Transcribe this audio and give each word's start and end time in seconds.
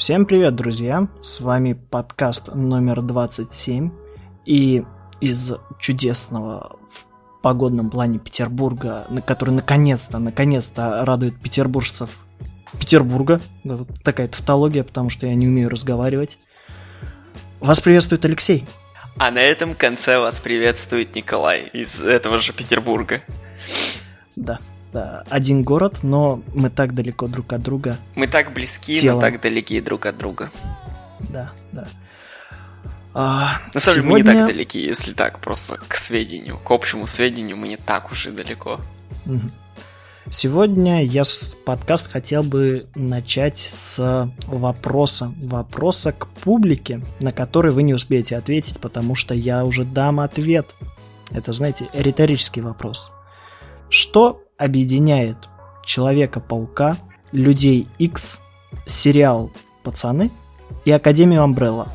Всем 0.00 0.24
привет, 0.24 0.56
друзья! 0.56 1.08
С 1.20 1.40
вами 1.40 1.74
подкаст 1.74 2.48
номер 2.54 3.02
27. 3.02 3.90
И 4.46 4.82
из 5.20 5.52
чудесного 5.78 6.78
в 6.90 7.42
погодном 7.42 7.90
плане 7.90 8.18
Петербурга, 8.18 9.06
на 9.10 9.20
который 9.20 9.50
наконец-то, 9.50 10.18
наконец-то 10.18 11.04
радует 11.04 11.38
петербуржцев 11.38 12.16
Петербурга. 12.80 13.42
Да, 13.62 13.76
вот 13.76 13.88
такая 14.02 14.28
тавтология, 14.28 14.84
потому 14.84 15.10
что 15.10 15.26
я 15.26 15.34
не 15.34 15.46
умею 15.46 15.68
разговаривать. 15.68 16.38
Вас 17.60 17.82
приветствует 17.82 18.24
Алексей. 18.24 18.66
А 19.18 19.30
на 19.30 19.42
этом 19.42 19.74
конце 19.74 20.18
вас 20.18 20.40
приветствует 20.40 21.14
Николай 21.14 21.68
из 21.74 22.00
этого 22.00 22.38
же 22.38 22.54
Петербурга. 22.54 23.20
Да, 24.34 24.54
да, 24.54 24.60
один 24.92 25.62
город, 25.62 26.00
но 26.02 26.42
мы 26.54 26.70
так 26.70 26.94
далеко 26.94 27.26
друг 27.26 27.52
от 27.52 27.62
друга. 27.62 27.96
Мы 28.14 28.26
так 28.26 28.52
близки, 28.52 28.98
Телом. 29.00 29.16
но 29.16 29.20
так 29.20 29.40
далеки 29.40 29.80
друг 29.80 30.06
от 30.06 30.18
друга. 30.18 30.50
Да, 31.20 31.52
да. 31.72 31.86
А, 33.12 33.60
На 33.74 33.80
самом 33.80 33.94
деле 33.96 34.06
мы 34.06 34.18
сегодня- 34.18 34.32
не 34.32 34.38
так 34.38 34.48
далеки, 34.48 34.80
если 34.80 35.12
так, 35.12 35.38
просто 35.40 35.76
к 35.88 35.94
сведению, 35.96 36.58
к 36.58 36.70
общему 36.70 37.06
сведению 37.06 37.56
мы 37.56 37.68
не 37.68 37.76
так 37.76 38.10
уж 38.12 38.26
и 38.26 38.30
далеко. 38.30 38.80
Сегодня 40.30 41.04
я 41.04 41.22
подкаст 41.64 42.08
хотел 42.08 42.44
бы 42.44 42.86
начать 42.94 43.58
с 43.58 44.30
вопроса. 44.46 45.32
Вопроса 45.42 46.12
к 46.12 46.28
публике, 46.28 47.02
на 47.20 47.32
который 47.32 47.72
вы 47.72 47.82
не 47.82 47.94
успеете 47.94 48.36
ответить, 48.36 48.78
потому 48.78 49.16
что 49.16 49.34
я 49.34 49.64
уже 49.64 49.84
дам 49.84 50.20
ответ. 50.20 50.66
Это, 51.32 51.52
знаете, 51.52 51.88
риторический 51.92 52.60
вопрос. 52.60 53.10
Что 53.88 54.40
объединяет 54.60 55.36
Человека-паука, 55.84 56.96
Людей 57.32 57.88
X, 57.98 58.40
сериал 58.86 59.50
«Пацаны» 59.82 60.30
и 60.84 60.90
Академию 60.90 61.42
Амбрелла? 61.42 61.88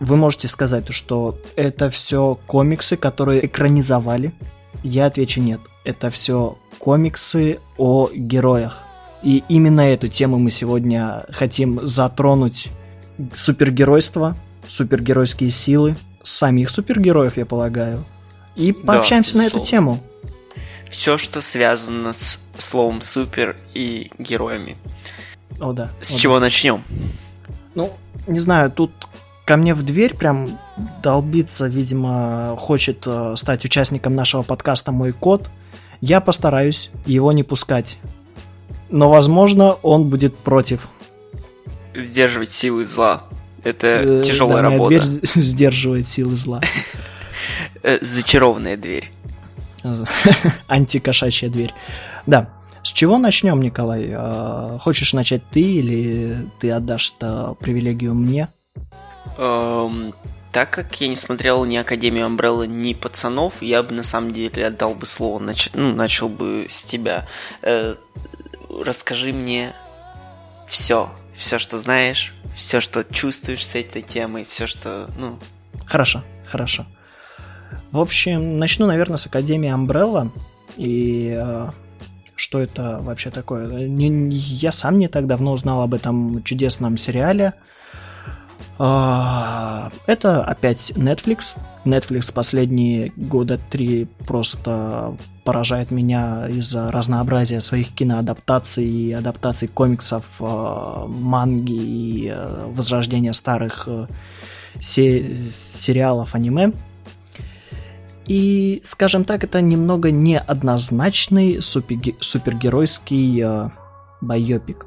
Вы 0.00 0.16
можете 0.16 0.48
сказать, 0.48 0.92
что 0.92 1.38
это 1.54 1.88
все 1.88 2.38
комиксы, 2.46 2.96
которые 2.96 3.46
экранизовали, 3.46 4.34
я 4.82 5.06
отвечу 5.06 5.40
нет. 5.40 5.60
Это 5.84 6.10
все 6.10 6.58
комиксы 6.78 7.60
о 7.76 8.08
героях. 8.12 8.82
И 9.22 9.44
именно 9.48 9.82
эту 9.82 10.08
тему 10.08 10.38
мы 10.38 10.50
сегодня 10.50 11.24
хотим 11.30 11.86
затронуть. 11.86 12.70
Супергеройство, 13.34 14.36
супергеройские 14.68 15.50
силы, 15.50 15.94
самих 16.22 16.70
супергероев, 16.70 17.36
я 17.36 17.46
полагаю. 17.46 18.02
И 18.56 18.72
пообщаемся 18.72 19.36
на 19.38 19.46
эту 19.46 19.60
тему. 19.60 20.00
Все, 20.92 21.16
что 21.16 21.40
связано 21.40 22.12
с 22.12 22.38
словом 22.58 23.00
супер 23.00 23.56
и 23.72 24.10
героями. 24.18 24.76
О, 25.58 25.72
да. 25.72 25.88
С 26.02 26.14
о, 26.14 26.18
чего 26.18 26.38
начнем? 26.38 26.84
да. 26.86 26.94
Ну, 27.74 27.92
не 28.26 28.38
знаю, 28.38 28.70
тут 28.70 28.92
ко 29.46 29.56
мне 29.56 29.72
в 29.72 29.82
дверь 29.84 30.14
прям 30.14 30.58
долбится, 31.02 31.66
видимо, 31.66 32.56
хочет 32.58 33.04
э, 33.06 33.32
стать 33.38 33.64
участником 33.64 34.14
нашего 34.14 34.42
подкаста 34.42 34.92
мой 34.92 35.12
кот. 35.12 35.48
Я 36.02 36.20
постараюсь 36.20 36.90
его 37.06 37.32
не 37.32 37.42
пускать. 37.42 37.98
Но, 38.90 39.08
возможно, 39.08 39.72
он 39.82 40.10
будет 40.10 40.36
против. 40.36 40.88
Сдерживать 41.94 42.50
силы 42.50 42.84
зла. 42.84 43.24
Это 43.64 43.86
Э, 43.86 44.22
тяжелая 44.22 44.62
да, 44.62 44.68
работа. 44.70 44.88
дверь 45.00 45.02
сдерживает 45.22 46.06
силы 46.06 46.36
зла. 46.36 46.60
Э, 47.82 47.98
Зачарованная 48.02 48.76
дверь. 48.76 49.10
Антикошачья 50.66 51.48
дверь. 51.48 51.74
Да. 52.26 52.48
С 52.82 52.88
чего 52.88 53.18
начнем, 53.18 53.60
Николай? 53.62 54.08
Э, 54.10 54.78
Хочешь 54.80 55.12
начать 55.12 55.42
ты 55.50 55.60
или 55.60 56.48
ты 56.58 56.70
отдашь 56.72 57.12
привилегию 57.60 58.14
мне? 58.14 58.48
Эм, 59.38 60.12
так 60.50 60.70
как 60.70 61.00
я 61.00 61.08
не 61.08 61.16
смотрел 61.16 61.64
ни 61.64 61.76
Академию 61.76 62.26
Амбрелла, 62.26 62.64
ни 62.64 62.92
Пацанов, 62.92 63.62
я 63.62 63.82
бы 63.82 63.92
на 63.94 64.02
самом 64.02 64.34
деле 64.34 64.66
отдал 64.66 64.94
бы 64.94 65.06
слово, 65.06 65.40
нач- 65.40 65.70
ну, 65.74 65.94
начал 65.94 66.28
бы 66.28 66.66
с 66.68 66.82
тебя. 66.82 67.26
Э, 67.62 67.94
расскажи 68.68 69.32
мне 69.32 69.74
все, 70.66 71.08
все, 71.36 71.58
что 71.58 71.78
знаешь, 71.78 72.34
все, 72.56 72.80
что 72.80 73.04
чувствуешь 73.04 73.66
с 73.66 73.74
этой 73.76 74.02
темой, 74.02 74.44
все, 74.48 74.66
что, 74.66 75.08
ну, 75.16 75.38
Хорошо, 75.86 76.22
хорошо. 76.50 76.86
В 77.90 78.00
общем, 78.00 78.58
начну, 78.58 78.86
наверное, 78.86 79.16
с 79.16 79.26
Академии 79.26 79.72
Umbrella. 79.72 80.30
И 80.76 81.36
э, 81.38 81.70
что 82.36 82.60
это 82.60 83.00
вообще 83.02 83.30
такое? 83.30 83.86
Не- 83.88 84.34
я 84.34 84.72
сам 84.72 84.96
не 84.98 85.08
так 85.08 85.26
давно 85.26 85.52
узнал 85.52 85.82
об 85.82 85.94
этом 85.94 86.42
чудесном 86.42 86.96
сериале. 86.96 87.52
А, 88.78 89.90
Это 90.06 90.42
опять 90.44 90.90
Netflix. 90.96 91.56
Netflix 91.84 92.32
последние 92.32 93.12
года 93.16 93.58
три 93.70 94.06
просто 94.26 95.14
поражает 95.44 95.90
меня 95.90 96.46
из-за 96.48 96.90
разнообразия 96.90 97.60
своих 97.60 97.92
киноадаптаций 97.94 98.84
и 98.84 99.12
адаптаций 99.12 99.68
комиксов, 99.68 100.24
э, 100.40 101.04
манги 101.08 101.72
и 101.74 102.28
э, 102.34 102.66
возрождения 102.74 103.32
старых 103.34 103.84
э, 103.86 104.06
се- 104.80 105.36
сериалов 105.36 106.34
аниме. 106.34 106.72
И, 108.26 108.80
скажем 108.84 109.24
так, 109.24 109.44
это 109.44 109.60
немного 109.60 110.10
неоднозначный 110.10 111.60
супергеройский 111.60 113.42
э, 113.42 113.68
байопик. 114.20 114.86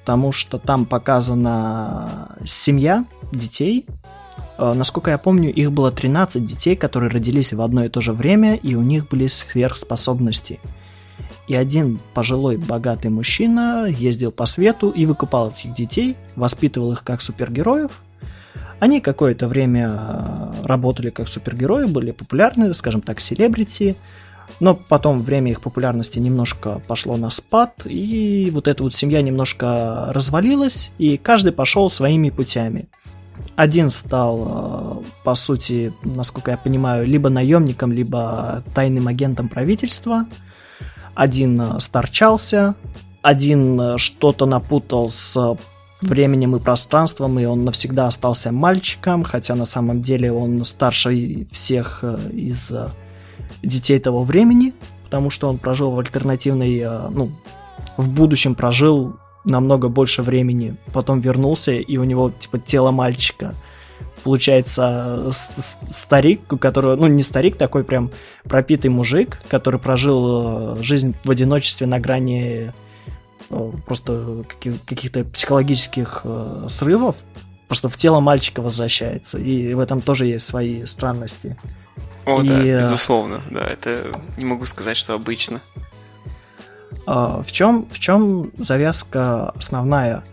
Потому 0.00 0.32
что 0.32 0.58
там 0.58 0.86
показана 0.86 2.36
семья 2.44 3.04
детей. 3.32 3.86
Э, 4.58 4.72
насколько 4.72 5.10
я 5.10 5.18
помню, 5.18 5.52
их 5.52 5.70
было 5.72 5.92
13 5.92 6.44
детей, 6.44 6.76
которые 6.76 7.10
родились 7.10 7.52
в 7.52 7.60
одно 7.60 7.84
и 7.84 7.88
то 7.88 8.00
же 8.00 8.12
время, 8.12 8.54
и 8.54 8.74
у 8.74 8.82
них 8.82 9.08
были 9.08 9.26
сверхспособности. 9.26 10.60
И 11.48 11.54
один 11.54 12.00
пожилой 12.14 12.56
богатый 12.56 13.08
мужчина 13.08 13.86
ездил 13.86 14.32
по 14.32 14.46
свету 14.46 14.90
и 14.90 15.06
выкупал 15.06 15.50
этих 15.50 15.74
детей, 15.74 16.16
воспитывал 16.34 16.92
их 16.92 17.04
как 17.04 17.20
супергероев, 17.20 18.02
они 18.78 19.00
какое-то 19.00 19.48
время 19.48 19.90
э, 19.90 20.66
работали 20.66 21.10
как 21.10 21.28
супергерои, 21.28 21.86
были 21.86 22.10
популярны, 22.10 22.72
скажем 22.74 23.00
так, 23.00 23.20
селебрити, 23.20 23.96
но 24.60 24.74
потом 24.74 25.22
время 25.22 25.50
их 25.50 25.60
популярности 25.62 26.18
немножко 26.18 26.80
пошло 26.86 27.16
на 27.16 27.30
спад, 27.30 27.82
и 27.86 28.50
вот 28.52 28.68
эта 28.68 28.82
вот 28.82 28.94
семья 28.94 29.22
немножко 29.22 30.08
развалилась, 30.10 30.92
и 30.98 31.16
каждый 31.16 31.52
пошел 31.52 31.88
своими 31.88 32.30
путями. 32.30 32.88
Один 33.54 33.88
стал, 33.88 35.02
э, 35.02 35.04
по 35.24 35.34
сути, 35.34 35.92
насколько 36.04 36.50
я 36.50 36.58
понимаю, 36.58 37.06
либо 37.06 37.30
наемником, 37.30 37.92
либо 37.92 38.62
тайным 38.74 39.08
агентом 39.08 39.48
правительства. 39.48 40.26
Один 41.14 41.58
э, 41.58 41.80
старчался, 41.80 42.74
один 43.22 43.96
что-то 43.96 44.44
напутал 44.44 45.08
с 45.10 45.56
временем 46.00 46.56
и 46.56 46.60
пространством, 46.60 47.38
и 47.38 47.44
он 47.44 47.64
навсегда 47.64 48.06
остался 48.06 48.52
мальчиком, 48.52 49.24
хотя 49.24 49.54
на 49.54 49.66
самом 49.66 50.02
деле 50.02 50.32
он 50.32 50.64
старше 50.64 51.46
всех 51.50 52.00
э, 52.02 52.18
из 52.32 52.70
э, 52.70 52.88
детей 53.62 53.98
того 53.98 54.24
времени, 54.24 54.74
потому 55.04 55.30
что 55.30 55.48
он 55.48 55.58
прожил 55.58 55.92
в 55.92 55.98
альтернативной, 55.98 56.80
э, 56.80 57.08
ну, 57.10 57.30
в 57.96 58.08
будущем 58.10 58.54
прожил 58.54 59.16
намного 59.44 59.88
больше 59.88 60.22
времени, 60.22 60.76
потом 60.92 61.20
вернулся, 61.20 61.72
и 61.72 61.96
у 61.96 62.04
него, 62.04 62.30
типа, 62.30 62.58
тело 62.58 62.90
мальчика. 62.90 63.54
Получается, 64.24 65.30
старик, 65.30 66.52
у 66.52 66.58
которого, 66.58 66.96
ну, 66.96 67.06
не 67.06 67.22
старик, 67.22 67.56
такой 67.56 67.84
прям 67.84 68.10
пропитый 68.44 68.90
мужик, 68.90 69.40
который 69.48 69.78
прожил 69.78 70.74
жизнь 70.76 71.14
в 71.22 71.30
одиночестве 71.30 71.86
на 71.86 72.00
грани 72.00 72.72
просто 73.86 74.44
каких- 74.48 74.84
каких-то 74.84 75.24
психологических 75.24 76.22
э, 76.24 76.66
срывов, 76.68 77.16
просто 77.68 77.88
в 77.88 77.96
тело 77.96 78.20
мальчика 78.20 78.60
возвращается, 78.62 79.38
и 79.38 79.74
в 79.74 79.80
этом 79.80 80.00
тоже 80.00 80.26
есть 80.26 80.46
свои 80.46 80.84
странности. 80.86 81.56
о, 82.24 82.42
И, 82.42 82.48
да, 82.48 82.60
э, 82.64 82.78
безусловно, 82.80 83.42
да, 83.50 83.64
это 83.66 84.12
не 84.36 84.44
могу 84.44 84.66
сказать, 84.66 84.96
что 84.96 85.14
обычно. 85.14 85.60
А, 87.06 87.42
В 87.42 87.52
чем, 87.52 87.86
в 87.86 87.98
чем 88.00 88.50
завязка 88.56 89.50
основная? 89.50 90.24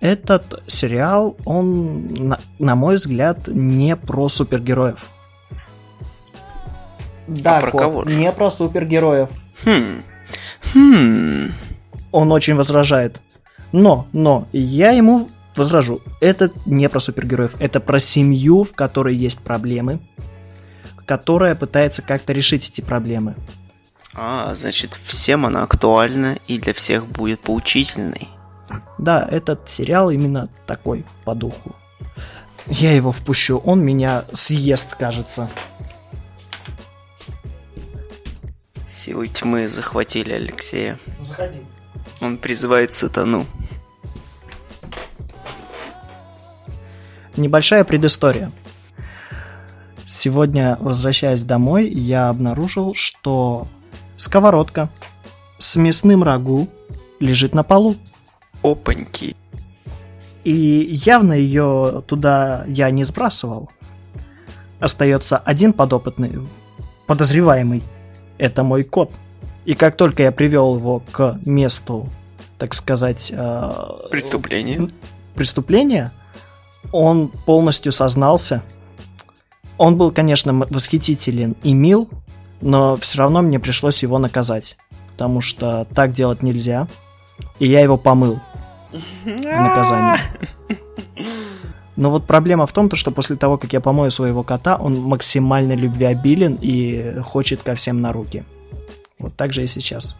Этот 0.00 0.62
сериал, 0.66 1.36
он, 1.44 2.06
на, 2.14 2.38
на 2.58 2.74
мой 2.74 2.96
взгляд, 2.96 3.46
не 3.48 3.96
про 3.96 4.28
супергероев. 4.28 4.98
Да, 7.28 7.58
А 7.58 7.60
про 7.60 7.70
Кот, 7.70 7.80
кого 7.80 8.04
же? 8.04 8.16
не 8.18 8.30
про 8.32 8.50
супергероев. 8.50 9.28
Хм, 9.64 10.02
хм, 10.72 11.48
Он 12.16 12.32
очень 12.32 12.54
возражает. 12.54 13.20
Но, 13.72 14.06
но, 14.14 14.48
я 14.50 14.92
ему 14.92 15.28
возражу. 15.54 16.00
Это 16.22 16.50
не 16.64 16.88
про 16.88 16.98
супергероев, 16.98 17.56
это 17.58 17.78
про 17.78 17.98
семью, 17.98 18.64
в 18.64 18.72
которой 18.72 19.14
есть 19.14 19.40
проблемы, 19.40 20.00
которая 21.04 21.54
пытается 21.54 22.00
как-то 22.00 22.32
решить 22.32 22.70
эти 22.70 22.80
проблемы. 22.80 23.34
А, 24.14 24.54
значит, 24.54 24.98
всем 25.04 25.44
она 25.44 25.62
актуальна 25.62 26.38
и 26.46 26.58
для 26.58 26.72
всех 26.72 27.06
будет 27.06 27.40
поучительной. 27.40 28.28
Да, 28.96 29.28
этот 29.30 29.68
сериал 29.68 30.08
именно 30.08 30.48
такой 30.66 31.04
по 31.26 31.34
духу. 31.34 31.76
Я 32.66 32.94
его 32.94 33.12
впущу, 33.12 33.58
он 33.58 33.84
меня 33.84 34.24
съест, 34.32 34.94
кажется. 34.94 35.50
Силы 38.88 39.28
тьмы 39.28 39.68
захватили 39.68 40.32
Алексея. 40.32 40.98
Заходи. 41.22 41.60
Он 42.20 42.38
призывает 42.38 42.92
сатану. 42.92 43.46
Небольшая 47.36 47.84
предыстория. 47.84 48.52
Сегодня, 50.06 50.78
возвращаясь 50.80 51.42
домой, 51.42 51.88
я 51.88 52.28
обнаружил, 52.28 52.94
что 52.94 53.68
сковородка 54.16 54.88
с 55.58 55.76
мясным 55.76 56.22
рагу 56.22 56.68
лежит 57.20 57.54
на 57.54 57.62
полу. 57.62 57.96
Опаньки. 58.62 59.36
И 60.44 60.52
явно 60.52 61.32
ее 61.32 62.02
туда 62.06 62.64
я 62.68 62.90
не 62.90 63.04
сбрасывал. 63.04 63.68
Остается 64.78 65.38
один 65.38 65.72
подопытный, 65.72 66.38
подозреваемый. 67.06 67.82
Это 68.38 68.62
мой 68.62 68.84
кот. 68.84 69.12
И 69.66 69.74
как 69.74 69.96
только 69.96 70.22
я 70.22 70.32
привел 70.32 70.76
его 70.76 71.02
к 71.10 71.38
месту, 71.44 72.08
так 72.56 72.72
сказать... 72.72 73.32
Э, 73.34 74.08
Преступления. 74.10 74.88
Преступления, 75.34 76.12
он 76.92 77.28
полностью 77.28 77.90
сознался. 77.90 78.62
Он 79.76 79.96
был, 79.96 80.12
конечно, 80.12 80.54
восхитителен 80.54 81.56
и 81.64 81.74
мил, 81.74 82.08
но 82.60 82.94
все 82.96 83.18
равно 83.18 83.42
мне 83.42 83.58
пришлось 83.58 84.02
его 84.04 84.18
наказать. 84.18 84.78
Потому 85.12 85.40
что 85.40 85.86
так 85.94 86.12
делать 86.12 86.44
нельзя. 86.44 86.86
И 87.58 87.66
я 87.66 87.80
его 87.80 87.96
помыл 87.96 88.38
в 89.24 89.26
наказание. 89.26 90.20
Но 91.96 92.10
вот 92.10 92.26
проблема 92.26 92.66
в 92.66 92.72
том, 92.72 92.90
что 92.94 93.10
после 93.10 93.36
того, 93.36 93.56
как 93.56 93.72
я 93.72 93.80
помою 93.80 94.10
своего 94.10 94.42
кота, 94.42 94.76
он 94.76 95.00
максимально 95.00 95.72
любвеобилен 95.72 96.58
и 96.60 97.20
хочет 97.24 97.62
ко 97.62 97.74
всем 97.74 98.02
на 98.02 98.12
руки. 98.12 98.44
Вот 99.18 99.34
так 99.36 99.52
же 99.52 99.64
и 99.64 99.66
сейчас. 99.66 100.16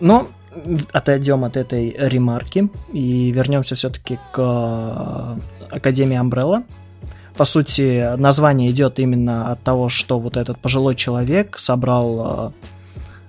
Но 0.00 0.28
отойдем 0.92 1.44
от 1.44 1.56
этой 1.56 1.94
ремарки 1.98 2.68
и 2.92 3.30
вернемся 3.32 3.74
все-таки 3.74 4.18
к 4.32 4.38
э, 4.38 5.36
Академии 5.70 6.20
Umbrella. 6.20 6.64
По 7.36 7.44
сути, 7.44 8.16
название 8.16 8.70
идет 8.70 8.98
именно 8.98 9.52
от 9.52 9.62
того, 9.62 9.88
что 9.88 10.18
вот 10.18 10.36
этот 10.36 10.58
пожилой 10.58 10.94
человек 10.94 11.58
собрал 11.58 12.52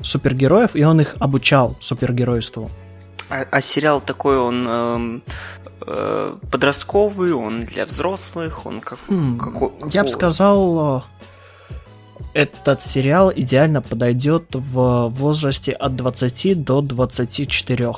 э, 0.01 0.03
супергероев, 0.03 0.75
и 0.75 0.83
он 0.83 1.01
их 1.01 1.15
обучал 1.19 1.75
супергеройству. 1.79 2.69
А, 3.29 3.45
а 3.51 3.61
сериал 3.61 4.01
такой, 4.01 4.39
он 4.39 4.65
э, 4.67 5.19
э, 5.85 6.35
подростковый, 6.51 7.33
он 7.33 7.65
для 7.65 7.85
взрослых, 7.85 8.65
он 8.65 8.81
как, 8.81 8.97
хм, 9.07 9.37
какой, 9.37 9.71
Я 9.91 10.03
бы 10.03 10.09
сказал, 10.09 11.05
этот 12.33 12.83
сериал 12.83 13.31
идеально 13.35 13.81
подойдет 13.81 14.47
в 14.53 15.09
возрасте 15.09 15.71
от 15.71 15.95
20 15.95 16.63
до 16.63 16.81
24. 16.81 17.93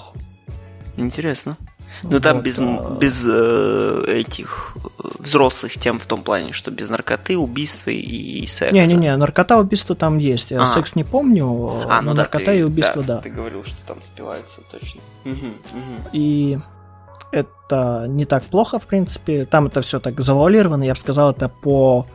Интересно. 0.98 1.58
Ну 2.04 2.20
там 2.20 2.38
вот, 2.38 2.46
без, 2.46 2.60
а... 2.60 2.98
без 3.00 3.28
э, 3.30 4.04
этих 4.08 4.76
э, 4.76 5.08
взрослых 5.20 5.74
тем 5.74 6.00
в 6.00 6.06
том 6.06 6.24
плане, 6.24 6.52
что 6.52 6.72
без 6.72 6.90
наркоты, 6.90 7.38
убийства 7.38 7.92
и 7.92 8.46
секса. 8.48 8.74
Не-не-не, 8.74 9.16
наркота, 9.18 9.60
убийство 9.60 9.96
там 9.96 10.18
есть. 10.18 10.52
А. 10.52 10.66
Секс 10.66 10.96
не 10.96 11.04
помню, 11.04 11.46
а, 11.90 12.02
ну 12.02 12.14
наркота 12.14 12.46
да, 12.46 12.52
ты, 12.54 12.60
и 12.60 12.64
убийство, 12.64 13.04
да, 13.04 13.16
да. 13.16 13.22
Ты 13.22 13.30
говорил, 13.30 13.64
что 13.64 13.78
там 13.86 14.02
спивается, 14.02 14.62
точно. 14.72 15.02
Угу, 15.26 15.34
угу. 15.34 16.10
И 16.14 16.58
это 17.32 18.06
не 18.08 18.26
так 18.26 18.44
плохо, 18.44 18.80
в 18.80 18.88
принципе. 18.88 19.46
Там 19.46 19.68
это 19.68 19.82
все 19.82 20.00
так 20.00 20.20
завуалировано, 20.20 20.84
я 20.84 20.94
бы 20.94 21.00
сказал, 21.00 21.32
это 21.32 21.50
по... 21.50 22.08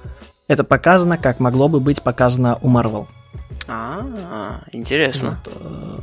Это 0.48 0.64
показано, 0.64 1.18
как 1.18 1.40
могло 1.40 1.68
бы 1.68 1.80
быть 1.80 2.02
показано 2.02 2.58
у 2.62 2.68
Марвел. 2.68 3.08
А, 3.68 4.60
интересно. 4.72 5.40
Вот, 5.44 5.52
э, 5.54 5.98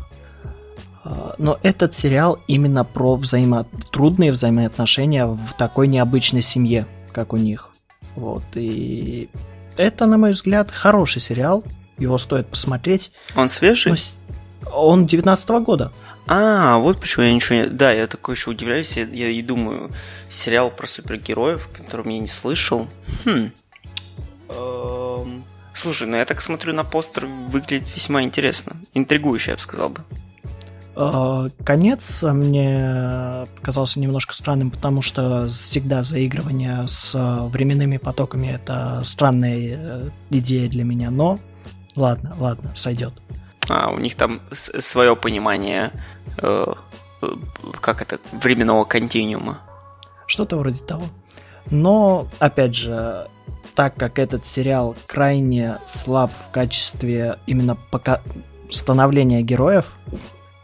а, 1.06 1.36
но 1.38 1.60
этот 1.64 1.96
сериал 1.96 2.40
именно 2.48 2.84
про 2.84 3.16
взаимо... 3.16 3.66
трудные 3.92 4.32
взаимоотношения 4.32 5.28
в 5.28 5.54
такой 5.58 5.88
необычной 5.88 6.42
семье, 6.42 6.88
как 7.14 7.34
у 7.34 7.38
них. 7.38 7.70
Вот, 8.16 8.44
и 8.56 9.30
это, 9.78 10.06
на 10.06 10.18
мой 10.18 10.32
взгляд, 10.32 10.72
хороший 10.72 11.22
сериал, 11.22 11.64
его 11.98 12.18
стоит 12.18 12.48
посмотреть. 12.48 13.12
Он 13.36 13.50
свежий? 13.50 13.94
Он 14.72 15.06
19 15.06 15.50
-го 15.50 15.62
года. 15.62 15.92
А, 16.28 16.78
вот 16.78 17.00
почему 17.00 17.26
я 17.26 17.34
ничего 17.34 17.60
не... 17.60 17.66
Да, 17.68 17.92
я 17.92 18.08
такой 18.08 18.36
еще 18.36 18.52
удивляюсь, 18.52 18.96
я, 18.96 19.04
я 19.04 19.28
и 19.28 19.42
думаю, 19.42 19.92
сериал 20.30 20.72
про 20.72 20.88
супергероев, 20.88 21.68
которым 21.74 22.10
я 22.10 22.20
не 22.20 22.28
слышал. 22.28 22.88
Хм. 23.26 23.52
Эм... 24.56 25.44
Слушай, 25.76 26.08
ну 26.08 26.18
я 26.18 26.26
так 26.26 26.42
смотрю 26.42 26.74
на 26.74 26.84
постер, 26.84 27.26
выглядит 27.26 27.94
весьма 27.96 28.24
интересно. 28.24 28.76
Интригующе, 28.94 29.52
я 29.52 29.56
бы 29.56 29.62
сказал 29.62 29.90
бы. 29.90 30.02
А, 30.96 31.50
конец 31.66 32.22
мне 32.24 33.48
показался 33.56 34.00
немножко 34.00 34.34
странным, 34.36 34.70
потому 34.70 35.02
что 35.02 35.48
всегда 35.48 36.04
заигрывание 36.04 36.88
с 36.88 37.16
временными 37.50 37.98
потоками 37.98 38.48
это 38.48 39.02
странная 39.04 39.58
э, 39.60 40.10
идея 40.30 40.70
для 40.70 40.84
меня, 40.84 41.10
но 41.10 41.40
ладно, 41.96 42.36
ладно, 42.38 42.72
сойдет. 42.76 43.14
А, 43.70 43.90
у 43.90 44.00
них 44.00 44.16
там 44.16 44.42
свое 44.52 45.16
понимание, 45.16 45.92
э, 46.38 46.74
э, 47.22 47.28
как 47.82 48.02
это, 48.02 48.20
временного 48.32 48.84
континуума. 48.84 49.60
Что-то 50.28 50.58
вроде 50.58 50.84
того. 50.84 51.06
Но, 51.72 52.28
опять 52.40 52.76
же, 52.76 53.28
так 53.76 53.96
как 53.96 54.20
этот 54.20 54.46
сериал 54.46 54.96
крайне 55.08 55.78
слаб 55.86 56.32
в 56.32 56.52
качестве 56.52 57.40
именно 57.48 57.76
пока 57.92 58.22
становления 58.70 59.42
героев, 59.42 59.96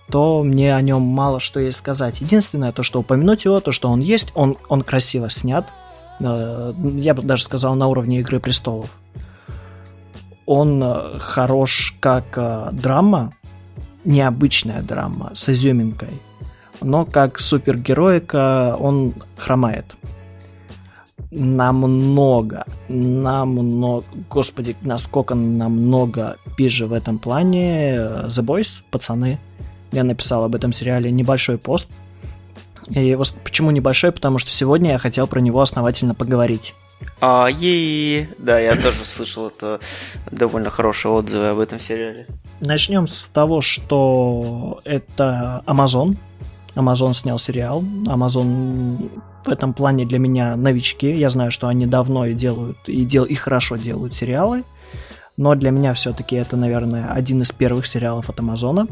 то 0.10 0.44
мне 0.44 0.76
о 0.76 0.82
нем 0.82 1.02
мало 1.02 1.40
что 1.40 1.60
есть 1.60 1.78
сказать. 1.78 2.22
Единственное, 2.22 2.72
то, 2.72 2.84
что 2.84 3.00
упомянуть 3.00 3.46
его, 3.46 3.60
то, 3.60 3.72
что 3.72 3.90
он 3.90 4.00
есть, 4.00 4.32
он, 4.36 4.58
он 4.68 4.82
красиво 4.82 5.30
снят. 5.30 5.68
Э, 6.20 6.74
я 6.96 7.14
бы 7.14 7.22
даже 7.22 7.44
сказал, 7.44 7.76
на 7.76 7.88
уровне 7.88 8.20
Игры 8.20 8.40
престолов. 8.40 8.98
Он 10.46 10.82
э, 10.84 11.20
хорош 11.20 11.96
как 12.00 12.26
э, 12.36 12.70
драма, 12.72 13.34
необычная 14.04 14.82
драма 14.82 15.32
с 15.36 15.50
изюминкой. 15.50 16.10
Но 16.82 17.06
как 17.06 17.40
супергероика 17.40 18.76
он 18.80 19.14
хромает. 19.38 19.96
Намного, 21.32 22.66
намного, 22.88 24.04
господи, 24.30 24.76
насколько 24.82 25.36
намного 25.36 26.38
пизже 26.58 26.88
в 26.88 26.94
этом 26.94 27.20
плане 27.20 27.96
The 28.26 28.44
Boys, 28.44 28.82
пацаны, 28.90 29.40
я 29.92 30.04
написал 30.04 30.44
об 30.44 30.56
этом 30.56 30.74
сериале 30.74 31.12
небольшой 31.12 31.58
пост. 31.58 31.88
И 32.90 33.06
его, 33.06 33.24
почему 33.44 33.70
небольшой? 33.70 34.12
Потому 34.12 34.40
что 34.40 34.50
сегодня 34.50 34.92
я 34.92 34.98
хотел 34.98 35.28
про 35.28 35.40
него 35.40 35.62
основательно 35.62 36.16
поговорить. 36.16 36.74
А, 37.22 37.48
ей, 37.48 38.28
да, 38.38 38.60
я 38.60 38.76
тоже 38.76 39.06
слышал 39.06 39.48
это 39.48 39.80
довольно 40.32 40.70
хорошие 40.70 41.12
отзывы 41.12 41.48
об 41.50 41.60
этом 41.60 41.80
сериале. 41.80 42.26
Начнем 42.60 43.08
с 43.08 43.26
того, 43.28 43.62
что 43.62 44.82
это 44.84 45.64
Amazon. 45.66 46.18
Amazon 46.76 47.14
снял 47.14 47.38
сериал. 47.40 47.84
Amazon 48.06 49.12
в 49.50 49.52
этом 49.52 49.74
плане 49.74 50.06
для 50.06 50.20
меня 50.20 50.56
новички. 50.56 51.12
Я 51.12 51.30
знаю, 51.30 51.52
что 51.52 51.68
они 51.68 51.86
давно 51.86 52.26
и 52.26 52.34
делают, 52.34 52.78
и, 52.88 53.04
дел, 53.04 53.26
и 53.26 53.36
хорошо 53.36 53.78
делают 53.78 54.16
сериалы. 54.16 54.64
Но 55.38 55.56
для 55.56 55.72
меня 55.72 55.94
все-таки 55.94 56.36
это, 56.36 56.56
наверное, 56.58 57.12
один 57.12 57.42
из 57.42 57.52
первых 57.52 57.88
сериалов 57.88 58.30
от 58.30 58.40
Амазона. 58.40 58.88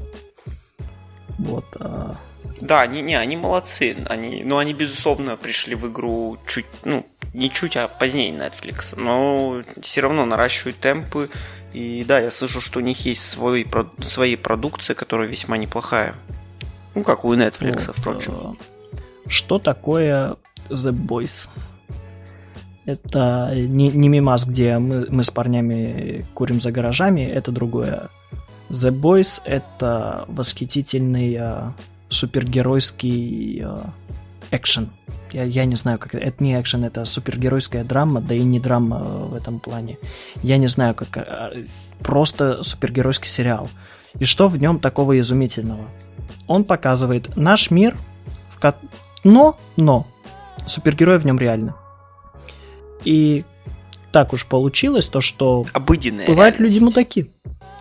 Вот. 1.37 1.65
А... 1.79 2.15
Да, 2.61 2.81
они, 2.81 3.01
не, 3.01 3.15
они 3.15 3.35
молодцы. 3.35 3.95
Они, 4.09 4.43
ну, 4.43 4.57
они, 4.57 4.73
безусловно, 4.73 5.35
пришли 5.35 5.75
в 5.75 5.87
игру 5.91 6.37
чуть, 6.47 6.65
ну, 6.85 7.05
не 7.33 7.51
чуть, 7.51 7.77
а 7.77 7.87
позднее 7.87 8.31
Netflix. 8.31 8.99
Но 8.99 9.61
все 9.81 10.01
равно 10.01 10.25
наращивают 10.25 10.77
темпы. 10.77 11.29
И 11.73 12.03
да, 12.07 12.19
я 12.19 12.31
слышу, 12.31 12.61
что 12.61 12.79
у 12.79 12.81
них 12.81 13.05
есть 13.05 13.23
свой, 13.23 13.67
свои 14.01 14.35
продукции, 14.35 14.93
которая 14.93 15.27
весьма 15.27 15.57
неплохая. 15.57 16.15
Ну, 16.95 17.03
как 17.03 17.25
у 17.25 17.33
Netflix, 17.35 17.87
вот, 17.87 17.97
впрочем. 17.97 18.33
А, 18.41 18.53
что 19.27 19.57
такое 19.57 20.35
The 20.69 20.91
Boys? 20.91 21.49
Это 22.85 23.51
не, 23.53 23.89
не 23.89 24.07
мимас, 24.07 24.45
где 24.45 24.77
мы, 24.79 25.07
мы 25.09 25.23
с 25.23 25.29
парнями 25.29 26.25
курим 26.33 26.61
за 26.61 26.71
гаражами, 26.71 27.21
это 27.21 27.51
другое. 27.51 28.09
The 28.69 28.91
Boys 28.91 29.41
это 29.43 30.25
восхитительный 30.27 31.37
э, 31.39 31.71
супергеройский 32.09 33.63
э, 33.63 33.79
экшен. 34.51 34.89
Я, 35.31 35.43
я 35.43 35.65
не 35.65 35.75
знаю, 35.75 35.99
как 35.99 36.15
это 36.15 36.43
не 36.43 36.59
экшен, 36.59 36.85
это 36.85 37.03
супергеройская 37.05 37.83
драма, 37.83 38.21
да 38.21 38.35
и 38.35 38.43
не 38.43 38.59
драма 38.59 39.03
э, 39.05 39.25
в 39.31 39.35
этом 39.35 39.59
плане. 39.59 39.97
Я 40.41 40.57
не 40.57 40.67
знаю, 40.67 40.95
как 40.95 41.53
просто 41.99 42.63
супергеройский 42.63 43.29
сериал. 43.29 43.69
И 44.19 44.25
что 44.25 44.47
в 44.47 44.57
нем 44.57 44.79
такого 44.79 45.19
изумительного? 45.19 45.89
Он 46.47 46.63
показывает 46.63 47.35
наш 47.35 47.71
мир, 47.71 47.97
в 48.49 48.59
ко... 48.59 48.75
но, 49.23 49.57
но, 49.75 50.05
супергерои 50.65 51.17
в 51.17 51.25
нем 51.25 51.37
реально. 51.39 51.75
И 53.03 53.45
так 54.11 54.33
уж 54.33 54.45
получилось, 54.45 55.07
то 55.07 55.21
что 55.21 55.65
Обыденная 55.73 56.27
бывают 56.27 56.55
реальность. 56.55 56.75
люди 56.75 56.83
мудаки. 56.85 57.31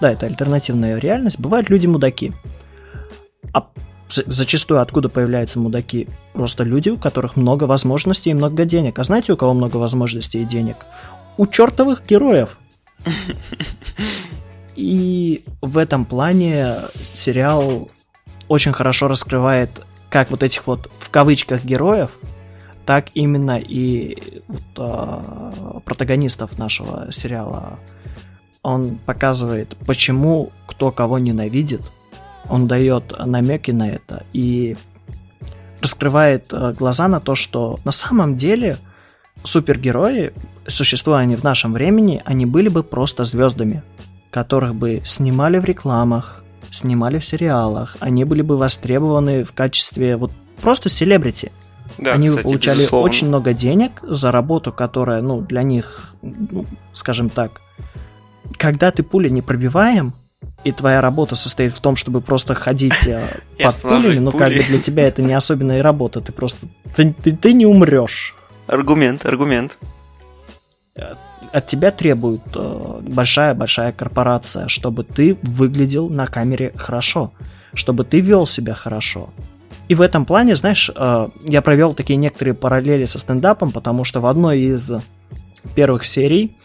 Да, 0.00 0.12
это 0.12 0.26
альтернативная 0.26 0.98
реальность. 0.98 1.38
Бывают 1.38 1.70
люди 1.70 1.86
мудаки. 1.86 2.32
А 3.52 3.66
за- 4.08 4.24
зачастую 4.26 4.80
откуда 4.80 5.08
появляются 5.08 5.58
мудаки? 5.58 6.08
Просто 6.32 6.64
люди, 6.64 6.90
у 6.90 6.98
которых 6.98 7.36
много 7.36 7.64
возможностей 7.64 8.30
и 8.30 8.34
много 8.34 8.64
денег. 8.64 8.98
А 8.98 9.04
знаете, 9.04 9.32
у 9.32 9.36
кого 9.36 9.54
много 9.54 9.76
возможностей 9.78 10.42
и 10.42 10.44
денег? 10.44 10.76
У 11.36 11.46
чертовых 11.46 12.04
героев. 12.06 12.58
И 14.74 15.44
в 15.62 15.78
этом 15.78 16.04
плане 16.04 16.76
сериал 17.02 17.88
очень 18.48 18.72
хорошо 18.72 19.08
раскрывает 19.08 19.70
как 20.10 20.30
вот 20.30 20.42
этих 20.42 20.66
вот 20.66 20.90
в 20.98 21.10
кавычках 21.10 21.64
героев, 21.64 22.10
так 22.84 23.08
именно 23.14 23.58
и 23.58 24.42
вот, 24.46 24.62
а, 24.78 25.80
протагонистов 25.84 26.58
нашего 26.58 27.10
сериала. 27.10 27.78
Он 28.62 28.98
показывает, 28.98 29.76
почему 29.86 30.52
кто 30.66 30.90
кого 30.90 31.18
ненавидит. 31.18 31.82
Он 32.48 32.68
дает 32.68 33.12
намеки 33.18 33.72
на 33.72 33.90
это 33.90 34.24
и 34.32 34.76
раскрывает 35.80 36.52
э, 36.52 36.72
глаза 36.72 37.08
на 37.08 37.20
то, 37.20 37.34
что 37.34 37.78
на 37.84 37.92
самом 37.92 38.36
деле 38.36 38.78
супергерои, 39.42 40.32
существуя 40.66 41.18
они 41.18 41.36
в 41.36 41.44
нашем 41.44 41.72
времени, 41.72 42.22
они 42.24 42.46
были 42.46 42.68
бы 42.68 42.82
просто 42.82 43.24
звездами, 43.24 43.82
которых 44.30 44.74
бы 44.74 45.02
снимали 45.04 45.58
в 45.58 45.64
рекламах, 45.64 46.42
снимали 46.70 47.18
в 47.18 47.24
сериалах, 47.24 47.96
они 48.00 48.24
были 48.24 48.42
бы 48.42 48.56
востребованы 48.56 49.44
в 49.44 49.52
качестве 49.52 50.16
вот 50.16 50.32
просто 50.60 50.88
селебрити. 50.88 51.52
Да, 51.98 52.12
Они 52.12 52.28
кстати, 52.28 52.44
получали 52.44 52.78
безусловно. 52.78 53.08
очень 53.08 53.28
много 53.28 53.52
денег 53.52 54.00
за 54.02 54.30
работу, 54.30 54.72
которая, 54.72 55.22
ну, 55.22 55.40
для 55.40 55.62
них, 55.62 56.14
ну, 56.22 56.66
скажем 56.92 57.30
так, 57.30 57.60
когда 58.56 58.90
ты 58.90 59.02
пуля 59.02 59.30
не 59.30 59.40
пробиваем, 59.40 60.12
и 60.64 60.72
твоя 60.72 61.00
работа 61.00 61.34
состоит 61.34 61.72
в 61.72 61.80
том, 61.80 61.96
чтобы 61.96 62.20
просто 62.20 62.54
ходить 62.54 63.06
э, 63.06 63.40
под 63.62 63.74
пулями, 63.82 64.18
ну, 64.18 64.32
как 64.32 64.48
пули. 64.48 64.58
бы 64.58 64.64
для 64.64 64.78
тебя 64.80 65.06
это 65.06 65.22
не 65.22 65.32
особенная 65.32 65.82
работа, 65.82 66.20
ты 66.20 66.32
просто, 66.32 66.66
ты, 66.94 67.14
ты, 67.14 67.34
ты 67.36 67.52
не 67.52 67.66
умрешь. 67.66 68.34
Аргумент, 68.66 69.24
аргумент. 69.24 69.78
От 71.52 71.66
тебя 71.66 71.90
требует 71.90 72.42
э, 72.54 73.00
большая-большая 73.02 73.92
корпорация, 73.92 74.68
чтобы 74.68 75.04
ты 75.04 75.38
выглядел 75.42 76.08
на 76.08 76.26
камере 76.26 76.72
хорошо, 76.76 77.32
чтобы 77.74 78.04
ты 78.04 78.20
вел 78.20 78.46
себя 78.46 78.74
хорошо. 78.74 79.30
И 79.88 79.94
в 79.94 80.00
этом 80.00 80.24
плане, 80.24 80.56
знаешь, 80.56 80.90
э, 80.94 81.28
я 81.44 81.62
провел 81.62 81.94
такие 81.94 82.16
некоторые 82.16 82.54
параллели 82.54 83.04
со 83.04 83.18
стендапом, 83.18 83.72
потому 83.72 84.04
что 84.04 84.20
в 84.20 84.26
одной 84.26 84.60
из 84.60 84.90
первых 85.74 86.04
серий 86.04 86.56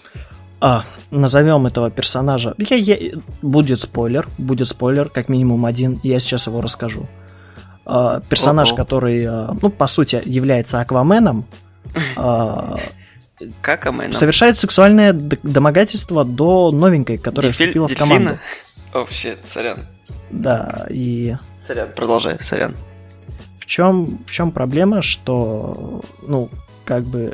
а, 0.63 0.83
назовем 1.09 1.65
этого 1.65 1.89
персонажа. 1.89 2.53
Я, 2.59 2.75
я- 2.75 3.19
будет 3.41 3.81
спойлер, 3.81 4.27
будет 4.37 4.67
спойлер, 4.67 5.09
как 5.09 5.27
минимум 5.27 5.65
один, 5.65 5.99
я 6.03 6.19
сейчас 6.19 6.45
его 6.45 6.61
расскажу. 6.61 7.07
А, 7.83 8.19
персонаж, 8.21 8.69
Ого. 8.69 8.77
который, 8.77 9.25
а, 9.25 9.55
ну, 9.59 9.69
по 9.71 9.87
сути, 9.87 10.21
является 10.23 10.79
Акваменом, 10.79 11.45
а, 12.15 12.77
Как 13.61 13.85
Амен? 13.85 14.13
совершает 14.13 14.59
сексуальное 14.59 15.13
домогательство 15.13 16.23
до 16.25 16.71
новенькой, 16.71 17.17
которая 17.17 17.51
вступила 17.51 17.87
в 17.87 17.95
команду. 17.95 18.39
О, 18.93 19.05
щет, 19.09 19.39
сорян. 19.47 19.85
Да, 20.29 20.85
и 20.89 21.35
Сорян, 21.59 21.89
продолжай, 21.95 22.37
сорян. 22.41 22.73
в 23.57 23.65
чем, 23.65 24.19
в 24.25 24.31
чем 24.31 24.51
проблема, 24.51 25.01
что, 25.01 26.01
ну, 26.25 26.49
как 26.85 27.03
бы, 27.03 27.33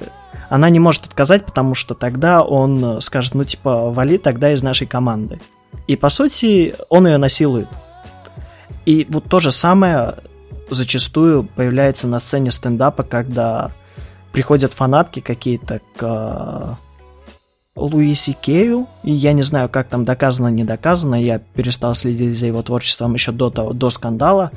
она 0.49 0.69
не 0.69 0.79
может 0.79 1.05
отказать, 1.05 1.45
потому 1.45 1.75
что 1.75 1.93
тогда 1.95 2.41
он 2.41 2.97
э, 2.97 3.01
скажет, 3.01 3.33
ну, 3.35 3.43
типа, 3.43 3.91
вали 3.91 4.17
тогда 4.17 4.51
из 4.51 4.63
нашей 4.63 4.87
команды. 4.87 5.39
И, 5.87 5.95
по 5.95 6.09
сути, 6.09 6.75
он 6.89 7.07
ее 7.07 7.17
насилует. 7.17 7.69
И 8.85 9.05
вот 9.09 9.25
то 9.25 9.39
же 9.39 9.51
самое 9.51 10.15
зачастую 10.69 11.43
появляется 11.43 12.07
на 12.07 12.19
сцене 12.19 12.51
стендапа, 12.51 13.03
когда 13.03 13.71
приходят 14.31 14.73
фанатки 14.73 15.19
какие-то 15.19 15.81
к 15.95 16.01
э, 16.01 16.73
Луиси 17.75 18.33
Кею, 18.33 18.87
и 19.03 19.11
я 19.11 19.33
не 19.33 19.43
знаю, 19.43 19.69
как 19.69 19.87
там 19.87 20.05
доказано, 20.05 20.47
не 20.47 20.63
доказано, 20.63 21.15
я 21.15 21.39
перестал 21.39 21.95
следить 21.95 22.37
за 22.37 22.47
его 22.47 22.61
творчеством 22.63 23.13
еще 23.13 23.31
до, 23.31 23.49
того, 23.49 23.73
до 23.73 23.89
скандала, 23.89 24.51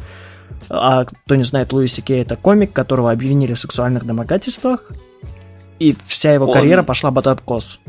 а 0.68 1.04
кто 1.04 1.34
не 1.36 1.44
знает, 1.44 1.72
Луиси 1.72 2.00
Кей 2.00 2.22
это 2.22 2.36
комик, 2.36 2.72
которого 2.72 3.10
обвинили 3.10 3.54
в 3.54 3.60
сексуальных 3.60 4.04
домогательствах, 4.04 4.90
и 5.78 5.96
вся 6.06 6.32
его 6.32 6.46
Он- 6.46 6.52
карьера 6.52 6.82
пошла 6.82 7.10
под 7.10 7.26
откос. 7.26 7.80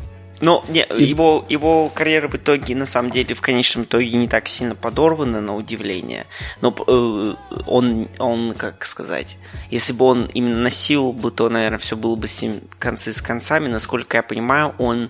Но 0.41 0.65
не, 0.69 0.83
И- 0.97 1.03
его, 1.03 1.45
его 1.49 1.89
карьера 1.89 2.27
в 2.27 2.35
итоге, 2.35 2.75
на 2.75 2.85
самом 2.85 3.11
деле, 3.11 3.35
в 3.35 3.41
конечном 3.41 3.83
итоге 3.85 4.11
не 4.17 4.27
так 4.27 4.47
сильно 4.47 4.75
подорвана, 4.75 5.39
на 5.41 5.55
удивление. 5.55 6.25
Но 6.61 6.73
э, 6.87 7.33
он, 7.67 8.07
он, 8.19 8.53
как 8.55 8.85
сказать, 8.85 9.37
если 9.69 9.93
бы 9.93 10.05
он 10.05 10.25
именно 10.33 10.57
насиловал 10.57 11.13
бы, 11.13 11.31
то, 11.31 11.47
наверное, 11.49 11.77
все 11.79 11.95
было 11.95 12.15
бы 12.15 12.27
с 12.27 12.41
ним 12.41 12.61
концы 12.79 13.13
с 13.13 13.21
концами. 13.21 13.67
Насколько 13.67 14.17
я 14.17 14.23
понимаю, 14.23 14.73
он 14.77 15.09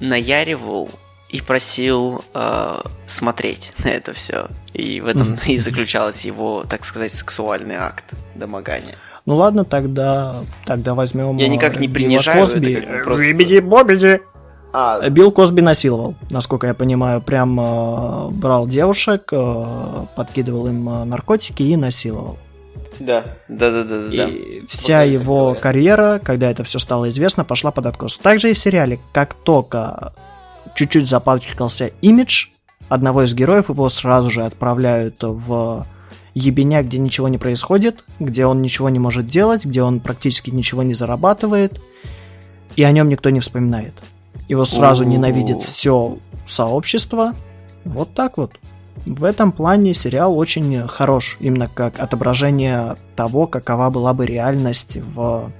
наяривал 0.00 0.90
и 1.28 1.40
просил 1.40 2.24
э, 2.34 2.72
смотреть 3.06 3.72
на 3.84 3.88
это 3.88 4.12
все. 4.12 4.48
И 4.74 5.00
в 5.00 5.06
этом 5.06 5.38
и 5.46 5.56
заключался 5.58 6.26
его, 6.26 6.64
так 6.68 6.84
сказать, 6.84 7.12
сексуальный 7.12 7.76
акт 7.76 8.04
домогания. 8.34 8.96
Ну 9.24 9.36
ладно, 9.36 9.64
тогда, 9.64 10.42
тогда 10.66 10.94
возьмем... 10.94 11.36
Я 11.36 11.46
никак 11.48 11.78
не 11.78 11.86
э, 11.86 11.90
Билла 11.90 11.94
принижаю, 11.94 12.44
это 12.44 12.52
Косби. 12.54 12.74
как 12.74 12.90
бы 12.90 13.02
просто- 13.04 13.26
Бибиди-бобиди. 13.32 14.20
А, 14.72 15.08
Билл 15.10 15.30
Косби 15.32 15.60
насиловал, 15.60 16.14
насколько 16.30 16.66
я 16.66 16.74
понимаю, 16.74 17.20
прям 17.20 17.60
э, 17.60 18.28
брал 18.30 18.66
девушек, 18.66 19.28
э, 19.30 20.06
подкидывал 20.16 20.66
им 20.68 20.88
э, 20.88 21.04
наркотики 21.04 21.62
и 21.62 21.76
насиловал. 21.76 22.38
да, 22.98 23.22
да, 23.48 23.70
да, 23.70 23.84
да, 23.84 23.98
да. 24.08 24.24
И 24.28 24.64
вся 24.66 25.00
Вот 25.00 25.10
его 25.10 25.40
говорят. 25.40 25.62
карьера, 25.62 26.20
когда 26.24 26.50
это 26.50 26.64
все 26.64 26.78
стало 26.78 27.10
известно, 27.10 27.44
пошла 27.44 27.70
под 27.70 27.86
откос. 27.86 28.16
Также 28.16 28.50
и 28.50 28.54
в 28.54 28.58
сериале, 28.58 28.98
как 29.12 29.34
только 29.34 30.14
чуть-чуть 30.74 31.06
запачкался 31.06 31.90
имидж 32.00 32.46
одного 32.88 33.24
из 33.24 33.34
героев, 33.34 33.68
его 33.68 33.88
сразу 33.90 34.30
же 34.30 34.42
отправляют 34.44 35.16
в 35.20 35.86
ебеня, 36.34 36.82
где 36.82 36.96
ничего 36.98 37.28
не 37.28 37.36
происходит, 37.36 38.04
где 38.18 38.46
он 38.46 38.62
ничего 38.62 38.88
не 38.88 38.98
может 38.98 39.26
делать, 39.26 39.66
где 39.66 39.82
он 39.82 40.00
практически 40.00 40.48
ничего 40.50 40.82
не 40.82 40.94
зарабатывает, 40.94 41.78
и 42.74 42.82
о 42.82 42.92
нем 42.92 43.10
никто 43.10 43.28
не 43.28 43.40
вспоминает. 43.40 43.92
Его 44.48 44.64
сразу 44.64 45.04
ненавидит 45.04 45.62
все 45.62 46.18
сообщество. 46.44 47.32
Вот 47.84 48.14
так 48.14 48.36
вот. 48.38 48.52
В 49.06 49.24
этом 49.24 49.50
плане 49.52 49.94
сериал 49.94 50.36
очень 50.36 50.86
хорош, 50.86 51.36
именно 51.40 51.68
как 51.68 51.98
отображение 51.98 52.96
того, 53.16 53.46
какова 53.46 53.90
была 53.90 54.14
бы 54.14 54.26
реальность 54.26 54.96
в 54.96 55.50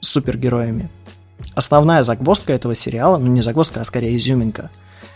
с 0.00 0.08
супергероями. 0.08 0.88
Основная 1.54 2.02
загвоздка 2.02 2.52
этого 2.52 2.74
сериала, 2.74 3.18
ну 3.18 3.26
не 3.26 3.42
загвоздка, 3.42 3.80
а 3.80 3.84
скорее 3.84 4.16
изюминка, 4.16 4.70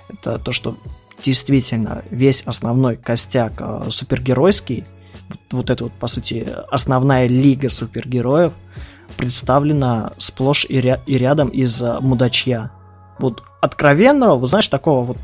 это 0.08 0.38
то, 0.38 0.52
что 0.52 0.76
действительно 1.22 2.02
весь 2.10 2.42
основной 2.42 2.96
костяк 2.96 3.54
э, 3.58 3.82
супергеройский, 3.90 4.84
вот, 5.28 5.38
вот 5.52 5.70
эта 5.70 5.84
вот, 5.84 5.92
по 5.92 6.06
сути, 6.06 6.46
основная 6.70 7.26
лига 7.26 7.68
супергероев, 7.68 8.52
представлена 9.16 10.12
сплошь 10.18 10.66
и, 10.68 10.80
ря- 10.80 11.00
и 11.06 11.16
рядом 11.16 11.48
из 11.48 11.80
э, 11.80 11.98
мудачья. 12.00 12.70
Вот 13.22 13.42
откровенного, 13.60 14.36
вот 14.36 14.50
знаешь, 14.50 14.68
такого 14.68 15.04
вот 15.04 15.18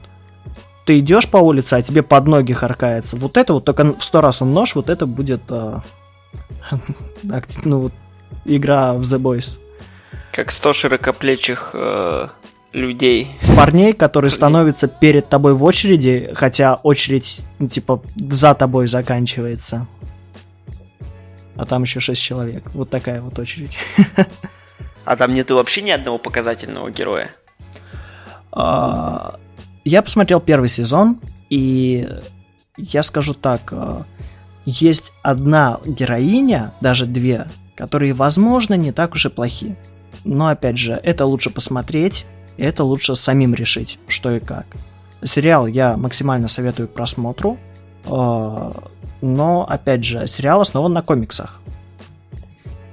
ты 0.86 1.00
идешь 1.00 1.28
по 1.28 1.36
улице, 1.36 1.74
а 1.74 1.82
тебе 1.82 2.02
под 2.02 2.26
ноги 2.26 2.54
харкается. 2.54 3.16
Вот 3.16 3.36
это 3.36 3.52
вот 3.52 3.64
только 3.66 3.84
в 3.92 4.02
сто 4.02 4.22
раз 4.22 4.40
умножь, 4.40 4.74
вот 4.74 4.88
это 4.88 5.04
будет 5.04 5.42
э, 5.50 5.80
акти- 7.30 7.60
ну, 7.64 7.80
вот, 7.80 7.92
игра 8.46 8.94
в 8.94 9.02
The 9.02 9.18
Boys. 9.18 9.58
Как 10.32 10.50
100 10.50 10.72
широкоплечих 10.72 11.72
э, 11.74 12.28
людей. 12.72 13.28
Парней, 13.56 13.92
которые 13.92 14.30
становятся 14.30 14.88
перед 14.88 15.28
тобой 15.28 15.52
в 15.52 15.62
очереди, 15.64 16.30
хотя 16.34 16.76
очередь, 16.76 17.44
ну, 17.58 17.68
типа, 17.68 18.00
за 18.16 18.54
тобой 18.54 18.86
заканчивается. 18.86 19.86
А 21.56 21.66
там 21.66 21.82
еще 21.82 22.00
шесть 22.00 22.22
человек. 22.22 22.64
Вот 22.72 22.88
такая 22.88 23.20
вот 23.20 23.38
очередь. 23.38 23.76
А 25.04 25.16
там 25.16 25.32
нету 25.32 25.54
вообще 25.54 25.80
ни 25.80 25.90
одного 25.90 26.18
показательного 26.18 26.90
героя. 26.90 27.30
А, 28.58 29.36
Я 29.84 30.02
посмотрел 30.02 30.40
первый 30.40 30.68
сезон, 30.68 31.20
и 31.48 32.08
я 32.76 33.02
скажу 33.04 33.32
так, 33.32 33.72
а, 33.72 34.04
есть 34.66 35.12
одна 35.22 35.78
героиня, 35.86 36.72
даже 36.80 37.06
две, 37.06 37.46
которые, 37.76 38.14
возможно, 38.14 38.74
не 38.74 38.90
так 38.90 39.12
уж 39.14 39.26
и 39.26 39.28
плохи. 39.28 39.76
Но, 40.24 40.48
опять 40.48 40.76
же, 40.76 41.00
это 41.04 41.24
лучше 41.24 41.50
посмотреть, 41.50 42.26
и 42.56 42.64
это 42.64 42.82
лучше 42.82 43.14
самим 43.14 43.54
решить, 43.54 44.00
что 44.08 44.32
и 44.32 44.40
как. 44.40 44.66
Сериал 45.22 45.68
я 45.68 45.96
максимально 45.96 46.48
советую 46.48 46.88
к 46.88 46.94
просмотру. 46.94 47.58
А, 48.06 48.72
но, 49.22 49.64
опять 49.68 50.04
же, 50.04 50.26
сериал 50.26 50.60
основан 50.60 50.92
на 50.92 51.02
комиксах. 51.02 51.60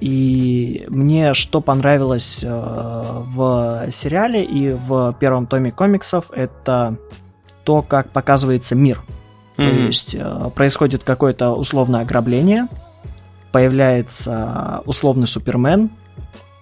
И 0.00 0.84
мне 0.88 1.32
что 1.32 1.60
понравилось 1.60 2.40
э, 2.42 2.48
в 2.48 3.88
сериале 3.92 4.44
и 4.44 4.72
в 4.72 5.16
первом 5.18 5.46
томе 5.46 5.72
комиксов, 5.72 6.30
это 6.32 6.96
то, 7.64 7.82
как 7.82 8.10
показывается 8.10 8.74
мир. 8.74 9.02
Mm-hmm. 9.56 9.70
То 9.70 9.86
есть 9.86 10.14
э, 10.14 10.50
происходит 10.54 11.02
какое-то 11.02 11.52
условное 11.52 12.02
ограбление, 12.02 12.68
появляется 13.52 14.82
условный 14.84 15.26
Супермен, 15.26 15.88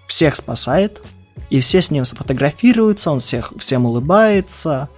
всех 0.07 0.37
спасает, 0.37 1.03
и 1.51 1.61
все 1.61 1.83
с 1.83 1.91
ним 1.91 2.05
сфотографируются, 2.05 3.11
он 3.11 3.21
всех, 3.21 3.53
всем 3.59 3.87
улыбается, 3.87 4.89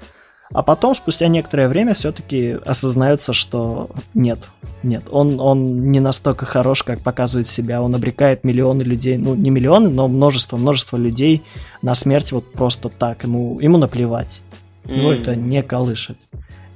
а 0.57 0.63
потом, 0.63 0.95
спустя 0.95 1.29
некоторое 1.29 1.69
время, 1.69 1.93
все-таки 1.93 2.57
осознается, 2.65 3.35
что 3.35 3.91
нет, 4.15 4.39
нет, 4.83 5.05
он, 5.11 5.39
он 5.39 5.91
не 5.91 6.01
настолько 6.01 6.47
хорош, 6.47 6.83
как 6.83 7.03
показывает 7.03 7.47
себя. 7.47 7.83
Он 7.83 7.95
обрекает 7.95 8.43
миллионы 8.43 8.81
людей, 8.81 9.19
ну, 9.19 9.35
не 9.35 9.51
миллионы, 9.51 9.91
но 9.91 10.09
множество, 10.09 10.57
множество 10.57 10.97
людей 10.97 11.43
на 11.83 11.95
смерть 11.95 12.33
вот 12.33 12.51
просто 12.55 12.89
так. 12.89 13.25
Ему, 13.25 13.61
ему 13.61 13.77
наплевать. 13.77 14.41
Его 14.87 15.13
mm. 15.13 15.21
это 15.21 15.37
не 15.37 15.63
колышет. 15.63 16.17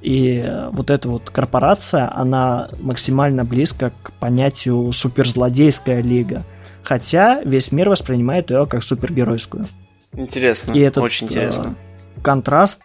И 0.03 0.39
э, 0.45 0.69
вот 0.71 0.91
эта 0.91 1.09
вот 1.09 1.31
корпорация, 1.31 2.15
она 2.15 2.69
максимально 2.81 3.45
близко 3.45 3.93
к 4.03 4.13
понятию 4.13 4.91
суперзлодейская 4.91 6.03
лига. 6.03 6.43
Хотя 6.83 7.41
весь 7.43 7.71
мир 7.71 7.89
воспринимает 7.89 8.51
ее 8.51 8.67
как 8.67 8.83
супергеройскую. 8.83 9.65
Интересно, 10.13 10.73
и 10.73 10.81
этот, 10.81 11.03
очень 11.03 11.25
интересно. 11.25 11.73
Э, 12.17 12.21
контраст 12.21 12.83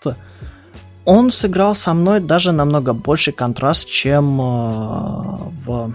он 1.06 1.30
сыграл 1.32 1.74
со 1.74 1.94
мной 1.94 2.20
даже 2.20 2.52
намного 2.52 2.92
больше 2.92 3.32
контраст, 3.32 3.88
чем 3.88 4.40
э, 4.40 4.44
в 5.64 5.94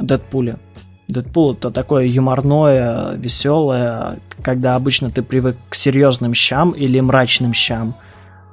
Дэдпуле. 0.00 0.58
Дэдпул 1.06 1.52
это 1.52 1.70
такое 1.70 2.04
юморное, 2.06 3.12
веселое, 3.14 4.18
когда 4.42 4.74
обычно 4.74 5.10
ты 5.10 5.22
привык 5.22 5.56
к 5.68 5.74
серьезным 5.74 6.34
щам 6.34 6.72
или 6.72 6.98
мрачным 7.00 7.54
щам. 7.54 7.94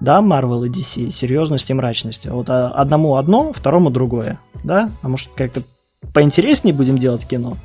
Да, 0.02 0.20
Marvel 0.20 0.66
и 0.66 0.70
DC, 0.70 1.10
серьезность 1.10 1.70
и 1.70 1.74
мрачность. 1.74 2.26
Вот 2.28 2.50
а, 2.50 2.70
одному 2.70 3.16
одно, 3.16 3.54
второму 3.54 3.90
другое. 3.90 4.40
Да? 4.64 4.90
А 5.02 5.08
может 5.08 5.30
как-то 5.36 5.64
поинтереснее 6.14 6.74
будем 6.74 6.98
делать 6.98 7.26
кино? 7.26 7.56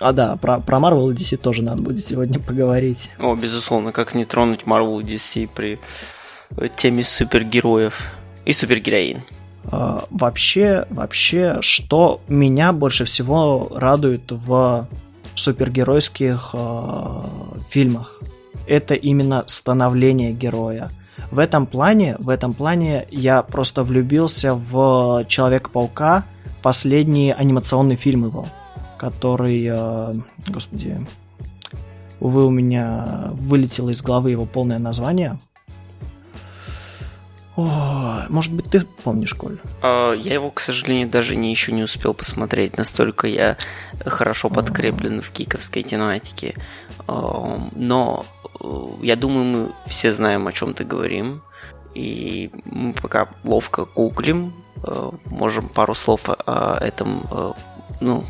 А 0.00 0.12
да, 0.12 0.36
про, 0.36 0.60
про 0.60 0.78
Marvel 0.78 1.12
и 1.12 1.14
DC 1.14 1.36
тоже 1.36 1.62
надо 1.62 1.82
будет 1.82 2.04
сегодня 2.04 2.38
поговорить. 2.38 3.10
О, 3.18 3.34
безусловно, 3.34 3.92
как 3.92 4.14
не 4.14 4.24
тронуть 4.24 4.62
Marvel 4.64 5.00
и 5.00 5.04
DC 5.04 5.48
при 5.54 5.78
теме 6.76 7.04
супергероев 7.04 8.10
и 8.44 8.52
супергероин. 8.52 9.22
А, 9.70 10.04
вообще, 10.10 10.86
вообще, 10.90 11.58
что 11.60 12.20
меня 12.28 12.72
больше 12.72 13.04
всего 13.04 13.70
радует 13.74 14.30
в 14.30 14.88
супергеройских 15.34 16.50
а, 16.54 17.24
фильмах, 17.68 18.20
это 18.66 18.94
именно 18.94 19.44
становление 19.46 20.32
героя. 20.32 20.90
В 21.30 21.38
этом 21.40 21.66
плане, 21.66 22.16
в 22.18 22.28
этом 22.28 22.54
плане 22.54 23.06
я 23.10 23.42
просто 23.42 23.82
влюбился 23.82 24.54
в 24.54 25.24
Человека-паука, 25.26 26.24
последний 26.62 27.32
анимационный 27.32 27.96
фильм 27.96 28.26
его 28.26 28.46
который, 28.98 29.66
э, 29.70 30.14
господи, 30.48 31.00
увы, 32.20 32.46
у 32.46 32.50
меня 32.50 33.30
вылетело 33.32 33.90
из 33.90 34.02
головы 34.02 34.32
его 34.32 34.44
полное 34.44 34.78
название. 34.78 35.38
О, 37.56 38.24
может 38.28 38.52
быть, 38.52 38.70
ты 38.70 38.86
помнишь, 39.02 39.34
Коль? 39.34 39.58
А, 39.82 40.12
я 40.12 40.34
его, 40.34 40.50
к 40.50 40.60
сожалению, 40.60 41.08
даже 41.08 41.34
не 41.34 41.50
еще 41.50 41.72
не 41.72 41.82
успел 41.82 42.14
посмотреть. 42.14 42.76
Настолько 42.76 43.26
я 43.26 43.56
хорошо 44.04 44.48
подкреплен 44.48 45.20
в 45.20 45.30
киковской 45.30 45.82
тематике. 45.82 46.54
А, 47.08 47.58
но 47.74 48.24
э, 48.60 48.86
я 49.02 49.16
думаю, 49.16 49.44
мы 49.44 49.72
все 49.86 50.12
знаем, 50.12 50.46
о 50.46 50.52
чем 50.52 50.72
ты 50.72 50.84
говорим. 50.84 51.42
И 51.94 52.52
мы 52.64 52.92
пока 52.92 53.28
ловко 53.42 53.86
гуглим, 53.86 54.52
э, 54.84 55.10
можем 55.24 55.68
пару 55.68 55.96
слов 55.96 56.28
о 56.28 56.78
этом 56.80 57.56
ну, 58.00 58.24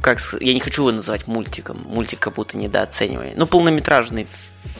как 0.00 0.18
я 0.40 0.54
не 0.54 0.60
хочу 0.60 0.82
его 0.82 0.92
называть 0.92 1.26
мультиком, 1.26 1.78
мультик 1.86 2.18
как 2.18 2.34
будто 2.34 2.56
недооценивали. 2.56 3.34
Ну, 3.36 3.46
полнометражный 3.46 4.26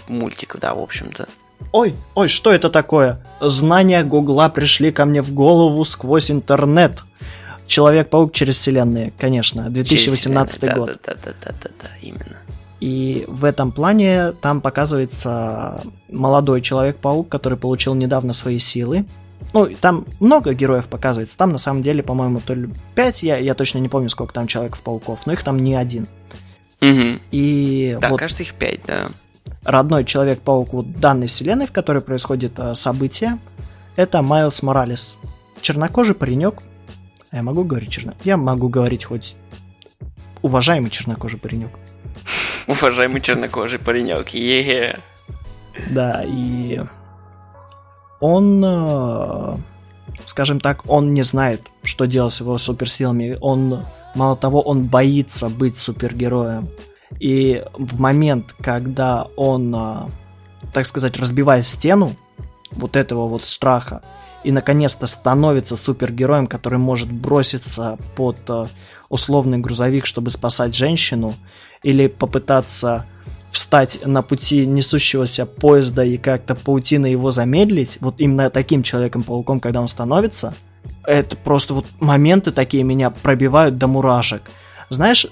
мультик, 0.08 0.56
да, 0.60 0.74
в 0.74 0.80
общем-то. 0.80 1.28
Ой, 1.72 1.94
ой, 2.14 2.28
что 2.28 2.52
это 2.52 2.70
такое? 2.70 3.24
Знания 3.40 4.02
Гугла 4.02 4.48
пришли 4.48 4.90
ко 4.90 5.04
мне 5.04 5.22
в 5.22 5.32
голову 5.32 5.84
сквозь 5.84 6.30
интернет. 6.30 7.02
Человек-паук 7.66 8.32
через 8.32 8.56
вселенные, 8.56 9.12
конечно, 9.18 9.68
2018 9.68 10.60
через 10.60 10.74
год. 10.74 10.86
Да, 11.04 11.14
да, 11.14 11.20
да, 11.24 11.32
да, 11.44 11.54
да, 11.62 11.70
да, 11.82 11.88
именно. 12.00 12.38
И 12.80 13.24
в 13.28 13.44
этом 13.44 13.72
плане 13.72 14.32
там 14.40 14.60
показывается 14.60 15.82
молодой 16.08 16.62
Человек-паук, 16.62 17.28
который 17.28 17.58
получил 17.58 17.94
недавно 17.94 18.32
свои 18.32 18.58
силы. 18.58 19.04
Ну, 19.54 19.68
там 19.80 20.04
много 20.20 20.52
героев 20.52 20.86
показывается. 20.88 21.36
Там, 21.38 21.52
на 21.52 21.58
самом 21.58 21.82
деле, 21.82 22.02
по-моему, 22.02 22.40
то 22.40 22.54
ли 22.54 22.68
5, 22.94 23.22
я, 23.22 23.38
я 23.38 23.54
точно 23.54 23.78
не 23.78 23.88
помню, 23.88 24.08
сколько 24.08 24.34
там 24.34 24.46
Человеков-пауков, 24.46 25.26
но 25.26 25.32
их 25.32 25.42
там 25.42 25.58
не 25.58 25.74
один. 25.74 26.06
Угу. 26.80 27.20
И 27.30 27.96
да, 28.00 28.08
вот 28.10 28.18
кажется, 28.18 28.42
их 28.42 28.54
5, 28.54 28.80
да. 28.86 29.10
Родной 29.64 30.04
Человек-паук 30.04 30.72
вот 30.72 30.92
данной 30.92 31.26
вселенной, 31.26 31.66
в 31.66 31.72
которой 31.72 32.02
происходит 32.02 32.58
э, 32.58 32.74
событие, 32.74 33.38
это 33.96 34.22
Майлз 34.22 34.62
Моралес. 34.62 35.16
Чернокожий 35.60 36.14
паренек. 36.14 36.62
Я 37.32 37.42
могу 37.42 37.64
говорить 37.64 37.90
черно... 37.90 38.14
Я 38.24 38.36
могу 38.36 38.68
говорить 38.68 39.04
хоть 39.04 39.36
уважаемый 40.42 40.90
чернокожий 40.90 41.38
паренек. 41.38 41.70
Уважаемый 42.66 43.20
чернокожий 43.20 43.78
паренек, 43.78 44.28
е 44.30 44.98
Да, 45.90 46.24
и 46.26 46.80
он, 48.20 48.62
э, 48.64 49.56
скажем 50.24 50.60
так, 50.60 50.88
он 50.88 51.14
не 51.14 51.22
знает, 51.22 51.62
что 51.82 52.06
делать 52.06 52.34
с 52.34 52.40
его 52.40 52.58
суперсилами. 52.58 53.38
Он, 53.40 53.84
мало 54.14 54.36
того, 54.36 54.60
он 54.60 54.84
боится 54.84 55.48
быть 55.48 55.78
супергероем. 55.78 56.68
И 57.20 57.64
в 57.74 58.00
момент, 58.00 58.54
когда 58.60 59.28
он, 59.36 59.74
э, 59.74 60.06
так 60.72 60.86
сказать, 60.86 61.16
разбивает 61.16 61.66
стену 61.66 62.16
вот 62.72 62.96
этого 62.96 63.28
вот 63.28 63.44
страха, 63.44 64.02
и 64.44 64.52
наконец-то 64.52 65.06
становится 65.06 65.76
супергероем, 65.76 66.46
который 66.46 66.78
может 66.78 67.10
броситься 67.10 67.98
под 68.14 68.38
э, 68.48 68.66
условный 69.08 69.58
грузовик, 69.58 70.06
чтобы 70.06 70.30
спасать 70.30 70.74
женщину, 70.74 71.34
или 71.82 72.06
попытаться 72.08 73.06
встать 73.50 74.00
на 74.04 74.22
пути 74.22 74.66
несущегося 74.66 75.46
поезда 75.46 76.04
и 76.04 76.16
как-то 76.16 76.54
паутина 76.54 77.06
его 77.06 77.30
замедлить, 77.30 77.98
вот 78.00 78.16
именно 78.18 78.50
таким 78.50 78.82
человеком-пауком, 78.82 79.60
когда 79.60 79.80
он 79.80 79.88
становится, 79.88 80.54
это 81.04 81.36
просто 81.36 81.74
вот 81.74 81.86
моменты 82.00 82.52
такие 82.52 82.84
меня 82.84 83.10
пробивают 83.10 83.78
до 83.78 83.86
мурашек. 83.86 84.42
Знаешь, 84.90 85.26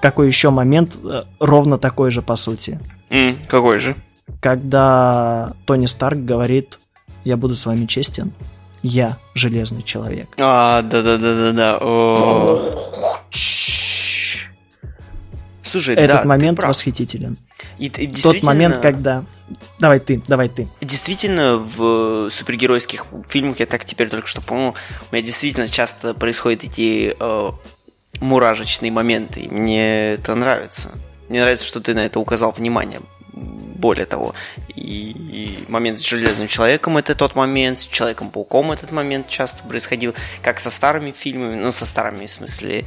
какой 0.00 0.26
еще 0.26 0.50
момент 0.50 0.96
э, 1.02 1.22
ровно 1.38 1.78
такой 1.78 2.10
же 2.10 2.22
по 2.22 2.36
сути? 2.36 2.80
Mm, 3.10 3.46
какой 3.46 3.78
же? 3.78 3.94
Когда 4.40 5.52
Тони 5.66 5.86
Старк 5.86 6.18
говорит, 6.18 6.78
я 7.24 7.36
буду 7.36 7.54
с 7.54 7.66
вами 7.66 7.86
честен, 7.86 8.32
я 8.82 9.16
железный 9.34 9.82
человек. 9.82 10.28
А, 10.40 10.82
да-да-да-да-да. 10.82 11.78
Слушай, 15.72 15.94
Этот 15.94 16.18
да, 16.18 16.24
момент 16.24 16.58
восхитителен. 16.58 17.38
И, 17.78 17.86
и 17.86 18.08
Тот 18.08 18.42
момент, 18.42 18.80
когда... 18.82 19.24
Давай 19.78 20.00
ты, 20.00 20.22
давай 20.28 20.50
ты. 20.50 20.68
Действительно, 20.82 21.56
в 21.56 22.28
супергеройских 22.30 23.06
фильмах, 23.26 23.58
я 23.58 23.66
так 23.66 23.86
теперь 23.86 24.10
только 24.10 24.26
что 24.26 24.42
понял, 24.42 24.74
у 25.10 25.14
меня 25.14 25.24
действительно 25.26 25.68
часто 25.68 26.12
происходят 26.12 26.62
эти 26.62 27.16
э, 27.18 27.50
муражечные 28.20 28.92
моменты, 28.92 29.40
и 29.40 29.48
мне 29.48 30.12
это 30.12 30.34
нравится. 30.34 30.90
Мне 31.30 31.40
нравится, 31.40 31.64
что 31.64 31.80
ты 31.80 31.94
на 31.94 32.04
это 32.04 32.20
указал 32.20 32.52
внимание. 32.52 33.00
Более 33.32 34.04
того, 34.04 34.34
и, 34.68 34.76
и 34.76 35.70
момент 35.70 35.98
с 35.98 36.02
Железным 36.02 36.48
Человеком 36.48 36.98
это 36.98 37.14
тот 37.14 37.34
момент, 37.34 37.78
с 37.78 37.86
Человеком-пауком 37.86 38.72
этот 38.72 38.92
момент 38.92 39.26
часто 39.28 39.64
происходил, 39.64 40.14
как 40.42 40.60
со 40.60 40.70
старыми 40.70 41.12
фильмами, 41.12 41.54
ну, 41.54 41.72
со 41.72 41.86
старыми, 41.86 42.26
в 42.26 42.30
смысле, 42.30 42.84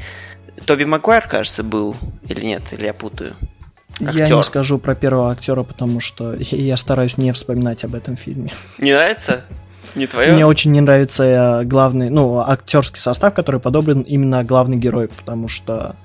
Тоби 0.66 0.86
Маквайр, 0.86 1.28
кажется, 1.28 1.64
был, 1.64 1.96
или 2.28 2.46
нет, 2.46 2.64
или 2.72 2.86
я 2.86 2.94
путаю? 2.94 3.36
Актер. 4.02 4.28
Я 4.28 4.36
не 4.36 4.44
скажу 4.44 4.78
про 4.78 4.96
первого 4.96 5.32
актера, 5.32 5.64
потому 5.64 6.02
что 6.02 6.34
я 6.34 6.76
стараюсь 6.76 7.18
не 7.18 7.32
вспоминать 7.32 7.84
об 7.84 7.96
этом 7.96 8.16
фильме. 8.16 8.54
Не 8.78 8.94
нравится? 8.94 9.46
Не 9.96 10.08
твое? 10.08 10.34
Мне 10.34 10.46
очень 10.46 10.72
не 10.72 10.82
нравится 10.82 11.24
э, 11.24 11.64
главный, 11.64 12.10
ну, 12.10 12.40
актерский 12.40 13.00
состав, 13.00 13.34
который 13.34 13.62
подобран 13.62 14.02
именно 14.02 14.44
главный 14.44 14.76
герой, 14.76 15.08
потому 15.08 15.48
что 15.48 15.96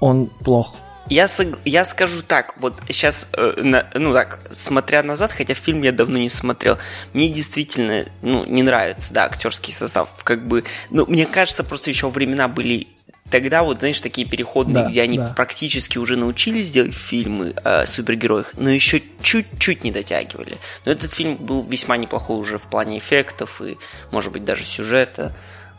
он 0.00 0.26
плох. 0.26 0.76
Я, 1.10 1.28
сог... 1.28 1.58
я 1.64 1.84
скажу 1.84 2.22
так, 2.22 2.54
вот 2.60 2.74
сейчас, 2.88 3.28
э, 3.36 3.54
на, 3.62 3.86
ну 3.94 4.12
так, 4.12 4.38
смотря 4.52 5.02
назад, 5.02 5.32
хотя 5.32 5.54
фильм 5.54 5.82
я 5.82 5.92
давно 5.92 6.18
не 6.18 6.30
смотрел, 6.30 6.78
мне 7.12 7.28
действительно, 7.28 8.06
ну, 8.22 8.46
не 8.46 8.62
нравится, 8.62 9.12
да, 9.12 9.24
актерский 9.24 9.72
состав, 9.72 10.22
как 10.22 10.46
бы, 10.46 10.64
ну, 10.90 11.04
мне 11.06 11.26
кажется, 11.26 11.64
просто 11.64 11.90
еще 11.90 12.08
времена 12.08 12.48
были 12.48 12.88
тогда 13.34 13.64
вот, 13.64 13.80
знаешь, 13.80 14.00
такие 14.00 14.28
переходные, 14.28 14.84
да, 14.84 14.88
где 14.88 15.02
они 15.02 15.18
да. 15.18 15.32
практически 15.34 15.98
уже 15.98 16.16
научились 16.16 16.70
делать 16.70 16.94
фильмы 16.94 17.52
о 17.64 17.84
супергероях, 17.84 18.52
но 18.56 18.70
еще 18.70 19.02
чуть-чуть 19.22 19.82
не 19.82 19.90
дотягивали. 19.90 20.56
Но 20.84 20.92
этот 20.92 21.12
фильм 21.12 21.34
был 21.34 21.64
весьма 21.64 21.96
неплохой 21.96 22.38
уже 22.38 22.58
в 22.58 22.62
плане 22.62 22.98
эффектов 22.98 23.60
и, 23.60 23.76
может 24.12 24.32
быть, 24.32 24.44
даже 24.44 24.64
сюжета. 24.64 25.34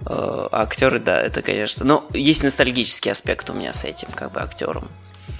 А 0.06 0.50
актеры, 0.52 1.00
да, 1.00 1.22
это, 1.22 1.42
конечно. 1.42 1.86
Но 1.86 2.06
есть 2.12 2.44
ностальгический 2.44 3.10
аспект 3.10 3.50
у 3.50 3.54
меня 3.54 3.74
с 3.74 3.86
этим, 3.86 4.10
как 4.14 4.34
бы, 4.34 4.42
актером. 4.42 4.90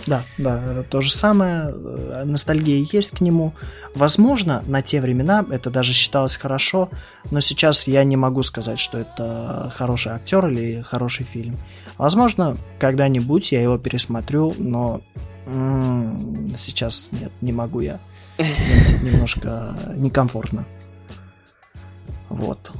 Да, 0.08 0.24
да, 0.38 0.84
то 0.84 1.02
же 1.02 1.12
самое, 1.12 1.74
э, 1.74 2.24
ностальгия 2.26 2.86
есть 2.92 3.12
к 3.12 3.22
нему. 3.22 3.54
Возможно, 3.96 4.64
на 4.68 4.82
те 4.82 5.02
времена 5.02 5.46
это 5.50 5.70
даже 5.70 5.94
считалось 5.94 6.36
хорошо, 6.36 6.90
но 7.32 7.40
сейчас 7.40 7.88
я 7.88 8.04
не 8.04 8.18
могу 8.18 8.44
сказать, 8.44 8.80
что 8.80 9.00
это 9.00 9.72
хороший 9.76 10.14
актер 10.14 10.48
или 10.48 10.82
хороший 10.82 11.26
фильм. 11.26 11.58
Возможно, 11.98 12.56
когда-нибудь 12.80 13.52
я 13.52 13.62
его 13.62 13.78
пересмотрю, 13.78 14.54
но 14.58 15.02
м-м, 15.46 16.50
сейчас 16.56 17.10
нет, 17.12 17.32
не 17.42 17.52
могу 17.52 17.80
я. 17.80 18.00
Немножко 19.02 19.76
некомфортно. 19.96 20.66
Вот. 22.30 22.72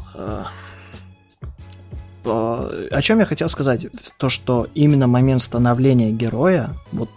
Э, 2.26 2.88
о 2.92 3.02
чем 3.02 3.20
я 3.20 3.26
хотел 3.26 3.50
сказать? 3.50 3.88
То, 4.18 4.30
что 4.30 4.68
именно 4.74 5.08
момент 5.08 5.42
становления 5.42 6.12
героя, 6.12 6.72
вот 6.92 7.10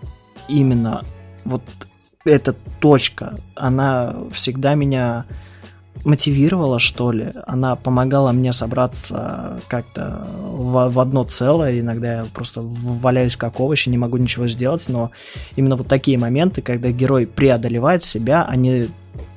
именно 0.49 1.03
вот 1.45 1.63
эта 2.25 2.55
точка, 2.81 3.39
она 3.55 4.17
всегда 4.33 4.75
меня 4.75 5.25
мотивировала, 6.05 6.79
что 6.79 7.13
ли. 7.13 7.33
Она 7.47 7.77
помогала 7.77 8.33
мне 8.33 8.53
собраться 8.53 9.61
как-то 9.69 10.27
в, 10.43 10.91
в 10.91 11.01
одно 11.01 11.25
целое. 11.25 11.81
Иногда 11.81 12.19
я 12.19 12.25
просто 12.33 12.61
валяюсь 12.63 13.37
как 13.37 13.61
овощи, 13.61 13.89
не 13.89 13.99
могу 13.99 14.17
ничего 14.17 14.47
сделать, 14.49 14.85
но 14.89 15.11
именно 15.57 15.77
вот 15.77 15.89
такие 15.89 16.19
моменты, 16.19 16.63
когда 16.63 16.91
герой 16.91 17.27
преодолевает 17.27 18.05
себя, 18.05 18.45
они 18.45 18.89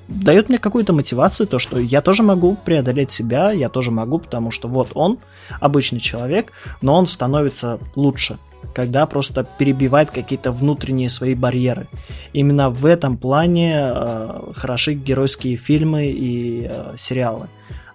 дает 0.07 0.49
мне 0.49 0.57
какую-то 0.57 0.93
мотивацию, 0.93 1.47
то, 1.47 1.59
что 1.59 1.79
я 1.79 2.01
тоже 2.01 2.23
могу 2.23 2.55
преодолеть 2.55 3.11
себя, 3.11 3.51
я 3.51 3.69
тоже 3.69 3.91
могу, 3.91 4.19
потому 4.19 4.51
что 4.51 4.67
вот 4.67 4.89
он, 4.93 5.19
обычный 5.59 5.99
человек, 5.99 6.51
но 6.81 6.95
он 6.95 7.07
становится 7.07 7.79
лучше, 7.95 8.37
когда 8.73 9.05
просто 9.05 9.47
перебивает 9.57 10.11
какие-то 10.11 10.51
внутренние 10.51 11.09
свои 11.09 11.33
барьеры. 11.33 11.87
Именно 12.33 12.69
в 12.69 12.85
этом 12.85 13.17
плане 13.17 13.75
э, 13.77 14.51
хороши 14.55 14.93
геройские 14.93 15.55
фильмы 15.55 16.07
и 16.07 16.67
э, 16.69 16.95
сериалы. 16.97 17.47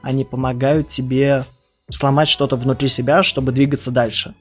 Они 0.03 0.25
помогают 0.25 0.89
тебе 0.89 1.45
сломать 1.91 2.29
что-то 2.29 2.57
внутри 2.57 2.89
себя, 2.89 3.23
чтобы 3.23 3.53
двигаться 3.53 3.91
дальше. 3.91 4.35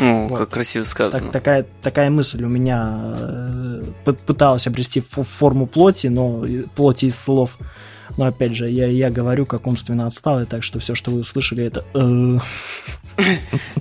О, 0.00 0.28
вот. 0.28 0.38
как 0.38 0.50
красиво 0.50 0.84
сказано. 0.84 1.24
Так, 1.24 1.32
такая, 1.32 1.66
такая 1.82 2.10
мысль 2.10 2.44
у 2.44 2.48
меня 2.48 3.14
э, 3.16 3.82
пыталась 4.26 4.66
обрести 4.66 5.00
форму 5.00 5.66
плоти, 5.66 6.08
но 6.08 6.44
плоти 6.74 7.06
из 7.06 7.18
слов. 7.18 7.56
Но 8.16 8.26
опять 8.26 8.54
же, 8.54 8.68
я, 8.68 8.86
я 8.86 9.10
говорю 9.10 9.46
как 9.46 9.66
умственно 9.66 10.06
отсталый, 10.06 10.44
так 10.44 10.62
что 10.62 10.78
все, 10.78 10.94
что 10.94 11.10
вы 11.10 11.20
услышали, 11.20 11.64
это... 11.64 11.84
Э. 11.94 12.38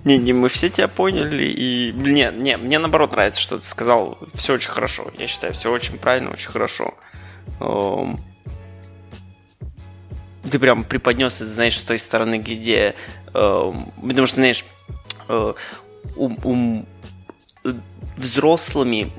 Не, 0.04 0.18
не, 0.18 0.34
мы 0.34 0.50
все 0.50 0.70
тебя 0.70 0.88
поняли, 0.88 1.44
и... 1.44 1.94
Не, 1.96 2.32
не, 2.32 2.58
мне 2.58 2.80
наоборот 2.80 3.14
нравится, 3.14 3.40
что 3.40 3.58
ты 3.58 3.66
сказал. 3.66 4.18
Все 4.34 4.54
очень 4.54 4.70
хорошо. 4.70 5.10
Я 5.18 5.28
считаю, 5.28 5.54
все 5.54 5.72
очень 5.72 5.98
правильно, 5.98 6.32
очень 6.32 6.50
хорошо. 6.50 6.94
Ты 7.60 8.18
прям 10.60 10.84
преподнес 10.84 11.42
это, 11.42 11.50
знаешь, 11.50 11.80
с 11.80 11.84
той 11.84 11.98
стороны, 11.98 12.40
где... 12.40 12.94
Потому 13.32 14.26
что, 14.26 14.36
знаешь, 14.36 14.66
э, 16.04 16.08
у, 16.16 16.32
у, 16.44 16.86
взрослыми 18.18 19.12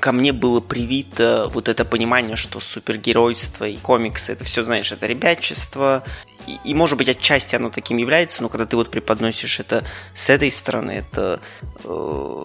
ко 0.00 0.12
мне 0.12 0.32
было 0.32 0.60
привито 0.60 1.50
вот 1.52 1.68
это 1.68 1.84
понимание, 1.84 2.36
что 2.36 2.60
супергеройство 2.60 3.64
и 3.64 3.76
комиксы, 3.76 4.32
это 4.32 4.44
все, 4.44 4.64
знаешь, 4.64 4.92
это 4.92 5.06
ребячество, 5.06 6.04
и, 6.46 6.58
и, 6.64 6.74
может 6.74 6.98
быть, 6.98 7.08
отчасти 7.08 7.56
оно 7.56 7.70
таким 7.70 7.96
является, 7.96 8.42
но 8.42 8.48
когда 8.48 8.66
ты 8.66 8.76
вот 8.76 8.90
преподносишь 8.90 9.60
это 9.60 9.84
с 10.14 10.28
этой 10.30 10.50
стороны, 10.50 10.92
это... 10.92 11.40
Э, 11.84 12.44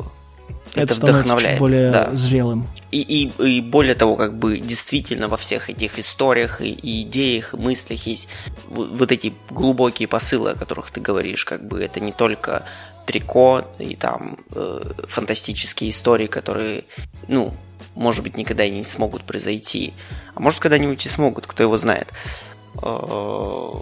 это, 0.73 0.81
это 0.81 0.93
вдохновляет. 0.93 1.53
Чуть 1.53 1.59
более 1.59 1.91
да. 1.91 2.15
зрелым. 2.15 2.67
И, 2.91 3.01
и, 3.01 3.43
и 3.43 3.61
более 3.61 3.95
того, 3.95 4.15
как 4.15 4.37
бы 4.37 4.59
действительно 4.59 5.27
во 5.27 5.35
всех 5.35 5.69
этих 5.69 5.97
историях 5.97 6.61
и, 6.61 6.69
и 6.71 7.01
идеях, 7.01 7.55
и 7.55 7.57
мыслях 7.57 8.05
есть 8.05 8.29
вот, 8.67 8.89
вот 8.89 9.11
эти 9.11 9.33
глубокие 9.49 10.07
посылы, 10.07 10.51
о 10.51 10.55
которых 10.55 10.91
ты 10.91 11.01
говоришь, 11.01 11.43
как 11.43 11.67
бы 11.67 11.81
это 11.81 11.99
не 11.99 12.11
только 12.11 12.65
трико 13.09 13.63
и 13.79 13.95
там 13.95 14.37
э, 14.53 14.91
фантастические 15.07 15.89
истории, 15.89 16.27
которые, 16.27 16.83
ну, 17.27 17.55
может 17.95 18.23
быть, 18.23 18.37
никогда 18.37 18.63
и 18.63 18.69
не 18.69 18.83
смогут 18.83 19.23
произойти. 19.23 19.93
А 20.35 20.39
может, 20.39 20.59
когда-нибудь 20.59 21.03
и 21.07 21.09
смогут, 21.09 21.47
кто 21.47 21.63
его 21.63 21.75
знает. 21.79 22.07
Э, 22.83 23.73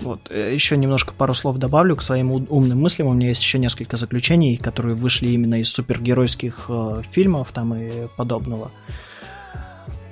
вот, 0.00 0.30
э, 0.30 0.52
еще 0.52 0.76
немножко 0.76 1.14
пару 1.14 1.32
слов 1.32 1.56
добавлю 1.56 1.96
к 1.96 2.02
своим 2.02 2.30
умным 2.30 2.78
мыслям. 2.78 3.08
У 3.08 3.14
меня 3.14 3.28
есть 3.28 3.40
еще 3.40 3.58
несколько 3.58 3.96
заключений, 3.96 4.58
которые 4.58 4.94
вышли 4.94 5.28
именно 5.28 5.58
из 5.60 5.72
супергеройских 5.72 6.66
э, 6.68 7.02
фильмов 7.10 7.50
там 7.52 7.74
и 7.74 8.06
подобного. 8.18 8.70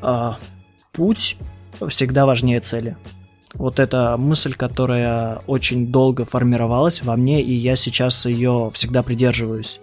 Э, 0.00 0.32
путь 0.92 1.36
всегда 1.88 2.24
важнее 2.24 2.60
цели. 2.60 2.96
Вот 3.58 3.78
эта 3.78 4.16
мысль, 4.16 4.54
которая 4.54 5.40
очень 5.46 5.88
долго 5.88 6.24
формировалась 6.24 7.02
во 7.02 7.16
мне, 7.16 7.42
и 7.42 7.52
я 7.52 7.76
сейчас 7.76 8.26
ее 8.26 8.70
всегда 8.74 9.02
придерживаюсь. 9.02 9.80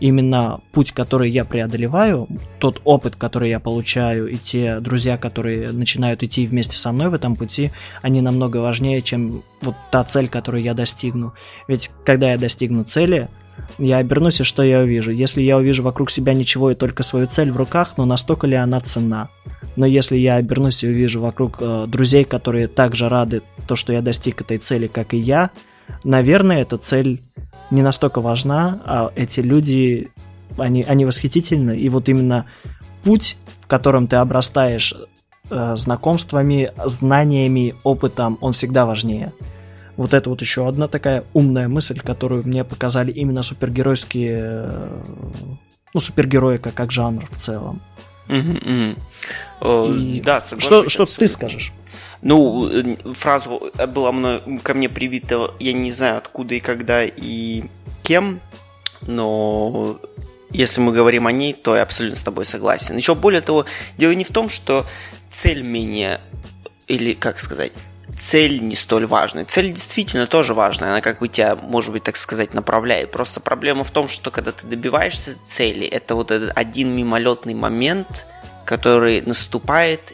Именно 0.00 0.60
путь, 0.72 0.92
который 0.92 1.28
я 1.28 1.44
преодолеваю, 1.44 2.28
тот 2.60 2.80
опыт, 2.84 3.16
который 3.16 3.50
я 3.50 3.58
получаю, 3.58 4.28
и 4.28 4.36
те 4.36 4.78
друзья, 4.78 5.16
которые 5.18 5.72
начинают 5.72 6.22
идти 6.22 6.46
вместе 6.46 6.76
со 6.76 6.92
мной 6.92 7.08
в 7.08 7.14
этом 7.14 7.34
пути, 7.34 7.72
они 8.00 8.20
намного 8.20 8.58
важнее, 8.58 9.02
чем 9.02 9.42
вот 9.60 9.74
та 9.90 10.04
цель, 10.04 10.28
которую 10.28 10.62
я 10.62 10.74
достигну. 10.74 11.34
Ведь 11.66 11.90
когда 12.04 12.30
я 12.30 12.38
достигну 12.38 12.84
цели, 12.84 13.28
я 13.78 13.98
обернусь, 13.98 14.40
и 14.40 14.44
что 14.44 14.62
я 14.62 14.80
увижу? 14.80 15.10
Если 15.10 15.42
я 15.42 15.56
увижу 15.56 15.82
вокруг 15.82 16.10
себя 16.10 16.34
ничего 16.34 16.70
и 16.70 16.74
только 16.74 17.02
свою 17.02 17.26
цель 17.26 17.50
в 17.50 17.56
руках, 17.56 17.94
ну 17.96 18.04
настолько 18.04 18.46
ли 18.46 18.54
она 18.54 18.80
ценна? 18.80 19.28
Но 19.76 19.86
если 19.86 20.16
я 20.16 20.36
обернусь 20.36 20.82
и 20.82 20.88
увижу 20.88 21.20
вокруг 21.20 21.58
э, 21.60 21.86
друзей, 21.86 22.24
которые 22.24 22.68
также 22.68 23.08
рады 23.08 23.42
то, 23.66 23.76
что 23.76 23.92
я 23.92 24.02
достиг 24.02 24.40
этой 24.40 24.58
цели, 24.58 24.86
как 24.86 25.14
и 25.14 25.18
я, 25.18 25.50
наверное, 26.04 26.62
эта 26.62 26.78
цель 26.78 27.22
не 27.70 27.82
настолько 27.82 28.20
важна, 28.20 28.80
а 28.84 29.12
эти 29.14 29.40
люди, 29.40 30.10
они, 30.56 30.82
они 30.82 31.04
восхитительны. 31.04 31.78
И 31.78 31.88
вот 31.88 32.08
именно 32.08 32.46
путь, 33.02 33.36
в 33.60 33.66
котором 33.66 34.06
ты 34.06 34.16
обрастаешь 34.16 34.94
э, 35.50 35.76
знакомствами, 35.76 36.72
знаниями, 36.84 37.74
опытом, 37.84 38.38
он 38.40 38.52
всегда 38.52 38.86
важнее. 38.86 39.32
Вот 39.98 40.14
это 40.14 40.30
вот 40.30 40.40
еще 40.40 40.68
одна 40.68 40.86
такая 40.86 41.24
умная 41.32 41.66
мысль, 41.66 41.98
которую 41.98 42.46
мне 42.46 42.62
показали 42.62 43.10
именно 43.10 43.42
супергеройские, 43.42 44.38
э, 44.40 45.02
ну, 45.92 46.00
супергерои 46.00 46.58
как, 46.58 46.92
жанр 46.92 47.26
в 47.28 47.36
целом. 47.36 47.82
И 48.30 50.22
да, 50.24 50.40
Что, 50.40 50.88
что 50.88 51.04
ты 51.04 51.26
скажешь? 51.26 51.72
Ну, 52.22 52.68
э, 52.68 52.96
фразу 53.12 53.72
была 53.88 54.12
мной, 54.12 54.40
ко 54.62 54.74
мне 54.74 54.88
привита, 54.88 55.50
я 55.58 55.72
не 55.72 55.90
знаю 55.90 56.18
откуда 56.18 56.54
и 56.54 56.60
когда 56.60 57.02
и 57.02 57.64
кем, 58.04 58.40
но 59.02 60.00
если 60.50 60.80
мы 60.80 60.92
говорим 60.92 61.26
о 61.26 61.32
ней, 61.32 61.54
то 61.54 61.74
я 61.74 61.82
абсолютно 61.82 62.16
с 62.16 62.22
тобой 62.22 62.44
согласен. 62.44 62.96
Еще 62.96 63.16
более 63.16 63.40
того, 63.40 63.66
дело 63.96 64.12
не 64.12 64.22
в 64.22 64.30
том, 64.30 64.48
что 64.48 64.86
цель 65.32 65.62
менее, 65.62 66.20
или 66.86 67.14
как 67.14 67.40
сказать, 67.40 67.72
цель 68.16 68.62
не 68.62 68.74
столь 68.74 69.06
важная. 69.06 69.44
Цель 69.44 69.72
действительно 69.72 70.26
тоже 70.26 70.54
важная, 70.54 70.90
она 70.90 71.00
как 71.00 71.18
бы 71.18 71.28
тебя, 71.28 71.56
может 71.56 71.92
быть, 71.92 72.04
так 72.04 72.16
сказать, 72.16 72.54
направляет. 72.54 73.10
Просто 73.10 73.40
проблема 73.40 73.84
в 73.84 73.90
том, 73.90 74.08
что 74.08 74.30
когда 74.30 74.52
ты 74.52 74.66
добиваешься 74.66 75.38
цели, 75.44 75.86
это 75.86 76.14
вот 76.14 76.30
этот 76.30 76.52
один 76.56 76.94
мимолетный 76.94 77.54
момент, 77.54 78.26
который 78.64 79.22
наступает 79.22 80.12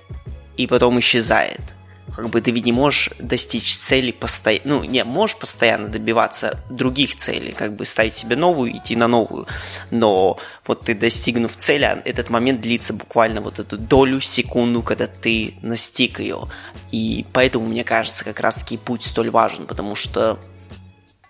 и 0.57 0.67
потом 0.67 0.99
исчезает 0.99 1.74
как 2.15 2.29
бы 2.29 2.41
ты 2.41 2.51
ведь 2.51 2.65
не 2.65 2.73
можешь 2.73 3.11
достичь 3.19 3.77
цели 3.77 4.11
постоянно, 4.11 4.77
ну, 4.77 4.85
не, 4.85 5.05
можешь 5.05 5.37
постоянно 5.37 5.89
добиваться 5.89 6.61
других 6.71 7.17
целей, 7.17 7.53
как 7.53 7.75
бы 7.75 7.85
ставить 7.85 8.15
себе 8.15 8.37
новую, 8.37 8.77
идти 8.77 8.97
на 8.97 9.09
новую, 9.09 9.47
но 9.91 10.39
вот 10.67 10.83
ты 10.83 10.95
достигнув 10.95 11.57
цели, 11.57 11.85
а 11.85 12.03
этот 12.05 12.31
момент 12.31 12.61
длится 12.61 12.93
буквально 12.93 13.41
вот 13.41 13.59
эту 13.59 13.77
долю 13.79 14.21
секунду, 14.21 14.83
когда 14.83 15.07
ты 15.07 15.55
настиг 15.63 16.21
ее, 16.21 16.49
и 16.91 17.27
поэтому, 17.33 17.67
мне 17.67 17.85
кажется, 17.85 18.25
как 18.25 18.41
раз-таки 18.41 18.77
путь 18.77 19.03
столь 19.03 19.31
важен, 19.31 19.67
потому 19.67 19.95
что 19.95 20.39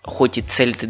хоть 0.04 0.38
и 0.38 0.42
цель 0.42 0.76
ты 0.76 0.86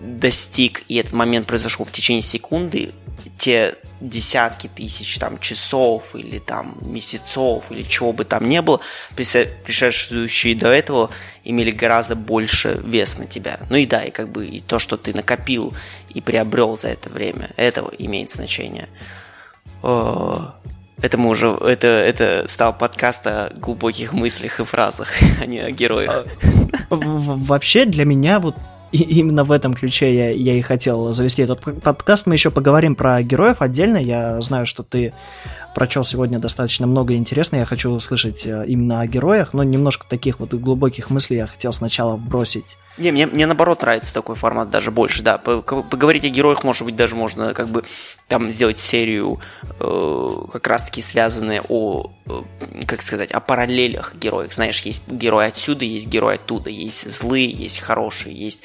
достиг, 0.00 0.84
и 0.88 0.96
этот 0.96 1.12
момент 1.12 1.46
произошел 1.46 1.84
в 1.84 1.92
течение 1.92 2.22
секунды, 2.22 2.92
те 3.36 3.74
десятки 4.00 4.68
тысяч 4.68 5.18
там 5.18 5.38
часов 5.38 6.14
или 6.14 6.38
там 6.38 6.76
месяцев 6.82 7.64
или 7.70 7.82
чего 7.82 8.12
бы 8.12 8.24
там 8.24 8.48
не 8.48 8.62
было, 8.62 8.80
предшествующие 9.16 10.54
до 10.54 10.68
этого, 10.68 11.10
имели 11.42 11.72
гораздо 11.72 12.14
больше 12.14 12.80
вес 12.84 13.18
на 13.18 13.26
тебя. 13.26 13.58
Ну 13.70 13.76
и 13.76 13.86
да, 13.86 14.04
и 14.04 14.10
как 14.10 14.28
бы 14.28 14.46
и 14.46 14.60
то, 14.60 14.78
что 14.78 14.96
ты 14.96 15.12
накопил 15.12 15.74
и 16.10 16.20
приобрел 16.20 16.76
за 16.76 16.88
это 16.88 17.10
время, 17.10 17.50
этого 17.56 17.90
имеет 17.98 18.30
значение. 18.30 18.88
Это 21.02 21.18
мы 21.18 21.28
уже, 21.28 21.48
это, 21.48 21.88
это 21.88 22.46
стал 22.48 22.76
подкаст 22.78 23.26
о 23.26 23.50
глубоких 23.56 24.12
мыслях 24.12 24.60
и 24.60 24.64
фразах, 24.64 25.08
а 25.40 25.46
не 25.46 25.58
о 25.58 25.70
героях. 25.70 26.26
Вообще 26.96 27.84
для 27.84 28.04
меня 28.04 28.40
вот 28.40 28.56
и 28.94 29.02
именно 29.18 29.42
в 29.42 29.50
этом 29.50 29.74
ключе 29.74 30.14
я, 30.14 30.30
я 30.30 30.54
и 30.54 30.60
хотел 30.60 31.12
завести 31.12 31.42
этот 31.42 31.60
подкаст. 31.82 32.26
Мы 32.26 32.34
еще 32.34 32.52
поговорим 32.52 32.94
про 32.94 33.20
героев 33.24 33.56
отдельно. 33.60 33.96
Я 33.96 34.40
знаю, 34.40 34.66
что 34.66 34.84
ты 34.84 35.12
прочел 35.74 36.04
сегодня 36.04 36.38
достаточно 36.38 36.86
много 36.86 37.14
интересного. 37.14 37.62
Я 37.62 37.66
хочу 37.66 37.90
услышать 37.90 38.46
э, 38.46 38.64
именно 38.68 39.00
о 39.00 39.08
героях, 39.08 39.52
но 39.52 39.64
немножко 39.64 40.06
таких 40.08 40.38
вот 40.38 40.54
глубоких 40.54 41.10
мыслей 41.10 41.38
я 41.38 41.48
хотел 41.48 41.72
сначала 41.72 42.14
вбросить. 42.14 42.76
Не, 42.96 43.10
мне, 43.10 43.26
мне 43.26 43.46
наоборот 43.46 43.82
нравится 43.82 44.14
такой 44.14 44.36
формат 44.36 44.70
даже 44.70 44.90
больше, 44.90 45.22
да. 45.22 45.38
Поговорить 45.38 46.24
о 46.24 46.28
героях, 46.28 46.62
может 46.62 46.84
быть, 46.84 46.94
даже 46.94 47.16
можно 47.16 47.52
как 47.52 47.68
бы 47.68 47.84
там 48.28 48.50
сделать 48.50 48.78
серию 48.78 49.40
э, 49.80 50.30
как 50.52 50.66
раз-таки 50.66 51.02
связанные 51.02 51.60
о, 51.68 52.12
э, 52.26 52.42
как 52.86 53.02
сказать, 53.02 53.32
о 53.32 53.40
параллелях 53.40 54.14
героев. 54.14 54.54
Знаешь, 54.54 54.80
есть 54.82 55.08
герой 55.08 55.46
отсюда, 55.46 55.84
есть 55.84 56.06
герой 56.06 56.36
оттуда, 56.36 56.70
есть 56.70 57.10
злые, 57.10 57.50
есть 57.50 57.80
хорошие, 57.80 58.34
есть 58.34 58.62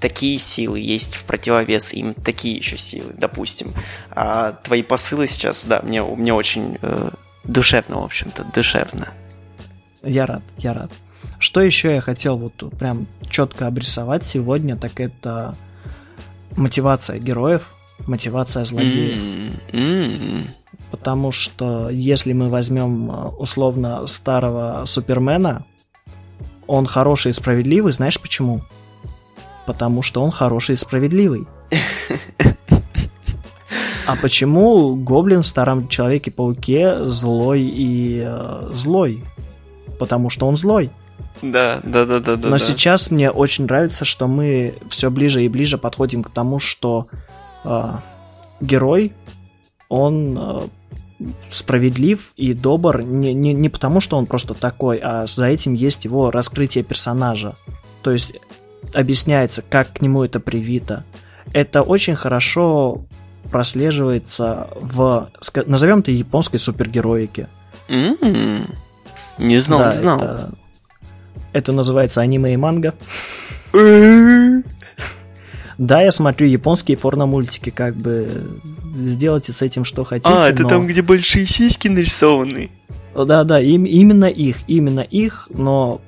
такие 0.00 0.38
силы, 0.38 0.80
есть 0.80 1.14
в 1.14 1.24
противовес 1.24 1.92
им 1.92 2.14
такие 2.14 2.56
еще 2.56 2.76
силы, 2.78 3.12
допустим. 3.16 3.72
А 4.10 4.52
твои 4.52 4.82
посылы 4.82 5.28
сейчас, 5.28 5.64
да, 5.64 5.80
мне, 5.82 6.02
мне 6.02 6.34
очень 6.34 6.78
э, 6.82 7.10
душевно, 7.44 8.00
в 8.00 8.04
общем-то, 8.04 8.44
душевно. 8.54 9.08
Я 10.02 10.26
рад, 10.26 10.42
я 10.56 10.74
рад. 10.74 10.90
Что 11.38 11.60
еще 11.60 11.94
я 11.94 12.00
хотел 12.00 12.36
вот 12.36 12.52
прям 12.78 13.06
четко 13.28 13.66
обрисовать 13.66 14.24
сегодня, 14.24 14.76
так 14.76 15.00
это 15.00 15.54
мотивация 16.56 17.18
героев, 17.18 17.70
мотивация 18.06 18.64
злодеев. 18.64 19.52
Mm-hmm. 19.72 20.48
Потому 20.90 21.32
что 21.32 21.90
если 21.90 22.32
мы 22.32 22.48
возьмем 22.48 23.10
э, 23.10 23.28
условно 23.38 24.06
старого 24.06 24.84
Супермена, 24.86 25.64
он 26.66 26.86
хороший 26.86 27.30
и 27.30 27.32
справедливый, 27.32 27.92
знаешь 27.92 28.20
почему? 28.20 28.62
потому 29.68 30.00
что 30.00 30.22
он 30.22 30.30
хороший 30.30 30.72
и 30.72 30.76
справедливый. 30.76 31.46
А 34.06 34.16
почему 34.16 34.96
Гоблин 34.96 35.42
в 35.42 35.46
Старом 35.46 35.88
Человеке-пауке 35.88 37.06
злой 37.06 37.60
и 37.60 38.22
э, 38.24 38.70
злой? 38.72 39.22
Потому 39.98 40.30
что 40.30 40.46
он 40.46 40.56
злой. 40.56 40.90
Да, 41.42 41.80
да, 41.84 42.04
да, 42.04 42.20
да. 42.20 42.36
Но 42.36 42.50
да. 42.50 42.58
сейчас 42.58 43.10
мне 43.10 43.30
очень 43.30 43.64
нравится, 43.64 44.04
что 44.04 44.26
мы 44.26 44.74
все 44.88 45.10
ближе 45.10 45.44
и 45.44 45.48
ближе 45.48 45.78
подходим 45.78 46.22
к 46.22 46.30
тому, 46.30 46.58
что 46.58 47.06
э, 47.64 47.92
герой, 48.60 49.12
он 49.88 50.36
э, 50.38 50.60
справедлив 51.48 52.32
и 52.36 52.54
добр 52.54 53.02
не, 53.02 53.34
не, 53.34 53.54
не 53.54 53.68
потому, 53.68 54.00
что 54.00 54.16
он 54.16 54.26
просто 54.26 54.54
такой, 54.54 54.98
а 54.98 55.26
за 55.26 55.46
этим 55.46 55.74
есть 55.74 56.04
его 56.04 56.30
раскрытие 56.30 56.84
персонажа. 56.84 57.54
То 58.02 58.10
есть 58.10 58.34
объясняется, 58.94 59.62
как 59.62 59.94
к 59.94 60.00
нему 60.00 60.24
это 60.24 60.40
привито. 60.40 61.04
Это 61.52 61.82
очень 61.82 62.14
хорошо 62.14 63.04
прослеживается 63.50 64.68
в, 64.80 65.30
назовем 65.66 66.00
это 66.00 66.10
японской 66.10 66.58
супергероике. 66.58 67.48
Mm-hmm. 67.88 68.74
Не 69.38 69.58
знал, 69.60 69.78
да, 69.78 69.92
не 69.92 69.98
знал. 69.98 70.18
Это, 70.20 70.50
это 71.52 71.72
называется 71.72 72.20
аниме 72.20 72.54
и 72.54 72.56
манга. 72.56 72.94
да, 75.78 76.02
я 76.02 76.10
смотрю 76.10 76.48
японские 76.48 76.96
порно-мультики, 76.96 77.70
как 77.70 77.94
бы 77.94 78.28
сделайте 78.94 79.52
с 79.52 79.62
этим 79.62 79.84
что 79.84 80.04
хотите. 80.04 80.30
А, 80.30 80.48
это 80.48 80.62
но... 80.62 80.68
там, 80.68 80.86
где 80.86 81.02
большие 81.02 81.46
сиськи 81.46 81.88
нарисованы. 81.88 82.70
Да, 83.14 83.44
да, 83.44 83.60
им, 83.60 83.84
именно 83.84 84.26
их, 84.26 84.58
именно 84.68 85.00
их, 85.00 85.48
но 85.50 86.00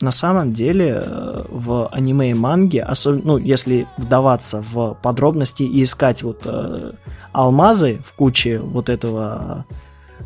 на 0.00 0.12
самом 0.12 0.52
деле 0.52 1.02
э, 1.04 1.44
в 1.48 1.88
аниме 1.88 2.30
и 2.30 2.34
манге, 2.34 2.82
особенно, 2.82 3.22
ну, 3.24 3.38
если 3.38 3.86
вдаваться 3.96 4.60
в 4.60 4.96
подробности 5.02 5.62
и 5.62 5.82
искать 5.82 6.22
вот 6.22 6.42
э, 6.44 6.92
алмазы 7.32 8.00
в 8.04 8.12
куче 8.14 8.58
вот 8.58 8.88
этого, 8.88 9.64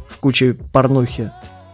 в 0.08 0.18
куче 0.18 0.54
порнухи, 0.72 1.30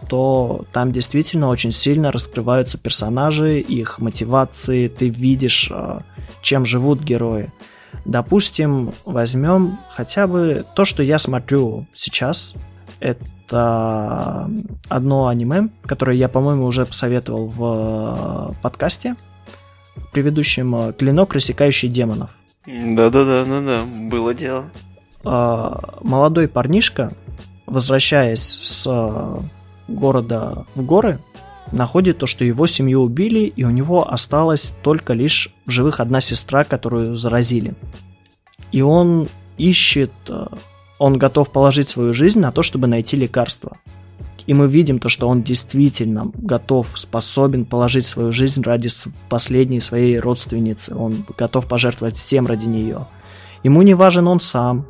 то 0.09 0.65
там 0.73 0.91
действительно 0.91 1.49
очень 1.49 1.71
сильно 1.71 2.11
раскрываются 2.11 2.77
персонажи, 2.77 3.59
их 3.59 3.99
мотивации, 3.99 4.87
ты 4.87 5.07
видишь, 5.07 5.69
э, 5.71 5.99
чем 6.41 6.65
живут 6.65 7.01
герои. 7.01 7.51
Допустим, 8.05 8.91
возьмем 9.05 9.77
хотя 9.89 10.27
бы 10.27 10.65
то, 10.75 10.85
что 10.85 11.03
я 11.03 11.19
смотрю 11.19 11.87
сейчас, 11.93 12.53
это 12.99 13.25
это 13.49 14.49
одно 14.89 15.27
аниме, 15.27 15.69
которое 15.85 16.15
я, 16.15 16.29
по-моему, 16.29 16.65
уже 16.65 16.85
посоветовал 16.85 17.47
в 17.47 18.51
э, 18.51 18.61
подкасте 18.61 19.15
предыдущем 20.11 20.75
э, 20.75 20.93
«Клинок, 20.93 21.33
рассекающий 21.33 21.89
демонов». 21.89 22.29
Да-да-да-да-да, 22.67 23.85
было 23.85 24.33
дело. 24.35 24.65
Молодой 25.23 26.47
парнишка, 26.47 27.11
возвращаясь 27.65 28.43
с 28.43 28.85
э, 28.87 29.37
города 29.89 30.65
в 30.75 30.83
горы, 30.83 31.19
находит 31.71 32.17
то, 32.19 32.25
что 32.25 32.43
его 32.43 32.67
семью 32.67 33.01
убили, 33.01 33.39
и 33.39 33.63
у 33.63 33.69
него 33.69 34.09
осталась 34.09 34.73
только 34.81 35.13
лишь 35.13 35.53
в 35.65 35.71
живых 35.71 35.99
одна 35.99 36.21
сестра, 36.21 36.63
которую 36.63 37.15
заразили. 37.15 37.75
И 38.71 38.81
он 38.81 39.27
ищет 39.57 40.11
он 40.99 41.17
готов 41.17 41.49
положить 41.49 41.89
свою 41.89 42.13
жизнь 42.13 42.39
на 42.39 42.51
то, 42.51 42.61
чтобы 42.61 42.87
найти 42.87 43.15
лекарство. 43.15 43.77
И 44.45 44.53
мы 44.53 44.67
видим 44.67 44.99
то, 44.99 45.09
что 45.09 45.27
он 45.27 45.43
действительно 45.43 46.31
готов, 46.35 46.87
способен 46.95 47.65
положить 47.65 48.05
свою 48.05 48.31
жизнь 48.31 48.61
ради 48.61 48.89
последней 49.29 49.79
своей 49.79 50.19
родственницы. 50.19 50.95
Он 50.95 51.23
готов 51.37 51.67
пожертвовать 51.67 52.17
всем 52.17 52.47
ради 52.47 52.65
нее. 52.65 53.07
Ему 53.63 53.81
не 53.81 53.93
важен 53.93 54.27
он 54.27 54.41
сам. 54.41 54.85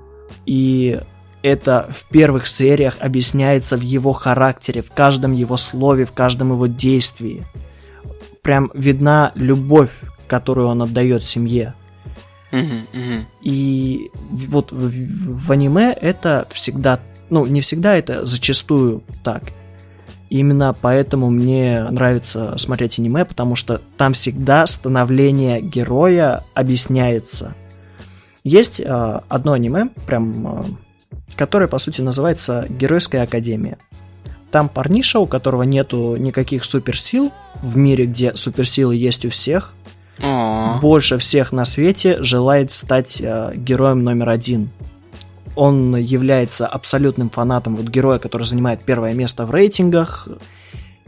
И 0.45 0.99
это 1.41 1.89
в 1.89 2.05
первых 2.09 2.47
сериях 2.47 2.97
объясняется 2.99 3.77
в 3.77 3.81
его 3.81 4.13
характере, 4.13 4.81
в 4.81 4.91
каждом 4.91 5.31
его 5.31 5.57
слове, 5.57 6.05
в 6.05 6.11
каждом 6.11 6.51
его 6.51 6.67
действии. 6.67 7.45
Прям 8.41 8.71
видна 8.73 9.31
любовь, 9.35 9.91
которую 10.27 10.67
он 10.67 10.81
отдает 10.81 11.23
семье. 11.23 11.73
И 13.41 14.09
вот 14.29 14.71
в, 14.71 14.91
в 15.45 15.51
аниме 15.51 15.93
это 15.93 16.47
всегда, 16.51 16.99
ну 17.29 17.45
не 17.45 17.61
всегда, 17.61 17.95
это 17.95 18.25
зачастую 18.25 19.03
так. 19.23 19.43
именно 20.29 20.75
поэтому 20.79 21.29
мне 21.29 21.83
нравится 21.89 22.57
смотреть 22.57 22.99
аниме, 22.99 23.25
потому 23.25 23.55
что 23.55 23.81
там 23.97 24.13
всегда 24.13 24.65
становление 24.67 25.61
героя 25.61 26.43
объясняется. 26.53 27.55
Есть 28.43 28.79
э, 28.79 29.21
одно 29.27 29.53
аниме, 29.53 29.89
прям, 30.05 30.65
которое 31.35 31.67
по 31.67 31.77
сути 31.77 32.01
называется 32.01 32.65
Геройская 32.69 33.23
Академия. 33.23 33.77
Там 34.51 34.67
парниша, 34.67 35.19
у 35.19 35.27
которого 35.27 35.63
нету 35.63 36.15
никаких 36.15 36.63
суперсил 36.63 37.31
в 37.61 37.77
мире, 37.77 38.05
где 38.05 38.35
суперсилы 38.35 38.95
есть 38.95 39.25
у 39.25 39.29
всех, 39.29 39.73
а. 40.21 40.79
больше 40.81 41.17
всех 41.17 41.51
на 41.51 41.65
свете 41.65 42.21
желает 42.23 42.71
стать 42.71 43.21
э, 43.21 43.53
героем 43.55 44.03
номер 44.03 44.29
один. 44.29 44.71
Он 45.55 45.95
является 45.95 46.67
абсолютным 46.67 47.29
фанатом 47.29 47.75
вот 47.75 47.87
героя, 47.87 48.17
который 48.17 48.43
занимает 48.43 48.81
первое 48.81 49.13
место 49.13 49.45
в 49.45 49.51
рейтингах. 49.51 50.27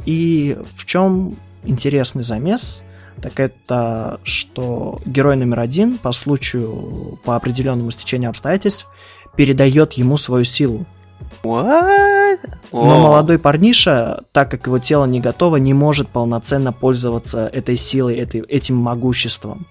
И 0.05 0.57
в 0.75 0.85
чем 0.85 1.33
интересный 1.63 2.23
замес? 2.23 2.83
Так 3.21 3.39
это, 3.39 4.19
что 4.23 4.99
герой 5.05 5.35
номер 5.35 5.59
один 5.59 5.97
по 5.97 6.11
случаю, 6.11 7.19
по 7.23 7.35
определенному 7.35 7.91
стечению 7.91 8.29
обстоятельств, 8.29 8.87
передает 9.35 9.93
ему 9.93 10.17
свою 10.17 10.43
силу. 10.43 10.85
What? 11.43 12.39
Но 12.71 12.99
молодой 13.01 13.39
парниша, 13.39 14.23
так 14.31 14.51
как 14.51 14.67
его 14.67 14.79
тело 14.79 15.05
не 15.05 15.19
готово, 15.19 15.57
не 15.57 15.73
может 15.73 16.09
полноценно 16.09 16.71
пользоваться 16.71 17.47
этой 17.47 17.77
силой, 17.77 18.15
этой, 18.15 18.41
этим 18.41 18.75
могуществом. 18.75 19.67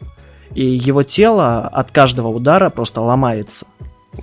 И 0.54 0.64
его 0.64 1.02
тело 1.02 1.68
от 1.68 1.90
каждого 1.90 2.28
удара 2.28 2.70
просто 2.70 3.00
ломается. 3.00 3.66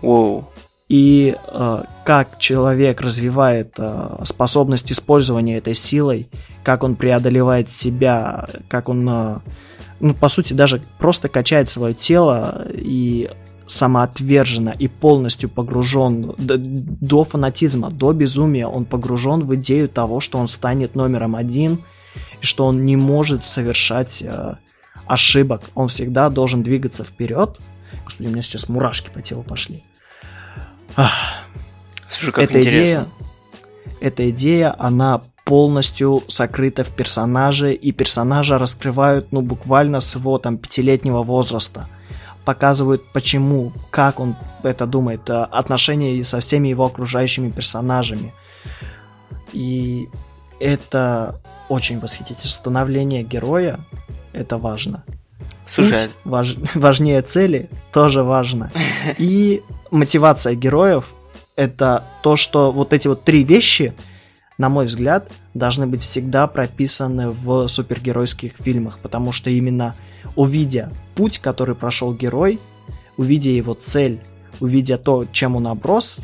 Wow. 0.02 0.46
И 0.90 1.36
э, 1.36 1.84
как 2.06 2.40
человек 2.40 3.02
развивает 3.02 3.74
э, 3.78 4.20
способность 4.24 4.92
использования 4.92 5.58
этой 5.58 5.74
силой, 5.74 6.30
как 6.64 6.84
он 6.84 6.96
преодолевает 6.96 7.70
себя, 7.70 8.48
как 8.70 8.88
он, 8.88 9.08
э, 9.10 9.40
ну, 10.00 10.14
по 10.14 10.30
сути, 10.30 10.54
даже 10.54 10.82
просто 10.98 11.28
качает 11.28 11.70
свое 11.70 11.94
тело 11.94 12.68
и 12.74 13.30
самоотверженно 13.68 14.70
и 14.70 14.88
полностью 14.88 15.50
погружен 15.50 16.34
до, 16.38 16.58
до 16.58 17.24
фанатизма, 17.24 17.92
до 17.92 18.14
безумия. 18.14 18.68
Он 18.68 18.86
погружен 18.86 19.42
в 19.46 19.54
идею 19.56 19.90
того, 19.90 20.20
что 20.20 20.40
он 20.40 20.48
станет 20.48 20.96
номером 20.96 21.36
один, 21.36 21.80
и 22.42 22.46
что 22.46 22.66
он 22.66 22.86
не 22.86 22.96
может 22.96 23.46
совершать 23.46 24.24
э, 24.24 24.56
ошибок. 25.06 25.62
Он 25.76 25.90
всегда 25.90 26.30
должен 26.30 26.64
двигаться 26.64 27.04
вперед. 27.04 27.60
Господи, 28.06 28.28
у 28.28 28.32
меня 28.32 28.42
сейчас 28.42 28.70
мурашки 28.70 29.10
по 29.10 29.22
телу 29.22 29.44
пошли. 29.44 29.84
Ах. 30.96 31.12
Слушай, 32.08 32.32
как 32.32 32.44
эта 32.46 32.60
интересно. 32.62 32.80
идея, 32.80 33.06
эта 34.00 34.30
идея, 34.30 34.76
она 34.80 35.22
полностью 35.44 36.24
сокрыта 36.28 36.84
в 36.84 36.90
персонаже, 36.90 37.74
и 37.74 37.92
персонажа 37.92 38.58
раскрывают, 38.58 39.32
ну, 39.32 39.42
буквально 39.42 40.00
с 40.00 40.16
его 40.16 40.38
там 40.38 40.58
пятилетнего 40.58 41.24
возраста. 41.24 41.88
Показывают, 42.48 43.04
почему, 43.12 43.74
как 43.90 44.22
он 44.22 44.38
это 44.64 44.86
думает, 44.86 45.30
э, 45.30 45.34
отношения 45.34 46.24
со 46.24 46.40
всеми 46.40 46.70
его 46.70 46.86
окружающими 46.86 47.52
персонажами. 47.52 48.34
И 49.52 50.08
это 50.58 51.42
очень 51.68 52.00
восхитительно. 52.00 52.48
Становление 52.48 53.24
героя— 53.24 53.82
это 54.32 54.58
важно. 54.58 55.04
Слушай, 55.68 56.00
Путь 56.00 56.12
важ- 56.24 56.58
важнее 56.76 57.22
цели 57.22 57.70
тоже 57.92 58.24
важно. 58.24 58.72
И 59.18 59.62
мотивация 59.92 60.56
героев 60.56 61.14
это 61.58 62.06
то, 62.24 62.38
что 62.38 62.72
вот 62.72 62.94
эти 62.94 63.10
вот 63.10 63.26
три 63.26 63.44
вещи, 63.44 63.94
на 64.58 64.70
мой 64.70 64.86
взгляд, 64.86 65.32
должны 65.54 65.86
быть 65.88 66.02
всегда 66.02 66.48
прописаны 66.48 67.30
в 67.30 67.68
супергеройских 67.68 68.54
фильмах, 68.60 69.00
потому 69.00 69.32
что 69.32 69.50
именно 69.50 69.96
увидя 70.36 70.92
путь, 71.16 71.40
который 71.40 71.76
прошел 71.76 72.14
герой, 72.14 72.60
увидя 73.18 73.50
его 73.50 73.74
цель, 73.74 74.22
увидя 74.60 74.98
то, 74.98 75.26
чем 75.32 75.56
он 75.56 75.68
оброс, 75.68 76.20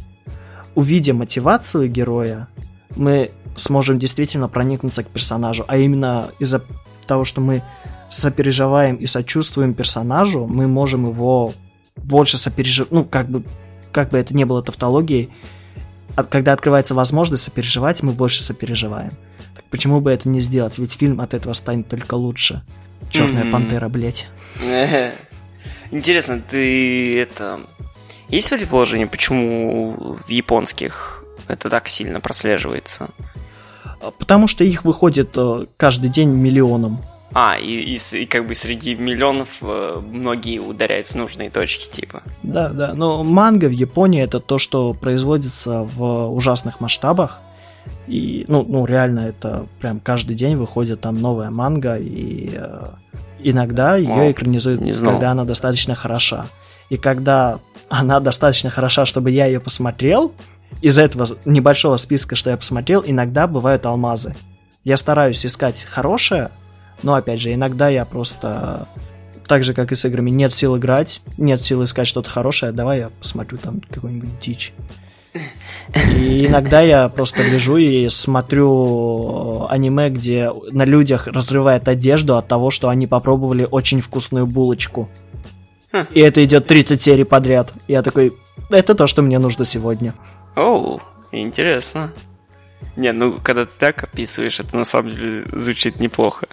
увидя 0.75 1.13
мотивацию 1.13 1.89
героя, 1.89 2.47
мы 2.95 3.31
сможем 3.55 3.99
действительно 3.99 4.47
проникнуться 4.47 5.03
к 5.03 5.09
персонажу, 5.09 5.63
а 5.67 5.77
именно 5.77 6.29
из-за 6.39 6.63
того, 7.05 7.25
что 7.25 7.41
мы 7.41 7.61
сопереживаем 8.09 8.95
и 8.95 9.05
сочувствуем 9.05 9.73
персонажу, 9.73 10.45
мы 10.47 10.67
можем 10.67 11.07
его 11.07 11.53
больше 11.95 12.37
сопереживать, 12.37 12.91
ну, 12.91 13.05
как 13.05 13.29
бы, 13.29 13.43
как 13.91 14.09
бы 14.09 14.17
это 14.17 14.35
ни 14.35 14.43
было 14.43 14.63
тавтологией, 14.63 15.29
от- 16.15 16.27
когда 16.27 16.53
открывается 16.53 16.93
возможность 16.95 17.43
сопереживать, 17.43 18.03
мы 18.03 18.11
больше 18.13 18.43
сопереживаем. 18.43 19.11
Так 19.55 19.65
почему 19.69 19.99
бы 20.01 20.11
это 20.11 20.27
не 20.29 20.39
сделать? 20.39 20.77
Ведь 20.77 20.91
фильм 20.93 21.21
от 21.21 21.33
этого 21.33 21.53
станет 21.53 21.87
только 21.89 22.15
лучше. 22.15 22.63
Черная 23.09 23.43
Мгм. 23.43 23.51
пантера, 23.51 23.89
блять. 23.89 24.27
Интересно, 25.91 26.41
ты 26.41 27.19
это... 27.19 27.61
Есть 28.29 28.49
предположение, 28.49 29.05
почему 29.05 30.17
в 30.25 30.27
японских 30.29 31.23
это 31.47 31.69
так 31.69 31.87
сильно 31.87 32.19
прослеживается? 32.19 33.09
Потому 34.17 34.47
что 34.47 34.63
их 34.63 34.83
выходит 34.85 35.31
э, 35.35 35.65
каждый 35.77 36.09
день 36.09 36.29
миллионом. 36.29 36.99
А, 37.35 37.57
и, 37.57 37.95
и 37.95 37.99
и 38.15 38.25
как 38.25 38.47
бы 38.47 38.53
среди 38.53 38.95
миллионов 38.95 39.57
э, 39.61 39.97
многие 40.03 40.59
ударяют 40.59 41.07
в 41.07 41.15
нужные 41.15 41.49
точки, 41.49 41.89
типа. 41.89 42.21
Да, 42.43 42.69
да. 42.69 42.93
Но 42.93 43.23
манга 43.23 43.65
в 43.65 43.71
Японии 43.71 44.21
это 44.21 44.39
то, 44.39 44.59
что 44.59 44.93
производится 44.93 45.81
в 45.81 46.31
ужасных 46.31 46.79
масштабах. 46.79 47.39
И, 48.07 48.45
ну, 48.47 48.63
ну, 48.67 48.85
реально, 48.85 49.21
это 49.21 49.65
прям 49.79 49.99
каждый 49.99 50.35
день 50.35 50.55
выходит 50.55 51.01
там 51.01 51.15
новая 51.15 51.49
манга, 51.49 51.97
и 51.97 52.51
э, 52.53 52.89
иногда 53.39 53.95
ее 53.95 54.31
экранизуют, 54.31 54.81
не 54.81 54.91
знал. 54.91 55.13
когда 55.13 55.31
она 55.31 55.43
достаточно 55.43 55.95
хороша. 55.95 56.45
И 56.89 56.97
когда 56.97 57.59
она 57.89 58.19
достаточно 58.19 58.69
хороша, 58.69 59.05
чтобы 59.05 59.31
я 59.31 59.47
ее 59.47 59.59
посмотрел, 59.59 60.33
из 60.81 60.99
этого 60.99 61.27
небольшого 61.45 61.97
списка, 61.97 62.35
что 62.35 62.49
я 62.49 62.57
посмотрел, 62.57 63.03
иногда 63.05 63.47
бывают 63.47 63.85
алмазы. 63.85 64.35
Я 64.83 64.97
стараюсь 64.97 65.45
искать 65.45 65.83
хорошее, 65.83 66.49
но 67.03 67.15
опять 67.15 67.39
же, 67.39 67.53
иногда 67.53 67.89
я 67.89 68.05
просто 68.05 68.87
так 69.47 69.63
же, 69.63 69.73
как 69.73 69.91
и 69.91 69.95
с 69.95 70.05
играми, 70.05 70.29
нет 70.29 70.53
сил 70.53 70.77
играть, 70.77 71.21
нет 71.37 71.61
сил 71.61 71.83
искать 71.83 72.07
что-то 72.07 72.29
хорошее, 72.29 72.71
давай 72.71 72.99
я 72.99 73.09
посмотрю 73.09 73.57
там 73.57 73.81
какую-нибудь 73.89 74.39
дичь. 74.39 74.73
И 76.15 76.45
иногда 76.45 76.81
я 76.81 77.09
просто 77.09 77.43
лежу 77.43 77.77
и 77.77 78.07
смотрю 78.07 79.65
аниме, 79.67 80.09
где 80.09 80.51
на 80.71 80.85
людях 80.85 81.27
разрывает 81.27 81.87
одежду 81.87 82.37
от 82.37 82.47
того, 82.47 82.71
что 82.71 82.89
они 82.89 83.07
попробовали 83.07 83.67
очень 83.69 84.01
вкусную 84.01 84.45
булочку. 84.45 85.09
И 86.13 86.19
это 86.19 86.43
идет 86.43 86.67
30 86.67 87.01
серий 87.01 87.23
подряд. 87.23 87.73
Я 87.87 88.01
такой, 88.01 88.33
это 88.69 88.95
то, 88.95 89.07
что 89.07 89.21
мне 89.21 89.39
нужно 89.39 89.65
сегодня. 89.65 90.13
Оу, 90.55 91.01
интересно. 91.31 92.11
Не, 92.95 93.11
ну, 93.11 93.39
когда 93.41 93.65
ты 93.65 93.71
так 93.77 94.03
описываешь, 94.03 94.59
это 94.59 94.75
на 94.77 94.85
самом 94.85 95.11
деле 95.11 95.45
звучит 95.51 95.99
неплохо. 95.99 96.47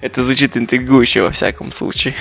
Это 0.00 0.22
звучит 0.22 0.56
интригующе 0.56 1.22
во 1.22 1.30
всяком 1.30 1.70
случае. 1.70 2.14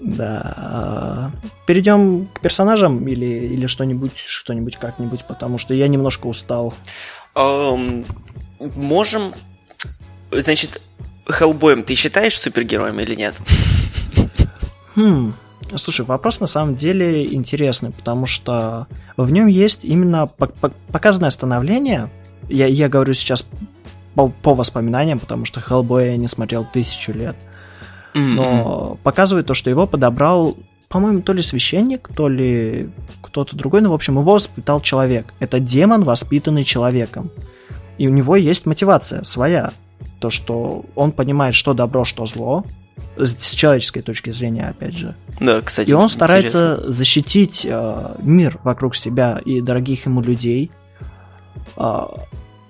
Да. 0.00 1.30
Перейдем 1.66 2.26
к 2.26 2.40
персонажам 2.40 3.06
или, 3.08 3.46
или 3.46 3.66
что-нибудь, 3.66 4.16
что-нибудь 4.18 4.76
как-нибудь, 4.76 5.24
потому 5.26 5.58
что 5.58 5.74
я 5.74 5.88
немножко 5.88 6.26
устал. 6.26 6.74
Эм, 7.34 8.04
можем... 8.76 9.32
Значит, 10.30 10.80
Хеллбоем 11.28 11.82
ты 11.84 11.94
считаешь 11.94 12.38
супергероем 12.38 13.00
или 13.00 13.14
нет? 13.14 13.34
Хм, 14.96 15.32
слушай, 15.76 16.04
вопрос 16.04 16.40
на 16.40 16.46
самом 16.46 16.76
деле 16.76 17.32
интересный, 17.32 17.90
потому 17.90 18.26
что 18.26 18.86
в 19.16 19.32
нем 19.32 19.46
есть 19.46 19.84
именно 19.84 20.30
пок- 20.38 20.54
пок- 20.60 20.74
показанное 20.92 21.30
становление. 21.30 22.10
Я, 22.48 22.66
я 22.66 22.88
говорю 22.88 23.14
сейчас 23.14 23.46
по, 24.14 24.28
по 24.28 24.54
воспоминаниям, 24.54 25.18
потому 25.18 25.44
что 25.44 25.60
Хеллбоя 25.60 26.12
я 26.12 26.16
не 26.16 26.28
смотрел 26.28 26.64
тысячу 26.64 27.12
лет. 27.12 27.36
Но 28.14 28.96
показывает 29.02 29.46
то, 29.46 29.54
что 29.54 29.70
его 29.70 29.86
подобрал, 29.86 30.56
по-моему, 30.88 31.22
то 31.22 31.32
ли 31.32 31.42
священник, 31.42 32.08
то 32.14 32.28
ли 32.28 32.90
кто-то 33.20 33.56
другой. 33.56 33.80
Ну, 33.80 33.90
в 33.90 33.94
общем, 33.94 34.18
его 34.18 34.34
воспитал 34.34 34.80
человек. 34.80 35.34
Это 35.40 35.58
демон, 35.58 36.04
воспитанный 36.04 36.62
человеком. 36.62 37.30
И 37.98 38.06
у 38.06 38.12
него 38.12 38.36
есть 38.36 38.66
мотивация 38.66 39.24
своя. 39.24 39.72
То, 40.20 40.30
что 40.30 40.84
он 40.94 41.10
понимает, 41.12 41.54
что 41.54 41.74
добро, 41.74 42.04
что 42.04 42.24
зло. 42.26 42.64
С 43.16 43.34
с 43.40 43.50
человеческой 43.54 44.02
точки 44.02 44.30
зрения, 44.30 44.68
опять 44.68 44.94
же. 44.94 45.16
Да, 45.40 45.60
кстати, 45.60 45.90
И 45.90 45.92
он 45.92 46.04
интересно. 46.04 46.18
старается 46.18 46.92
защитить 46.92 47.66
э, 47.68 48.14
мир 48.20 48.60
вокруг 48.62 48.94
себя 48.94 49.40
и 49.44 49.60
дорогих 49.60 50.06
ему 50.06 50.20
людей. 50.20 50.70
А, 51.76 52.08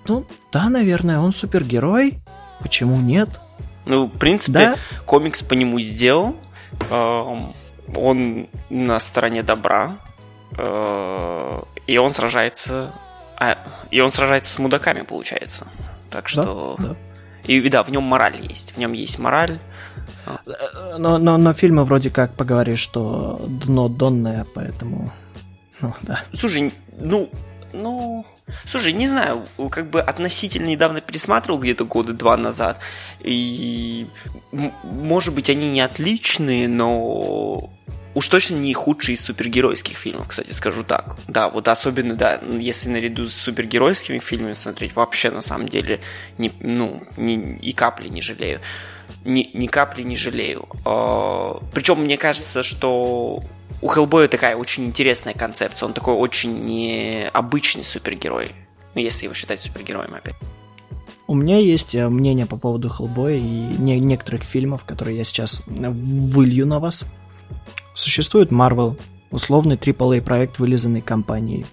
ну, 0.07 0.25
да, 0.51 0.69
наверное, 0.69 1.19
он 1.19 1.33
супергерой. 1.33 2.19
Почему 2.61 2.97
нет? 3.01 3.29
Ну, 3.85 4.05
в 4.05 4.17
принципе, 4.17 4.53
Да, 4.59 4.75
комикс 5.05 5.41
по 5.43 5.53
нему 5.53 5.79
сделал. 5.79 6.35
Эм, 6.89 7.53
Он 7.95 8.47
на 8.69 8.99
стороне 8.99 9.43
добра. 9.43 9.97
Э, 10.57 11.61
И 11.87 11.97
он 11.97 12.11
сражается... 12.11 12.91
а, 13.37 13.57
И 13.91 13.99
он 14.01 14.11
сражается 14.11 14.51
с 14.53 14.59
мудаками, 14.59 15.01
получается. 15.01 15.67
Так 16.09 16.27
что... 16.27 16.75
да. 16.79 16.95
И 17.43 17.57
и 17.59 17.69
да, 17.69 17.83
в 17.83 17.91
нем 17.91 18.03
мораль 18.03 18.41
есть. 18.41 18.71
В 18.73 18.77
нем 18.79 18.93
есть 18.93 19.19
мораль. 19.19 19.59
Э, 20.25 20.95
Но, 20.97 21.17
но, 21.19 21.37
но 21.37 21.53
фильмы 21.53 21.83
вроде 21.85 22.09
как 22.09 22.33
поговорили, 22.33 22.75
что 22.75 23.39
дно 23.47 23.87
донное, 23.87 24.45
поэтому... 24.55 25.11
Ну, 25.81 25.93
да. 26.01 26.23
Слушай, 26.33 26.73
ну... 26.97 27.29
Ну... 27.73 28.25
Слушай, 28.65 28.93
не 28.93 29.07
знаю, 29.07 29.45
как 29.71 29.89
бы 29.89 30.01
относительно 30.01 30.67
недавно 30.67 31.01
пересматривал 31.01 31.59
где-то 31.59 31.85
года 31.85 32.13
два 32.13 32.37
назад, 32.37 32.79
и 33.19 34.07
может 34.83 35.33
быть 35.33 35.49
они 35.49 35.69
не 35.69 35.81
отличные, 35.81 36.67
но 36.67 37.71
уж 38.13 38.29
точно 38.29 38.55
не 38.55 38.73
худшие 38.73 39.15
из 39.15 39.25
супергеройских 39.25 39.97
фильмов, 39.97 40.27
кстати, 40.27 40.51
скажу 40.51 40.83
так. 40.83 41.17
Да, 41.27 41.49
вот 41.49 41.67
особенно, 41.67 42.15
да, 42.15 42.39
если 42.59 42.89
наряду 42.89 43.25
с 43.25 43.33
супергеройскими 43.33 44.19
фильмами 44.19 44.53
смотреть, 44.53 44.95
вообще 44.95 45.31
на 45.31 45.41
самом 45.41 45.67
деле 45.67 45.99
не, 46.37 46.51
ну, 46.59 47.03
ни, 47.17 47.57
и 47.57 47.73
капли 47.73 48.09
не 48.09 48.21
жалею. 48.21 48.61
Ни, 49.23 49.49
ни 49.53 49.65
капли 49.67 50.03
не 50.03 50.15
жалею. 50.15 50.67
Причем 51.73 52.01
мне 52.01 52.17
кажется, 52.17 52.61
что 52.61 53.43
у 53.81 53.87
Хеллбоя 53.87 54.27
такая 54.27 54.55
очень 54.55 54.85
интересная 54.85 55.33
концепция. 55.33 55.87
Он 55.87 55.93
такой 55.93 56.15
очень 56.15 56.65
необычный 56.65 57.83
супергерой. 57.83 58.49
Ну, 58.93 59.01
если 59.01 59.25
его 59.25 59.33
считать 59.33 59.59
супергероем 59.59 60.13
опять. 60.13 60.35
У 61.27 61.33
меня 61.33 61.57
есть 61.57 61.95
э, 61.95 62.07
мнение 62.07 62.45
по 62.45 62.57
поводу 62.57 62.89
Хеллбоя 62.89 63.35
и 63.35 63.41
не- 63.41 63.99
некоторых 63.99 64.43
фильмов, 64.43 64.85
которые 64.85 65.17
я 65.17 65.23
сейчас 65.23 65.61
вылью 65.65 66.67
на 66.67 66.79
вас. 66.79 67.05
Существует 67.95 68.51
Marvel, 68.51 68.99
условный 69.31 69.75
AAA 69.75 70.21
проект, 70.21 70.59
вылизанный 70.59 71.01
компанией. 71.01 71.65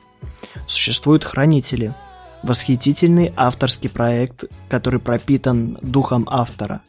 Существуют 0.67 1.25
Хранители, 1.25 1.93
восхитительный 2.43 3.33
авторский 3.37 3.91
проект, 3.91 4.45
который 4.69 5.01
пропитан 5.01 5.79
духом 5.83 6.27
автора. 6.31 6.81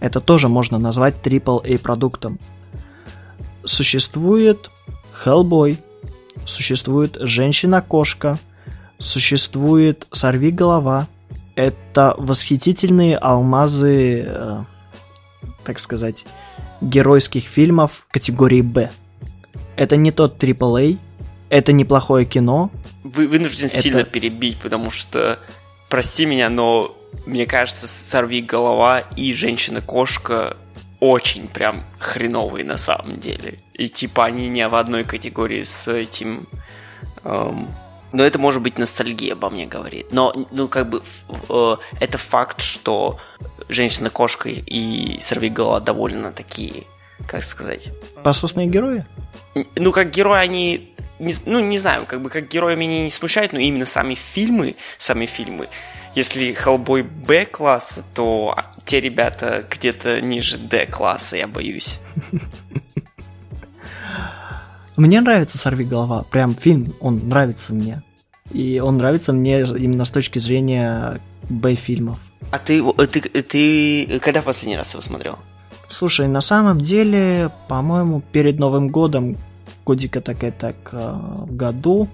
Это 0.00 0.20
тоже 0.20 0.48
можно 0.48 0.78
назвать 0.78 1.16
AAA 1.22 1.78
продуктом. 1.78 2.38
Существует 3.64 4.70
Хеллбой, 5.12 5.78
существует 6.44 7.16
Женщина-кошка, 7.20 8.38
существует 8.98 10.06
Сорви 10.10 10.50
голова. 10.50 11.08
Это 11.54 12.14
восхитительные 12.18 13.16
алмазы, 13.16 14.24
э, 14.26 14.64
так 15.64 15.78
сказать, 15.78 16.24
геройских 16.80 17.44
фильмов 17.44 18.06
категории 18.10 18.62
Б. 18.62 18.90
Это 19.76 19.96
не 19.96 20.10
тот 20.10 20.42
AAA, 20.42 20.98
это 21.48 21.72
неплохое 21.72 22.26
кино. 22.26 22.70
Вы 23.04 23.28
вынужден 23.28 23.66
это... 23.66 23.80
сильно 23.80 24.04
перебить, 24.04 24.58
потому 24.58 24.90
что, 24.90 25.38
прости 25.88 26.26
меня, 26.26 26.48
но 26.48 26.96
мне 27.26 27.46
кажется, 27.46 27.86
«Сорви 27.86 28.40
голова» 28.40 29.00
и 29.16 29.32
«Женщина-кошка» 29.32 30.56
очень 31.04 31.48
прям 31.48 31.84
хреновые 31.98 32.64
на 32.64 32.78
самом 32.78 33.16
деле. 33.16 33.58
И 33.74 33.88
типа 33.88 34.24
они 34.24 34.48
не 34.48 34.66
в 34.68 34.74
одной 34.74 35.04
категории 35.04 35.62
с 35.62 35.86
этим... 35.86 36.46
Эм, 37.24 37.68
но 38.12 38.24
это 38.24 38.38
может 38.38 38.62
быть 38.62 38.78
ностальгия 38.78 39.34
обо 39.34 39.50
мне 39.50 39.66
говорит. 39.66 40.12
Но, 40.12 40.32
ну, 40.50 40.68
как 40.68 40.88
бы, 40.88 41.02
э, 41.50 41.76
это 42.00 42.16
факт, 42.16 42.62
что 42.62 43.18
женщина-кошка 43.68 44.48
и 44.48 45.18
сорвиголова 45.20 45.80
довольно 45.80 46.32
такие, 46.32 46.84
как 47.26 47.42
сказать... 47.42 47.90
Послушные 48.22 48.66
герои? 48.66 49.04
Ну, 49.76 49.92
как 49.92 50.10
герои 50.10 50.40
они... 50.40 50.94
Не, 51.18 51.34
ну, 51.46 51.60
не 51.60 51.78
знаю, 51.78 52.06
как 52.06 52.22
бы 52.22 52.30
как 52.30 52.48
герои 52.48 52.74
меня 52.74 53.04
не 53.04 53.10
смущают, 53.10 53.52
но 53.52 53.58
именно 53.58 53.86
сами 53.86 54.14
фильмы, 54.14 54.74
сами 54.98 55.26
фильмы, 55.26 55.68
если 56.14 56.52
Хеллбой 56.52 57.02
Б 57.02 57.44
класса, 57.44 58.04
то 58.14 58.56
те 58.84 59.00
ребята 59.00 59.64
где-то 59.68 60.20
ниже 60.20 60.58
Д 60.58 60.86
класса, 60.86 61.36
я 61.36 61.48
боюсь. 61.48 61.98
Мне 64.96 65.20
нравится 65.20 65.58
«Сорви 65.58 65.84
голова», 65.84 66.22
прям 66.22 66.54
фильм, 66.54 66.94
он 67.00 67.28
нравится 67.28 67.72
мне. 67.72 68.02
И 68.52 68.78
он 68.78 68.98
нравится 68.98 69.32
мне 69.32 69.62
именно 69.62 70.04
с 70.04 70.10
точки 70.10 70.38
зрения 70.38 71.20
Б-фильмов. 71.48 72.20
А 72.52 72.58
ты, 72.58 72.80
ты, 73.08 73.20
ты 73.42 74.20
когда 74.20 74.42
последний 74.42 74.76
раз 74.76 74.92
его 74.92 75.02
смотрел? 75.02 75.38
Слушай, 75.94 76.26
на 76.26 76.40
самом 76.40 76.80
деле, 76.80 77.50
по-моему, 77.68 78.20
перед 78.32 78.58
Новым 78.58 78.88
годом, 78.88 79.36
годика 79.86 80.20
так 80.20 80.42
и 80.42 80.50
так 80.50 80.74
в 80.92 81.54
году, 81.54 82.08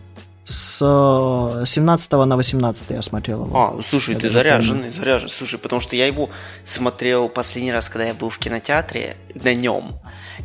с 0.44 1.62
17 1.64 2.12
на 2.12 2.36
18 2.36 2.90
я 2.90 3.02
смотрел 3.02 3.46
его. 3.46 3.56
А, 3.56 3.82
слушай, 3.82 4.14
я 4.14 4.20
ты 4.20 4.28
заряженный, 4.28 4.80
помню. 4.80 4.92
заряженный. 4.92 5.30
Слушай, 5.30 5.58
потому 5.58 5.80
что 5.80 5.96
я 5.96 6.06
его 6.06 6.28
смотрел 6.64 7.28
последний 7.28 7.72
раз, 7.72 7.88
когда 7.88 8.06
я 8.08 8.14
был 8.14 8.28
в 8.30 8.38
кинотеатре, 8.38 9.16
на 9.34 9.54
нем. 9.54 9.92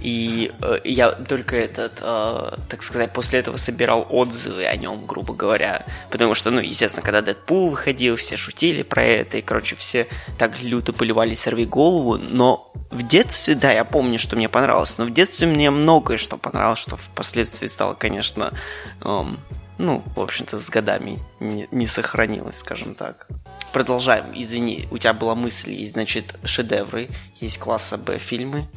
И 0.01 0.51
э, 0.61 0.79
я 0.83 1.11
только 1.11 1.55
этот, 1.55 1.99
э, 2.01 2.57
так 2.69 2.83
сказать, 2.83 3.13
после 3.13 3.39
этого 3.39 3.57
собирал 3.57 4.05
отзывы 4.09 4.65
о 4.65 4.75
нем, 4.75 5.05
грубо 5.05 5.33
говоря. 5.33 5.85
Потому 6.09 6.35
что, 6.35 6.51
ну, 6.51 6.59
естественно, 6.59 7.03
когда 7.03 7.21
Дэдпул 7.21 7.69
выходил, 7.69 8.15
все 8.15 8.37
шутили 8.37 8.83
про 8.83 9.03
это, 9.03 9.37
и, 9.37 9.41
короче, 9.41 9.75
все 9.75 10.07
так 10.37 10.61
люто 10.61 10.93
поливали 10.93 11.35
сорви 11.35 11.65
голову. 11.65 12.17
Но 12.17 12.71
в 12.91 13.07
детстве, 13.07 13.55
да, 13.55 13.71
я 13.71 13.83
помню, 13.83 14.19
что 14.19 14.35
мне 14.35 14.49
понравилось, 14.49 14.95
но 14.97 15.05
в 15.05 15.11
детстве 15.11 15.47
мне 15.47 15.71
многое 15.71 16.17
что 16.17 16.37
понравилось, 16.37 16.79
что 16.79 16.95
впоследствии 16.95 17.67
стало, 17.67 17.93
конечно, 17.93 18.53
эм, 19.01 19.37
ну, 19.77 20.03
в 20.15 20.21
общем-то, 20.21 20.59
с 20.59 20.69
годами 20.69 21.19
не, 21.39 21.67
не 21.71 21.87
сохранилось, 21.87 22.57
скажем 22.57 22.95
так. 22.95 23.27
Продолжаем, 23.73 24.25
извини, 24.33 24.87
у 24.91 24.97
тебя 24.97 25.13
была 25.13 25.35
мысль, 25.35 25.71
есть, 25.71 25.93
значит, 25.93 26.35
шедевры, 26.45 27.09
есть 27.35 27.57
класса 27.57 27.97
Б 27.97 28.17
фильмы. 28.17 28.69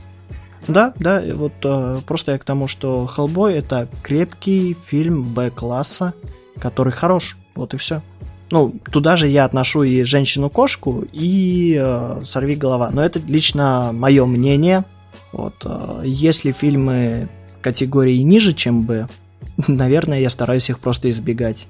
Да, 0.66 0.92
да, 0.98 1.22
вот 1.34 1.52
э, 1.64 2.00
просто 2.06 2.32
я 2.32 2.38
к 2.38 2.44
тому, 2.44 2.68
что 2.68 3.06
Хеллбой 3.06 3.54
это 3.54 3.88
крепкий 4.02 4.74
фильм 4.74 5.24
Б-класса, 5.24 6.14
который 6.58 6.92
хорош, 6.92 7.36
вот 7.54 7.74
и 7.74 7.76
все. 7.76 8.02
Ну, 8.50 8.74
туда 8.90 9.16
же 9.16 9.28
я 9.28 9.44
отношу 9.44 9.82
и 9.82 10.02
«Женщину-кошку», 10.02 11.04
и 11.12 11.78
э, 11.78 12.20
«Сорви 12.24 12.56
голова». 12.56 12.90
Но 12.90 13.04
это 13.04 13.18
лично 13.18 13.90
мое 13.92 14.24
мнение. 14.24 14.84
Вот, 15.32 15.54
э, 15.64 16.02
если 16.04 16.52
фильмы 16.52 17.28
категории 17.60 18.18
ниже, 18.18 18.54
чем 18.54 18.84
«Б», 18.84 19.06
наверное, 19.68 20.20
я 20.20 20.30
стараюсь 20.30 20.70
их 20.70 20.80
просто 20.80 21.10
избегать. 21.10 21.68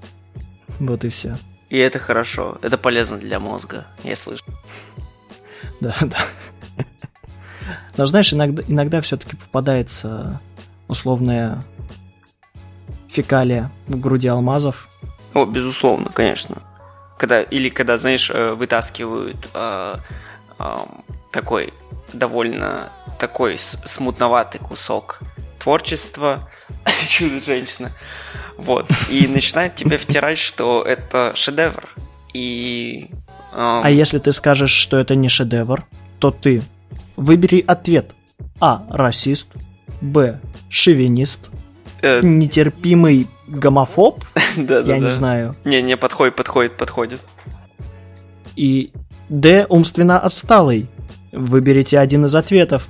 Вот 0.79 1.05
и 1.05 1.09
все. 1.09 1.37
И 1.69 1.77
это 1.77 1.99
хорошо. 1.99 2.59
Это 2.63 2.79
полезно 2.79 3.19
для 3.19 3.41
мозга, 3.41 3.87
я 4.05 4.17
слышу. 4.17 4.45
Да, 5.81 5.95
да. 6.01 6.19
Но 7.97 8.07
знаешь, 8.07 8.33
иногда, 8.33 8.63
иногда 8.67 9.01
все-таки 9.01 9.37
попадается 9.37 10.41
условная 10.89 11.63
фекалия 13.09 13.71
в 13.87 13.99
груди 13.99 14.29
алмазов. 14.29 14.89
О, 15.35 15.45
безусловно, 15.45 16.11
конечно. 16.11 16.63
Когда, 17.19 17.43
или 17.43 17.69
когда, 17.69 17.99
знаешь, 17.99 18.31
э, 18.31 18.55
вытаскивают 18.55 19.49
э, 19.53 19.97
э, 20.59 20.75
такой 21.33 21.73
довольно 22.13 22.91
такой 23.19 23.59
смутноватый 23.59 24.61
кусок 24.61 25.21
творчества, 25.59 26.49
Чудо-женщина. 27.09 27.91
Вот. 28.57 28.91
И 29.11 29.27
начинает 29.27 29.75
тебе 29.75 29.99
втирать, 29.99 30.39
что 30.39 30.83
это 30.83 31.33
шедевр. 31.35 31.89
И... 32.35 33.09
Эм... 33.53 33.83
А 33.85 33.91
если 33.91 34.19
ты 34.19 34.33
скажешь, 34.33 34.71
что 34.71 34.99
это 34.99 35.15
не 35.15 35.29
шедевр, 35.29 35.87
то 36.19 36.31
ты 36.31 36.63
выбери 37.19 37.65
ответ. 37.67 38.15
А. 38.61 38.87
Расист. 38.91 39.53
Б. 40.01 40.41
Шовинист. 40.69 41.51
Э... 42.03 42.21
Нетерпимый 42.23 43.27
гомофоб. 43.47 44.25
Да, 44.57 44.83
да, 44.83 44.95
Я 44.95 44.99
не 44.99 45.09
знаю. 45.09 45.55
Не, 45.65 45.83
не, 45.83 45.97
подходит, 45.97 46.35
подходит, 46.35 46.77
подходит. 46.77 47.21
И 48.57 48.93
Д. 49.29 49.67
Умственно 49.69 50.19
отсталый. 50.19 50.89
Выберите 51.33 51.99
один 51.99 52.25
из 52.25 52.35
ответов. 52.35 52.89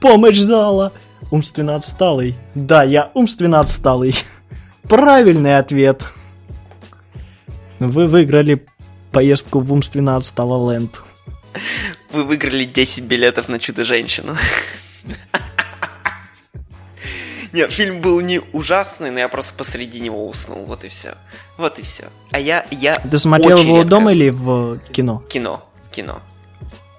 Помощь 0.00 0.38
зала 0.38 0.92
умственно 1.30 1.76
отсталый. 1.76 2.36
Да, 2.54 2.82
я 2.82 3.10
умственно 3.14 3.60
отсталый. 3.60 4.14
Правильный 4.82 5.58
ответ. 5.58 6.06
Вы 7.78 8.06
выиграли 8.06 8.66
поездку 9.12 9.60
в 9.60 9.72
умственно 9.72 10.16
отсталый 10.16 10.74
ленд. 10.74 11.00
Вы 12.10 12.24
выиграли 12.24 12.64
10 12.64 13.04
билетов 13.04 13.48
на 13.48 13.58
Чудо-женщину. 13.58 14.36
Нет, 17.52 17.70
фильм 17.70 18.00
был 18.00 18.20
не 18.20 18.40
ужасный, 18.52 19.10
но 19.10 19.18
я 19.20 19.28
просто 19.28 19.56
посреди 19.56 20.00
него 20.00 20.28
уснул, 20.28 20.64
вот 20.66 20.84
и 20.84 20.88
все. 20.88 21.14
Вот 21.56 21.78
и 21.78 21.82
все. 21.82 22.04
А 22.30 22.38
я, 22.38 22.66
я 22.70 22.94
Ты 22.96 23.18
смотрел 23.18 23.58
его 23.58 23.76
редко... 23.78 23.88
дома 23.88 24.12
или 24.12 24.28
в 24.30 24.78
кино? 24.92 25.22
Кино, 25.28 25.66
кино. 25.90 26.20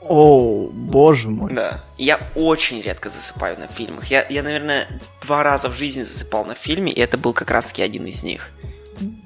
О, 0.02 0.68
боже 0.72 1.30
мой. 1.30 1.54
Да. 1.54 1.82
Я 1.98 2.20
очень 2.36 2.82
редко 2.82 3.10
засыпаю 3.10 3.60
на 3.60 3.68
фильмах. 3.68 4.08
Я, 4.08 4.26
я, 4.28 4.42
наверное, 4.42 4.88
два 5.22 5.44
раза 5.44 5.70
в 5.70 5.76
жизни 5.76 6.02
засыпал 6.02 6.46
на 6.46 6.56
фильме, 6.56 6.92
и 6.92 7.00
это 7.00 7.18
был 7.18 7.34
как 7.34 7.52
раз-таки 7.52 7.84
один 7.84 8.06
из 8.06 8.24
них. 8.24 8.50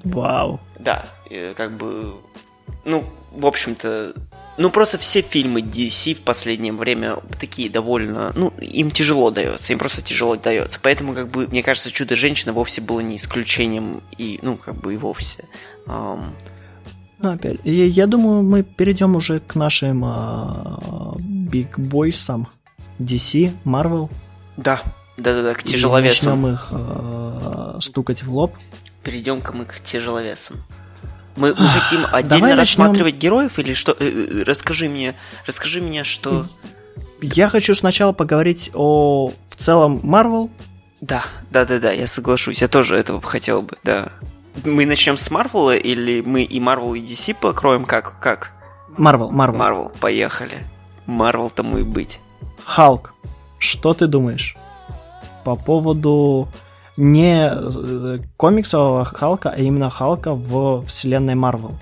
Вау. 0.04 0.60
Да, 0.78 1.06
как 1.56 1.72
бы... 1.72 2.20
Ну, 2.84 3.04
в 3.32 3.46
общем-то... 3.46 4.14
Ну, 4.56 4.70
просто 4.70 4.98
все 4.98 5.22
фильмы 5.22 5.60
DC 5.60 6.14
в 6.14 6.22
последнее 6.22 6.72
время 6.72 7.16
такие 7.40 7.68
довольно... 7.68 8.32
Ну, 8.34 8.52
им 8.60 8.90
тяжело 8.90 9.30
дается, 9.30 9.72
им 9.72 9.78
просто 9.78 10.02
тяжело 10.02 10.36
дается. 10.36 10.78
Поэтому, 10.82 11.14
как 11.14 11.28
бы, 11.28 11.48
мне 11.48 11.62
кажется, 11.62 11.90
«Чудо-женщина» 11.90 12.52
вовсе 12.52 12.80
было 12.80 13.00
не 13.00 13.16
исключением, 13.16 14.02
и, 14.16 14.38
ну, 14.42 14.56
как 14.56 14.76
бы 14.76 14.94
и 14.94 14.96
вовсе. 14.96 15.44
Um, 15.86 16.24
ну, 17.18 17.32
опять, 17.32 17.58
я, 17.64 17.86
я 17.86 18.06
думаю, 18.06 18.42
мы 18.42 18.62
перейдем 18.62 19.16
уже 19.16 19.40
к 19.40 19.54
нашим 19.54 20.04
а, 20.04 21.16
биг 21.18 21.78
бойсам 21.78 22.48
DC, 22.98 23.50
Marvel. 23.64 24.10
Да, 24.56 24.82
да-да-да, 25.16 25.54
к 25.54 25.62
тяжеловесам. 25.62 26.46
И 26.46 26.50
начнем 26.50 26.54
их 26.54 26.68
э, 26.70 27.78
стукать 27.80 28.22
в 28.22 28.34
лоб. 28.34 28.54
Перейдем 29.02 29.40
к 29.40 29.52
мы 29.52 29.64
к 29.64 29.80
тяжеловесам. 29.80 30.56
Мы, 31.36 31.54
мы 31.54 31.66
хотим 31.66 32.06
отдельно 32.12 32.40
Давай 32.40 32.54
рассматривать 32.54 33.14
начнем... 33.14 33.20
героев 33.20 33.58
или 33.58 33.72
что? 33.72 33.92
Э, 33.92 33.96
э, 34.00 34.42
расскажи 34.44 34.88
мне, 34.88 35.14
расскажи 35.46 35.80
мне, 35.80 36.04
что. 36.04 36.46
Я 37.20 37.48
хочу 37.48 37.74
сначала 37.74 38.12
поговорить 38.12 38.70
о 38.74 39.32
в 39.48 39.56
целом 39.56 40.00
Marvel. 40.02 40.50
Да, 41.00 41.24
да, 41.50 41.64
да, 41.64 41.78
да, 41.78 41.92
я 41.92 42.06
соглашусь. 42.06 42.60
Я 42.60 42.68
тоже 42.68 42.96
этого 42.96 43.20
хотел 43.20 43.62
бы, 43.62 43.76
да. 43.82 44.12
Мы 44.64 44.86
начнем 44.86 45.16
с 45.16 45.30
Марвела 45.30 45.76
или 45.76 46.20
мы 46.20 46.42
и 46.44 46.60
Marvel 46.60 46.96
и 46.96 47.02
DC 47.02 47.34
покроем 47.34 47.84
как? 47.84 48.20
Как? 48.20 48.52
Марвел, 48.96 49.30
Марвел. 49.30 49.58
Марвел, 49.58 49.92
поехали. 50.00 50.64
Марвел 51.06 51.50
тому 51.50 51.78
и 51.78 51.82
быть. 51.82 52.20
Халк, 52.64 53.14
что 53.58 53.92
ты 53.92 54.06
думаешь 54.06 54.56
по 55.44 55.56
поводу 55.56 56.48
не 56.96 57.50
э, 57.50 58.18
комиксового 58.36 59.04
Халка, 59.04 59.50
а 59.50 59.56
именно 59.56 59.90
Халка 59.90 60.34
в 60.34 60.84
вселенной 60.86 61.34
Марвел? 61.34 61.74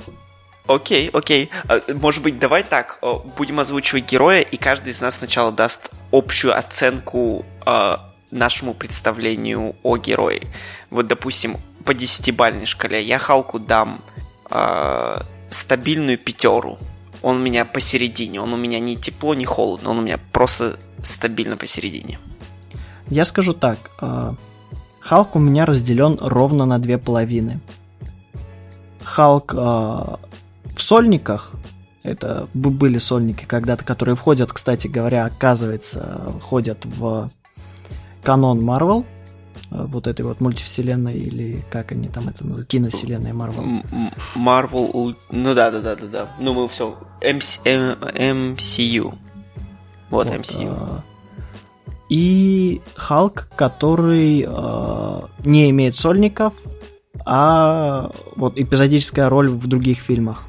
Окей, 0.66 1.08
окей. 1.10 1.50
А, 1.68 1.80
может 1.92 2.22
быть, 2.22 2.38
давай 2.38 2.62
так, 2.62 2.98
будем 3.36 3.60
озвучивать 3.60 4.10
героя, 4.10 4.40
и 4.40 4.56
каждый 4.56 4.92
из 4.92 5.00
нас 5.00 5.16
сначала 5.18 5.52
даст 5.52 5.90
общую 6.12 6.56
оценку 6.56 7.44
а, 7.66 8.12
нашему 8.32 8.74
представлению 8.74 9.76
о 9.82 9.96
герое. 9.96 10.42
Вот, 10.90 11.06
допустим, 11.06 11.56
по 11.84 11.94
десятибальной 11.94 12.66
шкале 12.66 13.00
я 13.02 13.18
Халку 13.18 13.58
дам 13.58 14.00
э, 14.50 15.18
стабильную 15.50 16.18
пятеру. 16.18 16.78
Он 17.20 17.36
у 17.36 17.40
меня 17.40 17.64
посередине, 17.64 18.40
он 18.40 18.52
у 18.52 18.56
меня 18.56 18.80
не 18.80 18.96
тепло, 18.96 19.34
не 19.34 19.44
холодно, 19.44 19.90
он 19.90 19.98
у 19.98 20.02
меня 20.02 20.18
просто 20.32 20.78
стабильно 21.04 21.56
посередине. 21.56 22.18
Я 23.08 23.24
скажу 23.24 23.52
так, 23.52 23.78
э, 24.00 24.32
Халк 25.02 25.34
у 25.34 25.38
меня 25.40 25.66
разделен 25.66 26.16
ровно 26.20 26.64
на 26.64 26.78
две 26.78 26.96
половины. 26.96 27.60
Халк 29.02 29.52
э, 29.52 29.56
в 29.58 30.18
сольниках, 30.76 31.52
это 32.04 32.48
были 32.54 32.98
сольники 32.98 33.44
когда-то, 33.44 33.84
которые 33.84 34.14
входят, 34.14 34.52
кстати 34.52 34.86
говоря, 34.86 35.24
оказывается, 35.24 36.32
входят 36.40 36.84
в 36.84 37.30
канон 38.22 38.62
Марвел, 38.62 39.04
э, 39.72 39.84
вот 39.86 40.06
этой 40.06 40.22
вот 40.24 40.40
мультивселенной, 40.40 41.18
или 41.18 41.64
как 41.68 41.90
они 41.90 42.08
там 42.08 42.28
это 42.28 42.44
называют, 42.44 42.68
киновселенной 42.68 43.32
Марвел. 43.32 43.82
Марвел, 44.36 45.16
ну 45.30 45.54
да, 45.54 45.72
да, 45.72 45.80
да, 45.80 45.96
да, 45.96 46.06
да. 46.06 46.28
Ну 46.38 46.54
мы 46.54 46.68
все, 46.68 46.96
MCU. 47.20 49.14
Вот, 50.10 50.28
вот 50.28 50.28
MCU. 50.28 50.68
А... 50.70 51.02
И 52.12 52.82
Халк, 52.94 53.48
который 53.56 54.44
э, 54.46 55.20
не 55.46 55.70
имеет 55.70 55.94
сольников, 55.94 56.52
а 57.24 58.10
вот 58.36 58.58
эпизодическая 58.58 59.30
роль 59.30 59.48
в 59.48 59.66
других 59.66 59.96
фильмах. 59.96 60.44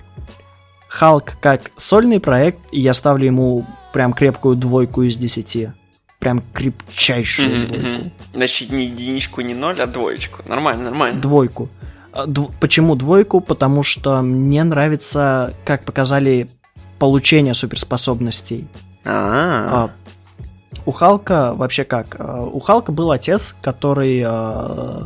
Халк 0.90 1.36
как 1.40 1.72
сольный 1.78 2.20
проект, 2.20 2.60
и 2.74 2.82
я 2.82 2.94
ставлю 2.94 3.28
ему 3.28 3.66
прям 3.94 4.12
крепкую 4.12 4.58
двойку 4.58 5.04
из 5.04 5.16
десяти 5.16 5.72
прям 6.20 6.42
крепчайшую 6.54 7.50
mm-hmm, 7.50 7.68
двойку. 7.68 7.86
Mm-hmm. 7.86 8.12
Значит, 8.34 8.72
не 8.72 8.86
единичку, 8.86 9.42
не 9.42 9.54
ноль, 9.54 9.82
а 9.82 9.88
двоечку. 9.88 10.42
Нормально, 10.46 10.86
нормально. 10.86 11.20
Двойку. 11.20 11.70
А, 12.14 12.26
дв... 12.26 12.50
Почему 12.62 12.96
двойку? 12.96 13.42
Потому 13.42 13.84
что 13.84 14.22
мне 14.22 14.64
нравится, 14.64 15.54
как 15.66 15.84
показали 15.84 16.50
получение 16.98 17.54
суперспособностей. 17.54 18.68
А-а-а. 19.04 19.92
У 20.86 20.92
Халка 20.92 21.54
вообще 21.54 21.84
как? 21.84 22.16
А, 22.20 22.42
у 22.42 22.60
Халка 22.60 22.92
был 22.92 23.12
отец, 23.12 23.56
который 23.62 24.24
э, 24.26 25.04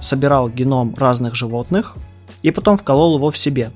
собирал 0.00 0.48
геном 0.48 0.94
разных 0.96 1.34
животных 1.34 1.96
и 2.42 2.50
потом 2.50 2.78
вколол 2.78 3.16
его 3.16 3.30
в 3.30 3.38
себе. 3.38 3.70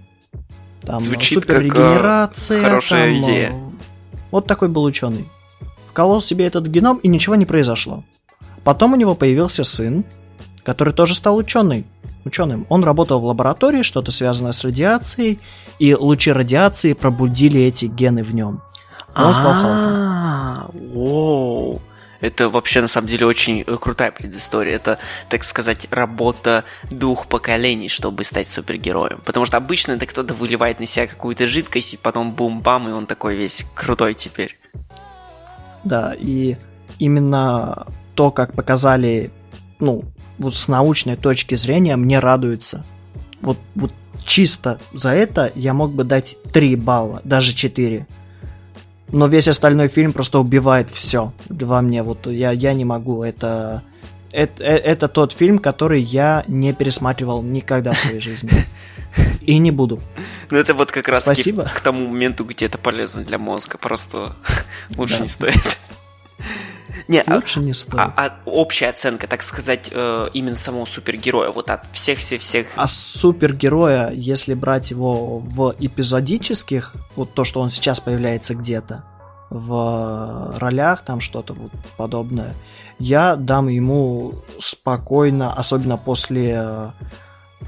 Там 0.83 1.01
Звучит 1.01 1.43
суперрегенерация. 1.43 2.61
Как, 2.61 2.69
хорошая 2.71 3.15
там, 3.15 3.23
идея. 3.23 3.53
Вот 4.31 4.47
такой 4.47 4.69
был 4.69 4.85
ученый 4.85 5.27
вколол 5.99 6.23
себе 6.23 6.47
этот 6.47 6.69
геном, 6.69 6.99
и 6.99 7.09
ничего 7.09 7.35
не 7.35 7.45
произошло. 7.45 8.05
Потом 8.63 8.93
у 8.93 8.97
него 8.97 9.17
появился 9.17 9.65
сын, 9.65 10.05
который 10.63 10.95
тоже 10.95 11.17
стал 11.17 11.37
ученый, 11.37 11.87
ученым. 12.25 12.67
Он 12.69 12.85
работал 12.85 13.19
в 13.19 13.25
лаборатории, 13.25 13.83
что-то 13.83 14.13
связанное 14.13 14.53
с 14.53 14.63
радиацией, 14.63 15.41
и 15.81 15.97
лучи 15.97 16.31
радиации 16.31 16.93
пробудили 16.93 17.61
эти 17.61 17.87
гены 17.87 18.23
в 18.23 18.33
нем. 18.33 18.63
Он 19.19 19.33
стал 19.33 19.53
Халком. 19.53 20.09
Это 22.21 22.49
вообще 22.49 22.81
на 22.81 22.89
самом 22.89 23.07
деле 23.07 23.27
очень 23.27 23.61
э, 23.61 23.77
крутая 23.81 24.11
предыстория. 24.11 24.75
Это, 24.75 24.99
так 25.29 25.45
сказать, 25.45 25.87
работа 25.91 26.65
двух 26.91 27.29
поколений, 27.29 27.89
чтобы 27.89 28.25
стать 28.25 28.49
супергероем. 28.49 29.21
Потому 29.25 29.47
что 29.47 29.57
обычно 29.57 29.93
это 29.93 30.07
кто-то 30.07 30.35
выливает 30.35 30.81
на 30.81 30.87
себя 30.87 31.07
какую-то 31.07 31.47
жидкость, 31.47 31.95
и 31.95 31.97
потом 31.97 32.33
бум-бам, 32.33 32.89
и 32.89 32.93
он 32.93 33.07
такой 33.07 33.37
весь 33.37 33.65
крутой 33.75 34.15
теперь. 34.15 34.59
Да, 35.85 36.13
и 36.19 36.57
именно 36.99 37.87
то, 38.17 38.33
как 38.33 38.55
показали, 38.55 39.31
ну, 39.79 40.03
вот 40.39 40.55
с 40.55 40.67
научной 40.67 41.15
точки 41.15 41.55
зрения, 41.55 41.95
мне 41.95 42.19
радуется. 42.19 42.85
Вот, 43.41 43.59
вот 43.77 43.95
чисто 44.25 44.81
за 44.93 45.11
это 45.11 45.53
я 45.55 45.73
мог 45.73 45.93
бы 45.93 46.03
дать 46.03 46.37
3 46.53 46.75
балла, 46.77 47.21
даже 47.23 47.55
4. 47.55 48.09
Но 49.11 49.27
весь 49.27 49.49
остальной 49.49 49.89
фильм 49.89 50.13
просто 50.13 50.39
убивает 50.39 50.91
все 50.91 51.33
во 51.49 51.81
мне. 51.81 52.03
Вот 52.03 52.27
я, 52.27 52.53
я 52.53 52.75
не 52.75 52.85
могу. 52.85 53.23
Это, 53.23 53.83
это, 54.33 54.63
э, 54.63 54.77
это 54.77 55.09
тот 55.09 55.33
фильм, 55.33 55.59
который 55.59 56.01
я 56.01 56.45
не 56.47 56.73
пересматривал 56.73 57.43
никогда 57.43 57.93
в 57.93 57.99
своей 57.99 58.21
жизни. 58.21 58.67
И 59.41 59.59
не 59.59 59.71
буду. 59.71 59.99
Ну 60.51 60.59
это 60.59 60.75
вот 60.75 60.93
как 60.93 61.09
раз 61.09 61.23
Спасибо. 61.23 61.65
к 61.65 61.81
тому 61.81 62.07
моменту, 62.07 62.45
где 62.45 62.67
это 62.67 62.77
полезно 62.77 63.25
для 63.25 63.39
мозга. 63.39 63.79
Просто 63.79 64.37
лучше 64.97 65.19
да. 65.19 65.23
не 65.25 65.29
стоит. 65.29 65.79
Не, 67.07 67.21
а 67.21 67.37
Лучше 67.37 67.61
не 67.61 67.73
стоит. 67.73 68.01
А, 68.01 68.13
а 68.17 68.35
общая 68.45 68.89
оценка, 68.89 69.27
так 69.27 69.43
сказать, 69.43 69.91
э, 69.93 70.29
именно 70.33 70.57
самого 70.57 70.85
супергероя, 70.85 71.51
вот 71.51 71.71
от 71.71 71.87
всех-всех-всех... 71.93 72.67
А 72.77 72.89
супергероя, 72.89 74.11
если 74.11 74.55
брать 74.55 74.91
его 74.91 75.39
в 75.39 75.75
эпизодических, 75.79 76.97
вот 77.17 77.35
то, 77.35 77.45
что 77.45 77.61
он 77.61 77.71
сейчас 77.71 78.01
появляется 78.01 78.55
где-то, 78.55 79.05
в 79.51 80.55
ролях, 80.59 81.03
там 81.05 81.21
что-то 81.21 81.55
вот 81.55 81.73
подобное, 81.97 82.55
я 82.99 83.35
дам 83.37 83.69
ему 83.69 84.35
спокойно, 84.61 85.55
особенно 85.55 85.97
после 85.97 86.53
э, 86.53 86.91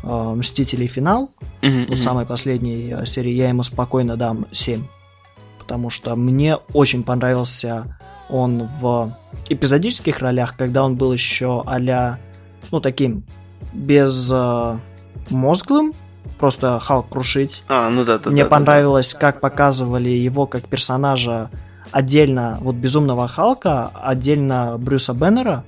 Мстителей 0.03 0.87
финал, 0.87 1.31
mm-hmm. 1.63 1.87
вот 1.89 1.99
самой 1.99 2.27
последней 2.27 3.07
серии, 3.07 3.33
я 3.33 3.49
ему 3.49 3.63
спокойно 3.63 4.17
дам 4.17 4.47
7. 4.53 4.85
Потому 5.71 5.89
что 5.89 6.17
мне 6.17 6.57
очень 6.75 7.05
понравился 7.05 7.97
он 8.29 8.69
в 8.81 9.17
эпизодических 9.49 10.19
ролях, 10.19 10.57
когда 10.57 10.83
он 10.83 10.97
был 10.97 11.13
еще 11.13 11.63
а 11.65 12.19
ну, 12.73 12.81
таким, 12.81 13.23
без 13.73 14.33
э, 14.33 14.79
мозглым, 15.31 15.93
просто 16.41 16.81
Халк 16.81 17.09
крушить. 17.09 17.63
А, 17.69 17.89
ну 17.89 18.05
да, 18.05 18.19
да. 18.19 18.31
Мне 18.31 18.43
да, 18.43 18.51
понравилось, 18.51 19.13
да, 19.13 19.21
да. 19.21 19.27
как 19.31 19.41
показывали 19.41 20.09
его 20.09 20.49
как 20.49 20.67
персонажа 20.67 21.51
отдельно, 21.93 22.59
вот 22.63 22.75
Безумного 22.75 23.29
Халка, 23.29 23.93
отдельно 23.95 24.77
Брюса 24.77 25.15
Беннера, 25.15 25.63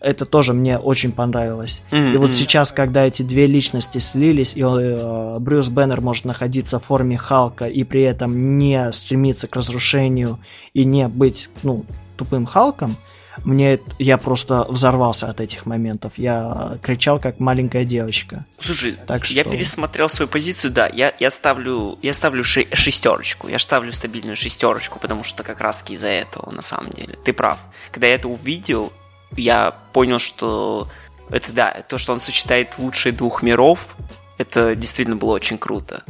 это 0.00 0.24
тоже 0.24 0.52
мне 0.52 0.78
очень 0.78 1.12
понравилось. 1.12 1.82
Mm-hmm. 1.90 2.14
И 2.14 2.16
вот 2.16 2.34
сейчас, 2.34 2.72
когда 2.72 3.04
эти 3.04 3.22
две 3.22 3.46
личности 3.46 3.98
слились, 3.98 4.56
и 4.56 4.62
э, 4.62 5.38
Брюс 5.40 5.68
Беннер 5.68 6.00
может 6.00 6.24
находиться 6.24 6.78
в 6.78 6.84
форме 6.84 7.16
Халка 7.16 7.66
и 7.66 7.84
при 7.84 8.02
этом 8.02 8.58
не 8.58 8.92
стремиться 8.92 9.46
к 9.48 9.56
разрушению 9.56 10.38
и 10.74 10.84
не 10.84 11.08
быть, 11.08 11.50
ну, 11.62 11.84
тупым 12.16 12.46
Халком, 12.46 12.96
мне 13.44 13.78
я 13.98 14.18
просто 14.18 14.64
взорвался 14.68 15.28
от 15.28 15.40
этих 15.40 15.66
моментов. 15.66 16.14
Я 16.16 16.78
кричал 16.82 17.20
как 17.20 17.40
маленькая 17.40 17.84
девочка. 17.84 18.44
Слушай, 18.58 18.96
так 19.06 19.24
что... 19.24 19.34
я 19.34 19.44
пересмотрел 19.44 20.08
свою 20.08 20.28
позицию, 20.28 20.72
да, 20.72 20.88
я, 20.88 21.12
я 21.18 21.30
ставлю, 21.30 21.98
я 22.02 22.14
ставлю 22.14 22.44
шестерочку. 22.44 23.48
Я 23.48 23.58
ставлю 23.58 23.92
стабильную 23.92 24.36
шестерочку, 24.36 24.98
потому 24.98 25.24
что 25.24 25.42
как 25.42 25.60
раз 25.60 25.84
из-за 25.88 26.08
этого, 26.08 26.50
на 26.50 26.62
самом 26.62 26.90
деле. 26.90 27.14
Ты 27.24 27.32
прав. 27.32 27.58
Когда 27.92 28.06
я 28.08 28.14
это 28.14 28.28
увидел, 28.28 28.92
я 29.36 29.76
понял, 29.92 30.18
что 30.18 30.88
это 31.30 31.52
да, 31.52 31.84
то, 31.88 31.98
что 31.98 32.12
он 32.12 32.20
сочетает 32.20 32.78
лучшие 32.78 33.12
двух 33.12 33.42
миров, 33.42 33.96
это 34.38 34.74
действительно 34.74 35.16
было 35.16 35.32
очень 35.32 35.58
круто. 35.58 36.02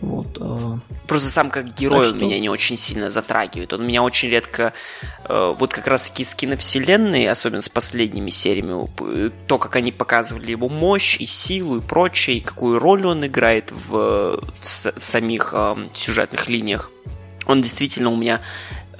Вот, 0.00 0.38
э... 0.40 0.78
Просто 1.06 1.28
сам 1.28 1.50
как 1.50 1.74
герой 1.74 2.04
так 2.04 2.12
он 2.12 2.18
что... 2.18 2.26
меня 2.26 2.40
не 2.40 2.48
очень 2.48 2.78
сильно 2.78 3.10
затрагивает. 3.10 3.72
Он 3.72 3.86
меня 3.86 4.02
очень 4.02 4.30
редко... 4.30 4.72
Э, 5.24 5.54
вот 5.58 5.72
как 5.72 5.86
раз 5.86 6.08
таки 6.08 6.24
с 6.24 6.34
киновселенной, 6.34 7.28
особенно 7.28 7.60
с 7.60 7.68
последними 7.68 8.30
сериями, 8.30 8.88
э, 9.00 9.30
то, 9.46 9.58
как 9.58 9.76
они 9.76 9.92
показывали 9.92 10.52
его 10.52 10.68
мощь 10.68 11.16
и 11.20 11.26
силу 11.26 11.78
и 11.78 11.80
прочее, 11.80 12.38
и 12.38 12.40
какую 12.40 12.78
роль 12.78 13.04
он 13.06 13.26
играет 13.26 13.72
в, 13.72 14.40
в, 14.40 15.00
в 15.00 15.04
самих 15.04 15.50
э, 15.52 15.76
сюжетных 15.92 16.48
линиях, 16.48 16.90
он 17.46 17.60
действительно 17.60 18.10
у 18.10 18.16
меня 18.16 18.40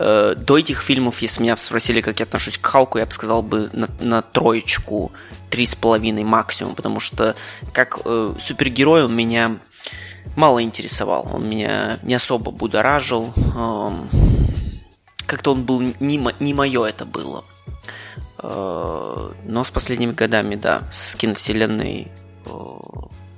Э, 0.03 0.35
до 0.35 0.57
этих 0.57 0.81
фильмов, 0.81 1.21
если 1.21 1.43
меня 1.43 1.59
спросили, 1.59 2.01
как 2.01 2.21
я 2.21 2.25
отношусь 2.25 2.57
к 2.57 2.65
Халку, 2.65 2.97
я 2.97 3.05
бы 3.05 3.13
сказал 3.13 3.43
бы 3.43 3.69
на, 3.75 3.87
на 4.01 4.23
троечку, 4.23 5.13
три 5.51 5.67
с 5.67 5.75
половиной 5.75 6.25
максимум, 6.25 6.75
потому 6.75 7.01
что 7.01 7.35
как 7.75 8.01
э, 8.07 8.33
супергерой 8.41 9.05
он 9.05 9.15
меня 9.15 9.59
мало 10.37 10.63
интересовал, 10.63 11.29
он 11.31 11.51
меня 11.51 11.99
не 12.03 12.15
особо 12.15 12.51
будоражил, 12.51 13.35
э, 13.37 13.91
как-то 15.27 15.53
он 15.53 15.65
был 15.65 15.83
не, 15.83 16.19
не 16.41 16.55
мое 16.55 16.87
это 16.87 17.05
было. 17.05 17.45
Э, 18.39 19.33
но 19.45 19.65
с 19.65 19.71
последними 19.71 20.13
годами, 20.13 20.55
да, 20.55 20.89
с 20.91 21.15
киновселенной 21.15 22.09
э, 22.47 22.51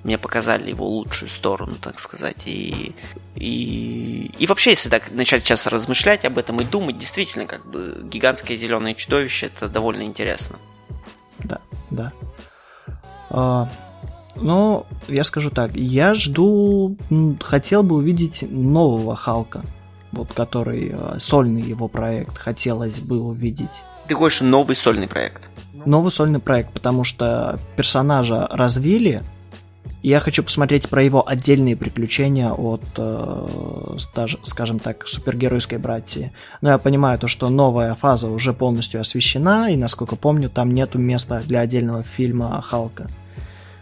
мне 0.04 0.16
показали 0.16 0.70
его 0.70 0.86
лучшую 0.86 1.28
сторону, 1.28 1.74
так 1.80 1.98
сказать. 1.98 2.46
И, 2.46 2.94
и, 3.34 4.30
и 4.38 4.46
вообще, 4.46 4.70
если 4.70 4.88
так 4.88 5.10
начать 5.10 5.42
сейчас 5.42 5.66
размышлять 5.66 6.24
об 6.24 6.38
этом 6.38 6.60
и 6.60 6.64
думать, 6.64 6.98
действительно, 6.98 7.46
как 7.46 7.64
бы 7.66 8.00
гигантское 8.04 8.56
зеленое 8.56 8.94
чудовище 8.94 9.46
это 9.46 9.68
довольно 9.68 10.02
интересно. 10.02 10.58
Да, 11.38 11.60
да. 11.90 12.12
А, 13.30 13.70
ну, 14.36 14.86
я 15.08 15.24
скажу 15.24 15.50
так, 15.50 15.74
я 15.74 16.14
жду, 16.14 16.96
хотел 17.40 17.82
бы 17.82 17.96
увидеть 17.96 18.44
нового 18.48 19.16
Халка. 19.16 19.62
вот 20.12 20.32
который 20.32 20.94
э, 20.94 21.18
сольный 21.18 21.62
его 21.62 21.88
проект 21.88 22.36
хотелось 22.36 23.00
бы 23.00 23.20
увидеть. 23.20 23.82
Ты 24.06 24.14
хочешь 24.14 24.42
новый 24.42 24.76
сольный 24.76 25.08
проект? 25.08 25.48
Новый 25.86 26.12
сольный 26.12 26.38
проект, 26.38 26.72
потому 26.72 27.02
что 27.02 27.58
персонажа 27.76 28.46
развили, 28.50 29.22
я 30.02 30.18
хочу 30.18 30.42
посмотреть 30.42 30.88
про 30.88 31.02
его 31.02 31.26
отдельные 31.28 31.76
приключения 31.76 32.50
от, 32.50 32.82
э, 32.96 33.96
скажем 34.42 34.78
так, 34.78 35.06
супергеройской 35.06 35.78
братьи. 35.78 36.32
Но 36.60 36.70
я 36.70 36.78
понимаю 36.78 37.18
то, 37.18 37.28
что 37.28 37.48
новая 37.48 37.94
фаза 37.94 38.28
уже 38.28 38.52
полностью 38.52 39.00
освещена, 39.00 39.72
и, 39.72 39.76
насколько 39.76 40.16
помню, 40.16 40.50
там 40.50 40.72
нету 40.74 40.98
места 40.98 41.40
для 41.46 41.60
отдельного 41.60 42.02
фильма 42.02 42.60
Халка. 42.62 43.08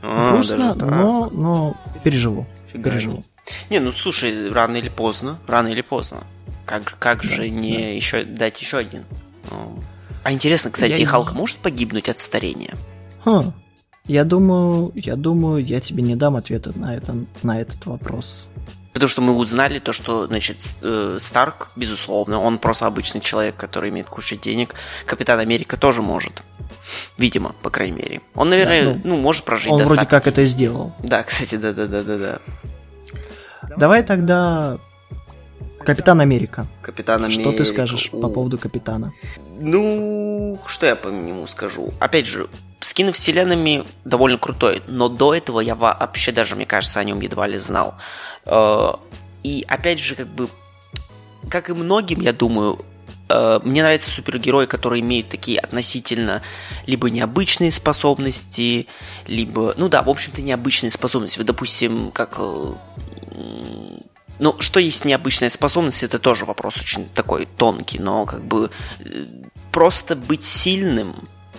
А, 0.02 0.32
Грустно, 0.32 0.74
но, 0.74 1.30
но 1.32 1.76
переживу. 2.02 2.46
Фига 2.72 2.90
переживу. 2.90 3.24
Не, 3.70 3.80
ну 3.80 3.90
слушай, 3.90 4.50
рано 4.50 4.76
или 4.76 4.88
поздно, 4.88 5.38
рано 5.46 5.68
или 5.68 5.80
поздно. 5.80 6.18
Как, 6.66 6.96
как 6.98 7.22
да, 7.22 7.28
же 7.28 7.50
не 7.50 7.76
да. 7.78 7.88
еще 7.88 8.24
дать 8.24 8.60
еще 8.60 8.78
один? 8.78 9.04
Ну. 9.50 9.78
А 10.22 10.32
интересно, 10.32 10.70
кстати, 10.70 11.00
я 11.00 11.06
Халк 11.06 11.32
может 11.32 11.56
погибнуть 11.58 12.08
от 12.08 12.18
старения? 12.18 12.74
Хм, 13.24 13.52
я 14.06 14.24
думаю, 14.24 14.92
я 14.94 15.16
думаю, 15.16 15.64
я 15.64 15.80
тебе 15.80 16.02
не 16.02 16.16
дам 16.16 16.36
ответа 16.36 16.76
на, 16.78 16.96
это, 16.96 17.14
на 17.42 17.60
этот 17.60 17.86
вопрос. 17.86 18.48
Потому 18.92 19.08
что 19.08 19.22
мы 19.22 19.34
узнали 19.34 19.78
то, 19.78 19.92
что, 19.92 20.26
значит, 20.26 20.56
э, 20.82 21.18
Старк, 21.20 21.70
безусловно, 21.76 22.40
он 22.40 22.58
просто 22.58 22.86
обычный 22.86 23.20
человек, 23.20 23.56
который 23.56 23.90
имеет 23.90 24.08
кучу 24.08 24.36
денег. 24.36 24.74
Капитан 25.06 25.38
Америка 25.38 25.76
тоже 25.76 26.02
может. 26.02 26.42
Видимо, 27.16 27.54
по 27.62 27.70
крайней 27.70 27.96
мере. 27.96 28.20
Он, 28.34 28.50
наверное, 28.50 28.94
да, 28.94 29.00
ну, 29.04 29.16
ну, 29.16 29.16
может 29.18 29.44
прожить 29.44 29.70
Он 29.70 29.84
вроде 29.84 30.06
как 30.06 30.26
это 30.26 30.44
сделал. 30.44 30.92
Да, 31.02 31.22
кстати, 31.22 31.54
да-да-да-да-да. 31.54 32.38
Давай 33.76 34.02
тогда 34.02 34.78
Капитан 35.84 36.20
Америка. 36.20 36.66
Капитан 36.82 37.24
Америка. 37.24 37.42
Что 37.42 37.52
ты 37.52 37.64
скажешь 37.64 38.10
по 38.10 38.28
поводу 38.28 38.58
Капитана? 38.58 39.12
Ну, 39.58 40.58
что 40.66 40.86
я 40.86 40.96
по 40.96 41.08
нему 41.08 41.46
скажу? 41.46 41.90
Опять 41.98 42.26
же, 42.26 42.48
с 42.80 42.92
киновселенными 42.92 43.84
довольно 44.04 44.38
крутой, 44.38 44.82
но 44.86 45.08
до 45.08 45.34
этого 45.34 45.60
я 45.60 45.74
вообще 45.74 46.32
даже, 46.32 46.56
мне 46.56 46.66
кажется, 46.66 47.00
о 47.00 47.04
нем 47.04 47.20
едва 47.20 47.46
ли 47.46 47.58
знал. 47.58 47.94
Э, 48.46 48.92
и 49.42 49.64
опять 49.68 49.98
же, 49.98 50.14
как 50.14 50.28
бы, 50.28 50.48
как 51.48 51.70
и 51.70 51.72
многим, 51.72 52.20
я 52.20 52.32
думаю, 52.32 52.84
э, 53.28 53.60
мне 53.64 53.82
нравятся 53.82 54.10
супергерои, 54.10 54.66
которые 54.66 55.00
имеют 55.00 55.28
такие 55.30 55.58
относительно 55.58 56.42
либо 56.86 57.10
необычные 57.10 57.70
способности, 57.70 58.86
либо, 59.26 59.74
ну 59.76 59.88
да, 59.88 60.02
в 60.02 60.10
общем-то, 60.10 60.42
необычные 60.42 60.90
способности. 60.90 61.38
Вот, 61.38 61.46
допустим, 61.46 62.10
как 62.10 62.36
э, 62.38 62.72
ну, 64.40 64.56
что 64.58 64.80
есть 64.80 65.04
необычная 65.04 65.50
способность, 65.50 66.02
это 66.02 66.18
тоже 66.18 66.46
вопрос 66.46 66.78
очень 66.78 67.08
такой 67.10 67.46
тонкий, 67.46 67.98
но 67.98 68.24
как 68.24 68.42
бы 68.42 68.70
просто 69.70 70.16
быть 70.16 70.42
сильным 70.42 71.14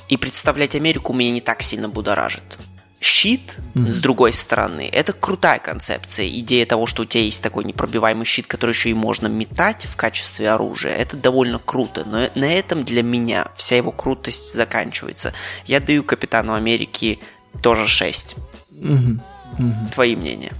и 0.09 0.17
представлять 0.17 0.75
Америку 0.75 1.13
меня 1.13 1.31
не 1.31 1.41
так 1.41 1.61
сильно 1.61 1.87
будоражит. 1.87 2.57
Щит, 2.99 3.57
mm-hmm. 3.73 3.91
с 3.91 3.99
другой 3.99 4.33
стороны, 4.33 4.89
это 4.91 5.13
крутая 5.13 5.59
концепция. 5.59 6.27
Идея 6.27 6.65
того, 6.65 6.85
что 6.85 7.03
у 7.03 7.05
тебя 7.05 7.23
есть 7.23 7.41
такой 7.41 7.63
непробиваемый 7.65 8.25
щит, 8.25 8.45
который 8.45 8.71
еще 8.71 8.89
и 8.89 8.93
можно 8.93 9.27
метать 9.27 9.85
в 9.85 9.95
качестве 9.95 10.49
оружия, 10.51 10.93
это 10.93 11.17
довольно 11.17 11.59
круто. 11.59 12.03
Но 12.05 12.29
на 12.35 12.45
этом 12.45 12.83
для 12.83 13.01
меня 13.01 13.47
вся 13.57 13.77
его 13.77 13.91
крутость 13.91 14.53
заканчивается. 14.53 15.33
Я 15.65 15.79
даю 15.79 16.03
Капитану 16.03 16.53
Америки 16.53 17.19
тоже 17.63 17.87
6. 17.87 18.35
Mm-hmm. 18.71 19.21
Mm-hmm. 19.57 19.93
Твои 19.93 20.15
мнения? 20.15 20.51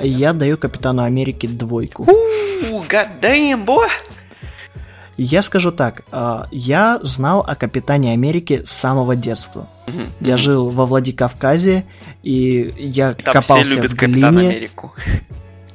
Я 0.00 0.32
даю 0.32 0.58
Капитану 0.58 1.02
Америки 1.02 1.46
двойку. 1.46 2.06
Damn, 3.20 3.64
boy! 3.64 3.88
Я 5.20 5.42
скажу 5.42 5.72
так, 5.72 6.04
а, 6.12 6.46
я 6.52 7.00
знал 7.02 7.44
о 7.44 7.56
Капитане 7.56 8.12
Америки 8.12 8.62
с 8.64 8.70
самого 8.70 9.16
детства. 9.16 9.68
Mm-hmm. 9.88 10.08
Я 10.20 10.36
жил 10.36 10.68
во 10.68 10.86
Владикавказе, 10.86 11.84
и 12.22 12.72
я 12.76 13.14
там 13.14 13.34
копался 13.34 13.64
все 13.64 13.74
любят 13.74 13.90
в 13.90 13.96
глине. 13.96 14.12
Капитана 14.14 14.40
Америку. 14.40 14.94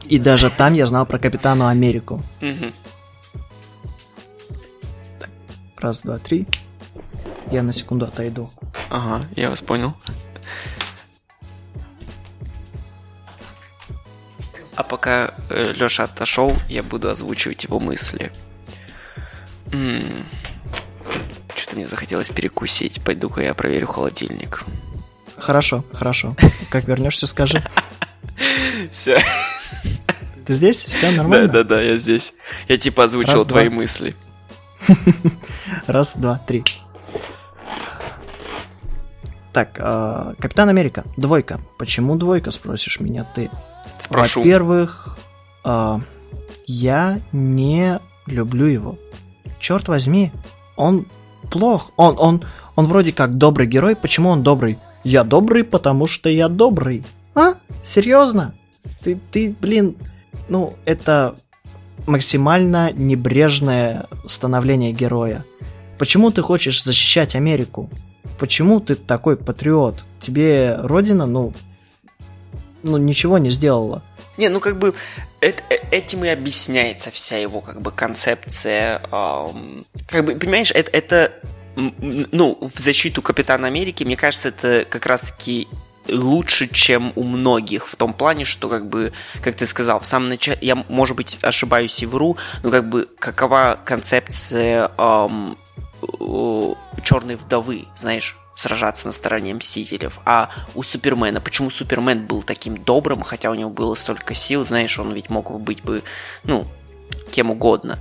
И 0.06 0.18
даже 0.18 0.50
там 0.50 0.74
я 0.74 0.86
знал 0.86 1.06
про 1.06 1.20
Капитану 1.20 1.68
Америку. 1.68 2.22
Mm-hmm. 2.40 2.74
Раз, 5.78 6.04
два, 6.04 6.18
три. 6.18 6.48
Я 7.52 7.64
на 7.64 7.74
секунду 7.74 8.06
отойду. 8.06 8.50
Ага, 8.90 9.26
я 9.36 9.50
вас 9.50 9.62
понял. 9.62 9.94
А 14.76 14.84
пока 14.84 15.34
э, 15.50 15.74
Леша 15.74 16.06
отошел, 16.06 16.56
я 16.70 16.82
буду 16.84 17.10
озвучивать 17.10 17.64
его 17.64 17.80
мысли. 17.80 18.32
Что-то 21.56 21.76
мне 21.76 21.88
захотелось 21.88 22.30
перекусить. 22.30 23.02
Пойду-ка 23.04 23.42
я 23.42 23.54
проверю 23.54 23.88
холодильник. 23.88 24.64
Хорошо, 25.38 25.84
хорошо. 25.94 26.36
Как 26.70 26.88
вернешься, 26.88 27.28
скажи. 27.28 27.64
Все. 28.92 29.20
Ты 30.46 30.54
здесь? 30.54 30.86
Все 30.86 31.12
нормально? 31.12 31.48
Да, 31.48 31.64
да, 31.64 31.76
да, 31.76 31.82
я 31.82 31.98
здесь. 31.98 32.34
Я 32.68 32.78
типа 32.78 33.06
озвучил 33.06 33.34
Раз, 33.34 33.46
твои 33.46 33.70
два. 33.70 33.76
мысли. 33.78 34.16
Раз, 35.88 36.16
два, 36.16 36.40
три. 36.48 36.64
Так, 39.54 39.78
э, 39.78 40.34
Капитан 40.40 40.70
Америка, 40.70 41.06
двойка. 41.16 41.60
Почему 41.78 42.16
двойка, 42.16 42.52
спросишь 42.52 43.00
меня 43.00 43.24
ты? 43.36 43.50
Спрошу. 44.00 44.42
Во-первых, 44.42 45.18
э, 45.66 45.98
я 46.66 47.20
не 47.32 48.00
люблю 48.28 48.66
его 48.66 48.98
черт 49.64 49.88
возьми, 49.88 50.32
он 50.76 51.08
плох. 51.50 51.92
Он, 51.96 52.16
он, 52.20 52.44
он 52.76 52.86
вроде 52.86 53.14
как 53.14 53.38
добрый 53.38 53.66
герой. 53.66 53.96
Почему 53.96 54.30
он 54.30 54.44
добрый? 54.44 54.78
Я 55.04 55.24
добрый, 55.24 55.64
потому 55.64 56.06
что 56.06 56.30
я 56.30 56.50
добрый. 56.50 57.04
А? 57.34 57.54
Серьезно? 57.84 58.54
Ты, 59.02 59.20
ты, 59.32 59.56
блин, 59.60 59.96
ну, 60.50 60.76
это 60.86 61.36
максимально 62.06 62.92
небрежное 62.92 64.08
становление 64.26 64.92
героя. 64.92 65.44
Почему 65.98 66.32
ты 66.32 66.42
хочешь 66.42 66.84
защищать 66.84 67.36
Америку? 67.36 67.90
Почему 68.40 68.80
ты 68.80 68.96
такой 68.96 69.38
патриот? 69.38 70.06
Тебе 70.20 70.76
родина, 70.80 71.26
ну, 71.26 71.54
ну, 72.84 72.98
ничего 72.98 73.38
не 73.38 73.50
сделала. 73.50 74.04
Не, 74.38 74.50
ну 74.50 74.60
как 74.60 74.80
бы 74.80 74.94
это, 75.42 75.62
э, 75.70 75.78
этим 75.92 76.26
и 76.26 76.30
объясняется 76.30 77.12
вся 77.12 77.38
его 77.38 77.62
как 77.62 77.82
бы 77.82 77.92
концепция. 77.92 79.02
Эм, 79.12 79.86
как 80.08 80.26
бы, 80.26 80.36
понимаешь, 80.36 80.72
это, 80.72 80.92
это 80.92 81.34
ну, 81.76 82.58
в 82.62 82.80
защиту 82.80 83.22
Капитана 83.22 83.68
Америки, 83.68 84.04
мне 84.04 84.16
кажется, 84.16 84.50
это 84.50 84.86
как 84.88 85.06
раз-таки 85.06 85.68
лучше, 86.08 86.68
чем 86.68 87.14
у 87.16 87.24
многих, 87.24 87.88
в 87.88 87.96
том 87.96 88.14
плане, 88.14 88.46
что, 88.46 88.70
как 88.70 88.88
бы, 88.88 89.14
как 89.42 89.56
ты 89.56 89.66
сказал, 89.66 90.00
в 90.00 90.06
самом 90.06 90.30
начале, 90.30 90.58
я, 90.62 90.76
может 90.76 91.16
быть, 91.16 91.40
ошибаюсь 91.42 92.02
и 92.04 92.06
вру, 92.06 92.38
но, 92.62 92.72
как 92.72 92.90
бы, 92.90 93.08
какова 93.20 93.80
концепция 93.84 94.92
эм, 94.98 95.58
черной 97.04 97.36
вдовы, 97.36 97.86
знаешь, 97.96 98.38
сражаться 98.56 99.08
на 99.08 99.12
стороне 99.12 99.54
Мстителев. 99.54 100.20
А 100.26 100.50
у 100.76 100.84
Супермена, 100.84 101.42
почему 101.42 101.70
Супермен 101.70 102.26
был 102.26 102.44
таким 102.44 102.78
добрым, 102.78 103.22
хотя 103.22 103.52
у 103.52 103.56
него 103.56 103.70
было 103.70 103.96
столько 103.96 104.34
сил, 104.34 104.66
знаешь, 104.66 105.00
он 105.00 105.14
ведь 105.14 105.30
мог 105.30 105.52
быть 105.60 105.84
бы, 105.84 106.04
ну, 106.44 106.66
кем 107.32 107.52
угодно. 107.52 107.98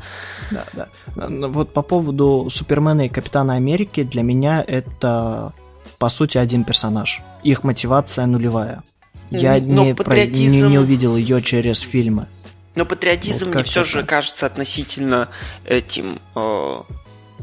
Да, 0.50 0.66
да. 0.74 0.88
Вот 1.16 1.72
по 1.72 1.82
поводу 1.82 2.48
Супермена 2.50 3.06
и 3.06 3.08
Капитана 3.08 3.54
Америки, 3.54 4.02
для 4.02 4.22
меня 4.22 4.62
это, 4.66 5.52
по 5.98 6.08
сути, 6.08 6.38
один 6.38 6.64
персонаж. 6.64 7.22
Их 7.42 7.64
мотивация 7.64 8.26
нулевая. 8.26 8.82
Я 9.30 9.58
Но 9.60 9.84
не, 9.84 9.94
патриотизм... 9.94 10.58
про... 10.58 10.66
не, 10.66 10.72
не 10.72 10.78
увидел 10.78 11.16
ее 11.16 11.42
через 11.42 11.80
фильмы. 11.80 12.28
Но 12.74 12.86
патриотизм 12.86 13.46
вот 13.46 13.54
мне 13.56 13.64
все 13.64 13.84
же 13.84 14.02
кажется 14.02 14.46
относительно 14.46 15.28
этим 15.64 16.20
э, 16.34 16.82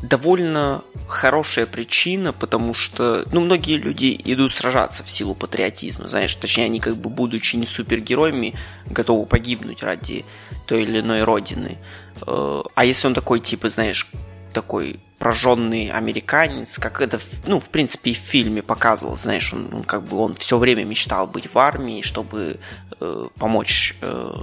довольно 0.01 0.83
хорошая 1.07 1.65
причина, 1.65 2.31
потому 2.33 2.73
что, 2.73 3.25
ну, 3.31 3.41
многие 3.41 3.77
люди 3.77 4.19
идут 4.25 4.51
сражаться 4.51 5.03
в 5.03 5.11
силу 5.11 5.35
патриотизма, 5.35 6.07
знаешь, 6.07 6.33
точнее, 6.35 6.65
они 6.65 6.79
как 6.79 6.95
бы, 6.97 7.09
будучи 7.09 7.55
не 7.55 7.65
супергероями, 7.65 8.55
готовы 8.85 9.25
погибнуть 9.25 9.83
ради 9.83 10.25
той 10.67 10.83
или 10.83 10.99
иной 10.99 11.23
родины. 11.23 11.77
Э, 12.25 12.61
а 12.75 12.85
если 12.85 13.07
он 13.07 13.13
такой, 13.13 13.39
типа, 13.39 13.69
знаешь, 13.69 14.09
такой 14.53 14.99
прожженный 15.19 15.89
американец, 15.89 16.79
как 16.79 17.01
это, 17.01 17.19
ну, 17.45 17.59
в 17.59 17.69
принципе, 17.69 18.11
и 18.11 18.13
в 18.13 18.17
фильме 18.17 18.63
показывал, 18.63 19.17
знаешь, 19.17 19.53
он, 19.53 19.73
он 19.73 19.83
как 19.83 20.03
бы, 20.03 20.17
он 20.17 20.35
все 20.35 20.57
время 20.57 20.85
мечтал 20.85 21.27
быть 21.27 21.53
в 21.53 21.57
армии, 21.57 22.01
чтобы 22.01 22.59
э, 22.99 23.27
помочь 23.37 23.97
э, 24.01 24.33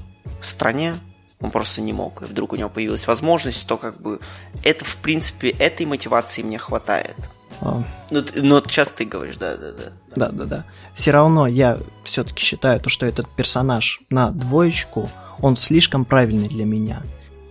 стране, 0.43 0.95
он 1.41 1.51
просто 1.51 1.81
не 1.81 1.93
мог, 1.93 2.23
и 2.23 2.25
вдруг 2.25 2.53
у 2.53 2.57
него 2.57 2.69
появилась 2.69 3.07
возможность, 3.07 3.67
то 3.67 3.77
как 3.77 4.01
бы 4.01 4.21
это, 4.63 4.85
в 4.85 4.97
принципе, 4.97 5.51
этой 5.51 5.85
мотивации 5.87 6.43
мне 6.43 6.59
хватает. 6.59 7.17
А. 7.61 7.83
Ну, 8.11 8.25
ну, 8.37 8.63
сейчас 8.67 8.91
ты 8.91 9.05
говоришь, 9.05 9.37
да, 9.37 9.57
да, 9.57 9.73
да. 9.73 9.93
Да, 10.15 10.29
да, 10.31 10.45
да. 10.45 10.65
Все 10.95 11.11
равно 11.11 11.47
я 11.47 11.79
все-таки 12.05 12.43
считаю, 12.43 12.81
то, 12.81 12.91
что 12.91 13.07
этот 13.07 13.29
персонаж 13.29 14.01
на 14.11 14.31
двоечку, 14.31 15.09
он 15.41 15.57
слишком 15.57 16.05
правильный 16.05 16.49
для 16.49 16.65
меня. 16.65 17.03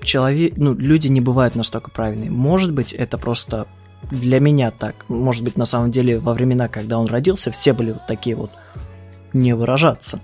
человек, 0.02 0.54
ну, 0.58 0.74
люди 0.76 1.08
не 1.08 1.22
бывают 1.22 1.56
настолько 1.56 1.90
правильные. 1.90 2.30
Может 2.30 2.74
быть, 2.74 2.94
это 2.94 3.18
просто 3.18 3.68
для 4.12 4.40
меня 4.40 4.72
так. 4.72 5.06
Может 5.08 5.44
быть, 5.44 5.58
на 5.58 5.66
самом 5.66 5.92
деле, 5.92 6.20
во 6.20 6.34
времена, 6.34 6.68
когда 6.68 7.00
он 7.00 7.08
родился, 7.08 7.52
все 7.52 7.74
были 7.74 7.92
вот 7.92 8.06
такие 8.08 8.36
вот 8.36 8.52
не 9.34 9.54
выражаться. 9.54 10.20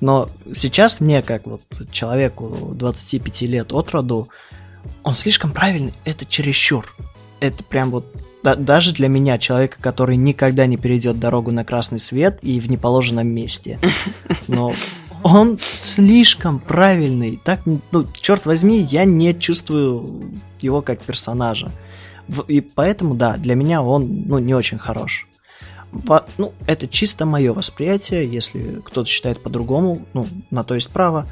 Но 0.00 0.28
сейчас 0.54 1.00
мне, 1.00 1.22
как 1.22 1.46
вот 1.46 1.62
человеку 1.90 2.72
25 2.74 3.42
лет 3.42 3.72
от 3.72 3.90
роду, 3.90 4.28
он 5.02 5.14
слишком 5.14 5.52
правильный, 5.52 5.94
это 6.04 6.24
чересчур. 6.24 6.94
Это 7.40 7.64
прям 7.64 7.90
вот 7.90 8.06
да, 8.42 8.56
даже 8.56 8.92
для 8.92 9.08
меня, 9.08 9.38
человека, 9.38 9.78
который 9.80 10.16
никогда 10.16 10.66
не 10.66 10.76
перейдет 10.76 11.20
дорогу 11.20 11.52
на 11.52 11.64
красный 11.64 12.00
свет 12.00 12.38
и 12.42 12.58
в 12.58 12.68
неположенном 12.68 13.28
месте. 13.28 13.78
Но 14.48 14.74
он 15.22 15.58
слишком 15.60 16.58
правильный. 16.58 17.40
Так, 17.44 17.60
ну, 17.64 18.06
черт 18.12 18.46
возьми, 18.46 18.80
я 18.80 19.04
не 19.04 19.38
чувствую 19.38 20.32
его 20.60 20.82
как 20.82 21.00
персонажа. 21.00 21.70
И 22.48 22.60
поэтому, 22.60 23.14
да, 23.14 23.36
для 23.36 23.54
меня 23.54 23.82
он, 23.82 24.24
ну, 24.26 24.38
не 24.38 24.54
очень 24.54 24.78
хорош. 24.78 25.28
Ну, 26.38 26.54
это 26.66 26.88
чисто 26.88 27.26
мое 27.26 27.52
восприятие, 27.52 28.26
если 28.26 28.80
кто-то 28.84 29.08
считает 29.08 29.42
по-другому, 29.42 30.06
ну, 30.14 30.26
на 30.50 30.64
то 30.64 30.74
есть 30.74 30.88
право. 30.88 31.26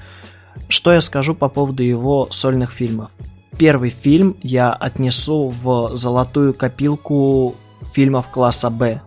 Что 0.68 0.92
я 0.92 1.00
скажу 1.00 1.34
по 1.34 1.48
поводу 1.48 1.82
его 1.82 2.28
сольных 2.30 2.70
фильмов? 2.70 3.10
Первый 3.58 3.90
фильм 3.90 4.36
я 4.42 4.72
отнесу 4.72 5.48
в 5.48 5.96
золотую 5.96 6.54
копилку 6.54 7.56
фильмов 7.92 8.30
класса 8.30 8.70
Б, 8.70 9.02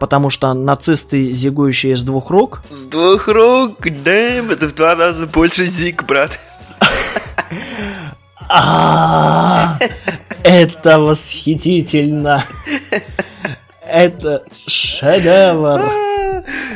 потому 0.00 0.30
что 0.30 0.54
нацисты, 0.54 1.32
зигующие 1.32 1.96
с 1.96 2.02
двух 2.02 2.30
рук... 2.30 2.62
С 2.70 2.82
двух 2.84 3.28
рук, 3.28 3.78
да, 4.04 4.10
это 4.10 4.68
в 4.68 4.74
два 4.74 4.94
раза 4.94 5.26
больше 5.26 5.66
зиг, 5.66 6.04
брат. 6.04 6.38
Это 10.42 10.98
восхитительно! 10.98 12.44
Это 13.92 14.44
шедевр! 14.66 15.82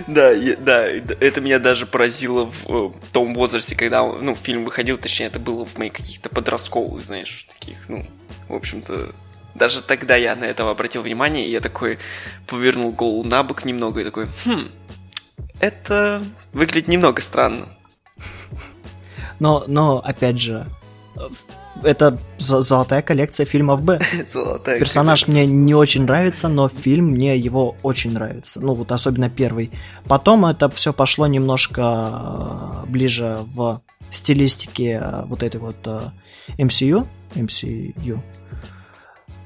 Да, 0.06 0.32
да, 0.60 0.86
это 0.86 1.40
меня 1.40 1.58
даже 1.58 1.86
поразило 1.86 2.48
в 2.48 2.68
э, 2.68 2.92
том 3.10 3.34
возрасте, 3.34 3.74
когда 3.74 4.04
ну, 4.04 4.36
фильм 4.36 4.64
выходил, 4.64 4.96
точнее, 4.96 5.26
это 5.26 5.40
было 5.40 5.64
в 5.66 5.76
моих 5.76 5.92
каких-то 5.92 6.28
подростковых, 6.28 7.04
знаешь, 7.04 7.48
таких, 7.58 7.88
ну, 7.88 8.06
в 8.48 8.54
общем-то, 8.54 9.08
даже 9.56 9.82
тогда 9.82 10.14
я 10.14 10.36
на 10.36 10.44
это 10.44 10.70
обратил 10.70 11.02
внимание, 11.02 11.48
и 11.48 11.50
я 11.50 11.60
такой 11.60 11.98
повернул 12.46 12.92
голову 12.92 13.24
на 13.24 13.42
бок 13.42 13.64
немного 13.64 14.02
и 14.02 14.04
такой, 14.04 14.28
хм, 14.44 14.68
это 15.58 16.22
выглядит 16.52 16.86
немного 16.86 17.20
странно. 17.20 17.66
Но, 19.40 19.64
но 19.66 19.98
опять 19.98 20.38
же, 20.38 20.66
это 21.82 22.18
золотая 22.38 23.02
коллекция 23.02 23.46
фильмов 23.46 23.82
Б. 23.82 23.98
Золотая 24.26 24.78
Персонаж 24.78 25.24
коллекция. 25.24 25.46
мне 25.46 25.64
не 25.64 25.74
очень 25.74 26.02
нравится, 26.02 26.48
но 26.48 26.68
фильм 26.68 27.06
мне 27.06 27.36
его 27.36 27.76
очень 27.82 28.12
нравится. 28.12 28.60
Ну 28.60 28.74
вот 28.74 28.92
особенно 28.92 29.28
первый. 29.30 29.70
Потом 30.06 30.46
это 30.46 30.68
все 30.68 30.92
пошло 30.92 31.26
немножко 31.26 32.82
э, 32.84 32.86
ближе 32.86 33.38
в 33.40 33.80
стилистике 34.10 35.00
э, 35.02 35.24
вот 35.26 35.42
этой 35.42 35.60
вот 35.60 35.86
MCU. 36.58 37.06
Э, 37.34 37.40
MCU. 37.40 38.20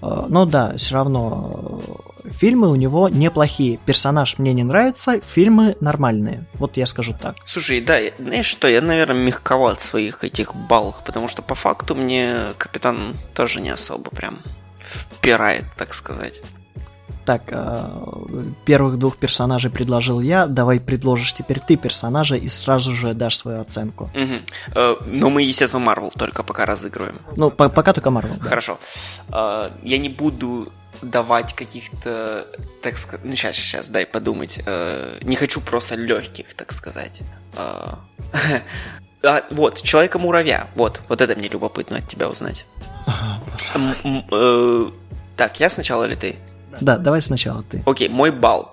Но 0.00 0.46
да, 0.46 0.76
все 0.76 0.94
равно 0.94 1.80
фильмы 2.24 2.70
у 2.70 2.74
него 2.74 3.08
неплохие. 3.08 3.78
Персонаж 3.78 4.38
мне 4.38 4.52
не 4.52 4.62
нравится, 4.62 5.20
фильмы 5.20 5.76
нормальные. 5.80 6.46
Вот 6.54 6.76
я 6.76 6.86
скажу 6.86 7.14
так. 7.20 7.36
Слушай, 7.44 7.80
да, 7.80 7.98
знаешь 8.18 8.46
что, 8.46 8.68
я, 8.68 8.80
наверное, 8.80 9.16
мягковат 9.16 9.80
в 9.80 9.84
своих 9.84 10.24
этих 10.24 10.54
баллах, 10.54 11.02
потому 11.04 11.28
что 11.28 11.42
по 11.42 11.54
факту 11.54 11.94
мне 11.94 12.36
Капитан 12.56 13.14
тоже 13.34 13.60
не 13.60 13.70
особо 13.70 14.10
прям 14.10 14.38
впирает, 14.82 15.64
так 15.76 15.94
сказать. 15.94 16.40
Так, 17.30 17.42
э, 17.52 18.42
первых 18.64 18.98
двух 18.98 19.16
персонажей 19.16 19.70
предложил 19.70 20.20
я, 20.20 20.48
давай 20.48 20.80
предложишь 20.80 21.32
теперь 21.32 21.60
ты 21.60 21.76
персонажа 21.76 22.34
и 22.34 22.48
сразу 22.48 22.90
же 22.90 23.14
дашь 23.14 23.36
свою 23.36 23.60
оценку. 23.60 24.10
Угу. 24.14 24.96
Но 25.06 25.30
мы, 25.30 25.42
естественно, 25.42 25.84
Марвел 25.84 26.10
только 26.10 26.42
пока 26.42 26.66
разыгрываем. 26.66 27.20
Ну, 27.36 27.52
по 27.52 27.68
пока 27.68 27.92
только 27.92 28.10
Марвел. 28.10 28.34
Хорошо. 28.40 28.80
Да. 29.28 29.70
Я 29.84 29.98
не 29.98 30.08
буду 30.08 30.72
давать 31.02 31.54
каких-то, 31.54 32.48
так 32.82 32.96
сказать, 32.96 33.24
ну 33.24 33.36
сейчас, 33.36 33.54
сейчас, 33.54 33.88
дай 33.88 34.06
подумать. 34.06 34.58
Э, 34.66 35.20
не 35.22 35.36
хочу 35.36 35.60
просто 35.60 35.94
легких, 35.94 36.54
так 36.54 36.72
сказать. 36.72 37.22
Э, 37.56 37.92
а, 39.22 39.44
вот, 39.50 39.82
Человека-муравья. 39.82 40.66
Вот, 40.74 41.00
вот 41.08 41.20
это 41.20 41.36
мне 41.36 41.48
любопытно 41.48 41.98
от 41.98 42.08
тебя 42.08 42.28
узнать. 42.28 42.66
Э, 44.32 44.90
так, 45.36 45.60
я 45.60 45.70
сначала 45.70 46.08
или 46.08 46.16
ты? 46.16 46.36
Да, 46.80 46.98
давай 46.98 47.22
сначала 47.22 47.62
ты. 47.62 47.82
Окей, 47.86 48.08
мой 48.08 48.30
балл. 48.30 48.72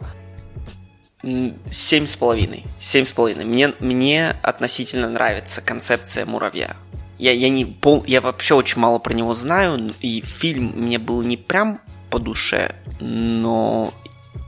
Семь 1.70 2.06
с 2.06 2.16
половиной. 2.16 2.64
Семь 2.80 3.06
с 3.06 3.12
половиной. 3.12 3.45
Мне, 3.45 3.74
мне 3.80 4.36
относительно 4.41 5.10
нравится 5.10 5.62
концепция 5.62 6.26
муравья. 6.26 6.76
Я, 7.18 7.32
я, 7.32 7.50
не 7.50 7.66
пол, 7.66 8.04
я 8.06 8.22
вообще 8.22 8.54
очень 8.54 8.80
мало 8.80 9.00
про 9.00 9.14
него 9.14 9.34
знаю, 9.34 9.91
и 10.02 10.22
фильм 10.22 10.74
мне 10.76 11.00
был 11.00 11.24
не 11.24 11.36
прям 11.36 11.82
по 12.12 12.20
душе, 12.20 12.76
но, 13.00 13.91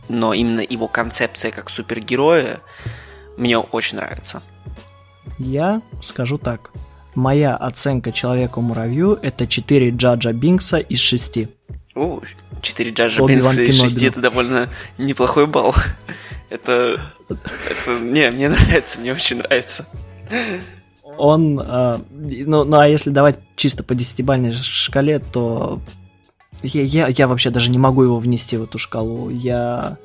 но 0.07 0.35
именно 0.35 0.61
его 0.61 0.87
концепция 0.87 1.51
как 1.51 1.71
супергероя 1.71 2.59
мне 3.37 3.57
очень 3.57 3.97
нравится. 3.97 4.43
Я 5.39 5.81
скажу 6.01 6.37
так. 6.37 6.71
Моя 7.15 7.55
оценка 7.55 8.11
Человеку-муравью 8.11 9.17
это 9.21 9.47
4 9.47 9.89
Джаджа 9.91 10.31
Бинкса 10.31 10.77
из 10.77 10.99
6. 10.99 11.39
О, 11.95 12.21
4 12.61 12.91
Джаджа 12.91 13.25
Бинкса 13.25 13.61
из 13.61 13.79
6 13.79 14.03
это 14.03 14.21
довольно 14.21 14.69
неплохой 14.97 15.47
балл. 15.47 15.75
Это, 16.49 17.13
это, 17.29 17.99
не, 18.01 18.31
мне 18.31 18.49
нравится, 18.49 18.97
мне 18.97 19.13
очень 19.13 19.37
нравится. 19.37 19.85
Он, 21.05 21.59
э, 21.59 21.99
ну, 22.09 22.63
ну 22.63 22.79
а 22.79 22.87
если 22.87 23.11
давать 23.11 23.37
чисто 23.55 23.83
по 23.83 23.93
десятибальной 23.93 24.53
шкале, 24.53 25.19
то 25.19 25.79
я, 26.63 26.81
я, 26.81 27.07
я 27.07 27.27
вообще 27.27 27.51
даже 27.51 27.69
не 27.69 27.77
могу 27.77 28.03
его 28.03 28.17
внести 28.17 28.57
в 28.57 28.63
эту 28.63 28.77
шкалу. 28.77 29.29
Я, 29.29 29.97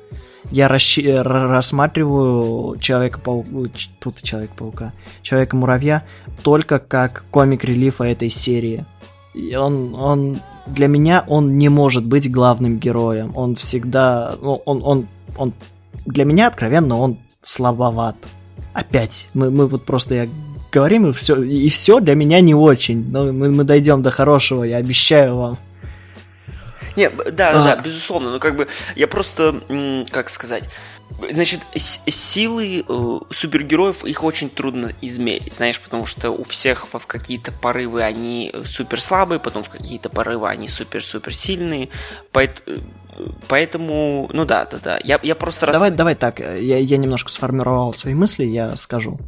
я 0.51 0.67
расщ... 0.67 0.99
рассматриваю 1.03 2.77
Человека-паука, 2.79 3.69
тут 3.99 4.21
Человека-паука, 4.21 4.93
Человека-муравья 5.21 6.05
только 6.43 6.79
как 6.79 7.25
комик 7.31 7.63
релифа 7.63 8.03
этой 8.03 8.29
серии. 8.29 8.85
И 9.33 9.55
он, 9.55 9.95
он, 9.95 10.39
для 10.65 10.87
меня 10.87 11.23
он 11.27 11.57
не 11.57 11.69
может 11.69 12.05
быть 12.05 12.31
главным 12.31 12.77
героем. 12.77 13.31
Он 13.35 13.55
всегда, 13.55 14.35
ну, 14.41 14.61
он, 14.65 14.81
он, 14.83 15.07
он, 15.37 15.53
для 16.05 16.25
меня 16.25 16.47
откровенно 16.47 16.97
он 16.97 17.17
слабоват. 17.41 18.15
Опять, 18.73 19.29
мы, 19.33 19.51
мы 19.51 19.67
вот 19.67 19.85
просто, 19.85 20.15
я 20.15 20.27
говорим, 20.71 21.07
и 21.07 21.11
все, 21.13 21.41
и 21.41 21.69
все 21.69 21.99
для 21.99 22.15
меня 22.15 22.41
не 22.41 22.55
очень. 22.55 23.09
Но 23.09 23.31
мы, 23.31 23.51
мы 23.51 23.63
дойдем 23.63 24.01
до 24.01 24.11
хорошего, 24.11 24.63
я 24.63 24.77
обещаю 24.77 25.37
вам. 25.37 25.57
Не, 26.95 27.09
да, 27.09 27.31
да, 27.31 27.49
а. 27.51 27.63
да, 27.63 27.81
безусловно, 27.81 28.31
но 28.31 28.39
как 28.39 28.55
бы 28.55 28.67
я 28.95 29.07
просто, 29.07 29.55
как 30.11 30.29
сказать, 30.29 30.69
Значит, 31.31 31.61
силы 31.75 32.83
э, 32.87 33.19
супергероев 33.29 34.03
их 34.03 34.23
очень 34.23 34.49
трудно 34.49 34.91
измерить, 35.01 35.53
знаешь, 35.53 35.79
потому 35.79 36.05
что 36.05 36.31
у 36.31 36.43
всех 36.43 36.87
в 36.91 37.05
какие-то 37.05 37.51
порывы 37.51 38.01
они 38.03 38.51
супер 38.65 39.01
слабые, 39.01 39.39
потом 39.39 39.63
в 39.63 39.69
какие-то 39.69 40.09
порывы 40.09 40.49
они 40.49 40.67
супер-супер 40.67 41.33
сильные, 41.33 41.89
поэтому, 42.31 42.79
поэтому, 43.47 44.29
ну 44.33 44.45
да, 44.45 44.65
да, 44.65 44.77
да, 44.83 44.99
я, 45.03 45.19
я 45.23 45.35
просто... 45.35 45.71
Давай, 45.71 45.91
давай 45.91 46.15
так, 46.15 46.39
я, 46.39 46.77
я 46.77 46.97
немножко 46.97 47.31
сформировал 47.31 47.93
свои 47.93 48.13
мысли, 48.13 48.43
я 48.43 48.75
скажу. 48.75 49.19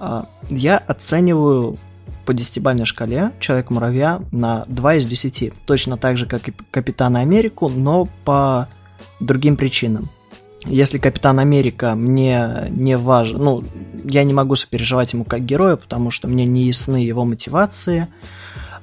А, 0.00 0.26
я 0.48 0.78
оцениваю 0.78 1.76
по 2.24 2.34
десятибальной 2.34 2.84
шкале 2.84 3.32
Человек-муравья 3.38 4.22
на 4.32 4.64
2 4.66 4.94
из 4.96 5.06
10. 5.06 5.52
Точно 5.66 5.96
так 5.98 6.16
же, 6.16 6.26
как 6.26 6.48
и 6.48 6.54
Капитана 6.70 7.20
Америку, 7.20 7.68
но 7.68 8.08
по 8.24 8.68
другим 9.20 9.56
причинам. 9.56 10.08
Если 10.66 10.98
Капитан 10.98 11.38
Америка 11.38 11.94
мне 11.94 12.68
не 12.70 12.96
важен, 12.96 13.38
ну, 13.38 13.64
я 14.04 14.24
не 14.24 14.34
могу 14.34 14.56
сопереживать 14.56 15.12
ему 15.14 15.24
как 15.24 15.44
герою, 15.44 15.78
потому 15.78 16.10
что 16.10 16.28
мне 16.28 16.44
не 16.44 16.64
ясны 16.64 16.96
его 16.96 17.24
мотивации. 17.24 18.08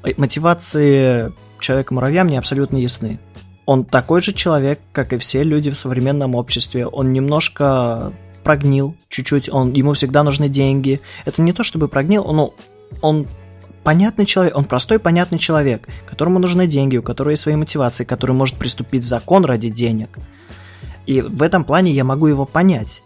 Э, 0.03 0.09
мотивации 0.17 1.31
Человека-муравья 1.59 2.23
мне 2.23 2.39
абсолютно 2.39 2.77
ясны. 2.77 3.19
Он 3.65 3.83
такой 3.83 4.21
же 4.21 4.31
человек, 4.31 4.79
как 4.93 5.13
и 5.13 5.17
все 5.17 5.43
люди 5.43 5.69
в 5.69 5.77
современном 5.77 6.35
обществе. 6.35 6.87
Он 6.87 7.11
немножко 7.13 8.13
прогнил 8.43 8.95
чуть-чуть, 9.09 9.49
он, 9.49 9.73
ему 9.73 9.93
всегда 9.93 10.23
нужны 10.23 10.47
деньги. 10.47 11.01
Это 11.25 11.41
не 11.41 11.51
то 11.51 11.63
чтобы 11.63 11.89
прогнил, 11.89 12.23
но 12.23 12.53
он 13.01 13.27
понятный 13.83 14.25
человек, 14.25 14.55
он 14.55 14.63
простой 14.63 14.99
понятный 14.99 15.37
человек, 15.37 15.87
которому 16.05 16.39
нужны 16.39 16.67
деньги, 16.67 16.97
у 16.97 17.03
которого 17.03 17.31
есть 17.31 17.43
свои 17.43 17.55
мотивации, 17.55 18.05
который 18.05 18.31
может 18.31 18.55
приступить 18.55 19.03
закон 19.03 19.43
ради 19.43 19.69
денег. 19.69 20.17
И 21.07 21.21
в 21.21 21.41
этом 21.41 21.63
плане 21.63 21.91
я 21.91 22.03
могу 22.03 22.27
его 22.27 22.45
понять. 22.45 23.01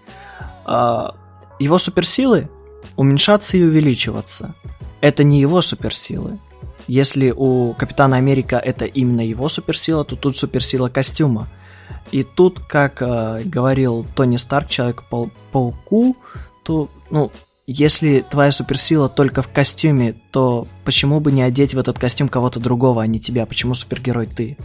А, 0.66 1.16
его 1.60 1.78
суперсилы 1.78 2.50
уменьшаться 2.98 3.56
и 3.56 3.64
увеличиваться. 3.64 4.56
Это 5.00 5.24
не 5.24 5.40
его 5.40 5.62
суперсилы. 5.62 6.40
Если 6.88 7.34
у 7.36 7.74
Капитана 7.74 8.18
Америка 8.18 8.58
это 8.58 8.86
именно 8.86 9.22
его 9.26 9.48
суперсила, 9.50 10.04
то 10.04 10.16
тут 10.16 10.36
суперсила 10.38 10.90
костюма. 10.90 11.48
И 12.12 12.24
тут, 12.24 12.60
как 12.60 13.02
э, 13.02 13.42
говорил 13.46 14.06
Тони 14.16 14.38
Старк, 14.38 14.70
Человек-пауку, 14.70 16.18
то, 16.64 16.90
ну, 17.10 17.32
если 17.68 18.26
твоя 18.30 18.52
суперсила 18.52 19.08
только 19.08 19.42
в 19.42 19.50
костюме, 19.50 20.16
то 20.32 20.68
почему 20.84 21.20
бы 21.20 21.32
не 21.32 21.44
одеть 21.44 21.74
в 21.74 21.80
этот 21.80 22.00
костюм 22.00 22.28
кого-то 22.28 22.60
другого, 22.60 23.04
а 23.04 23.08
не 23.08 23.20
тебя? 23.20 23.46
Почему 23.46 23.76
супергерой 23.76 24.26
ты? 24.28 24.58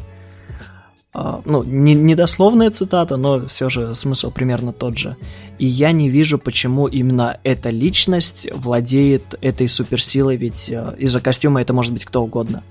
А, 1.18 1.40
ну, 1.46 1.62
не, 1.62 1.94
недословная 1.94 2.70
цитата, 2.70 3.16
но 3.16 3.46
все 3.46 3.70
же 3.70 3.94
смысл 3.94 4.30
примерно 4.30 4.74
тот 4.74 4.98
же. 4.98 5.16
И 5.58 5.64
я 5.64 5.92
не 5.92 6.10
вижу, 6.10 6.36
почему 6.36 6.88
именно 6.88 7.40
эта 7.42 7.70
личность 7.70 8.46
владеет 8.52 9.34
этой 9.40 9.66
суперсилой, 9.66 10.36
ведь 10.36 10.68
э, 10.68 10.94
из-за 10.98 11.22
костюма 11.22 11.62
это 11.62 11.72
может 11.72 11.94
быть 11.94 12.04
кто 12.04 12.22
угодно. 12.22 12.62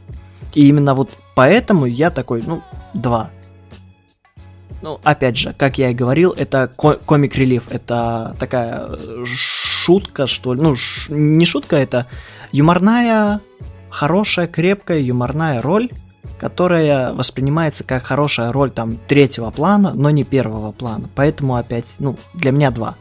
И 0.53 0.67
именно 0.67 0.93
вот 0.93 1.09
поэтому 1.33 1.87
я 1.87 2.11
такой, 2.11 2.43
ну, 2.45 2.61
два. 2.93 3.31
Ну, 4.83 4.99
опять 5.03 5.37
же, 5.37 5.55
как 5.57 5.79
я 5.79 5.89
и 5.89 5.95
говорил, 5.95 6.31
это 6.37 6.67
комик-релив, 6.77 7.63
это 7.71 8.35
такая 8.37 8.89
э, 8.89 9.23
шутка, 9.25 10.27
что 10.27 10.53
ли, 10.53 10.61
ну, 10.61 10.75
ш- 10.75 11.11
не 11.11 11.45
шутка, 11.45 11.77
это 11.77 12.05
юморная, 12.51 13.39
хорошая, 13.89 14.45
крепкая 14.45 14.99
юморная 14.99 15.63
роль, 15.63 15.89
которая 16.37 17.13
воспринимается 17.13 17.83
как 17.83 18.03
хорошая 18.03 18.51
роль 18.51 18.71
там 18.71 18.97
третьего 19.07 19.51
плана, 19.51 19.93
но 19.93 20.09
не 20.09 20.23
первого 20.23 20.71
плана. 20.71 21.09
Поэтому 21.15 21.55
опять, 21.55 21.95
ну, 21.99 22.17
для 22.33 22.51
меня 22.51 22.71
два. 22.71 22.95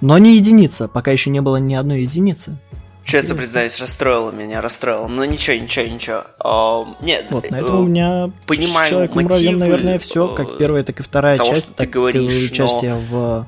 Но 0.00 0.18
не 0.18 0.36
единица, 0.36 0.88
пока 0.88 1.10
еще 1.10 1.30
не 1.30 1.40
было 1.40 1.56
ни 1.56 1.74
одной 1.74 2.02
единицы. 2.02 2.58
Честно 3.04 3.36
признаюсь, 3.36 3.78
расстроило 3.78 4.32
меня, 4.32 4.60
расстроило. 4.60 5.06
Но 5.06 5.24
ничего, 5.24 5.56
ничего, 5.56 5.86
ничего. 5.86 6.24
Uh, 6.40 6.88
нет, 7.00 7.26
вот, 7.30 7.50
на 7.50 7.58
этом 7.58 7.80
у 7.80 7.86
меня 7.86 8.32
понимаю 8.46 8.90
человек 8.90 9.14
мотивы, 9.14 9.56
наверное, 9.56 9.98
все, 9.98 10.26
как 10.34 10.48
э, 10.48 10.58
первая, 10.58 10.82
так 10.82 10.98
и 10.98 11.02
вторая 11.04 11.38
того, 11.38 11.54
часть, 11.54 11.74
так 11.76 11.88
говоришь, 11.88 12.32
и 12.32 12.46
участие 12.46 12.94
но... 12.94 13.00
в 13.00 13.46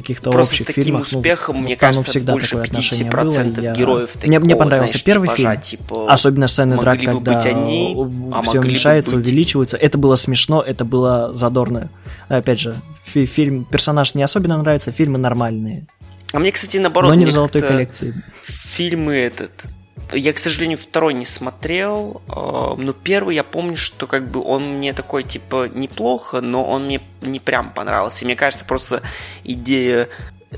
каких-то 0.00 0.30
Просто 0.30 0.54
общих 0.54 0.66
таким 0.66 0.82
фильмах. 0.84 1.02
успехом, 1.04 1.56
ну, 1.56 1.62
мне 1.62 1.76
кажется, 1.76 2.10
всегда 2.10 2.32
больше 2.32 2.50
такое 2.50 2.64
отношение 2.64 3.10
50% 3.12 3.54
было, 3.54 3.62
я... 3.64 3.74
героев 3.74 4.10
мне, 4.22 4.38
мне 4.38 4.48
такого, 4.50 4.58
понравился 4.64 4.92
знаешь, 4.92 5.04
первый 5.04 5.28
типажа, 5.28 5.50
фильм, 5.50 5.60
типа, 5.62 6.12
особенно 6.12 6.48
сцены 6.48 6.78
драк, 6.78 7.00
когда 7.00 7.38
они, 7.40 7.96
а 8.32 8.42
все 8.42 8.60
уменьшается, 8.60 9.14
быть- 9.16 9.26
увеличивается. 9.26 9.76
Это 9.76 9.98
было 9.98 10.16
смешно, 10.16 10.62
это 10.62 10.84
было 10.84 11.32
задорно. 11.34 11.90
Опять 12.28 12.60
же, 12.60 12.74
фи- 13.04 13.26
фильм 13.26 13.64
персонаж 13.64 14.14
не 14.14 14.22
особенно 14.22 14.56
нравится, 14.58 14.92
фильмы 14.92 15.18
нормальные, 15.18 15.86
А 16.32 16.38
мне, 16.38 16.50
кстати, 16.52 16.76
наоборот, 16.76 17.08
но 17.10 17.14
не 17.14 17.22
мне 17.24 17.30
в 17.30 17.32
золотой 17.34 17.62
коллекции. 17.62 18.14
фильмы 18.42 19.14
этот... 19.14 19.66
Я, 20.12 20.32
к 20.32 20.38
сожалению, 20.38 20.78
второй 20.78 21.14
не 21.14 21.24
смотрел, 21.24 22.22
э, 22.28 22.32
но 22.76 22.92
первый 22.92 23.34
я 23.34 23.44
помню, 23.44 23.76
что 23.76 24.06
как 24.06 24.30
бы 24.30 24.42
он 24.42 24.76
мне 24.76 24.92
такой, 24.92 25.24
типа, 25.24 25.68
неплохо, 25.68 26.40
но 26.40 26.64
он 26.64 26.86
мне 26.86 27.00
не 27.22 27.40
прям 27.40 27.72
понравился. 27.72 28.22
И 28.22 28.26
мне 28.26 28.36
кажется, 28.36 28.64
просто 28.64 29.02
идея 29.42 30.08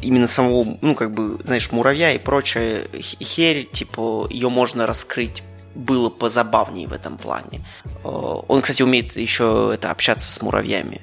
именно 0.02 0.26
самого, 0.26 0.78
ну, 0.80 0.94
как 0.94 1.12
бы, 1.12 1.38
знаешь, 1.44 1.72
муравья 1.72 2.12
и 2.12 2.18
прочая 2.18 2.82
херь, 3.00 3.68
типа, 3.70 4.26
ее 4.30 4.50
можно 4.50 4.86
раскрыть 4.86 5.42
было 5.74 6.10
позабавнее 6.10 6.88
в 6.88 6.92
этом 6.92 7.16
плане. 7.16 7.64
Э, 8.04 8.08
Он, 8.48 8.60
кстати, 8.60 8.82
умеет 8.82 9.16
еще 9.16 9.70
это 9.74 9.90
общаться 9.90 10.30
с 10.30 10.42
муравьями. 10.42 11.00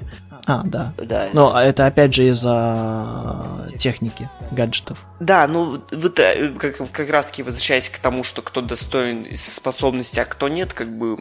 А, 0.47 0.63
да. 0.63 0.93
Да, 0.97 1.27
Но 1.33 1.59
это 1.59 1.85
опять 1.85 2.13
же 2.13 2.27
из-за 2.29 3.45
техники, 3.77 4.29
гаджетов. 4.51 5.05
Да, 5.19 5.47
ну 5.47 5.79
вот 5.91 6.19
э, 6.19 6.53
как, 6.57 6.91
как 6.91 7.09
раз 7.09 7.27
таки 7.27 7.43
возвращаясь 7.43 7.89
к 7.89 7.97
тому, 7.99 8.23
что 8.23 8.41
кто 8.41 8.61
достоин 8.61 9.35
способности, 9.35 10.19
а 10.19 10.25
кто 10.25 10.47
нет, 10.47 10.73
как 10.73 10.89
бы 10.89 11.17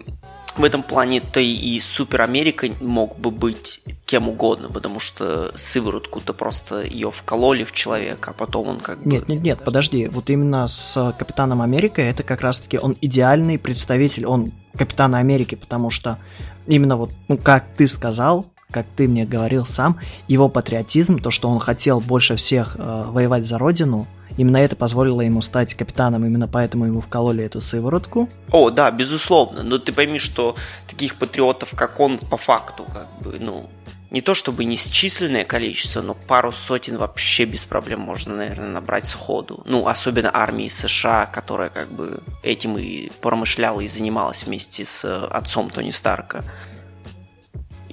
в 0.57 0.63
этом 0.63 0.83
плане 0.83 1.21
то 1.21 1.41
и 1.41 1.81
Супер 1.81 2.23
Америка 2.23 2.69
мог 2.81 3.19
бы 3.19 3.31
быть 3.31 3.81
кем 4.07 4.29
угодно, 4.29 4.69
потому 4.69 5.01
что 5.01 5.51
сыворотку-то 5.57 6.33
просто 6.33 6.83
ее 6.83 7.11
вкололи 7.11 7.65
в 7.65 7.73
человека, 7.73 8.31
а 8.31 8.35
потом 8.35 8.69
он 8.69 8.81
как 8.81 9.03
бы... 9.03 9.11
Нет, 9.11 9.29
нет, 9.29 9.43
нет, 9.43 9.61
подожди. 9.65 10.07
Вот 10.09 10.31
именно 10.31 10.69
с 10.69 11.15
Капитаном 11.19 11.63
Америка 11.63 12.03
это 12.03 12.23
как 12.23 12.43
раз-таки 12.43 12.79
он 12.79 12.97
идеальный 13.01 13.59
представитель, 13.59 14.27
он 14.27 14.53
Капитана 14.77 15.19
Америки, 15.19 15.55
потому 15.55 15.91
что 15.91 16.19
именно 16.67 16.97
вот, 16.97 17.11
ну, 17.29 17.37
как 17.37 17.65
ты 17.77 17.89
сказал, 17.89 18.47
как 18.71 18.87
ты 18.97 19.09
мне 19.09 19.25
говорил 19.25 19.65
сам, 19.65 19.99
его 20.29 20.49
патриотизм, 20.49 21.19
то, 21.19 21.31
что 21.31 21.49
он 21.49 21.59
хотел 21.59 22.01
больше 22.01 22.37
всех 22.37 22.77
э, 22.77 23.05
воевать 23.09 23.47
за 23.47 23.59
родину, 23.59 24.07
именно 24.37 24.57
это 24.59 24.77
позволило 24.77 25.21
ему 25.21 25.43
стать 25.43 25.75
капитаном, 25.75 26.25
именно 26.25 26.49
поэтому 26.49 26.87
ему 26.87 27.01
вкололи 27.01 27.45
эту 27.45 27.61
сыворотку. 27.61 28.29
О, 28.51 28.71
да, 28.71 28.91
безусловно, 28.91 29.63
но 29.63 29.79
ты 29.79 29.93
пойми, 29.93 30.19
что 30.19 30.57
таких 30.89 31.17
патриотов, 31.17 31.75
как 31.75 32.01
он, 32.01 32.19
по 32.19 32.37
факту, 32.37 32.85
как 32.85 33.09
бы, 33.23 33.39
ну, 33.39 33.69
не 34.15 34.21
то 34.21 34.35
чтобы 34.35 34.65
несчисленное 34.65 35.45
количество, 35.45 36.01
но 36.01 36.15
пару 36.15 36.53
сотен 36.53 36.99
вообще 36.99 37.47
без 37.47 37.67
проблем 37.67 38.01
можно, 38.01 38.37
наверное, 38.37 38.69
набрать 38.69 39.07
сходу. 39.07 39.65
Ну, 39.67 39.89
особенно 39.89 40.31
армии 40.33 40.69
США, 40.69 41.27
которая 41.27 41.69
как 41.69 41.89
бы 41.91 42.21
этим 42.45 42.79
и 42.79 43.11
промышляла 43.21 43.81
и 43.81 43.89
занималась 43.89 44.45
вместе 44.45 44.85
с 44.85 45.05
э, 45.05 45.27
отцом 45.27 45.69
Тони 45.69 45.91
Старка. 45.91 46.45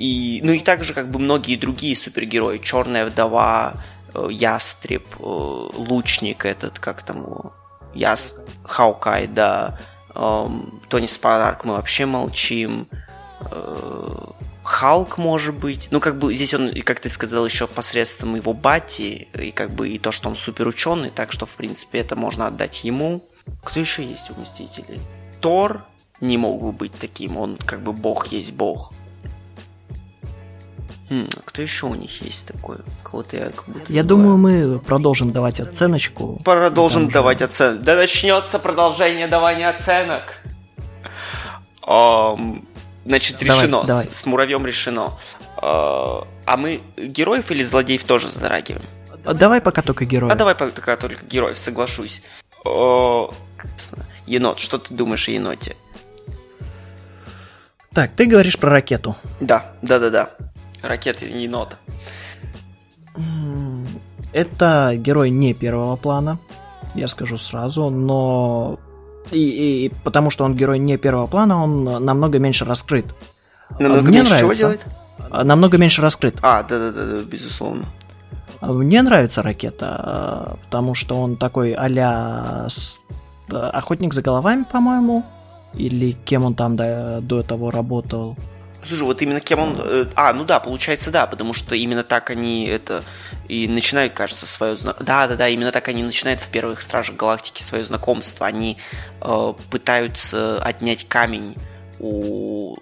И, 0.01 0.41
ну 0.43 0.51
и 0.51 0.59
также 0.59 0.95
как 0.95 1.11
бы 1.11 1.19
многие 1.19 1.57
другие 1.57 1.95
супергерои. 1.95 2.57
Черная 2.57 3.05
вдова, 3.05 3.75
э, 4.15 4.27
Ястреб, 4.31 5.05
э, 5.19 5.23
Лучник 5.23 6.45
этот, 6.45 6.79
как 6.79 7.03
там 7.03 7.17
его, 7.17 7.53
Яс, 7.93 8.43
Хаукай, 8.63 9.27
да, 9.27 9.77
эм, 10.15 10.81
Тони 10.89 11.05
Спарк, 11.05 11.65
мы 11.65 11.73
вообще 11.73 12.07
молчим, 12.07 12.87
э, 13.41 14.15
Халк, 14.63 15.19
может 15.19 15.53
быть. 15.53 15.89
Ну, 15.91 15.99
как 15.99 16.17
бы 16.17 16.33
здесь 16.33 16.55
он, 16.55 16.73
как 16.81 16.99
ты 16.99 17.07
сказал, 17.09 17.45
еще 17.45 17.67
посредством 17.67 18.35
его 18.35 18.53
бати, 18.53 19.27
и 19.35 19.51
как 19.51 19.69
бы 19.69 19.89
и 19.89 19.99
то, 19.99 20.11
что 20.11 20.29
он 20.29 20.35
супер 20.35 20.67
ученый, 20.67 21.11
так 21.11 21.31
что, 21.31 21.45
в 21.45 21.51
принципе, 21.51 21.99
это 21.99 22.15
можно 22.15 22.47
отдать 22.47 22.83
ему. 22.83 23.23
Кто 23.63 23.79
еще 23.79 24.03
есть 24.03 24.31
у 24.31 24.41
Мстителей? 24.41 24.99
Тор 25.41 25.85
не 26.21 26.39
мог 26.39 26.59
бы 26.59 26.71
быть 26.71 26.93
таким, 26.93 27.37
он 27.37 27.57
как 27.57 27.83
бы 27.83 27.93
бог 27.93 28.27
есть 28.27 28.53
бог. 28.53 28.93
Хм, 31.11 31.27
кто 31.43 31.61
еще 31.61 31.87
у 31.87 31.93
них 31.95 32.21
есть 32.21 32.47
такой? 32.47 32.77
Кого-то 33.03 33.35
я 33.35 33.45
как 33.49 33.65
будто 33.67 33.91
Я 33.91 34.03
забываю. 34.03 34.37
думаю, 34.37 34.37
мы 34.37 34.79
продолжим 34.79 35.33
давать 35.33 35.59
оценочку. 35.59 36.39
Продолжим 36.45 37.01
Там 37.01 37.09
же- 37.09 37.13
давать 37.13 37.41
оценки. 37.41 37.83
Да 37.83 37.97
начнется 37.97 38.59
продолжение 38.59 39.27
давания 39.27 39.67
оценок. 39.67 40.37
Ам, 41.85 42.65
значит, 43.05 43.37
Давай, 43.39 43.57
решено. 43.57 43.83
давай. 43.83 44.05
С, 44.05 44.19
с 44.19 44.25
муравьем 44.25 44.65
решено. 44.65 45.11
А, 45.57 46.25
а 46.45 46.55
мы 46.55 46.79
героев 46.95 47.51
или 47.51 47.63
злодеев 47.63 48.05
тоже 48.05 48.29
затрагиваем? 48.31 48.85
А 49.25 49.33
Давай 49.33 49.59
пока 49.59 49.81
только 49.81 50.05
герои. 50.05 50.31
А 50.31 50.35
давай 50.35 50.55
пока 50.55 50.95
только 50.95 51.25
героев, 51.25 51.57
соглашусь. 51.57 52.21
Классно. 52.63 54.05
Енот, 54.27 54.59
что 54.59 54.77
ты 54.77 54.93
думаешь 54.93 55.27
о 55.27 55.31
еноте? 55.31 55.75
Так, 57.93 58.11
ты 58.15 58.25
говоришь 58.25 58.57
про 58.57 58.71
ракету. 58.71 59.17
Да, 59.41 59.73
да, 59.81 59.99
да, 59.99 60.09
да. 60.09 60.29
Ракета 60.81 61.25
енота. 61.25 61.77
Это 64.33 64.93
герой 64.95 65.29
не 65.29 65.53
первого 65.53 65.95
плана, 65.95 66.39
я 66.95 67.07
скажу 67.07 67.37
сразу, 67.37 67.89
но 67.89 68.79
и, 69.31 69.85
и 69.85 69.93
потому 70.03 70.29
что 70.29 70.45
он 70.45 70.55
герой 70.55 70.79
не 70.79 70.97
первого 70.97 71.25
плана, 71.25 71.61
он 71.63 71.83
намного 71.83 72.39
меньше 72.39 72.65
раскрыт. 72.65 73.13
Намного 73.79 74.03
мне 74.03 74.19
меньше 74.19 74.37
чего 74.37 74.53
нравится. 74.53 74.63
делает? 74.63 74.85
А, 75.29 75.43
Намного 75.43 75.77
меньше 75.77 76.01
раскрыт. 76.01 76.39
А, 76.41 76.63
да, 76.63 76.77
да, 76.77 76.91
да, 76.91 77.05
да, 77.05 77.23
безусловно. 77.23 77.85
А 78.59 78.71
Мне 78.71 79.01
нравится 79.01 79.41
ракета, 79.41 79.95
а, 79.97 80.55
потому 80.65 80.95
что 80.95 81.19
он 81.19 81.37
такой 81.37 81.73
а-ля 81.73 82.67
э, 83.51 83.55
охотник 83.55 84.13
за 84.13 84.21
головами, 84.21 84.65
по-моему, 84.69 85.25
или 85.73 86.11
кем 86.11 86.45
он 86.45 86.55
там 86.55 86.75
до, 86.75 87.19
до 87.21 87.43
того 87.43 87.71
работал. 87.71 88.37
Слушай, 88.83 89.03
вот 89.03 89.21
именно 89.21 89.39
кем 89.39 89.59
он... 89.59 89.79
э, 89.79 90.05
А, 90.15 90.33
ну 90.33 90.43
да, 90.43 90.59
получается, 90.59 91.11
да, 91.11 91.27
потому 91.27 91.53
что 91.53 91.75
именно 91.75 92.03
так 92.03 92.29
они 92.29 92.65
это 92.65 93.03
и 93.47 93.67
начинают, 93.67 94.13
кажется, 94.13 94.47
свое... 94.47 94.75
Да, 94.99 95.27
да, 95.27 95.35
да, 95.35 95.49
именно 95.49 95.71
так 95.71 95.87
они 95.87 96.03
начинают 96.03 96.39
в 96.39 96.47
первых 96.47 96.81
Стражах 96.81 97.15
Галактики 97.15 97.63
свое 97.63 97.85
знакомство. 97.85 98.47
Они 98.47 98.77
э, 99.21 99.53
пытаются 99.69 100.61
отнять 100.63 101.07
камень 101.07 101.55
у 101.99 102.75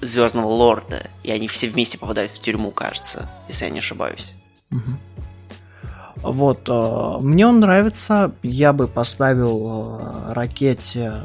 Звездного 0.00 0.46
Лорда, 0.46 1.02
и 1.22 1.30
они 1.30 1.48
все 1.48 1.68
вместе 1.68 1.98
попадают 1.98 2.32
в 2.32 2.40
тюрьму, 2.40 2.70
кажется, 2.70 3.28
если 3.48 3.64
я 3.64 3.70
не 3.70 3.80
ошибаюсь. 3.80 4.34
Мгм. 4.70 4.98
Вот, 6.16 6.68
э, 6.68 7.18
мне 7.20 7.46
он 7.46 7.60
нравится, 7.60 8.32
я 8.42 8.72
бы 8.72 8.86
поставил 8.86 9.98
э, 10.00 10.32
ракете 10.32 11.24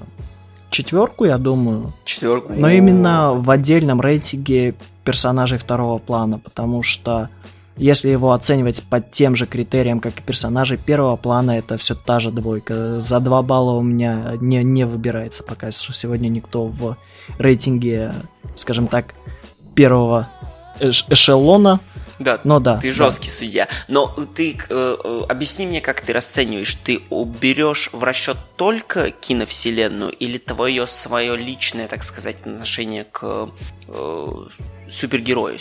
четверку, 0.76 1.26
я 1.26 1.38
думаю, 1.38 1.94
Четверку. 2.04 2.54
но 2.54 2.70
именно 2.70 3.34
в 3.34 3.50
отдельном 3.50 4.02
рейтинге 4.02 4.76
персонажей 5.04 5.58
второго 5.58 6.00
плана, 6.00 6.40
потому 6.40 6.84
что 6.84 7.30
Если 7.78 8.10
его 8.10 8.32
оценивать 8.32 8.84
под 8.84 9.12
тем 9.12 9.36
же 9.36 9.46
критериям, 9.46 10.00
как 10.00 10.20
и 10.20 10.24
персонажи 10.24 10.78
первого 10.78 11.18
плана, 11.18 11.52
это 11.52 11.76
все 11.76 11.94
та 11.94 12.22
же 12.22 12.32
двойка. 12.32 13.02
За 13.02 13.20
два 13.20 13.42
балла 13.42 13.74
у 13.74 13.82
меня 13.82 14.38
не, 14.40 14.64
не 14.64 14.86
выбирается 14.86 15.44
пока 15.44 15.72
что 15.72 15.92
сегодня 15.92 16.30
никто 16.30 16.68
в 16.68 16.96
рейтинге, 17.38 18.14
скажем 18.56 18.88
так, 18.88 19.14
первого 19.76 20.30
эш 20.80 21.06
эшелона. 21.10 21.82
Да, 22.20 22.40
но 22.44 22.60
да. 22.60 22.78
Ты 22.78 22.92
жесткий 22.92 23.30
да. 23.30 23.34
судья. 23.34 23.68
Но 23.88 24.08
ты 24.36 24.58
э, 24.70 24.98
э, 25.04 25.22
объясни 25.28 25.68
мне, 25.68 25.82
как 25.82 26.02
ты 26.02 26.14
расцениваешь. 26.14 26.76
Ты 26.76 27.02
уберешь 27.10 27.90
в 27.92 28.04
расчет 28.04 28.38
только 28.56 29.12
киновселенную 29.12 30.12
или 30.12 30.38
твое 30.38 30.88
свое 30.88 31.36
личное, 31.36 31.88
так 31.88 32.04
сказать, 32.04 32.38
отношение 32.42 33.06
к 33.06 33.50
э, 33.88 34.28
супергерою? 34.90 35.60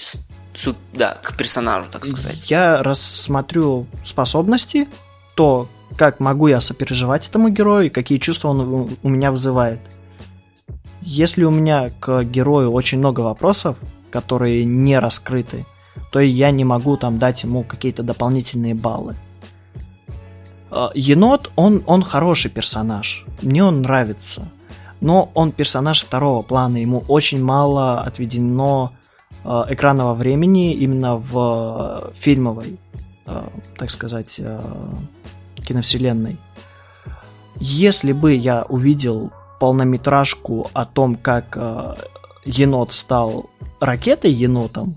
Су, 0.55 0.77
да, 0.93 1.19
к 1.21 1.37
персонажу, 1.37 1.91
так 1.91 2.07
сказать. 2.07 2.51
Я 2.51 2.83
рассмотрю 2.83 3.87
способности, 4.05 4.89
то, 5.35 5.69
как 5.97 6.21
могу 6.21 6.47
я 6.47 6.61
сопереживать 6.61 7.29
этому 7.29 7.49
герою 7.49 7.87
и 7.87 7.91
какие 7.91 8.19
чувства 8.19 8.49
он 8.49 8.97
у 9.03 9.09
меня 9.09 9.33
вызывает. 9.33 9.81
Если 11.03 11.45
у 11.45 11.51
меня 11.51 11.91
к 12.01 12.23
герою 12.23 12.73
очень 12.73 12.99
много 12.99 13.21
вопросов, 13.21 13.77
которые 14.11 14.65
не 14.65 14.99
раскрыты, 14.99 15.67
то 16.11 16.21
я 16.21 16.51
не 16.51 16.65
могу 16.65 16.97
там 16.97 17.19
дать 17.19 17.43
ему 17.43 17.65
какие-то 17.65 18.03
дополнительные 18.03 18.75
баллы. 18.75 19.17
А, 20.71 20.91
енот, 20.95 21.53
он, 21.57 21.83
он 21.87 22.03
хороший 22.03 22.51
персонаж, 22.51 23.25
мне 23.43 23.65
он 23.65 23.83
нравится, 23.83 24.49
но 25.01 25.31
он 25.35 25.53
персонаж 25.53 26.03
второго 26.05 26.43
плана, 26.43 26.79
ему 26.79 27.05
очень 27.09 27.43
мало 27.43 28.01
отведено 28.01 28.93
а, 29.45 29.67
экранного 29.69 30.15
времени 30.15 30.75
именно 30.75 31.17
в 31.17 32.13
фильмовой, 32.15 32.79
а, 33.27 33.51
так 33.77 33.91
сказать, 33.91 34.41
киновселенной. 35.57 36.39
Если 37.61 38.13
бы 38.13 38.35
я 38.35 38.65
увидел 38.69 39.31
полнометражку 39.61 40.71
о 40.73 40.85
том, 40.87 41.15
как 41.15 41.57
енот 42.45 42.93
стал 42.93 43.51
ракетой 43.81 44.33
енотом, 44.33 44.97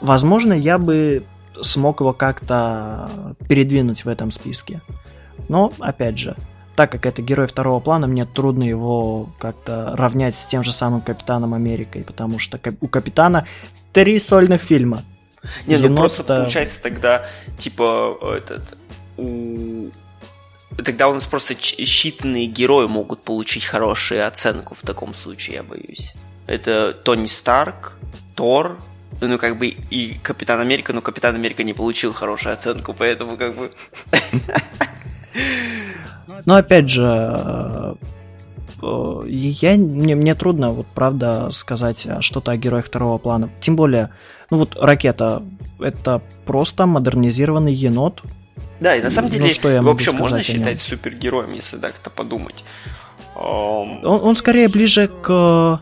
возможно, 0.00 0.52
я 0.52 0.78
бы 0.78 1.24
смог 1.60 2.00
его 2.00 2.12
как-то 2.12 3.10
передвинуть 3.48 4.04
в 4.04 4.08
этом 4.08 4.30
списке. 4.30 4.80
Но, 5.48 5.72
опять 5.78 6.18
же, 6.18 6.36
так 6.74 6.92
как 6.92 7.06
это 7.06 7.22
герой 7.22 7.46
второго 7.46 7.80
плана, 7.80 8.06
мне 8.06 8.26
трудно 8.26 8.64
его 8.64 9.30
как-то 9.38 9.94
равнять 9.96 10.36
с 10.36 10.46
тем 10.46 10.62
же 10.62 10.72
самым 10.72 11.00
Капитаном 11.00 11.54
Америкой, 11.54 12.02
потому 12.02 12.38
что 12.38 12.60
у 12.80 12.88
Капитана 12.88 13.46
три 13.92 14.20
сольных 14.20 14.62
фильма. 14.62 15.02
Не, 15.66 15.76
ну 15.78 15.96
просто 15.96 16.24
получается 16.24 16.82
тогда, 16.82 17.24
типа, 17.56 18.18
этот, 18.36 18.76
у... 19.16 19.90
Тогда 20.84 21.08
у 21.08 21.14
нас 21.14 21.24
просто 21.24 21.54
считанные 21.54 22.46
герои 22.46 22.86
могут 22.86 23.22
получить 23.22 23.64
хорошую 23.64 24.26
оценку 24.26 24.74
в 24.74 24.82
таком 24.82 25.14
случае, 25.14 25.56
я 25.56 25.62
боюсь. 25.62 26.12
Это 26.46 26.92
Тони 26.92 27.26
Старк, 27.26 27.96
Тор, 28.34 28.78
ну, 29.20 29.38
как 29.38 29.58
бы 29.58 29.68
и 29.68 30.18
Капитан 30.22 30.60
Америка, 30.60 30.92
но 30.92 31.00
Капитан 31.00 31.34
Америка 31.34 31.62
не 31.64 31.72
получил 31.72 32.12
хорошую 32.12 32.52
оценку, 32.52 32.94
поэтому 32.94 33.36
как 33.36 33.56
бы... 33.56 33.70
Но 36.44 36.56
опять 36.56 36.88
же, 36.88 37.02
э, 37.04 37.94
э, 38.82 39.22
я, 39.28 39.76
мне, 39.76 40.14
мне 40.14 40.34
трудно, 40.34 40.70
вот 40.70 40.86
правда, 40.86 41.50
сказать 41.50 42.06
что-то 42.20 42.52
о 42.52 42.56
героях 42.56 42.86
второго 42.86 43.18
плана. 43.18 43.50
Тем 43.60 43.74
более, 43.74 44.10
ну 44.50 44.58
вот 44.58 44.76
ракета 44.76 45.42
это 45.80 46.20
просто 46.44 46.86
модернизированный 46.86 47.72
енот. 47.72 48.22
Да, 48.80 48.94
и 48.94 49.02
на 49.02 49.10
самом 49.10 49.30
деле, 49.30 49.46
ну, 49.46 49.54
что 49.54 49.70
я 49.70 49.82
вообще 49.82 50.12
можно 50.12 50.42
считать 50.42 50.78
супергероем, 50.78 51.52
если 51.54 51.78
так-то 51.78 52.10
подумать. 52.10 52.64
Он, 53.34 54.04
он 54.04 54.36
скорее 54.36 54.68
ближе 54.68 55.08
к 55.08 55.80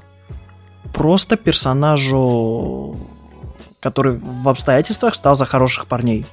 просто 0.95 1.37
персонажу, 1.37 2.97
который 3.81 4.17
в 4.17 4.49
обстоятельствах 4.49 5.15
стал 5.15 5.35
за 5.35 5.45
хороших 5.45 5.87
парней. 5.87 6.25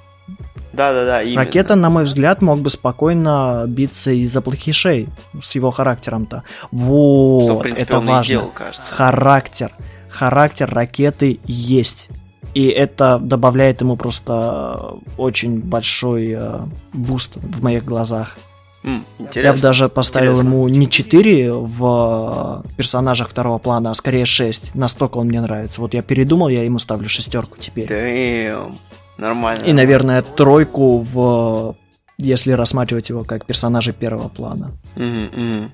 Да, 0.72 0.94
да, 0.94 1.06
да. 1.06 1.24
Именно. 1.24 1.44
Ракета, 1.44 1.76
на 1.76 1.90
мой 1.90 2.06
взгляд, 2.06 2.42
мог 2.42 2.60
бы 2.60 2.70
спокойно 2.70 3.66
биться 3.68 4.12
из-за 4.12 4.40
плохишей 4.42 5.10
с 5.42 5.56
его 5.56 5.72
характером-то. 5.72 6.44
Вот, 6.72 7.44
Что, 7.44 7.56
в 7.58 7.62
принципе, 7.62 7.84
это 7.84 8.00
важно. 8.00 8.34
Делал, 8.34 8.52
кажется. 8.54 8.94
Характер. 8.94 9.72
Характер 10.10 10.70
ракеты 10.74 11.40
есть. 11.44 12.08
И 12.54 12.68
это 12.68 13.18
добавляет 13.20 13.82
ему 13.82 13.98
просто 13.98 14.96
очень 15.18 15.60
большой 15.60 16.36
э, 16.38 16.60
boost 16.94 17.36
в 17.36 17.64
моих 17.64 17.84
глазах. 17.86 18.38
Mm, 18.84 19.04
Я 19.36 19.54
бы 19.54 19.60
даже 19.60 19.90
поставил 19.90 20.32
интересно. 20.32 20.48
ему 20.50 20.68
не 20.68 20.90
4 20.90 21.54
в 21.54 22.66
персонажах 22.78 23.30
второго 23.30 23.60
плана, 23.60 23.92
а 23.92 23.94
скорее 23.94 24.26
6. 24.26 24.74
Настолько 24.76 25.18
он 25.18 25.28
мне 25.28 25.40
нравится. 25.42 25.82
Вот 25.82 25.94
я 25.94 26.02
передумал, 26.02 26.50
я 26.50 26.64
ему 26.64 26.80
ставлю 26.80 27.08
шестерку 27.08 27.58
теперь. 27.60 27.88
Damn. 27.88 28.76
Нормально. 29.18 29.64
И, 29.64 29.74
наверное, 29.74 30.24
тройку 30.24 31.00
в 31.00 31.76
если 32.18 32.52
рассматривать 32.54 33.10
его 33.10 33.24
как 33.24 33.46
персонажа 33.46 33.94
первого 33.94 34.30
плана. 34.30 34.72
Mm-hmm. 34.96 35.70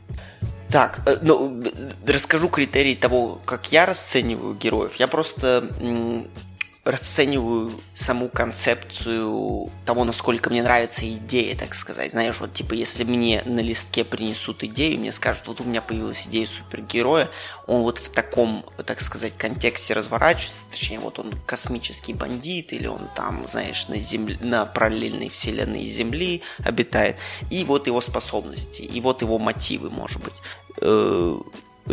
Так, 0.70 1.02
э, 1.06 1.18
ну, 1.22 1.64
расскажу 2.06 2.50
критерии 2.50 2.96
того, 2.96 3.40
как 3.46 3.72
я 3.72 3.86
расцениваю 3.86 4.54
героев. 4.56 4.96
Я 4.96 5.08
просто 5.08 5.64
расцениваю 6.92 7.72
саму 7.94 8.30
концепцию 8.30 9.70
того, 9.86 10.04
насколько 10.04 10.50
мне 10.50 10.64
нравится 10.64 11.08
идея, 11.12 11.56
так 11.56 11.74
сказать. 11.74 12.12
Знаешь, 12.12 12.40
вот 12.40 12.54
типа, 12.54 12.74
если 12.74 13.04
мне 13.04 13.44
на 13.46 13.60
листке 13.60 14.04
принесут 14.04 14.64
идею, 14.64 15.00
мне 15.00 15.12
скажут, 15.12 15.48
вот 15.48 15.62
у 15.62 15.66
меня 15.66 15.82
появилась 15.82 16.26
идея 16.28 16.48
супергероя, 16.48 17.30
он 17.66 17.82
вот 17.82 17.98
в 17.98 18.10
таком, 18.10 18.66
так 18.86 19.02
сказать, 19.02 19.34
контексте 19.38 19.94
разворачивается, 19.94 20.64
точнее, 20.72 21.00
вот 21.00 21.20
он 21.20 21.34
космический 21.46 22.14
бандит, 22.14 22.72
или 22.72 22.88
он 22.88 23.02
там, 23.16 23.46
знаешь, 23.50 23.88
на, 23.90 23.98
земле, 24.00 24.38
на 24.40 24.66
параллельной 24.66 25.30
вселенной 25.30 25.84
Земли 25.86 26.42
обитает, 26.64 27.18
и 27.50 27.64
вот 27.64 27.88
его 27.88 28.02
способности, 28.02 28.82
и 28.82 29.02
вот 29.02 29.22
его 29.22 29.38
мотивы, 29.38 29.90
может 29.90 30.24
быть 30.24 30.36
э, 30.82 31.40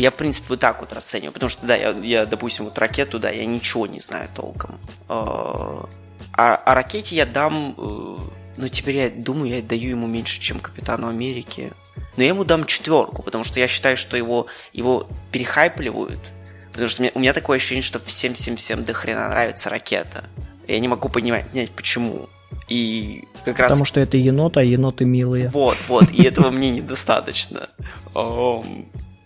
я, 0.00 0.10
в 0.10 0.14
принципе, 0.14 0.46
вот 0.50 0.60
так 0.60 0.80
вот 0.80 0.92
расцениваю. 0.92 1.32
Потому 1.32 1.48
что, 1.48 1.66
да, 1.66 1.76
я, 1.76 1.90
я 1.90 2.26
допустим, 2.26 2.64
вот 2.64 2.78
ракету, 2.78 3.18
да, 3.18 3.30
я 3.30 3.44
ничего 3.46 3.86
не 3.86 4.00
знаю 4.00 4.28
толком. 4.34 4.78
А, 5.08 5.88
а, 6.32 6.56
а 6.56 6.74
ракете 6.74 7.16
я 7.16 7.26
дам... 7.26 7.74
Э, 7.78 8.16
ну, 8.56 8.68
теперь 8.68 8.96
я 8.96 9.10
думаю, 9.10 9.54
я 9.54 9.62
даю 9.62 9.90
ему 9.90 10.06
меньше, 10.06 10.40
чем 10.40 10.60
Капитану 10.60 11.08
Америки. 11.08 11.72
Но 12.16 12.22
я 12.22 12.30
ему 12.30 12.44
дам 12.44 12.64
четверку, 12.64 13.22
потому 13.22 13.44
что 13.44 13.60
я 13.60 13.68
считаю, 13.68 13.96
что 13.96 14.16
его, 14.16 14.46
его 14.72 15.08
перехайпливают. 15.32 16.30
Потому 16.72 16.88
что 16.88 17.02
у 17.02 17.04
меня, 17.04 17.12
у 17.14 17.18
меня 17.20 17.32
такое 17.32 17.56
ощущение, 17.56 17.82
что 17.82 18.00
всем-всем-всем 18.00 18.84
до 18.84 18.92
хрена 18.92 19.28
нравится 19.28 19.70
ракета. 19.70 20.24
Я 20.66 20.78
не 20.80 20.88
могу 20.88 21.08
понимать, 21.08 21.46
почему. 21.76 22.28
И 22.68 23.24
как 23.44 23.58
раз... 23.58 23.68
Потому 23.68 23.84
что 23.84 24.00
это 24.00 24.16
енот, 24.16 24.56
а 24.56 24.64
еноты 24.64 25.04
милые. 25.04 25.50
Вот, 25.50 25.76
вот, 25.88 26.10
и 26.10 26.22
этого 26.24 26.50
мне 26.50 26.70
недостаточно. 26.70 27.68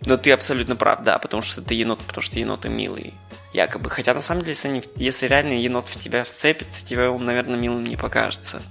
Но 0.04 0.16
ты 0.16 0.30
абсолютно 0.30 0.76
прав, 0.76 1.02
да, 1.02 1.18
потому 1.18 1.42
что 1.42 1.60
ты 1.60 1.74
енот, 1.74 2.00
потому 2.00 2.22
что 2.22 2.38
еноты 2.38 2.68
милые. 2.68 3.14
Якобы. 3.52 3.90
Хотя 3.90 4.14
на 4.14 4.20
самом 4.20 4.42
деле, 4.42 4.52
если, 4.52 4.68
они, 4.68 4.82
если 4.96 5.26
реально 5.26 5.54
енот 5.54 5.88
в 5.88 6.00
тебя 6.00 6.24
вцепится, 6.24 6.84
тебе 6.84 7.08
он, 7.08 7.24
наверное, 7.24 7.56
милым 7.56 7.84
не 7.84 7.96
покажется. 7.96 8.62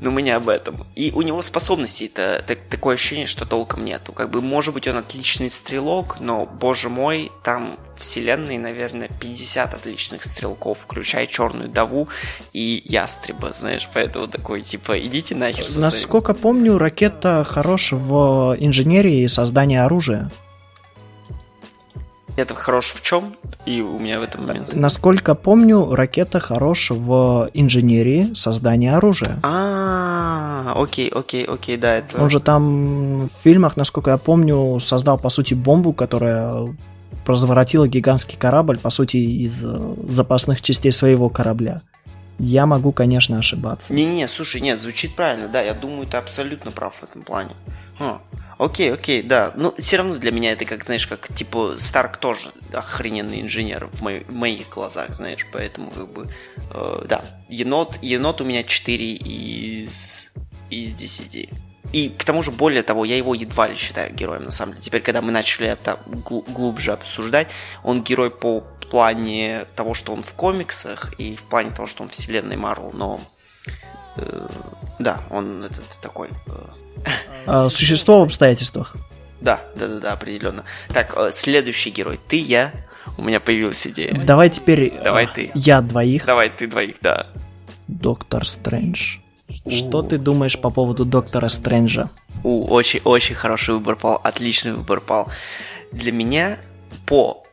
Но 0.00 0.10
мы 0.10 0.22
не 0.22 0.30
об 0.30 0.48
этом. 0.48 0.86
И 0.94 1.10
у 1.12 1.22
него 1.22 1.42
способностей-то 1.42 2.44
так, 2.46 2.58
такое 2.70 2.94
ощущение, 2.94 3.26
что 3.26 3.46
толком 3.46 3.84
нету. 3.84 4.12
Как 4.12 4.30
бы, 4.30 4.40
может 4.40 4.74
быть, 4.74 4.86
он 4.86 4.96
отличный 4.96 5.50
стрелок, 5.50 6.20
но, 6.20 6.46
боже 6.46 6.88
мой, 6.88 7.32
там 7.42 7.78
вселенной, 7.96 8.58
наверное, 8.58 9.10
50 9.20 9.74
отличных 9.74 10.24
стрелков, 10.24 10.78
включая 10.80 11.26
черную 11.26 11.68
даву 11.68 12.08
и 12.52 12.82
ястреба, 12.84 13.52
знаешь, 13.58 13.88
поэтому 13.92 14.28
такой, 14.28 14.62
типа, 14.62 14.98
идите 15.00 15.34
нахер. 15.34 15.66
Насколько 15.76 16.34
помню, 16.34 16.78
ракета 16.78 17.44
хорош 17.44 17.92
в 17.92 18.56
инженерии 18.58 19.22
и 19.22 19.28
создании 19.28 19.78
оружия. 19.78 20.30
Это 22.38 22.54
хорош 22.54 22.92
в 22.94 23.02
чем? 23.02 23.34
И 23.66 23.80
у 23.80 23.98
меня 23.98 24.20
в 24.20 24.22
этом 24.22 24.46
момент. 24.46 24.72
Насколько 24.72 25.34
помню, 25.34 25.92
ракета 25.92 26.38
хорош 26.38 26.92
в 26.92 27.50
инженерии 27.52 28.32
создания 28.34 28.96
оружия. 28.96 29.40
А, 29.42 30.72
окей, 30.76 31.08
окей, 31.08 31.44
окей, 31.44 31.76
да, 31.76 31.96
это. 31.96 32.22
Он 32.22 32.30
же 32.30 32.38
там 32.38 33.26
в 33.26 33.42
фильмах, 33.42 33.76
насколько 33.76 34.12
я 34.12 34.18
помню, 34.18 34.78
создал 34.78 35.18
по 35.18 35.30
сути 35.30 35.54
бомбу, 35.54 35.92
которая 35.92 36.72
разворотила 37.26 37.88
гигантский 37.88 38.38
корабль, 38.38 38.78
по 38.78 38.90
сути, 38.90 39.16
из 39.16 39.64
запасных 40.08 40.62
частей 40.62 40.92
своего 40.92 41.28
корабля. 41.28 41.82
Я 42.38 42.66
могу, 42.66 42.92
конечно, 42.92 43.38
ошибаться. 43.38 43.92
Не-не, 43.92 44.28
слушай, 44.28 44.60
нет, 44.60 44.80
звучит 44.80 45.14
правильно, 45.14 45.48
да, 45.48 45.60
я 45.60 45.74
думаю, 45.74 46.06
ты 46.06 46.16
абсолютно 46.16 46.70
прав 46.70 46.94
в 46.96 47.02
этом 47.02 47.22
плане. 47.22 47.54
Хм. 47.98 48.20
Окей, 48.58 48.92
окей, 48.92 49.22
да. 49.22 49.52
Ну, 49.54 49.72
все 49.78 49.98
равно 49.98 50.16
для 50.16 50.32
меня 50.32 50.52
это 50.52 50.64
как, 50.64 50.84
знаешь, 50.84 51.06
как, 51.06 51.32
типа, 51.32 51.74
Старк 51.78 52.16
тоже 52.16 52.50
охрененный 52.72 53.40
инженер 53.40 53.88
в, 53.92 54.02
мой, 54.02 54.24
в 54.28 54.34
моих 54.34 54.68
глазах, 54.68 55.14
знаешь, 55.14 55.46
поэтому, 55.52 55.90
как 55.90 56.12
бы, 56.12 56.28
э, 56.72 57.04
да. 57.08 57.24
Енот, 57.48 57.98
енот 58.02 58.40
у 58.40 58.44
меня 58.44 58.64
4 58.64 59.12
из, 59.14 60.32
из 60.70 60.92
10. 60.92 61.50
И 61.92 62.08
к 62.10 62.24
тому 62.24 62.42
же, 62.42 62.50
более 62.50 62.82
того, 62.82 63.04
я 63.04 63.16
его 63.16 63.34
едва 63.34 63.68
ли 63.68 63.76
считаю 63.76 64.12
героем, 64.12 64.44
на 64.44 64.50
самом 64.50 64.72
деле. 64.72 64.84
Теперь, 64.84 65.02
когда 65.02 65.22
мы 65.22 65.30
начали 65.30 65.68
это 65.68 65.98
глубже 66.06 66.92
обсуждать, 66.92 67.48
он 67.84 68.02
герой 68.02 68.30
по 68.30 68.64
плане 68.88 69.66
того, 69.74 69.94
что 69.94 70.12
он 70.12 70.22
в 70.22 70.32
комиксах, 70.34 71.12
и 71.18 71.36
в 71.36 71.42
плане 71.44 71.70
того, 71.70 71.86
что 71.86 72.02
он 72.02 72.08
в 72.08 72.12
вселенной 72.12 72.56
Марвел, 72.56 72.92
но 72.92 73.20
э, 74.16 74.48
да, 74.98 75.20
он 75.30 75.64
этот 75.64 75.98
такой... 76.00 76.28
Э, 76.46 77.10
а, 77.46 77.68
существо 77.68 78.20
в 78.20 78.24
обстоятельствах. 78.24 78.96
Да, 79.40 79.62
да, 79.76 79.86
да, 79.86 80.00
да, 80.00 80.12
определенно. 80.12 80.64
Так, 80.88 81.14
э, 81.16 81.30
следующий 81.32 81.90
герой. 81.90 82.18
Ты, 82.28 82.40
я. 82.40 82.72
У 83.16 83.22
меня 83.22 83.40
появилась 83.40 83.86
идея. 83.86 84.14
Давай 84.14 84.50
теперь 84.50 84.92
Давай 85.02 85.26
ты. 85.26 85.50
я 85.54 85.80
двоих. 85.80 86.26
Давай 86.26 86.50
ты 86.50 86.66
двоих, 86.66 86.96
да. 87.00 87.26
Доктор 87.86 88.46
Стрэндж. 88.46 89.18
Что 89.70 90.02
ты 90.02 90.18
думаешь 90.18 90.58
по 90.58 90.70
поводу 90.70 91.04
Доктора 91.04 91.48
Стрэнджа? 91.48 92.10
У, 92.44 92.66
очень, 92.66 93.00
очень 93.04 93.34
хороший 93.34 93.74
выбор 93.74 93.96
пал, 93.96 94.20
отличный 94.22 94.72
выбор 94.72 95.00
пал. 95.00 95.28
Для 95.90 96.12
меня 96.12 96.58
по 97.06 97.44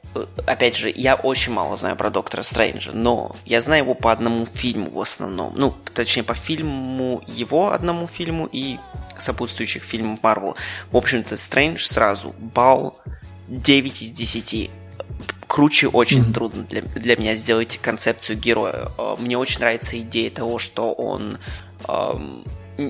опять 0.45 0.75
же, 0.75 0.91
я 0.95 1.15
очень 1.15 1.53
мало 1.53 1.75
знаю 1.75 1.95
про 1.95 2.09
Доктора 2.09 2.43
Стрэнджа, 2.43 2.91
но 2.93 3.35
я 3.45 3.61
знаю 3.61 3.83
его 3.83 3.93
по 3.93 4.11
одному 4.11 4.45
фильму 4.45 4.89
в 4.89 4.99
основном. 4.99 5.53
Ну, 5.55 5.73
точнее, 5.93 6.23
по 6.23 6.33
фильму 6.33 7.23
его 7.27 7.71
одному 7.71 8.07
фильму 8.07 8.47
и 8.51 8.77
сопутствующих 9.17 9.83
фильмов 9.83 10.19
Марвел. 10.21 10.55
В 10.91 10.97
общем-то, 10.97 11.37
Стрэндж 11.37 11.85
сразу 11.85 12.35
бал 12.39 12.99
9 13.47 14.01
из 14.01 14.11
10 14.11 14.69
круче 15.47 15.87
очень 15.87 16.23
mm-hmm. 16.23 16.33
трудно 16.33 16.63
для, 16.63 16.81
для 16.81 17.15
меня 17.15 17.35
сделать 17.35 17.79
концепцию 17.81 18.37
героя. 18.37 18.89
Э, 18.97 19.15
мне 19.19 19.37
очень 19.37 19.59
нравится 19.59 19.97
идея 19.99 20.29
того, 20.31 20.59
что 20.59 20.91
он 20.93 21.37
эм, 21.87 22.43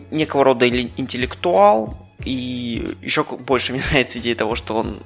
некого 0.09 0.43
рода 0.43 0.67
интеллектуал, 0.67 1.97
и 2.23 2.95
еще 3.01 3.23
больше 3.23 3.73
мне 3.73 3.83
нравится 3.91 4.19
идея 4.19 4.35
того, 4.35 4.55
что 4.55 4.77
он 4.77 4.99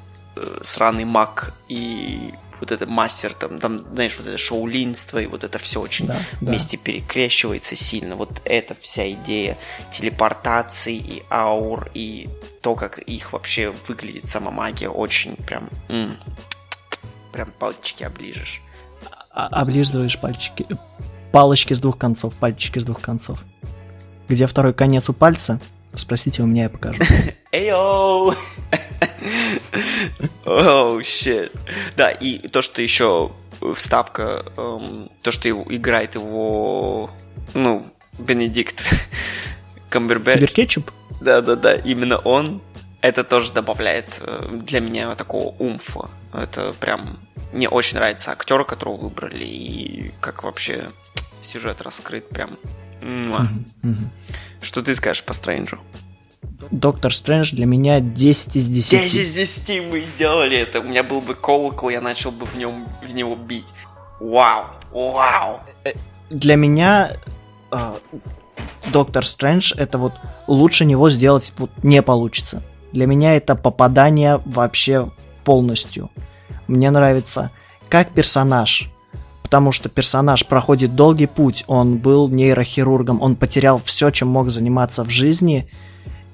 сраный 0.64 1.06
маг 1.06 1.54
и 1.68 2.34
вот 2.60 2.72
это 2.72 2.86
мастер, 2.86 3.34
там, 3.34 3.58
там, 3.58 3.86
знаешь, 3.94 4.18
вот 4.18 4.28
это 4.28 4.38
шоулинство, 4.38 5.20
и 5.20 5.28
вот 5.28 5.44
это 5.44 5.58
все 5.58 5.80
очень 5.80 6.08
да, 6.08 6.20
вместе 6.42 6.78
да. 6.78 6.84
перекрещивается 6.84 7.76
сильно. 7.76 8.16
Вот 8.16 8.42
эта 8.46 8.76
вся 8.80 9.10
идея 9.12 9.58
телепортации 9.92 10.96
и 10.96 11.24
аур, 11.30 11.90
и 11.94 12.30
то, 12.62 12.76
как 12.76 13.00
их 13.00 13.34
вообще 13.34 13.74
выглядит 13.88 14.28
сама 14.28 14.52
магия, 14.52 14.90
очень 14.90 15.36
прям... 15.36 15.70
М- 15.88 16.18
прям 17.32 17.52
пальчики 17.52 18.04
оближешь. 18.04 18.62
А, 19.32 19.48
облизываешь 19.48 20.20
пальчики. 20.20 20.66
Палочки 21.32 21.74
с 21.74 21.80
двух 21.80 21.98
концов, 21.98 22.34
пальчики 22.36 22.80
с 22.80 22.84
двух 22.84 23.02
концов. 23.02 23.44
Где 24.28 24.48
второй 24.48 24.74
конец 24.74 25.10
у 25.10 25.14
пальца? 25.14 25.60
Спросите 25.94 26.44
у 26.44 26.46
меня, 26.46 26.64
я 26.64 26.70
покажу. 26.70 27.02
Ayo! 27.52 28.36
Oh, 30.46 31.04
shit. 31.04 31.52
Да, 31.96 32.12
и 32.12 32.48
то, 32.48 32.62
что 32.62 32.82
еще 32.82 33.32
вставка, 33.76 34.46
эм, 34.56 35.10
то, 35.22 35.32
что 35.32 35.48
его, 35.48 35.66
играет 35.68 36.16
его, 36.16 37.10
ну, 37.54 37.86
Бенедикт 38.20 38.84
Камбербэтч. 39.90 40.40
Киберкетчуп? 40.40 40.92
Да-да-да, 41.22 41.76
именно 41.76 42.18
он. 42.18 42.62
Это 43.02 43.24
тоже 43.24 43.54
добавляет 43.54 44.20
э, 44.22 44.60
для 44.66 44.82
меня 44.82 45.16
такого 45.16 45.56
oomph 45.58 45.95
а. 45.95 46.10
Это 46.34 46.74
прям... 46.74 47.20
Мне 47.54 47.68
очень 47.70 47.98
нравится 47.98 48.32
актер, 48.32 48.64
которого 48.66 48.98
выбрали, 48.98 49.46
и 49.46 50.12
как 50.20 50.44
вообще 50.44 50.92
сюжет 51.44 51.82
раскрыт 51.82 52.30
прям. 52.30 52.52
Mm-hmm. 53.02 53.96
Что 54.62 54.84
ты 54.84 54.94
скажешь 54.94 55.24
по 55.24 55.34
Стрэнджу? 55.34 55.80
Доктор 56.72 57.14
Стрэндж 57.14 57.56
для 57.56 57.66
меня 57.66 58.00
10 58.00 58.56
из 58.56 58.68
10. 58.68 58.92
10 58.92 59.16
из 59.16 59.34
10 59.34 59.92
мы 59.92 60.02
сделали 60.02 60.58
это. 60.58 60.80
У 60.80 60.84
меня 60.84 61.04
был 61.04 61.22
бы 61.22 61.34
колокол, 61.34 61.90
я 61.90 62.02
начал 62.02 62.32
бы 62.32 62.46
в, 62.46 62.56
нем, 62.56 62.88
в 63.02 63.14
него 63.14 63.36
бить. 63.36 63.68
Вау, 64.20 64.66
вау. 64.92 65.62
Э, 65.84 65.94
для 66.30 66.56
меня 66.56 67.18
э, 67.72 67.94
Доктор 68.92 69.26
Стрэндж 69.26 69.74
это 69.78 69.98
вот 69.98 70.14
лучше 70.48 70.86
него 70.86 71.10
сделать 71.10 71.54
вот 71.58 71.72
не 71.84 72.02
получится. 72.02 72.64
Для 72.92 73.06
меня 73.06 73.36
это 73.36 73.56
попадание 73.56 74.42
вообще 74.46 75.12
полностью. 75.44 76.10
Мне 76.68 76.90
нравится 76.90 77.52
как 77.88 78.12
персонаж, 78.12 78.90
потому 79.44 79.72
что 79.72 79.90
персонаж 79.90 80.46
проходит 80.46 80.96
долгий 80.96 81.28
путь, 81.28 81.64
он 81.68 81.98
был 81.98 82.30
нейрохирургом, 82.30 83.22
он 83.22 83.36
потерял 83.36 83.82
все, 83.84 84.10
чем 84.10 84.30
мог 84.30 84.50
заниматься 84.50 85.04
в 85.04 85.10
жизни, 85.10 85.70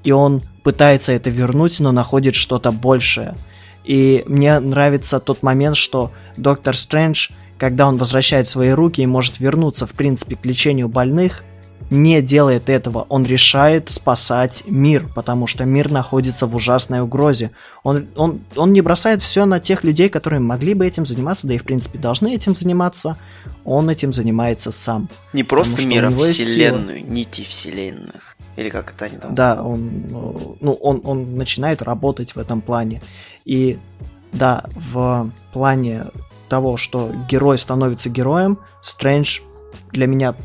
и 0.06 0.12
он 0.12 0.42
пытается 0.64 1.12
это 1.12 1.30
вернуть, 1.30 1.82
но 1.82 1.92
находит 1.92 2.36
что-то 2.36 2.72
большее. 2.72 3.36
И 3.84 4.24
мне 4.28 4.60
нравится 4.60 5.20
тот 5.20 5.44
момент, 5.44 5.76
что 5.76 6.12
Доктор 6.38 6.78
Стрэндж, 6.78 7.30
когда 7.58 7.88
он 7.88 7.98
возвращает 7.98 8.48
свои 8.48 8.70
руки 8.70 9.02
и 9.02 9.06
может 9.06 9.40
вернуться, 9.40 9.86
в 9.86 9.92
принципе, 9.92 10.38
к 10.38 10.46
лечению 10.46 10.88
больных– 10.88 11.44
не 11.90 12.22
делает 12.22 12.70
этого. 12.70 13.06
Он 13.10 13.26
решает 13.26 13.92
спасать 13.92 14.64
мир, 14.66 15.08
потому 15.14 15.48
что 15.48 15.66
мир 15.66 15.92
находится 15.92 16.48
в 16.48 16.56
ужасной 16.56 17.02
угрозе. 17.02 17.52
Он, 17.84 18.08
он, 18.16 18.42
он 18.56 18.74
не 18.74 18.82
бросает 18.82 19.22
все 19.22 19.46
на 19.46 19.60
тех 19.60 19.84
людей, 19.84 20.10
которые 20.10 20.40
могли 20.40 20.74
бы 20.74 20.86
этим 20.86 21.06
заниматься, 21.06 21.48
да 21.48 21.54
и 21.54 21.58
в 21.58 21.64
принципе 21.64 22.00
должны 22.00 22.34
этим 22.34 22.56
заниматься. 22.56 23.18
Он 23.64 23.90
этим 23.90 24.14
занимается 24.14 24.72
сам. 24.72 25.10
Не 25.34 25.44
просто 25.44 25.86
мир, 25.86 26.06
а 26.06 26.10
вселенную, 26.10 27.06
нити 27.06 27.42
вселенных. 27.42 28.36
Или 28.56 28.70
как 28.70 28.94
это 28.94 29.06
они 29.06 29.18
там? 29.18 29.36
Да, 29.36 29.62
он, 29.62 30.06
ну, 30.62 30.74
он, 30.74 31.02
он 31.04 31.38
начинает 31.38 31.82
работать 31.82 32.36
в 32.36 32.40
этом 32.40 32.62
плане. 32.62 33.02
И 33.44 33.78
да, 34.32 34.66
в 34.76 35.30
плане 35.54 36.06
того, 36.50 36.78
что 36.78 37.12
герой 37.30 37.58
становится 37.58 38.10
героем, 38.10 38.60
Стрэндж 38.82 39.42
для 39.92 40.08
меня 40.08 40.36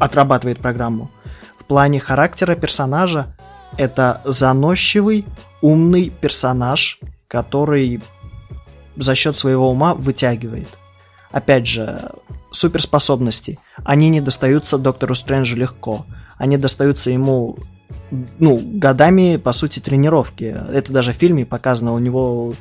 отрабатывает 0.00 0.58
программу. 0.58 1.10
В 1.58 1.64
плане 1.64 2.00
характера 2.00 2.56
персонажа 2.56 3.36
это 3.76 4.20
заносчивый, 4.24 5.24
умный 5.60 6.10
персонаж, 6.10 6.98
который 7.28 8.00
за 8.96 9.14
счет 9.14 9.36
своего 9.36 9.70
ума 9.70 9.94
вытягивает. 9.94 10.68
Опять 11.30 11.66
же, 11.66 12.10
суперспособности. 12.50 13.58
Они 13.84 14.08
не 14.08 14.20
достаются 14.20 14.78
доктору 14.78 15.14
Стрэнджу 15.14 15.56
легко. 15.56 16.04
Они 16.36 16.56
достаются 16.56 17.10
ему 17.10 17.56
ну, 18.38 18.60
годами, 18.62 19.36
по 19.36 19.52
сути, 19.52 19.80
тренировки. 19.80 20.56
Это 20.72 20.92
даже 20.92 21.12
в 21.12 21.16
фильме 21.16 21.46
показано. 21.46 21.94
У 21.94 21.98
него, 21.98 22.52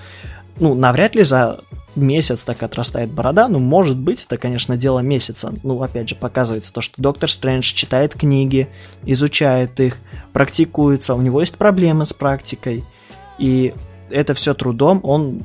ну, 0.59 0.75
навряд 0.75 1.15
ли 1.15 1.23
за 1.23 1.59
месяц 1.95 2.41
так 2.41 2.63
отрастает 2.63 3.11
борода, 3.11 3.47
ну, 3.47 3.59
может 3.59 3.97
быть, 3.97 4.25
это, 4.25 4.37
конечно, 4.37 4.77
дело 4.77 4.99
месяца. 4.99 5.53
Ну, 5.63 5.81
опять 5.81 6.09
же, 6.09 6.15
показывается 6.15 6.71
то, 6.73 6.81
что 6.81 7.01
Доктор 7.01 7.29
Стрэндж 7.29 7.73
читает 7.73 8.13
книги, 8.13 8.69
изучает 9.03 9.79
их, 9.79 9.97
практикуется, 10.33 11.15
у 11.15 11.21
него 11.21 11.39
есть 11.39 11.55
проблемы 11.55 12.05
с 12.05 12.13
практикой, 12.13 12.83
и 13.37 13.73
это 14.09 14.33
все 14.33 14.53
трудом 14.53 14.99
он 15.03 15.43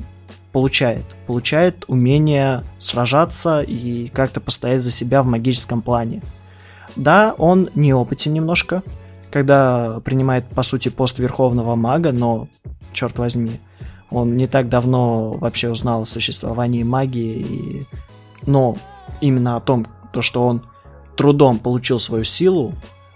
получает. 0.51 1.03
Получает 1.27 1.83
умение 1.87 2.63
сражаться 2.79 3.59
и 3.59 4.07
как-то 4.07 4.39
постоять 4.39 4.83
за 4.83 4.91
себя 4.91 5.21
в 5.21 5.25
магическом 5.25 5.81
плане. 5.81 6.21
Да, 6.95 7.35
он 7.37 7.69
неопытен 7.75 8.31
немножко, 8.31 8.81
когда 9.31 9.99
принимает, 10.05 10.47
по 10.47 10.63
сути, 10.63 10.87
пост 10.87 11.19
Верховного 11.19 11.75
Мага, 11.75 12.13
но, 12.13 12.47
черт 12.93 13.17
возьми, 13.19 13.59
он 14.09 14.37
не 14.37 14.47
так 14.47 14.69
давно 14.69 15.33
вообще 15.33 15.69
узнал 15.69 16.01
о 16.01 16.05
существовании 16.05 16.83
магии, 16.83 17.39
и... 17.39 17.85
но 18.45 18.75
именно 19.21 19.55
о 19.55 19.61
том, 19.61 19.87
то, 20.13 20.21
что 20.21 20.45
он 20.45 20.61
трудом 21.15 21.59
получил 21.59 21.99
свою 21.99 22.23
силу, 22.23 22.73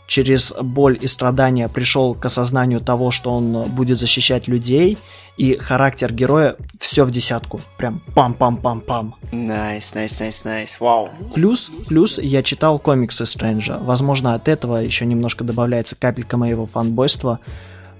через 0.09 0.53
боль 0.59 0.97
и 0.99 1.07
страдания 1.07 1.69
пришел 1.69 2.15
к 2.15 2.25
осознанию 2.25 2.81
того, 2.81 3.11
что 3.11 3.31
он 3.31 3.61
будет 3.69 3.99
защищать 3.99 4.47
людей, 4.47 4.97
и 5.37 5.55
характер 5.55 6.11
героя 6.11 6.55
все 6.79 7.05
в 7.05 7.11
десятку. 7.11 7.61
Прям 7.77 8.01
пам-пам-пам-пам. 8.15 9.13
Nice, 9.31 9.93
nice, 9.93 10.19
nice, 10.19 10.43
nice, 10.43 10.79
вау. 10.79 11.09
Плюс, 11.33 11.71
плюс 11.87 12.17
я 12.17 12.43
читал 12.43 12.79
комиксы 12.79 13.25
Стрэнджа. 13.25 13.77
Возможно, 13.77 14.33
от 14.33 14.47
этого 14.47 14.77
еще 14.77 15.05
немножко 15.05 15.43
добавляется 15.43 15.95
капелька 15.95 16.35
моего 16.37 16.65
фанбойства 16.65 17.39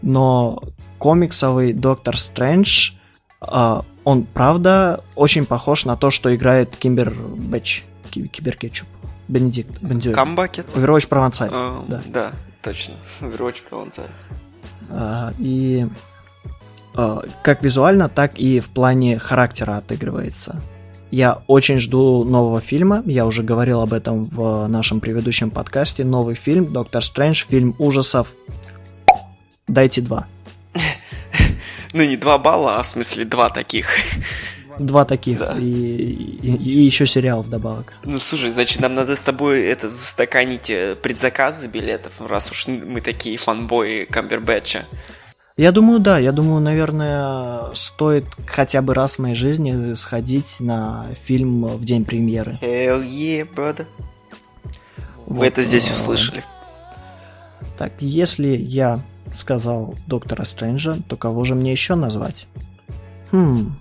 но 0.02 0.62
комиксовый 0.98 1.74
Доктор 1.74 2.18
Стрэндж, 2.18 2.92
э, 3.42 3.82
он 4.04 4.24
правда 4.24 5.04
очень 5.16 5.46
похож 5.46 5.86
на 5.86 5.96
то, 5.96 6.10
что 6.10 6.34
играет 6.36 6.76
Кимбер 6.76 7.12
Бэтч, 7.12 7.84
Киберкетчуп. 8.12 8.88
Бенедикт 9.28 9.80
Бендюэль. 9.82 10.16
Камбакет. 10.16 10.66
Overwatch 10.76 11.08
Провансаль. 11.08 11.50
А, 11.54 11.86
да. 11.88 12.02
да, 12.08 12.32
точно. 12.64 12.96
Overwatch 13.22 13.62
Провансаль. 13.70 14.10
А, 14.90 15.34
и 15.38 15.88
а, 16.96 17.24
как 17.44 17.64
визуально, 17.64 18.10
так 18.10 18.40
и 18.40 18.60
в 18.60 18.70
плане 18.70 19.20
характера 19.20 19.78
отыгрывается. 19.78 20.60
Я 21.12 21.44
очень 21.48 21.80
жду 21.80 22.24
нового 22.24 22.60
фильма. 22.60 23.04
Я 23.06 23.26
уже 23.26 23.42
говорил 23.42 23.82
об 23.82 23.94
этом 23.94 24.26
в 24.26 24.68
нашем 24.68 25.00
предыдущем 25.00 25.50
подкасте. 25.50 26.04
Новый 26.04 26.36
фильм 26.36 26.72
Доктор 26.72 27.04
Стрэндж, 27.04 27.46
фильм 27.48 27.76
ужасов. 27.80 28.34
Дайте 29.70 30.02
два. 30.02 30.28
Ну, 31.92 32.04
не 32.04 32.18
два 32.18 32.38
балла, 32.38 32.78
а 32.78 32.84
в 32.84 32.86
смысле 32.86 33.26
два 33.26 33.50
таких. 33.50 33.88
Два 34.78 35.06
таких. 35.06 35.40
Да. 35.40 35.58
И, 35.58 35.64
и, 35.64 36.56
и 36.56 36.84
еще 36.84 37.08
сериал 37.08 37.42
вдобавок. 37.42 37.94
Ну, 38.06 38.20
слушай, 38.20 38.52
значит, 38.52 38.80
нам 38.80 38.94
надо 38.94 39.16
с 39.16 39.24
тобой 39.24 39.64
это 39.64 39.90
застаканить 39.90 40.70
э, 40.70 40.96
предзаказы 40.96 41.66
билетов, 41.66 42.22
раз 42.22 42.52
уж 42.52 42.68
мы 42.68 43.02
такие 43.02 43.38
фанбои 43.38 44.06
Камбербэтча. 44.10 44.86
Я 45.58 45.72
думаю, 45.72 46.00
да. 46.00 46.20
Я 46.20 46.32
думаю, 46.32 46.62
наверное, 46.62 47.74
стоит 47.74 48.26
хотя 48.46 48.84
бы 48.84 48.94
раз 48.94 49.16
в 49.16 49.20
моей 49.20 49.36
жизни 49.36 49.96
сходить 49.96 50.60
на 50.60 51.08
фильм 51.24 51.66
в 51.66 51.84
день 51.84 52.06
премьеры. 52.06 52.60
Hell 52.62 53.04
yeah, 53.04 53.48
brother. 53.52 53.88
Вы 55.26 55.38
Вот, 55.38 55.46
это 55.48 55.64
здесь 55.64 55.90
э, 55.90 55.94
услышали. 55.94 56.44
Так, 57.80 57.94
если 58.00 58.56
я 58.56 59.00
сказал 59.34 59.96
Доктора 60.08 60.44
Стрэнджа, 60.44 60.98
то 61.08 61.16
кого 61.18 61.44
же 61.44 61.56
мне 61.56 61.72
еще 61.72 61.96
назвать? 61.96 62.48
Хм, 63.32 63.76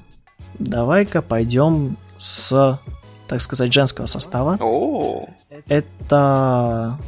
давай-ка 0.59 1.23
пойдем 1.23 1.97
с, 2.17 2.79
так 3.29 3.41
сказать, 3.41 3.73
женского 3.73 4.07
состава. 4.07 4.59
О, 4.61 5.27
Это 5.69 6.99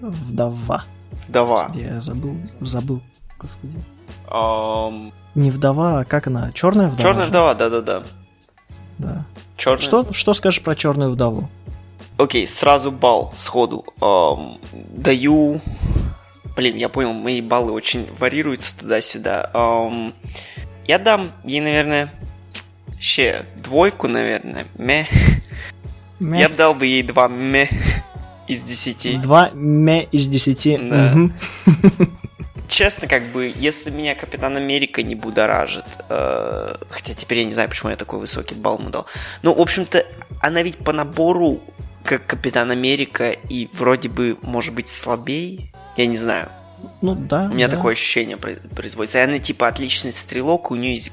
вдова. 0.00 0.84
вдова. 1.28 1.68
Где 1.70 1.82
я 1.86 2.00
забыл, 2.00 2.36
забыл, 2.60 3.00
господи. 3.38 3.76
Ам, 4.30 5.12
Не 5.34 5.50
вдова, 5.50 6.00
а 6.00 6.04
как 6.04 6.26
она? 6.26 6.50
Черная 6.52 6.88
вдова? 6.88 7.02
Черная 7.02 7.26
вдова, 7.26 7.54
да-да-да. 7.54 8.02
Да. 8.98 9.24
Черная. 9.56 9.80
Что, 9.82 10.12
что 10.12 10.32
скажешь 10.34 10.62
про 10.62 10.74
черную 10.74 11.10
вдову? 11.12 11.48
Окей, 12.18 12.46
сразу 12.46 12.90
балл 12.90 13.32
сходу. 13.36 13.84
Ам, 14.00 14.58
даю... 14.96 15.60
Блин, 16.56 16.76
я 16.76 16.88
понял, 16.88 17.12
мои 17.12 17.42
баллы 17.42 17.72
очень 17.72 18.08
варьируются 18.18 18.78
туда-сюда. 18.78 19.50
Ам, 19.52 20.14
я 20.86 20.98
дам 20.98 21.30
ей, 21.44 21.60
наверное, 21.60 22.12
ще 22.98 23.44
двойку, 23.56 24.08
наверное. 24.08 24.66
Ме. 24.76 25.06
Мя. 26.18 26.40
Я 26.40 26.48
бы 26.48 26.54
дал 26.54 26.74
бы 26.74 26.86
ей 26.86 27.02
два 27.02 27.28
ме 27.28 27.68
из 28.48 28.62
десяти. 28.62 29.18
Два 29.18 29.50
ме 29.50 30.04
из 30.04 30.26
десяти. 30.28 30.78
Да. 30.78 31.14
Честно, 32.68 33.06
как 33.06 33.24
бы, 33.26 33.52
если 33.54 33.90
меня 33.90 34.14
Капитан 34.14 34.56
Америка 34.56 35.02
не 35.02 35.14
будоражит, 35.14 35.84
э, 36.08 36.74
хотя 36.88 37.14
теперь 37.14 37.38
я 37.38 37.44
не 37.44 37.52
знаю, 37.52 37.68
почему 37.68 37.90
я 37.90 37.96
такой 37.96 38.18
высокий 38.18 38.54
балл 38.54 38.78
ему 38.78 38.90
дал. 38.90 39.06
Ну, 39.42 39.54
в 39.54 39.60
общем-то, 39.60 40.04
она 40.40 40.62
ведь 40.62 40.78
по 40.78 40.92
набору 40.92 41.60
как 42.02 42.26
Капитан 42.26 42.70
Америка 42.70 43.30
и 43.30 43.68
вроде 43.72 44.08
бы, 44.08 44.36
может 44.42 44.74
быть, 44.74 44.88
слабее. 44.88 45.70
Я 45.96 46.06
не 46.06 46.16
знаю. 46.16 46.48
Ну 47.00 47.14
да. 47.14 47.48
У 47.50 47.54
меня 47.54 47.68
да. 47.68 47.76
такое 47.76 47.92
ощущение 47.92 48.36
про- 48.36 48.56
производится. 48.74 49.18
И 49.18 49.22
она 49.22 49.38
типа 49.38 49.68
отличный 49.68 50.12
стрелок, 50.12 50.70
у 50.70 50.74
нее 50.74 50.94
есть 50.94 51.12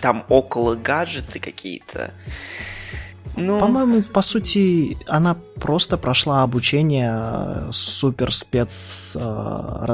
там 0.00 0.24
около 0.28 0.74
гаджеты 0.74 1.38
какие-то. 1.38 2.12
Ну, 3.36 3.58
По-моему, 3.58 4.02
по 4.02 4.22
сути, 4.22 4.96
она 5.06 5.36
просто 5.56 5.96
прошла 5.96 6.42
обучение 6.42 7.68
супер 7.72 8.32
спец 8.32 9.16
э. 9.16 9.84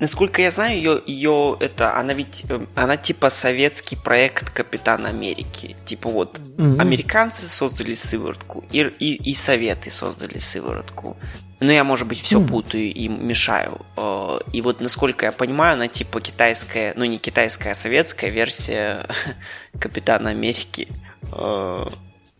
Насколько 0.00 0.42
я 0.42 0.50
знаю, 0.50 0.76
ее, 0.76 1.02
ее 1.06 1.56
это, 1.60 1.96
она 1.96 2.12
ведь, 2.14 2.44
э, 2.48 2.66
она 2.74 2.96
типа 2.96 3.30
советский 3.30 3.96
проект 3.96 4.50
Капитана 4.50 5.08
Америки. 5.10 5.76
Типа 5.84 6.08
вот, 6.08 6.38
Мгм. 6.56 6.80
американцы 6.80 7.46
создали 7.46 7.94
сыворотку, 7.94 8.64
и, 8.72 8.80
и, 8.98 9.30
и 9.30 9.34
советы 9.34 9.90
создали 9.90 10.38
сыворотку. 10.38 11.16
Но 11.60 11.70
я, 11.72 11.84
может 11.84 12.08
быть, 12.08 12.20
все 12.22 12.38
Мгм. 12.38 12.48
путаю 12.48 12.84
и 12.92 13.08
мешаю. 13.08 13.80
Э, 13.96 14.38
И 14.52 14.62
вот, 14.62 14.80
насколько 14.80 15.26
я 15.26 15.32
понимаю, 15.32 15.74
она 15.74 15.88
типа 15.88 16.20
китайская, 16.20 16.94
ну 16.96 17.04
не 17.04 17.18
китайская, 17.18 17.72
а 17.72 17.74
советская 17.74 18.30
версия 18.30 19.06
Капитана 19.78 20.30
Америки. 20.30 20.88
Э, 21.32 21.86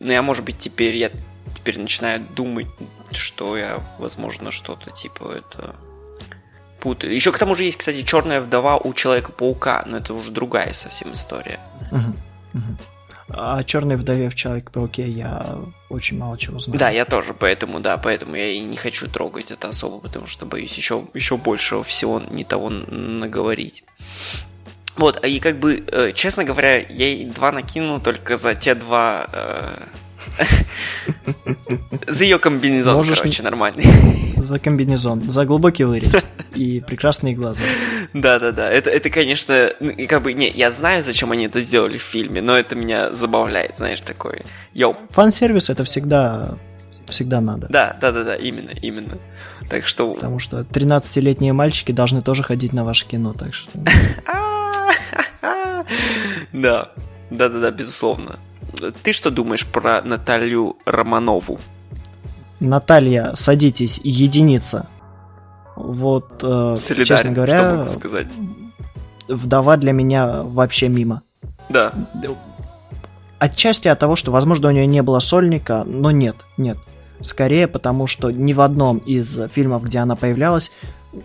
Но 0.00 0.12
я, 0.12 0.22
может 0.22 0.44
быть, 0.46 0.58
теперь 0.58 0.96
я 0.96 1.10
теперь 1.54 1.78
начинаю 1.78 2.20
думать, 2.34 2.68
что 3.12 3.56
я, 3.58 3.80
возможно, 3.98 4.50
что-то 4.50 4.90
типа 4.92 5.34
это 5.36 5.76
путаю. 6.80 7.14
Еще 7.14 7.32
к 7.32 7.38
тому 7.38 7.54
же 7.54 7.64
есть, 7.64 7.78
кстати, 7.78 8.02
черная 8.02 8.40
вдова 8.40 8.76
у 8.76 8.94
Человека-паука, 8.94 9.84
но 9.86 9.98
это 9.98 10.14
уже 10.14 10.30
другая 10.30 10.72
совсем 10.72 11.12
история. 11.12 11.60
Мгм. 11.90 12.16
Мгм. 12.52 12.78
О 13.28 13.62
черной 13.62 13.96
вдове 13.96 14.28
в 14.28 14.34
Человеке-пауке 14.34 15.08
я 15.08 15.58
очень 15.88 16.18
мало 16.18 16.36
чего 16.36 16.58
знаю. 16.58 16.78
Да, 16.78 16.90
я 16.90 17.04
тоже, 17.04 17.32
поэтому, 17.32 17.78
да, 17.78 17.96
поэтому 17.96 18.34
я 18.34 18.50
и 18.50 18.60
не 18.60 18.76
хочу 18.76 19.08
трогать 19.08 19.52
это 19.52 19.68
особо, 19.68 20.00
потому 20.00 20.26
что 20.26 20.46
боюсь 20.46 20.76
еще, 20.76 21.04
еще 21.14 21.36
больше 21.36 21.82
всего 21.84 22.20
не 22.20 22.42
того 22.42 22.70
наговорить. 22.70 23.84
Вот, 24.96 25.24
и 25.24 25.38
как 25.38 25.60
бы, 25.60 25.84
э, 25.86 26.12
честно 26.12 26.44
говоря, 26.44 26.78
я 26.78 27.06
ей 27.06 27.30
два 27.30 27.52
накинул 27.52 28.00
только 28.00 28.36
за 28.36 28.54
те 28.54 28.74
два... 28.74 29.28
За 32.06 32.24
ее 32.24 32.38
комбинезон, 32.38 32.96
Можешь 32.96 33.20
короче, 33.20 33.42
нормальный. 33.42 33.84
За 34.36 34.58
комбинезон, 34.58 35.22
за 35.22 35.44
глубокий 35.44 35.84
вырез 35.84 36.24
и 36.54 36.80
прекрасные 36.80 37.34
глаза. 37.34 37.62
Да-да-да, 38.14 38.68
это, 38.70 38.90
это, 38.90 39.10
конечно, 39.10 39.70
ну, 39.80 39.92
как 40.08 40.22
бы, 40.22 40.32
не, 40.32 40.48
я 40.50 40.70
знаю, 40.70 41.02
зачем 41.02 41.30
они 41.30 41.46
это 41.46 41.60
сделали 41.60 41.98
в 41.98 42.02
фильме, 42.02 42.42
но 42.42 42.56
это 42.56 42.74
меня 42.74 43.12
забавляет, 43.12 43.76
знаешь, 43.76 44.00
такой, 44.00 44.42
йоу, 44.74 44.96
Фан-сервис 45.10 45.70
это 45.70 45.84
всегда, 45.84 46.56
всегда 47.08 47.40
надо. 47.40 47.68
да, 47.68 47.96
да-да-да, 48.00 48.34
именно, 48.34 48.70
именно. 48.82 49.18
Так 49.68 49.86
что 49.86 50.14
Потому 50.14 50.40
что 50.40 50.60
13-летние 50.62 51.52
мальчики 51.52 51.92
должны 51.92 52.20
тоже 52.20 52.42
ходить 52.42 52.72
на 52.72 52.84
ваше 52.84 53.06
кино, 53.06 53.34
так 53.34 53.54
что... 53.54 53.70
Да, 56.52 56.92
да-да-да, 57.30 57.70
безусловно. 57.70 58.36
Ты 59.02 59.12
что 59.12 59.30
думаешь 59.30 59.66
про 59.66 60.02
Наталью 60.02 60.76
Романову? 60.84 61.58
Наталья, 62.60 63.32
садитесь, 63.34 64.00
единица. 64.04 64.88
Вот, 65.76 66.42
э, 66.42 66.76
Солидарен, 66.78 67.06
честно 67.06 67.16
что 67.16 67.30
говоря, 67.30 67.74
могу 67.74 67.90
сказать. 67.90 68.26
вдова 69.28 69.76
для 69.76 69.92
меня 69.92 70.42
вообще 70.42 70.88
мимо. 70.88 71.22
Да, 71.68 71.92
Отчасти 73.38 73.88
от 73.88 73.98
того, 73.98 74.16
что, 74.16 74.30
возможно, 74.32 74.68
у 74.68 74.70
нее 74.70 74.84
не 74.84 75.02
было 75.02 75.18
сольника, 75.18 75.84
но 75.86 76.10
нет, 76.10 76.36
нет. 76.58 76.76
Скорее 77.22 77.66
потому, 77.68 78.06
что 78.06 78.30
ни 78.30 78.52
в 78.52 78.60
одном 78.60 78.98
из 78.98 79.38
фильмов, 79.50 79.84
где 79.84 80.00
она 80.00 80.14
появлялась, 80.14 80.70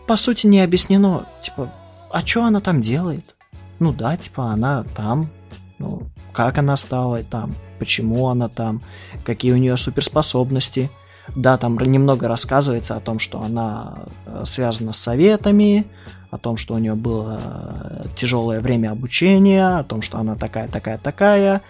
по 0.08 0.16
сути, 0.16 0.48
не 0.48 0.62
объяснено, 0.62 1.26
типа, 1.42 1.70
а 2.10 2.26
что 2.26 2.46
она 2.46 2.62
там 2.62 2.82
делает? 2.82 3.36
Ну 3.80 3.92
да, 3.92 4.16
типа, 4.16 4.46
она 4.46 4.86
там, 4.96 5.30
ну, 5.78 6.04
как 6.32 6.58
она 6.58 6.78
стала 6.78 7.24
там, 7.24 7.54
почему 7.80 8.28
она 8.28 8.50
там, 8.50 8.82
какие 9.24 9.52
у 9.54 9.58
нее 9.58 9.78
суперспособности. 9.78 10.90
Да, 11.36 11.58
там 11.58 11.78
немного 11.78 12.28
рассказывается 12.28 12.96
о 12.96 13.00
том, 13.00 13.18
что 13.18 13.42
она 13.42 14.06
э, 14.26 14.44
связана 14.46 14.94
с 14.94 15.00
советами, 15.00 15.88
о 16.30 16.38
том, 16.38 16.56
что 16.56 16.76
у 16.76 16.78
нее 16.78 16.94
было 16.94 17.40
э, 17.42 18.06
тяжелое 18.16 18.60
время 18.62 18.92
обучения, 18.92 19.80
о 19.80 19.84
том, 19.84 20.04
что 20.04 20.20
она 20.20 20.36
такая, 20.36 20.68
такая, 20.68 21.00
такая. 21.00 21.62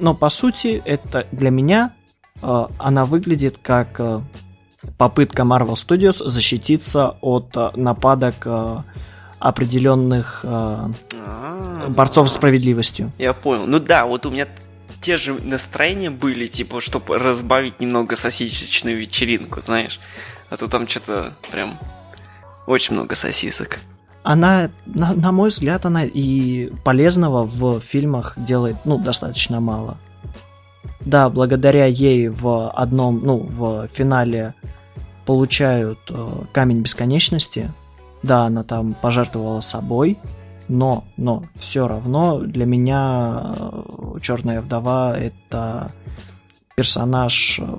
Но 0.00 0.14
по 0.14 0.28
сути, 0.30 0.82
это 0.84 1.28
для 1.30 1.50
меня 1.50 1.92
э, 2.42 2.66
она 2.76 3.04
выглядит 3.04 3.58
как 3.62 4.00
попытка 4.96 5.42
Marvel 5.42 5.74
Studios 5.74 6.28
защититься 6.28 7.16
от 7.20 7.76
нападок 7.76 8.46
определенных 9.38 10.40
э, 10.42 10.48
А, 10.48 11.86
борцов 11.88 12.28
с 12.28 12.34
справедливостью. 12.34 13.12
Я 13.18 13.32
понял. 13.32 13.66
Ну 13.66 13.78
да, 13.78 14.06
вот 14.06 14.26
у 14.26 14.30
меня 14.30 14.46
те 15.00 15.16
же 15.16 15.34
настроения 15.34 16.10
были, 16.10 16.46
типа, 16.46 16.80
чтобы 16.80 17.18
разбавить 17.18 17.80
немного 17.80 18.16
сосисочную 18.16 18.98
вечеринку, 18.98 19.60
знаешь. 19.60 20.00
А 20.50 20.56
то 20.56 20.66
там 20.68 20.88
что-то 20.88 21.34
прям 21.50 21.78
очень 22.66 22.94
много 22.94 23.14
сосисок. 23.14 23.78
Она, 24.22 24.70
на, 24.86 25.14
на 25.14 25.32
мой 25.32 25.50
взгляд, 25.50 25.86
она 25.86 26.04
и 26.04 26.70
полезного 26.84 27.44
в 27.44 27.80
фильмах 27.80 28.34
делает, 28.36 28.76
ну, 28.84 28.98
достаточно 28.98 29.60
мало. 29.60 29.96
Да, 31.00 31.30
благодаря 31.30 31.86
ей 31.86 32.28
в 32.28 32.70
одном, 32.70 33.20
ну, 33.24 33.38
в 33.38 33.88
финале 33.88 34.54
получают 35.24 35.98
э, 36.10 36.30
камень 36.52 36.80
бесконечности. 36.80 37.70
Да, 38.22 38.44
она 38.44 38.64
там 38.64 38.94
пожертвовала 38.94 39.60
собой, 39.60 40.18
но, 40.68 41.04
но 41.16 41.44
все 41.54 41.88
равно 41.88 42.40
для 42.40 42.66
меня 42.66 43.54
э, 43.58 44.18
Черная 44.20 44.60
вдова 44.60 45.18
это 45.18 45.92
персонаж 46.74 47.60
э, 47.60 47.78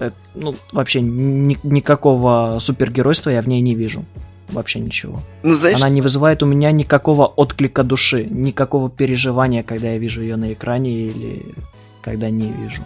э, 0.00 0.10
ну, 0.34 0.54
вообще 0.72 1.00
ни, 1.00 1.58
никакого 1.62 2.56
супергеройства 2.60 3.30
я 3.30 3.42
в 3.42 3.48
ней 3.48 3.60
не 3.60 3.74
вижу. 3.74 4.04
Вообще 4.48 4.80
ничего. 4.80 5.20
Ну, 5.44 5.54
знаешь, 5.54 5.76
Она 5.76 5.88
не 5.90 6.00
вызывает 6.00 6.42
у 6.42 6.46
меня 6.46 6.72
никакого 6.72 7.26
отклика 7.26 7.84
души, 7.84 8.24
никакого 8.24 8.90
переживания, 8.90 9.62
когда 9.62 9.92
я 9.92 9.98
вижу 9.98 10.22
ее 10.22 10.36
на 10.36 10.52
экране 10.52 11.06
или 11.06 11.54
когда 12.02 12.30
не 12.30 12.50
вижу. 12.50 12.82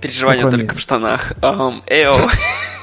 Переживания 0.00 0.44
ну, 0.44 0.50
только 0.50 0.74
в 0.74 0.80
штанах. 0.80 1.32
Ам, 1.42 1.82
эо. 1.86 2.16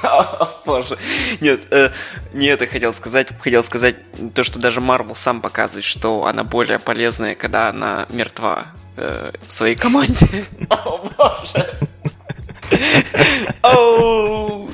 Боже. 0.65 0.97
Нет, 1.39 1.61
э, 1.71 1.89
не 2.33 2.47
это 2.47 2.67
хотел 2.67 2.93
сказать. 2.93 3.27
Хотел 3.39 3.63
сказать 3.63 3.95
то, 4.33 4.43
что 4.43 4.59
даже 4.59 4.81
Марвел 4.81 5.15
сам 5.15 5.41
показывает, 5.41 5.85
что 5.85 6.25
она 6.25 6.43
более 6.43 6.79
полезная, 6.79 7.35
когда 7.35 7.69
она 7.69 8.05
мертва 8.09 8.67
э, 8.97 9.31
в 9.47 9.51
своей 9.51 9.75
команде. 9.75 10.45
О, 10.69 11.03
боже. 11.17 11.79
Оу. 13.61 14.69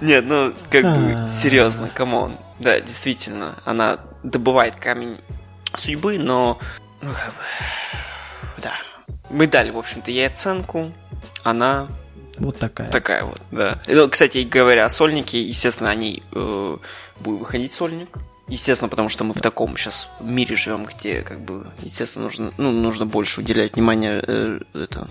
Нет, 0.00 0.24
ну, 0.26 0.52
как 0.70 0.82
бы, 0.82 1.16
А. 1.18 1.30
серьезно, 1.30 1.88
come 1.88 2.15
on. 2.15 2.36
Да, 2.58 2.80
действительно, 2.80 3.56
она 3.64 3.98
добывает 4.22 4.76
камень 4.76 5.18
судьбы, 5.74 6.18
но, 6.18 6.58
ну, 7.00 7.10
как 7.12 7.34
бы, 7.34 8.62
да. 8.62 8.72
Мы 9.30 9.46
дали, 9.46 9.70
в 9.70 9.78
общем-то, 9.78 10.10
ей 10.10 10.26
оценку. 10.26 10.92
Она 11.44 11.88
Вот 12.38 12.58
такая. 12.58 12.88
такая 12.88 13.24
вот, 13.24 13.40
да. 13.50 13.80
Ну, 13.86 14.08
кстати, 14.08 14.38
говоря 14.38 14.84
о 14.86 14.88
сольнике, 14.90 15.42
естественно, 15.42 15.90
они 15.90 16.22
э, 16.32 16.76
будет 17.20 17.38
выходить 17.40 17.72
сольник. 17.72 18.16
Естественно, 18.48 18.88
потому 18.88 19.10
что 19.10 19.24
мы 19.24 19.34
в 19.34 19.42
таком 19.42 19.76
сейчас 19.76 20.08
мире 20.20 20.56
живем, 20.56 20.86
где, 20.86 21.20
как 21.20 21.38
бы, 21.40 21.66
естественно, 21.82 22.24
нужно, 22.24 22.50
ну, 22.56 22.72
нужно 22.72 23.04
больше 23.04 23.40
уделять 23.40 23.74
внимание 23.74 24.24
э, 24.26 24.60
это, 24.72 25.08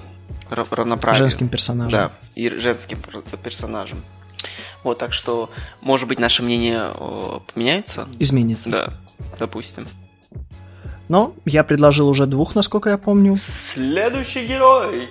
ра- 0.49 0.65
равноправию. 0.71 1.19
Женским 1.19 1.47
персонажем. 1.47 1.91
Да, 1.91 2.11
и 2.33 2.49
женским 2.49 2.97
пер- 2.99 3.37
персонажем. 3.37 3.99
Вот, 4.83 4.97
так 4.97 5.13
что, 5.13 5.51
может 5.81 6.07
быть, 6.07 6.17
наше 6.19 6.41
мнение 6.41 6.81
э, 6.95 7.39
поменяется? 7.53 8.07
Изменится. 8.17 8.69
Да, 8.71 8.93
допустим. 9.37 9.87
Но 11.07 11.33
я 11.45 11.63
предложил 11.63 12.09
уже 12.09 12.25
двух, 12.25 12.55
насколько 12.55 12.89
я 12.89 12.97
помню. 12.97 13.37
Следующий 13.39 14.45
герой. 14.47 15.09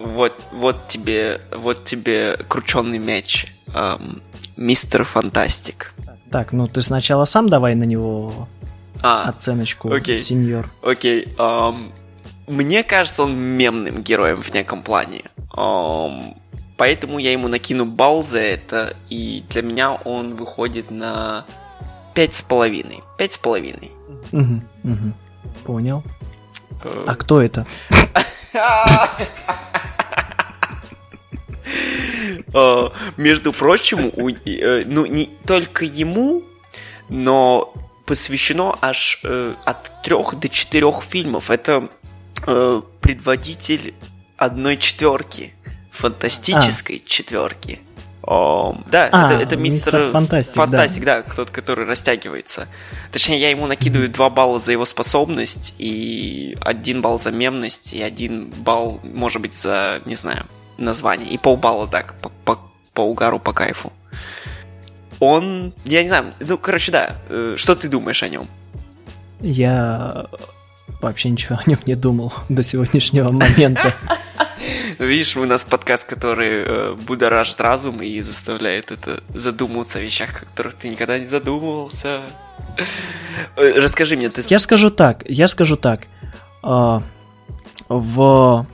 Вот, 0.00 0.32
вот 0.50 0.88
тебе, 0.88 1.40
вот 1.52 1.84
тебе 1.84 2.36
крученный 2.48 2.98
мяч, 2.98 3.46
Ам, 3.74 4.22
мистер 4.56 5.04
Фантастик. 5.04 5.92
Так, 6.30 6.52
ну 6.52 6.66
ты 6.68 6.80
сначала 6.80 7.24
сам 7.26 7.48
давай 7.48 7.74
на 7.74 7.84
него 7.84 8.48
А, 9.02 9.28
оценочку, 9.28 9.92
окей. 9.92 10.18
сеньор. 10.18 10.70
окей. 10.82 11.28
ам, 11.38 11.92
мне 12.46 12.82
кажется, 12.82 13.22
он 13.24 13.36
мемным 13.36 14.02
героем 14.02 14.40
в 14.42 14.52
неком 14.54 14.82
плане. 14.82 15.24
Ам, 15.56 16.34
поэтому 16.76 17.18
я 17.18 17.32
ему 17.32 17.48
накину 17.48 17.84
балл 17.84 18.22
за 18.24 18.38
это, 18.38 18.96
и 19.10 19.44
для 19.50 19.62
меня 19.62 19.92
он 19.92 20.34
выходит 20.34 20.90
на 20.90 21.44
пять 22.14 22.34
с 22.34 22.42
половиной. 22.42 23.02
Пять 23.18 23.34
с 23.34 23.38
половиной. 23.38 23.90
Понял. 25.64 26.02
Э, 26.82 27.04
А 27.06 27.14
кто 27.16 27.42
это? 27.42 27.66
Э, 32.52 32.88
Между 33.16 33.52
прочим, 33.52 34.08
э, 34.08 34.84
ну 34.86 35.06
не 35.06 35.30
только 35.46 35.84
ему, 35.84 36.42
но 37.08 37.72
посвящено 38.06 38.76
аж 38.80 39.20
э, 39.22 39.54
от 39.64 40.02
трех 40.02 40.38
до 40.38 40.48
четырех 40.48 41.02
фильмов. 41.02 41.50
Это 41.50 41.88
э, 42.46 42.82
предводитель 43.00 43.94
одной 44.36 44.76
четверки, 44.78 45.54
фантастической 45.92 47.02
четверки. 47.06 47.80
О, 48.22 48.76
да, 48.90 49.08
А, 49.12 49.32
это, 49.32 49.42
это 49.42 49.56
мистер, 49.56 49.94
мистер 49.94 50.10
Фантастик, 50.12 50.54
да. 50.54 50.60
Фантастик, 50.60 51.04
да, 51.04 51.22
тот, 51.22 51.50
который 51.50 51.86
растягивается. 51.86 52.68
Точнее, 53.12 53.40
я 53.40 53.50
ему 53.50 53.66
накидываю 53.66 54.08
2 54.08 54.30
балла 54.30 54.58
за 54.58 54.72
его 54.72 54.84
способность, 54.84 55.74
и 55.78 56.56
один 56.60 57.02
балл 57.02 57.18
за 57.18 57.30
мемность, 57.30 57.92
и 57.92 58.02
один 58.02 58.50
балл, 58.50 59.00
может 59.02 59.40
быть, 59.40 59.54
за, 59.54 60.00
не 60.04 60.16
знаю, 60.16 60.46
название. 60.80 61.30
И 61.30 61.38
полбалла 61.38 61.86
так, 61.86 62.14
по, 62.20 62.30
по, 62.44 62.58
по 62.94 63.00
угару, 63.02 63.38
по 63.38 63.52
кайфу. 63.52 63.92
Он, 65.20 65.74
я 65.84 66.02
не 66.02 66.08
знаю, 66.08 66.32
ну, 66.40 66.56
короче, 66.56 66.92
да, 66.92 67.10
э, 67.28 67.54
что 67.56 67.74
ты 67.74 67.88
думаешь 67.88 68.22
о 68.22 68.28
нем? 68.28 68.46
Я 69.40 70.26
вообще 71.00 71.30
ничего 71.30 71.58
о 71.64 71.68
нем 71.68 71.78
не 71.86 71.94
думал 71.94 72.32
до 72.48 72.62
сегодняшнего 72.62 73.30
момента. 73.30 73.94
Видишь, 74.98 75.36
у 75.36 75.44
нас 75.46 75.64
подкаст, 75.64 76.06
который 76.06 76.64
э, 76.64 76.94
будоражит 77.06 77.60
разум 77.60 78.02
и 78.02 78.20
заставляет 78.20 78.90
это 78.90 79.22
задумываться 79.34 79.98
о 79.98 80.02
вещах, 80.02 80.42
о 80.42 80.44
которых 80.46 80.74
ты 80.74 80.88
никогда 80.88 81.18
не 81.18 81.26
задумывался. 81.26 82.22
Э, 83.56 83.72
Расскажи 83.76 84.16
мне, 84.16 84.28
ты... 84.28 84.42
Я 84.48 84.58
скажу 84.58 84.90
так, 84.90 85.22
я 85.26 85.48
скажу 85.48 85.76
так. 85.76 86.06
А, 86.62 87.02
В 87.88 88.66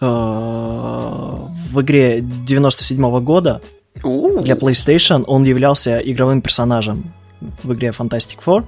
а, 0.00 1.48
в 1.70 1.80
игре 1.80 2.20
97 2.20 3.20
года 3.20 3.60
У, 4.02 4.40
для 4.40 4.54
PlayStation 4.54 5.24
он 5.26 5.44
являлся 5.44 5.98
игровым 5.98 6.40
персонажем 6.42 7.12
в 7.62 7.72
игре 7.72 7.90
Fantastic 7.90 8.38
Four. 8.44 8.64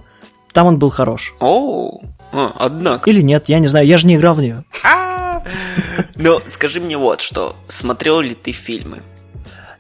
Там 0.53 0.67
он 0.67 0.79
был 0.79 0.91
хорош. 0.91 1.35
О, 1.41 2.01
а, 2.33 2.53
однако. 2.59 3.11
Или 3.11 3.23
нет, 3.23 3.49
я 3.49 3.59
не 3.59 3.67
знаю, 3.67 3.87
я 3.87 3.99
же 3.99 4.07
не 4.07 4.17
играл 4.17 4.35
в 4.35 4.41
нее. 4.41 4.65
Но 6.17 6.41
скажи 6.47 6.81
мне 6.81 6.97
вот 6.97 7.21
что, 7.21 7.57
смотрел 7.69 8.21
ли 8.21 8.35
ты 8.35 8.53
фильмы? 8.53 9.03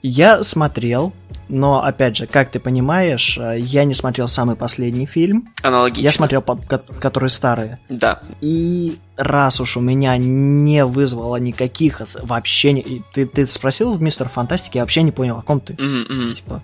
Я 0.03 0.43
смотрел, 0.43 1.12
но 1.49 1.85
опять 1.85 2.16
же, 2.16 2.27
как 2.27 2.51
ты 2.51 2.59
понимаешь, 2.59 3.39
э, 3.41 3.59
я 3.61 3.85
не 3.85 3.95
смотрел 3.95 4.27
самый 4.27 4.57
последний 4.57 5.07
фильм. 5.07 5.49
Аналогично. 5.62 6.03
Я 6.03 6.12
смотрел, 6.12 6.43
которые 6.43 7.31
старые. 7.31 7.79
Да. 7.89 8.20
И 8.41 8.99
раз 9.16 9.61
уж 9.61 9.77
у 9.77 9.81
меня 9.81 10.16
не 10.16 10.85
вызвало 10.85 11.37
никаких 11.37 12.01
вообще... 12.23 12.73
не- 12.73 13.03
Ты, 13.15 13.27
ты 13.27 13.47
спросил 13.47 13.93
в 13.95 14.03
Мистер 14.03 14.29
Фантастике, 14.29 14.81
я 14.81 14.83
вообще 14.83 15.03
не 15.03 15.12
понял, 15.12 15.39
о 15.39 15.43
ком 15.43 15.61
ты. 15.61 15.74
Мгм. 15.81 16.35
Типа, 16.35 16.62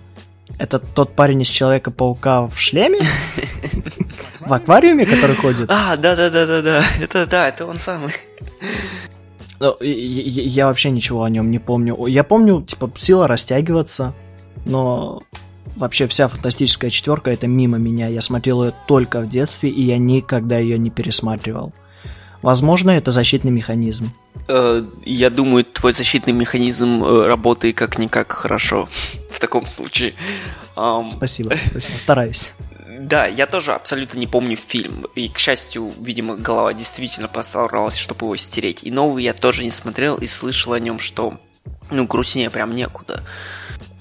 это 0.57 0.79
тот 0.79 1.15
парень 1.15 1.41
из 1.41 1.47
Человека-паука 1.47 2.47
в 2.47 2.59
шлеме? 2.59 2.99
В 4.41 4.53
аквариуме, 4.53 5.05
который 5.05 5.35
ходит? 5.35 5.69
А, 5.69 5.95
да-да-да-да-да, 5.95 6.83
это 6.99 7.27
да, 7.27 7.49
это 7.49 7.65
он 7.67 7.77
самый. 7.77 8.11
Ну, 9.59 9.75
Я 9.81 10.67
вообще 10.67 10.89
ничего 10.91 11.23
о 11.23 11.29
нем 11.29 11.51
не 11.51 11.59
помню. 11.59 12.05
Я 12.05 12.23
помню, 12.23 12.61
типа, 12.61 12.91
сила 12.97 13.27
растягиваться, 13.27 14.13
но 14.65 15.23
вообще 15.75 16.07
вся 16.07 16.27
фантастическая 16.27 16.89
четверка 16.89 17.31
это 17.31 17.47
мимо 17.47 17.77
меня. 17.77 18.07
Я 18.07 18.21
смотрел 18.21 18.63
ее 18.63 18.73
только 18.87 19.21
в 19.21 19.29
детстве, 19.29 19.69
и 19.69 19.81
я 19.81 19.97
никогда 19.97 20.57
ее 20.57 20.77
не 20.77 20.89
пересматривал. 20.89 21.73
Возможно, 22.41 22.91
это 22.91 23.11
защитный 23.11 23.51
механизм. 23.51 24.11
Э, 24.47 24.81
Я 25.05 25.29
думаю, 25.29 25.65
твой 25.65 25.91
защитный 25.93 26.33
механизм 26.33 27.03
э, 27.03 27.27
работает 27.27 27.75
как-никак 27.75 28.31
хорошо 28.31 28.87
в 29.31 29.39
таком 29.39 29.65
случае. 29.65 30.13
Спасибо, 31.11 31.53
спасибо, 31.65 31.97
стараюсь. 31.97 32.51
Да, 33.01 33.27
я 33.27 33.47
тоже 33.47 33.73
абсолютно 33.73 34.17
не 34.17 34.27
помню 34.27 34.57
фильм. 34.57 35.05
И, 35.15 35.29
к 35.29 35.39
счастью, 35.39 35.89
видимо, 36.01 36.35
голова 36.35 36.73
действительно 36.73 37.29
постаралась, 37.29 37.95
чтобы 37.95 38.25
его 38.25 38.35
стереть. 38.35 38.83
И 38.83 38.91
новый 38.91 39.23
я 39.23 39.33
тоже 39.33 39.63
не 39.63 39.71
смотрел 39.71 40.17
и 40.17 40.27
слышал 40.27 40.73
о 40.73 40.79
нем, 40.81 40.99
что, 40.99 41.39
ну, 41.91 42.05
грустнее 42.05 42.49
прям 42.49 42.75
некуда. 42.75 43.23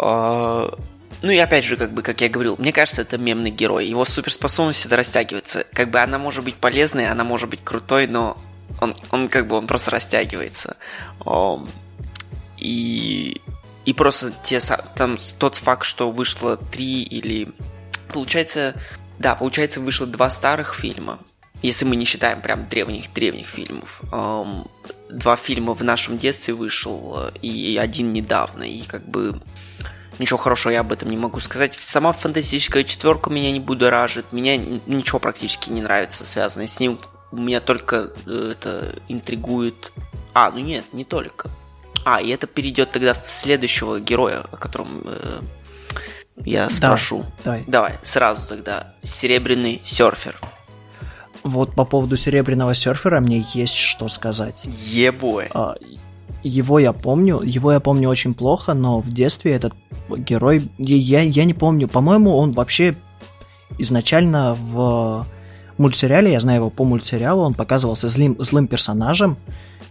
А, 0.00 0.76
Ну 1.22 1.30
и 1.30 1.36
опять 1.38 1.64
же, 1.64 1.76
как 1.76 1.92
бы, 1.92 2.02
как 2.02 2.20
я 2.20 2.28
говорил, 2.28 2.56
мне 2.58 2.72
кажется, 2.72 3.02
это 3.02 3.18
мемный 3.18 3.50
герой. 3.50 3.86
Его 3.86 4.04
суперспособность 4.04 4.84
это 4.86 4.96
растягивается. 4.96 5.64
Как 5.72 5.90
бы 5.90 6.00
она 6.00 6.18
может 6.18 6.42
быть 6.42 6.56
полезной, 6.56 7.08
она 7.08 7.22
может 7.22 7.48
быть 7.48 7.62
крутой, 7.62 8.08
но 8.08 8.36
он, 8.80 8.96
он 9.12 9.28
как 9.28 9.46
бы, 9.46 9.56
он 9.56 9.68
просто 9.68 9.92
растягивается. 9.92 10.76
Ам, 11.24 11.68
И, 12.56 13.40
и 13.84 13.92
просто 13.92 14.32
те, 14.42 14.58
там 14.96 15.18
тот 15.38 15.54
факт, 15.56 15.84
что 15.84 16.10
вышло 16.10 16.56
три 16.56 17.02
или... 17.04 17.52
Получается, 18.12 18.74
да, 19.18 19.34
получается, 19.34 19.80
вышло 19.80 20.06
два 20.06 20.30
старых 20.30 20.74
фильма. 20.74 21.18
Если 21.62 21.84
мы 21.84 21.96
не 21.96 22.04
считаем 22.04 22.40
прям 22.40 22.68
древних-древних 22.68 23.46
фильмов. 23.46 24.00
Ам, 24.12 24.66
два 25.10 25.36
фильма 25.36 25.74
в 25.74 25.82
нашем 25.82 26.16
детстве 26.16 26.54
вышел, 26.54 27.16
э, 27.16 27.30
и 27.42 27.76
один 27.76 28.12
недавно. 28.12 28.62
И 28.62 28.82
как 28.82 29.08
бы 29.08 29.40
ничего 30.20 30.38
хорошего 30.38 30.72
я 30.72 30.80
об 30.80 30.92
этом 30.92 31.10
не 31.10 31.16
могу 31.16 31.40
сказать. 31.40 31.74
Сама 31.74 32.12
фантастическая 32.12 32.84
четверка 32.84 33.30
меня 33.30 33.50
не 33.50 33.60
будоражит. 33.60 34.32
Меня 34.32 34.56
ничего 34.56 35.18
практически 35.18 35.70
не 35.70 35.82
нравится, 35.82 36.24
связанное 36.24 36.68
с 36.68 36.78
ним. 36.78 37.00
Меня 37.32 37.60
только 37.60 38.12
э, 38.26 38.52
это 38.52 38.94
интригует. 39.08 39.92
А, 40.34 40.50
ну 40.52 40.60
нет, 40.60 40.84
не 40.92 41.04
только. 41.04 41.50
А, 42.04 42.20
и 42.20 42.28
это 42.28 42.46
перейдет 42.46 42.92
тогда 42.92 43.14
в 43.14 43.28
следующего 43.28 43.98
героя, 44.00 44.44
о 44.50 44.56
котором 44.56 45.02
э, 45.04 45.40
я 46.44 46.70
спрошу. 46.70 47.24
Давай. 47.44 47.64
Давай, 47.66 47.92
сразу 48.02 48.48
тогда. 48.48 48.94
Серебряный 49.02 49.82
серфер. 49.84 50.36
Вот 51.44 51.74
по 51.74 51.84
поводу 51.84 52.16
серебряного 52.16 52.74
серфера 52.74 53.20
мне 53.20 53.44
есть 53.54 53.74
что 53.74 54.08
сказать. 54.08 54.64
Ебой. 54.66 55.48
А, 55.52 55.76
его 56.42 56.78
я 56.78 56.92
помню, 56.92 57.40
его 57.40 57.72
я 57.72 57.80
помню 57.80 58.08
очень 58.08 58.34
плохо, 58.34 58.74
но 58.74 59.00
в 59.00 59.08
детстве 59.08 59.52
этот 59.52 59.74
герой, 60.08 60.68
я, 60.78 61.20
я 61.20 61.44
не 61.44 61.54
помню, 61.54 61.88
по-моему, 61.88 62.36
он 62.36 62.52
вообще 62.52 62.96
изначально 63.78 64.54
в 64.54 65.26
мультсериале, 65.78 66.32
я 66.32 66.40
знаю 66.40 66.58
его 66.60 66.70
по 66.70 66.84
мультсериалу, 66.84 67.42
он 67.42 67.54
показывался 67.54 68.08
злым, 68.08 68.36
злым 68.38 68.66
персонажем, 68.66 69.36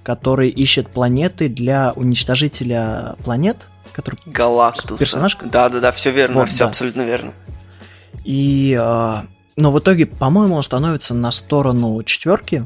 который 0.04 0.50
ищет 0.50 0.90
планеты 0.90 1.50
для 1.50 1.94
уничтожителя 1.96 3.16
планет, 3.24 3.68
который 3.98 4.18
Галактус. 4.26 5.00
Персонаж? 5.00 5.38
Да, 5.44 5.68
да, 5.68 5.80
да, 5.82 5.92
все 5.92 6.12
верно, 6.12 6.40
Вот, 6.42 6.50
все 6.50 6.60
да. 6.60 6.70
абсолютно 6.70 7.02
верно. 7.02 7.34
И, 8.24 8.78
а, 8.80 9.26
но 9.58 9.72
в 9.72 9.80
итоге, 9.80 10.06
по-моему, 10.06 10.56
он 10.56 10.64
становится 10.64 11.14
на 11.14 11.32
сторону 11.32 12.02
четверки, 12.04 12.66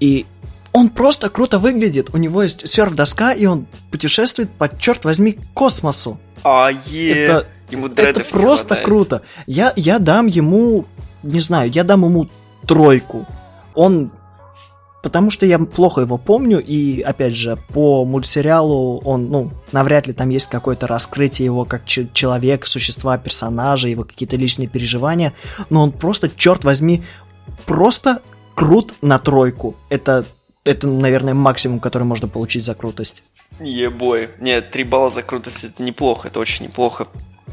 и 0.00 0.26
он 0.72 0.90
просто 0.90 1.30
круто 1.30 1.58
выглядит. 1.58 2.10
У 2.12 2.18
него 2.18 2.42
есть 2.42 2.66
серф-доска, 2.68 3.32
и 3.32 3.46
он 3.46 3.66
путешествует 3.90 4.50
по, 4.50 4.68
черт 4.76 5.04
возьми, 5.06 5.38
космосу. 5.54 6.18
А, 6.42 6.70
е, 6.70 7.24
Это, 7.24 7.46
ему 7.70 7.86
это 7.86 8.06
не 8.20 8.24
просто 8.24 8.66
хватает. 8.66 8.84
круто. 8.84 9.22
Я, 9.46 9.72
я 9.76 9.98
дам 9.98 10.26
ему, 10.26 10.84
не 11.22 11.40
знаю, 11.40 11.70
я 11.70 11.84
дам 11.84 12.04
ему 12.04 12.28
тройку. 12.66 13.26
Он 13.74 14.10
Потому 15.06 15.30
что 15.30 15.46
я 15.46 15.60
плохо 15.60 16.00
его 16.00 16.18
помню, 16.18 16.58
и, 16.58 17.00
опять 17.00 17.32
же, 17.32 17.56
по 17.68 18.04
мультсериалу 18.04 19.00
он, 19.04 19.28
ну, 19.30 19.52
навряд 19.70 20.08
ли 20.08 20.12
там 20.12 20.30
есть 20.30 20.46
какое-то 20.46 20.88
раскрытие 20.88 21.46
его 21.46 21.64
как 21.64 21.84
человек, 21.86 22.66
существа, 22.66 23.16
персонажа, 23.16 23.86
его 23.86 24.02
какие-то 24.02 24.34
личные 24.34 24.66
переживания, 24.66 25.32
но 25.70 25.84
он 25.84 25.92
просто, 25.92 26.28
черт 26.28 26.64
возьми, 26.64 27.04
просто 27.66 28.20
крут 28.56 28.94
на 29.00 29.20
тройку. 29.20 29.76
Это, 29.90 30.24
это, 30.64 30.88
наверное, 30.88 31.34
максимум, 31.34 31.78
который 31.78 32.02
можно 32.02 32.26
получить 32.26 32.64
за 32.64 32.74
крутость. 32.74 33.22
Ебой. 33.60 34.30
Нет, 34.40 34.72
три 34.72 34.82
балла 34.82 35.10
за 35.10 35.22
крутость 35.22 35.62
это 35.62 35.84
неплохо, 35.84 36.26
это 36.26 36.40
очень 36.40 36.64
неплохо. 36.64 37.06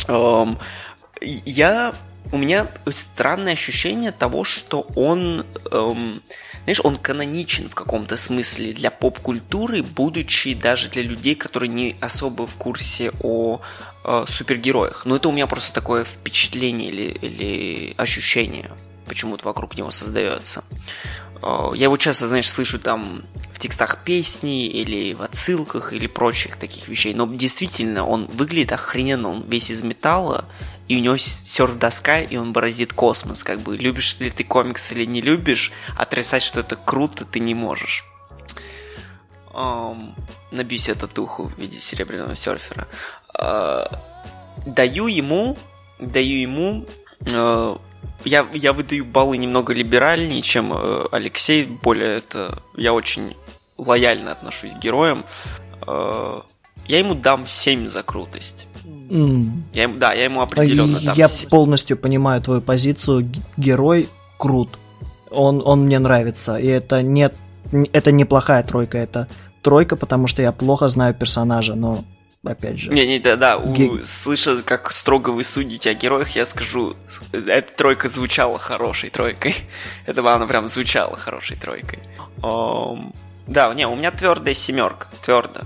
Эм, 0.08 0.58
я... 1.22 1.94
У 2.32 2.38
меня 2.38 2.66
странное 2.90 3.54
ощущение 3.54 4.12
того, 4.12 4.44
что 4.44 4.88
он... 4.96 5.46
эм, 5.72 6.24
знаешь, 6.64 6.82
он 6.84 6.98
каноничен 6.98 7.70
в 7.70 7.76
каком-то 7.76 8.16
смысле 8.18 8.74
для 8.74 8.90
поп-культуры, 8.90 9.84
будучи 9.84 10.54
даже 10.54 10.90
для 10.90 11.02
людей, 11.02 11.36
которые 11.36 11.70
не 11.70 11.96
особо 12.00 12.48
в 12.48 12.56
курсе 12.56 13.12
о 13.22 13.60
э, 14.04 14.26
супергероях. 14.28 15.06
Но 15.06 15.18
это 15.18 15.30
у 15.30 15.32
меня 15.32 15.48
просто 15.48 15.74
такое 15.74 16.06
впечатление 16.06 16.90
или, 16.90 17.04
или 17.04 17.94
ощущение 17.98 18.72
почему-то 19.06 19.46
вокруг 19.46 19.78
него 19.78 19.92
создается. 19.92 20.64
Э, 21.42 21.72
Я 21.76 21.86
его 21.86 21.98
часто, 21.98 22.28
знаешь, 22.28 22.50
слышу 22.50 22.80
там 22.80 23.24
в 23.52 23.60
текстах 23.60 24.04
песни 24.06 24.68
или 24.68 25.14
в 25.14 25.22
отсылках 25.22 25.94
или 25.94 26.08
прочих 26.08 26.58
таких 26.58 26.88
вещей. 26.88 27.14
Но 27.14 27.28
действительно, 27.28 28.08
он 28.08 28.26
выглядит 28.26 28.72
охрененно, 28.72 29.30
он 29.30 29.44
весь 29.48 29.70
из 29.70 29.84
металла, 29.84 30.46
и 30.88 30.98
у 30.98 31.00
него 31.00 31.18
серф-доска, 31.18 32.22
и 32.22 32.36
он 32.38 32.54
бороздит 32.54 32.94
космос. 32.94 33.44
Как 33.44 33.60
бы, 33.60 33.78
любишь 33.78 34.20
ли 34.20 34.30
ты 34.30 34.44
комикс 34.44 34.92
или 34.92 35.06
не 35.06 35.22
любишь, 35.22 35.72
отрицать, 35.98 36.44
что 36.44 36.60
это 36.60 36.76
круто, 36.76 37.26
ты 37.26 37.40
не 37.40 37.54
можешь. 37.54 38.06
Ам, 39.54 40.16
набью 40.52 40.80
себе 40.80 40.96
татуху 40.96 41.48
в 41.48 41.58
виде 41.60 41.80
серебряного 41.80 42.36
серфера. 42.36 42.88
А, 43.34 44.00
даю 44.66 45.08
ему, 45.08 45.58
даю 46.00 46.40
ему, 46.40 46.86
э, 47.26 47.78
я, 48.26 48.48
я 48.54 48.74
выдаю 48.74 49.06
баллы 49.06 49.38
немного 49.38 49.74
либеральнее, 49.74 50.42
чем 50.42 50.74
э, 50.74 51.08
Алексей, 51.12 51.66
более 51.66 52.18
это, 52.18 52.62
я 52.76 52.94
очень 52.94 53.36
лояльно 53.78 54.32
отношусь 54.32 54.74
к 54.74 54.80
героям. 54.80 55.26
Э, 55.86 56.42
я 56.88 57.00
ему 57.00 57.16
дам 57.16 57.48
7 57.48 57.88
за 57.90 58.04
крутость. 58.04 58.68
М. 59.14 59.64
Я, 59.74 59.88
да, 59.88 60.14
я 60.14 60.24
ему 60.26 60.42
определенно 60.42 61.00
дам 61.00 61.16
Я 61.16 61.28
7. 61.28 61.50
полностью 61.50 61.98
понимаю 61.98 62.42
твою 62.42 62.62
позицию. 62.62 63.30
Герой 63.58 64.10
крут. 64.38 64.78
Он, 65.30 65.62
он 65.66 65.86
мне 65.86 66.00
нравится. 66.00 66.58
И 66.58 66.68
это 66.68 67.02
не, 67.02 67.30
это 67.92 68.12
неплохая 68.12 68.64
тройка. 68.64 68.98
Это 68.98 69.28
тройка, 69.62 69.96
потому 69.96 70.28
что 70.28 70.42
я 70.42 70.52
плохо 70.52 70.88
знаю 70.88 71.14
персонажа, 71.14 71.76
но 71.76 72.04
опять 72.44 72.78
же. 72.80 72.90
Не, 72.92 73.06
не, 73.08 73.20
да, 73.20 73.36
да, 73.36 73.58
у- 73.58 73.72
Ге- 73.74 74.06
слыша, 74.06 74.62
как 74.64 74.92
строго 74.92 75.30
вы 75.30 75.44
судите 75.44 75.92
о 75.92 75.94
героях, 75.94 76.30
я 76.36 76.46
скажу, 76.46 76.96
эта 77.32 77.74
тройка 77.76 78.10
звучала 78.10 78.58
хорошей 78.60 79.10
тройкой. 79.12 79.56
Это 80.08 80.22
она 80.34 80.46
прям 80.48 80.68
звучала 80.68 81.16
хорошей 81.18 81.56
тройкой. 81.58 82.00
Ам, 82.42 83.14
да, 83.48 83.74
не, 83.74 83.88
у 83.88 83.96
меня 83.96 84.12
твердая 84.12 84.54
семерка, 84.56 85.08
твердо. 85.24 85.62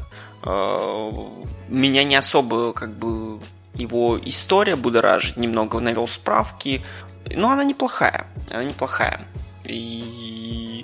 Меня 0.47 2.03
не 2.03 2.15
особо, 2.15 2.73
как 2.73 2.97
бы, 2.97 3.39
его 3.73 4.19
история 4.23 4.75
будоражит, 4.75 5.37
немного 5.37 5.79
навел 5.79 6.07
справки, 6.07 6.83
но 7.25 7.51
она 7.51 7.63
неплохая, 7.63 8.27
она 8.51 8.63
неплохая. 8.63 9.27
И... 9.65 10.76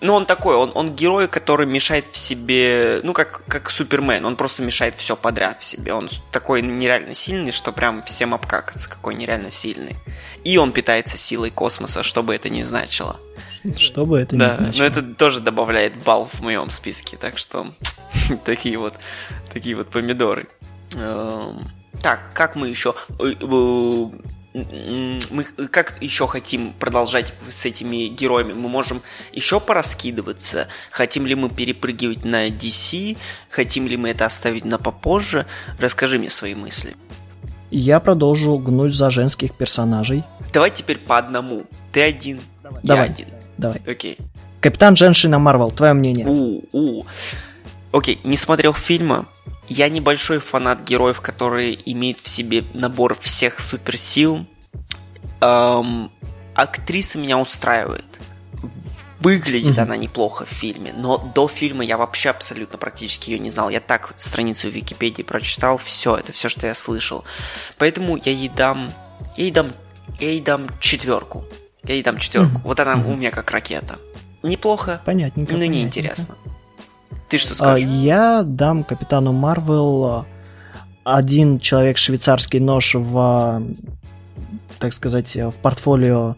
Ну, 0.00 0.14
он 0.14 0.24
такой, 0.24 0.56
он, 0.56 0.72
он 0.74 0.94
герой, 0.94 1.28
который 1.28 1.66
мешает 1.66 2.06
в 2.10 2.16
себе, 2.16 3.00
ну, 3.02 3.12
как, 3.12 3.44
как 3.46 3.70
Супермен, 3.70 4.24
он 4.24 4.36
просто 4.36 4.62
мешает 4.62 4.94
все 4.96 5.14
подряд 5.14 5.60
в 5.60 5.64
себе. 5.64 5.92
Он 5.92 6.08
такой 6.30 6.62
нереально 6.62 7.14
сильный, 7.14 7.52
что 7.52 7.70
прям 7.72 8.02
всем 8.02 8.32
обкакаться, 8.32 8.88
какой 8.88 9.14
нереально 9.14 9.50
сильный. 9.50 9.96
И 10.42 10.56
он 10.56 10.72
питается 10.72 11.18
силой 11.18 11.50
космоса, 11.50 12.02
что 12.02 12.22
бы 12.22 12.34
это 12.34 12.48
ни 12.48 12.62
значило. 12.62 13.18
Что 13.76 14.06
бы 14.06 14.18
это 14.18 14.36
да, 14.36 14.52
ни 14.52 14.54
значило. 14.54 14.78
но 14.78 14.84
это 14.84 15.02
тоже 15.02 15.40
добавляет 15.40 16.02
балл 16.02 16.26
в 16.32 16.40
моем 16.40 16.70
списке, 16.70 17.18
так 17.18 17.36
что 17.36 17.74
такие 18.44 18.78
вот, 18.78 18.94
такие 19.52 19.76
вот 19.76 19.88
помидоры. 19.90 20.48
Эм, 20.94 21.70
Так, 22.02 22.32
как 22.32 22.56
мы 22.56 22.68
еще... 22.68 22.94
Мы 24.52 25.44
как 25.70 26.02
еще 26.02 26.26
хотим 26.26 26.72
продолжать 26.72 27.32
с 27.48 27.64
этими 27.64 28.08
героями? 28.08 28.52
Мы 28.52 28.68
можем 28.68 29.00
еще 29.32 29.60
пораскидываться? 29.60 30.66
Хотим 30.90 31.26
ли 31.26 31.34
мы 31.34 31.48
перепрыгивать 31.48 32.24
на 32.24 32.48
DC? 32.48 33.16
Хотим 33.48 33.86
ли 33.86 33.96
мы 33.96 34.10
это 34.10 34.26
оставить 34.26 34.64
на 34.64 34.78
попозже? 34.78 35.46
Расскажи 35.78 36.18
мне 36.18 36.30
свои 36.30 36.54
мысли. 36.54 36.96
Я 37.70 38.00
продолжу 38.00 38.58
гнуть 38.58 38.94
за 38.94 39.10
женских 39.10 39.54
персонажей. 39.54 40.24
Давай 40.52 40.72
теперь 40.72 40.98
по 40.98 41.18
одному. 41.18 41.64
Ты 41.92 42.02
один, 42.02 42.40
я 42.64 42.70
Давай. 42.82 43.04
один. 43.06 43.28
Давай. 43.56 43.80
Окей. 43.86 44.18
Капитан 44.60 44.96
Женщина 44.96 45.38
Марвел, 45.38 45.70
твое 45.70 45.92
мнение? 45.92 46.26
У, 46.26 46.64
у. 46.72 47.04
Окей, 47.92 48.20
не 48.24 48.36
смотрел 48.36 48.74
фильма. 48.74 49.26
Я 49.70 49.88
небольшой 49.88 50.40
фанат 50.40 50.82
героев, 50.82 51.20
которые 51.20 51.78
имеют 51.92 52.18
в 52.18 52.28
себе 52.28 52.64
набор 52.74 53.16
всех 53.20 53.60
суперсил. 53.60 54.44
Эм, 55.40 56.10
актриса 56.54 57.18
меня 57.18 57.38
устраивает. 57.38 58.04
Выглядит 59.20 59.72
Мгм. 59.74 59.80
она 59.82 59.96
неплохо 59.96 60.44
в 60.44 60.48
фильме, 60.48 60.92
но 60.96 61.18
до 61.18 61.46
фильма 61.46 61.84
я 61.84 61.96
вообще 61.98 62.30
абсолютно 62.30 62.78
практически 62.78 63.30
ее 63.30 63.38
не 63.38 63.50
знал. 63.50 63.68
Я 63.70 63.80
так 63.80 64.14
страницу 64.16 64.66
в 64.68 64.70
Википедии 64.74 65.22
прочитал, 65.22 65.78
все, 65.78 66.16
это 66.16 66.32
все, 66.32 66.48
что 66.48 66.66
я 66.66 66.74
слышал. 66.74 67.22
Поэтому 67.78 68.16
я 68.16 68.32
ей 68.32 68.48
дам, 68.48 68.90
я 69.36 69.44
ей 69.44 69.50
дам, 69.52 69.72
я 70.18 70.30
ей 70.30 70.40
дам 70.40 70.66
четверку. 70.80 71.44
Я 71.84 71.94
ей 71.94 72.02
дам 72.02 72.18
четверку. 72.18 72.54
Мгм. 72.58 72.62
Вот 72.64 72.80
она 72.80 72.96
Мгм. 72.96 73.10
у 73.12 73.14
меня 73.16 73.30
как 73.30 73.50
ракета. 73.52 73.98
Неплохо, 74.42 75.00
Понятненько. 75.04 75.52
ну, 75.52 75.58
понятненько. 75.58 75.76
неинтересно. 75.78 76.34
Ты 77.30 77.38
что 77.38 77.52
А, 77.52 77.56
скажешь? 77.56 77.88
Я 77.88 78.42
дам 78.44 78.84
Капитану 78.84 79.32
Марвел 79.32 80.04
а, 80.04 80.26
один 81.04 81.60
человек 81.60 81.96
швейцарский 81.96 82.58
нож 82.58 82.94
в, 82.94 83.18
а, 83.18 83.62
так 84.78 84.92
сказать, 84.92 85.34
в 85.36 85.54
портфолио 85.62 86.36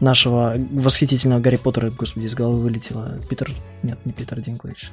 нашего 0.00 0.54
восхитительного 0.72 1.40
Гарри 1.40 1.56
Поттера, 1.56 1.90
господи, 1.90 2.26
из 2.26 2.34
головы 2.34 2.60
вылетело. 2.60 3.18
Питер... 3.28 3.50
Нет, 3.82 3.98
не 4.04 4.12
Питер 4.12 4.40
Динклэйдж. 4.40 4.86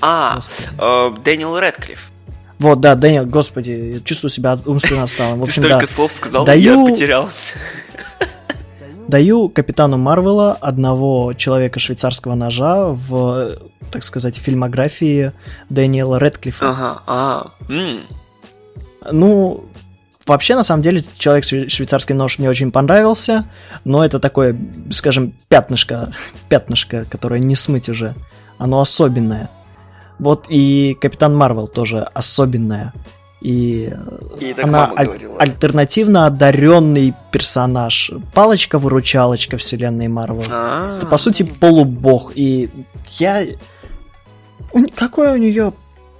А, 0.00 0.40
э, 0.78 1.10
Дэниел 1.24 1.58
Рэдклифф. 1.58 2.10
Вот, 2.58 2.80
да, 2.80 2.94
Дэниел, 2.94 3.26
господи, 3.26 4.00
чувствую 4.04 4.30
себя 4.30 4.58
умственно 4.64 5.02
отсталым. 5.02 5.42
В 5.42 5.46
Ты 5.46 5.52
столько 5.52 5.80
да. 5.80 5.86
слов 5.86 6.12
сказал, 6.12 6.44
Даю- 6.44 6.84
я 6.86 6.90
потерялся. 6.90 7.54
Даю 9.08 9.48
Капитану 9.48 9.96
Марвела 9.98 10.52
одного 10.52 11.32
человека 11.34 11.78
швейцарского 11.78 12.34
ножа 12.34 12.86
в, 12.88 13.56
так 13.92 14.02
сказать, 14.02 14.36
фильмографии 14.36 15.32
Дэниела 15.68 16.18
Рэдклиффа. 16.18 16.70
Ага, 16.70 17.02
а, 17.06 17.50
м, 17.68 18.00
Ну, 19.12 19.64
вообще, 20.26 20.56
на 20.56 20.64
самом 20.64 20.82
деле, 20.82 21.04
человек 21.16 21.44
шве- 21.44 21.68
швейцарский 21.68 22.16
нож 22.16 22.40
мне 22.40 22.48
очень 22.48 22.72
понравился, 22.72 23.44
но 23.84 24.04
это 24.04 24.18
такое, 24.18 24.56
скажем, 24.90 25.32
пятнышко, 25.48 26.12
пятнышко, 26.48 27.04
которое 27.08 27.38
не 27.38 27.54
смыть 27.54 27.88
уже. 27.88 28.16
Оно 28.58 28.80
особенное. 28.80 29.48
Вот 30.18 30.46
и 30.48 30.96
Капитан 31.00 31.36
Марвел 31.36 31.68
тоже 31.68 32.00
особенная. 32.12 32.92
И 33.42 33.92
И 34.40 34.54
она 34.62 34.92
аль- 34.96 35.06
говорила. 35.06 35.38
альтернативно 35.38 36.26
одаренный 36.26 37.14
персонаж. 37.30 38.10
Палочка-выручалочка 38.34 39.56
вселенной 39.58 40.08
Марвел. 40.08 40.42
А, 40.50 40.96
Это, 40.96 41.06
по 41.06 41.16
сути, 41.18 41.42
полубог. 41.42 42.32
И 42.34 42.70
я... 43.18 43.44
Какое 44.94 45.32
у 45.34 45.36
нее 45.36 45.72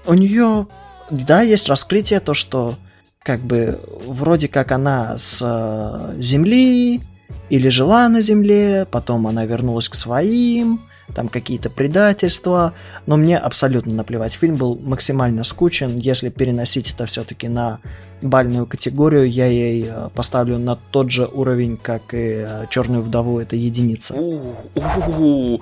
у 0.07 0.15
нее, 0.15 0.67
да, 1.11 1.43
есть 1.43 1.69
раскрытие, 1.69 2.21
то, 2.21 2.33
что 2.33 2.75
как 3.23 3.41
бы 3.41 3.81
вроде 4.07 4.47
как 4.49 4.71
она 4.71 5.19
с 5.19 5.41
э, 5.43 6.21
Земли 6.23 7.01
или 7.49 7.69
жила 7.69 8.09
на 8.09 8.21
Земле, 8.21 8.87
потом 8.91 9.27
она 9.27 9.45
вернулась 9.47 9.89
к 9.89 9.95
своим, 9.97 10.81
там 11.15 11.29
какие-то 11.29 11.71
предательства, 11.71 12.75
но 13.07 13.17
мне 13.17 13.39
абсолютно 13.39 13.95
наплевать. 13.95 14.33
Фильм 14.33 14.57
был 14.57 14.77
максимально 14.77 15.45
скучен, 15.45 15.97
если 15.97 16.29
переносить 16.29 16.93
это 16.93 17.07
все-таки 17.07 17.49
на 17.49 17.81
бальную 18.23 18.67
категорию, 18.67 19.31
я 19.31 19.47
ей 19.47 19.87
э, 19.89 20.09
поставлю 20.15 20.59
на 20.59 20.77
тот 20.77 21.11
же 21.11 21.27
уровень, 21.27 21.77
как 21.77 22.15
и 22.15 22.45
э, 22.47 22.67
Черную 22.71 23.03
вдову, 23.03 23.41
это 23.41 23.57
единица. 23.57 24.15
У-у-у, 24.15 25.61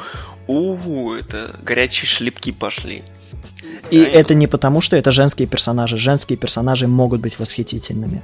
это 1.15 1.51
горячие 1.63 2.07
шлепки 2.07 2.53
пошли. 2.53 3.03
И 3.91 4.01
да, 4.01 4.07
это 4.07 4.35
не 4.35 4.47
потому, 4.47 4.81
что 4.81 4.97
это 4.97 5.11
женские 5.11 5.49
персонажи. 5.49 5.97
Женские 5.97 6.39
персонажи 6.39 6.87
могут 6.87 7.21
быть 7.21 7.39
восхитительными. 7.39 8.23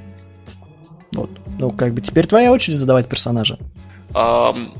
Вот. 1.12 1.30
Ну, 1.58 1.72
как 1.72 1.92
бы 1.92 2.00
теперь 2.00 2.26
твоя 2.26 2.52
очередь 2.52 2.76
задавать 2.76 3.08
персонажа. 3.08 3.58
Um, 4.12 4.70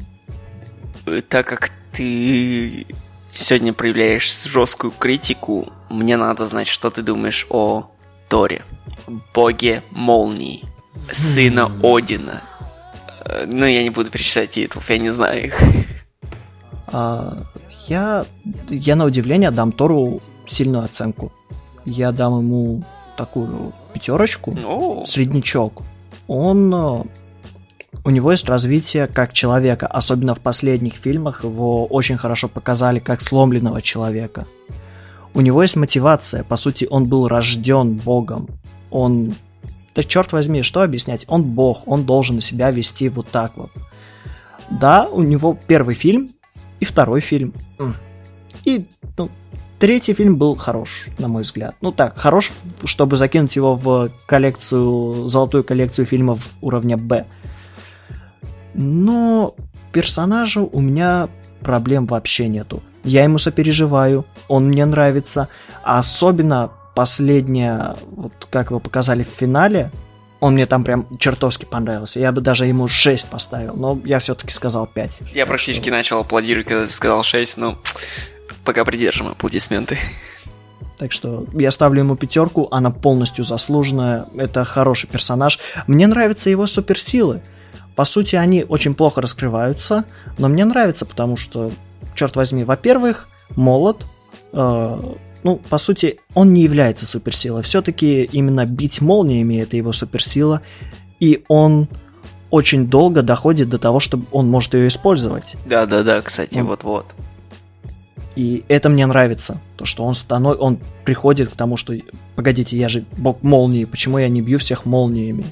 так 1.29 1.47
как 1.47 1.71
ты 1.93 2.87
сегодня 3.33 3.73
проявляешь 3.73 4.45
жесткую 4.45 4.93
критику, 4.93 5.73
мне 5.89 6.17
надо 6.17 6.47
знать, 6.47 6.69
что 6.69 6.91
ты 6.91 7.03
думаешь 7.03 7.47
о 7.51 7.91
Торе, 8.29 8.63
боге 9.35 9.83
молнии, 9.91 10.63
сына 11.11 11.71
Одина. 11.83 12.43
Э, 13.25 13.47
ну, 13.47 13.67
я 13.67 13.83
не 13.83 13.91
буду 13.91 14.11
перечислять 14.11 14.51
титулов, 14.51 14.91
я 14.91 14.99
не 14.99 15.11
знаю 15.11 15.47
их. 15.47 15.61
А, 16.93 17.43
я, 17.89 18.25
я 18.69 18.97
на 18.97 19.05
удивление 19.05 19.51
дам 19.51 19.73
Тору 19.73 20.21
сильную 20.47 20.85
оценку. 20.85 21.33
Я 21.85 22.13
дам 22.13 22.39
ему 22.39 22.85
такую 23.17 23.73
пятерочку, 23.93 24.53
oh. 24.53 25.05
среднячок. 25.05 25.83
Он 26.27 26.73
э, 26.75 27.03
у 28.05 28.11
него 28.11 28.31
есть 28.31 28.49
развитие 28.49 29.07
как 29.07 29.33
человека, 29.33 29.87
особенно 29.87 30.35
в 30.35 30.41
последних 30.41 30.95
фильмах 30.95 31.45
его 31.45 31.87
очень 31.87 32.17
хорошо 32.17 32.49
показали 32.49 32.99
как 32.99 33.21
сломленного 33.21 33.83
человека. 33.83 34.47
У 35.35 35.41
него 35.41 35.63
есть 35.63 35.77
мотивация, 35.77 36.43
по 36.43 36.57
сути, 36.57 36.87
он 36.91 37.07
был 37.07 37.29
рожден 37.29 37.95
Богом. 37.95 38.49
Он, 38.91 39.35
да 39.95 40.03
черт 40.03 40.33
возьми, 40.33 40.63
что 40.63 40.83
объяснять? 40.83 41.25
Он 41.29 41.43
Бог, 41.43 41.87
он 41.87 42.05
должен 42.05 42.41
себя 42.41 42.71
вести 42.71 43.09
вот 43.09 43.29
так 43.29 43.53
вот. 43.57 43.71
Да, 44.71 45.09
у 45.09 45.23
него 45.23 45.57
первый 45.67 45.95
фильм 45.95 46.31
и 46.81 46.85
второй 46.85 47.21
фильм. 47.21 47.53
И 48.65 48.87
ну, 49.17 49.31
третий 49.79 50.13
фильм 50.13 50.37
был 50.37 50.55
хорош, 50.57 51.09
на 51.19 51.29
мой 51.29 51.43
взгляд. 51.43 51.75
Ну 51.81 51.93
так, 51.93 52.19
хорош, 52.19 52.53
чтобы 52.85 53.17
закинуть 53.17 53.57
его 53.57 53.77
в 53.77 54.11
коллекцию, 54.27 55.29
золотую 55.29 55.65
коллекцию 55.65 56.07
фильмов 56.07 56.51
уровня 56.61 56.97
Б. 56.97 57.27
Но 58.75 59.55
персонажа 59.93 60.61
у 60.61 60.81
меня 60.81 61.29
проблем 61.63 62.07
вообще 62.07 62.49
нету. 62.49 62.83
Я 63.05 63.25
ему 63.25 63.39
сопереживаю, 63.39 64.27
он 64.49 64.69
мне 64.69 64.85
нравится. 64.85 65.49
А 65.83 65.99
особенно 65.99 66.71
последняя, 66.95 67.97
вот 68.11 68.33
как 68.51 68.71
его 68.71 68.81
показали 68.81 69.23
в 69.23 69.29
финале, 69.29 69.91
он 70.41 70.55
мне 70.55 70.67
там 70.67 70.85
прям 70.85 71.07
чертовски 71.19 71.67
понравился. 71.67 72.19
Я 72.19 72.33
бы 72.33 72.41
даже 72.41 72.67
ему 72.67 72.89
6 72.89 73.29
поставил, 73.29 73.75
но 73.77 74.01
я 74.05 74.19
все-таки 74.19 74.53
сказал 74.53 74.87
5. 74.87 75.23
Я 75.35 75.47
практически 75.47 75.85
что... 75.85 75.93
начал 75.93 76.21
аплодировать, 76.21 76.67
когда 76.67 76.87
ты 76.87 76.93
сказал 76.93 77.23
6, 77.23 77.57
но 77.59 77.79
пока 78.65 78.85
придержим 78.85 79.29
аплодисменты. 79.29 79.99
Так 80.99 81.13
что 81.13 81.47
я 81.55 81.71
ставлю 81.71 82.01
ему 82.01 82.17
пятерку, 82.17 82.69
она 82.71 82.91
полностью 82.91 83.45
заслуженная. 83.45 84.27
Это 84.37 84.65
хороший 84.65 85.09
персонаж. 85.09 85.59
Мне 85.87 86.07
нравятся 86.07 86.51
его 86.51 86.67
суперсилы. 86.67 87.43
По 88.01 88.07
сути, 88.07 88.35
они 88.35 88.65
очень 88.67 88.95
плохо 88.95 89.21
раскрываются, 89.21 90.07
но 90.39 90.49
мне 90.49 90.65
нравится, 90.65 91.05
потому 91.05 91.37
что, 91.37 91.71
черт 92.15 92.35
возьми, 92.35 92.65
во-первых, 92.65 93.29
молод, 93.57 94.07
э, 94.55 95.01
ну, 95.43 95.57
по 95.69 95.77
сути, 95.77 96.19
он 96.33 96.55
не 96.55 96.63
является 96.63 97.05
суперсилой. 97.05 97.63
Все-таки 97.63 98.25
именно 98.25 98.65
бить 98.65 99.03
молниями 99.03 99.57
это 99.57 99.77
его 99.77 99.93
суперсила, 99.93 100.63
и 101.19 101.45
он 101.49 101.89
очень 102.49 102.87
долго 102.87 103.21
доходит 103.21 103.69
до 103.69 103.77
того, 103.77 104.01
чтобы 104.01 104.25
он 104.33 104.49
может 104.49 104.73
ее 104.73 104.87
использовать. 104.87 105.57
Да, 105.67 105.85
да, 105.85 106.03
да, 106.03 106.23
кстати, 106.23 106.59
вот-вот. 106.61 107.05
И 108.35 108.65
это 108.69 108.89
мне 108.89 109.05
нравится. 109.05 109.61
То, 109.77 109.85
что 109.85 110.05
он 110.05 110.15
станов... 110.15 110.57
он 110.59 110.79
приходит 111.05 111.51
к 111.51 111.53
тому, 111.55 111.77
что 111.77 111.93
погодите, 112.35 112.79
я 112.79 112.89
же 112.89 113.05
бог 113.19 113.43
молнии, 113.43 113.85
почему 113.85 114.17
я 114.17 114.31
не 114.31 114.41
бью 114.41 114.59
всех 114.59 114.87
молниями, 114.87 115.45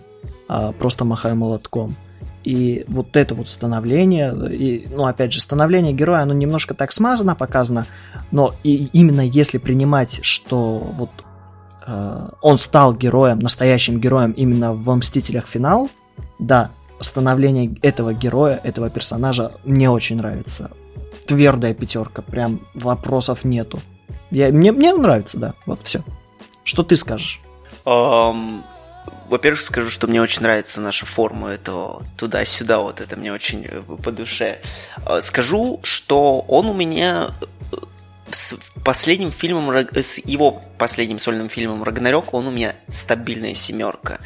а 0.49 0.73
просто 0.73 1.05
махаю 1.05 1.37
молотком. 1.37 1.95
И 2.45 2.85
вот 2.89 3.17
это 3.17 3.35
вот 3.35 3.49
становление, 3.49 4.35
и, 4.51 4.89
ну, 4.91 5.07
опять 5.07 5.33
же, 5.33 5.41
становление 5.41 5.93
героя, 5.93 6.23
оно 6.23 6.33
немножко 6.33 6.73
так 6.73 6.93
смазано 6.93 7.35
показано, 7.35 7.85
но 8.31 8.55
и 8.63 8.89
именно 8.93 9.21
если 9.21 9.59
принимать, 9.59 10.21
что 10.23 10.79
вот 10.79 11.11
э, 11.87 12.29
он 12.41 12.59
стал 12.59 12.95
героем, 12.95 13.41
настоящим 13.41 14.01
героем 14.01 14.33
именно 14.33 14.73
в 14.73 14.89
«Мстителях. 14.95 15.47
Финал», 15.47 15.91
да, 16.39 16.71
становление 17.01 17.77
этого 17.83 18.15
героя, 18.15 18.61
этого 18.63 18.89
персонажа 18.89 19.53
мне 19.65 19.91
очень 19.91 20.17
нравится. 20.17 20.71
Твердая 21.27 21.75
пятерка, 21.75 22.23
прям 22.23 22.61
вопросов 22.75 23.45
нету. 23.45 23.79
Я, 24.31 24.49
мне, 24.51 24.73
мне 24.73 24.95
нравится, 24.95 25.39
да, 25.39 25.55
вот 25.67 25.81
все. 25.83 26.03
Что 26.65 26.83
ты 26.83 26.97
скажешь? 26.97 27.41
Um, 27.85 28.63
во-первых, 29.29 29.61
скажу, 29.61 29.91
что 29.91 30.07
мне 30.07 30.21
очень 30.21 30.43
нравится 30.43 30.81
наша 30.81 31.07
форма 31.07 31.51
этого 31.51 32.05
туда-сюда, 32.17 32.81
вот 32.81 33.01
это 33.01 33.17
мне 33.17 33.33
очень 33.33 33.67
э, 33.69 33.83
по 34.03 34.13
душе. 34.13 34.61
А, 35.05 35.21
скажу, 35.21 35.81
что 35.83 36.41
он 36.41 36.67
у 36.67 36.75
меня 36.75 37.31
э, 37.73 37.77
с 38.31 38.57
последним 38.85 39.33
фильмом, 39.33 39.71
с 39.95 40.19
его 40.19 40.63
последним 40.79 41.19
сольным 41.19 41.49
фильмом 41.49 41.83
Рагнарёк, 41.83 42.35
он 42.35 42.47
у 42.47 42.51
меня 42.51 42.75
стабильная 42.89 43.55
семерка. 43.55 44.19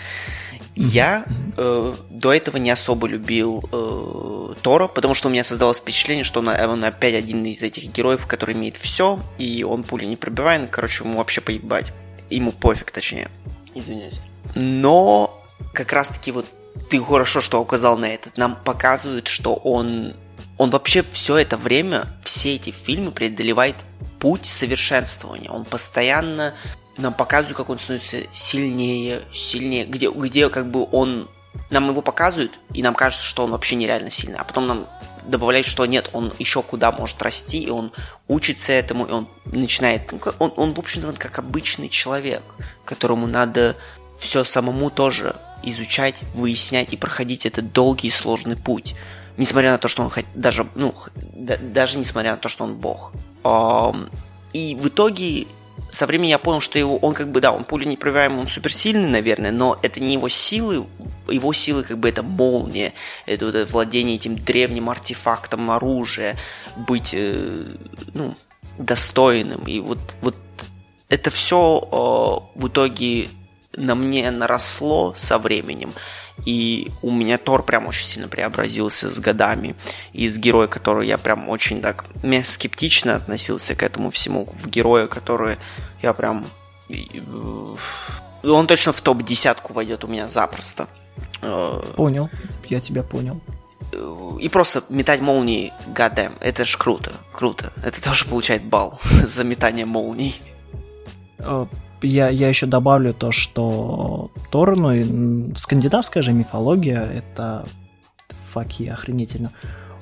Я 0.74 1.26
э, 1.56 1.94
до 2.08 2.32
этого 2.32 2.56
не 2.56 2.70
особо 2.70 3.06
любил 3.06 3.68
э, 3.70 4.54
Тора, 4.62 4.88
потому 4.88 5.14
что 5.14 5.28
у 5.28 5.30
меня 5.30 5.44
создалось 5.44 5.78
впечатление, 5.78 6.24
что 6.24 6.40
он, 6.40 6.48
он 6.48 6.84
опять 6.84 7.14
один 7.14 7.44
из 7.44 7.62
этих 7.62 7.92
героев, 7.92 8.26
который 8.26 8.54
имеет 8.54 8.76
все, 8.76 9.18
и 9.38 9.64
он 9.64 9.82
пули 9.82 10.06
не 10.06 10.16
пробивает, 10.16 10.70
короче, 10.70 11.04
ему 11.04 11.18
вообще 11.18 11.42
поебать. 11.42 11.92
Ему 12.30 12.52
пофиг, 12.52 12.90
точнее. 12.90 13.28
Извиняюсь. 13.74 14.20
Но 14.54 15.42
как 15.72 15.92
раз-таки 15.92 16.32
вот 16.32 16.46
ты 16.90 17.02
хорошо, 17.02 17.40
что 17.40 17.60
указал 17.60 17.96
на 17.98 18.06
это. 18.06 18.30
Нам 18.36 18.56
показывают, 18.56 19.28
что 19.28 19.54
он, 19.54 20.14
он 20.58 20.70
вообще 20.70 21.02
все 21.02 21.36
это 21.36 21.56
время, 21.56 22.08
все 22.24 22.56
эти 22.56 22.70
фильмы 22.70 23.10
преодолевает 23.12 23.76
путь 24.18 24.46
совершенствования. 24.46 25.50
Он 25.50 25.64
постоянно 25.64 26.54
нам 26.98 27.14
показывают, 27.14 27.56
как 27.56 27.70
он 27.70 27.78
становится 27.78 28.18
сильнее, 28.32 29.22
сильнее, 29.32 29.84
где, 29.84 30.10
где 30.10 30.48
как 30.50 30.70
бы 30.70 30.86
он 30.92 31.28
нам 31.70 31.88
его 31.88 32.02
показывают, 32.02 32.58
и 32.72 32.82
нам 32.82 32.94
кажется, 32.94 33.24
что 33.24 33.44
он 33.44 33.50
вообще 33.50 33.76
нереально 33.76 34.10
сильный, 34.10 34.38
а 34.38 34.44
потом 34.44 34.66
нам 34.66 34.86
добавляют, 35.26 35.66
что 35.66 35.86
нет, 35.86 36.10
он 36.12 36.32
еще 36.38 36.62
куда 36.62 36.92
может 36.92 37.20
расти, 37.22 37.62
и 37.62 37.70
он 37.70 37.92
учится 38.28 38.72
этому, 38.72 39.06
и 39.06 39.12
он 39.12 39.28
начинает, 39.46 40.10
ну, 40.12 40.20
он, 40.38 40.52
он 40.56 40.74
в 40.74 40.78
общем-то, 40.78 41.12
как 41.12 41.38
обычный 41.38 41.88
человек, 41.88 42.42
которому 42.84 43.26
надо 43.26 43.76
все 44.22 44.44
самому 44.44 44.88
тоже 44.88 45.34
изучать, 45.64 46.22
выяснять 46.32 46.92
и 46.92 46.96
проходить 46.96 47.44
этот 47.44 47.72
долгий 47.72 48.08
и 48.08 48.10
сложный 48.10 48.56
путь. 48.56 48.94
Несмотря 49.36 49.72
на 49.72 49.78
то, 49.78 49.88
что 49.88 50.02
он 50.02 50.12
даже, 50.34 50.68
ну, 50.76 50.94
да, 51.16 51.56
даже 51.56 51.98
несмотря 51.98 52.32
на 52.32 52.36
то, 52.36 52.48
что 52.48 52.64
он 52.64 52.76
бог. 52.76 53.12
И 54.52 54.76
в 54.80 54.88
итоге 54.88 55.48
со 55.90 56.06
временем 56.06 56.30
я 56.30 56.38
понял, 56.38 56.60
что 56.60 56.78
его, 56.78 56.98
он 56.98 57.14
как 57.14 57.32
бы, 57.32 57.40
да, 57.40 57.52
он 57.52 57.64
пуля 57.64 57.84
непробиваемый, 57.84 58.40
он 58.40 58.46
суперсильный, 58.46 59.08
наверное, 59.08 59.50
но 59.50 59.78
это 59.82 59.98
не 59.98 60.12
его 60.12 60.28
силы, 60.28 60.86
его 61.28 61.52
силы 61.52 61.82
как 61.82 61.98
бы 61.98 62.08
это 62.08 62.22
молния, 62.22 62.92
это 63.26 63.46
вот 63.46 63.54
это 63.56 63.72
владение 63.72 64.14
этим 64.14 64.36
древним 64.36 64.88
артефактом 64.88 65.70
оружия, 65.70 66.36
быть, 66.76 67.10
э, 67.12 67.74
ну, 68.14 68.36
достойным. 68.78 69.66
И 69.66 69.80
вот, 69.80 69.98
вот 70.20 70.36
это 71.08 71.30
все 71.30 71.80
э, 72.54 72.58
в 72.58 72.68
итоге 72.68 73.28
на 73.76 73.94
мне 73.94 74.30
наросло 74.30 75.14
со 75.16 75.38
временем. 75.38 75.92
И 76.44 76.90
у 77.02 77.10
меня 77.10 77.38
Тор 77.38 77.62
прям 77.62 77.86
очень 77.86 78.04
сильно 78.04 78.28
преобразился 78.28 79.10
с 79.10 79.20
годами. 79.20 79.76
Из 80.12 80.38
героя, 80.38 80.66
который 80.66 81.06
я 81.06 81.18
прям 81.18 81.48
очень 81.48 81.80
так 81.80 82.04
скептично 82.44 83.16
относился 83.16 83.74
к 83.74 83.82
этому 83.82 84.10
всему, 84.10 84.48
в 84.62 84.68
героя, 84.68 85.06
который 85.06 85.56
я 86.02 86.12
прям... 86.12 86.44
Он 88.42 88.66
точно 88.66 88.92
в 88.92 89.00
топ-десятку 89.00 89.72
войдет 89.72 90.04
у 90.04 90.08
меня 90.08 90.26
запросто. 90.26 90.88
Э, 91.42 91.80
понял, 91.96 92.28
я 92.68 92.80
тебя 92.80 93.02
понял. 93.02 93.40
И 94.40 94.48
просто 94.48 94.82
метать 94.88 95.20
молнии, 95.20 95.72
гадэм, 95.86 96.32
это 96.40 96.64
ж 96.64 96.76
круто, 96.76 97.12
круто. 97.32 97.72
Это 97.84 98.02
тоже 98.02 98.24
получает 98.24 98.64
балл 98.64 98.98
за 99.22 99.44
метание 99.44 99.86
молний. 99.86 100.40
Я, 102.02 102.28
я 102.28 102.48
еще 102.48 102.66
добавлю 102.66 103.14
то, 103.14 103.30
что 103.30 104.30
Тор, 104.50 104.76
ну 104.76 105.54
скандинавская 105.56 106.22
же 106.22 106.32
мифология, 106.32 107.02
это 107.02 107.64
факи 108.28 108.88
охренительно. 108.88 109.52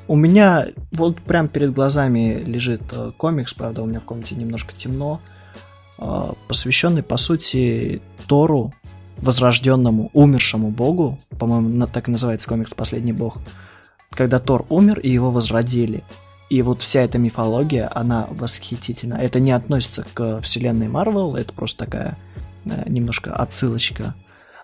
У 0.08 0.16
меня 0.16 0.68
вот 0.90 1.20
прям 1.22 1.48
перед 1.48 1.72
глазами 1.72 2.42
лежит 2.44 2.82
э, 2.92 3.12
комикс, 3.16 3.54
правда, 3.54 3.82
у 3.82 3.86
меня 3.86 4.00
в 4.00 4.04
комнате 4.04 4.34
немножко 4.34 4.74
темно, 4.74 5.20
э, 5.98 6.32
посвященный, 6.48 7.04
по 7.04 7.16
сути, 7.16 8.02
Тору, 8.26 8.74
возрожденному, 9.18 10.10
умершему 10.12 10.70
богу, 10.70 11.20
по-моему, 11.38 11.86
так 11.86 12.08
и 12.08 12.10
называется 12.10 12.48
комикс 12.48 12.74
«Последний 12.74 13.12
бог», 13.12 13.38
когда 14.10 14.40
Тор 14.40 14.66
умер 14.68 14.98
и 14.98 15.10
его 15.10 15.30
возродили. 15.30 16.02
И 16.50 16.62
вот 16.62 16.82
вся 16.82 17.02
эта 17.02 17.16
мифология, 17.16 17.88
она 17.94 18.26
восхитительна. 18.30 19.14
Это 19.14 19.38
не 19.38 19.52
относится 19.52 20.04
к 20.12 20.40
вселенной 20.42 20.88
Марвел, 20.88 21.36
это 21.36 21.52
просто 21.52 21.84
такая 21.86 22.18
э, 22.64 22.82
немножко 22.86 23.32
отсылочка. 23.32 24.14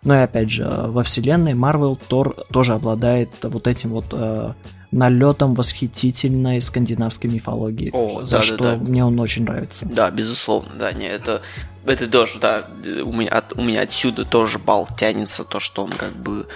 Но 0.03 0.15
и 0.15 0.19
опять 0.19 0.51
же, 0.51 0.69
во 0.69 1.05
вселенной 1.05 1.55
Марвел 1.55 1.97
Тор 1.97 2.35
тоже 2.53 2.75
обладает 2.75 3.31
вот 3.43 3.67
этим 3.69 3.91
вот 3.91 4.07
э, 4.13 4.53
налетом 4.91 5.55
восхитительной 5.55 6.61
скандинавской 6.61 7.31
мифологии. 7.31 7.91
О, 7.93 8.25
за 8.25 8.39
да, 8.39 8.43
что 8.43 8.57
да, 8.57 8.77
да. 8.77 8.77
мне 8.77 9.05
он 9.05 9.19
очень 9.21 9.45
нравится. 9.45 9.87
Да, 9.87 10.11
безусловно, 10.11 10.73
да, 10.79 10.93
не, 10.93 11.07
это, 11.07 11.43
это 11.85 12.09
тоже, 12.09 12.41
да, 12.41 12.65
у 13.05 13.13
меня, 13.13 13.31
от, 13.31 13.59
у 13.59 13.63
меня 13.63 13.83
отсюда 13.83 14.25
тоже 14.25 14.59
бал 14.59 14.89
тянется, 14.97 15.45
то, 15.45 15.61
что 15.61 15.85
он 15.85 15.91
как 15.91 16.17
бы 16.17 16.47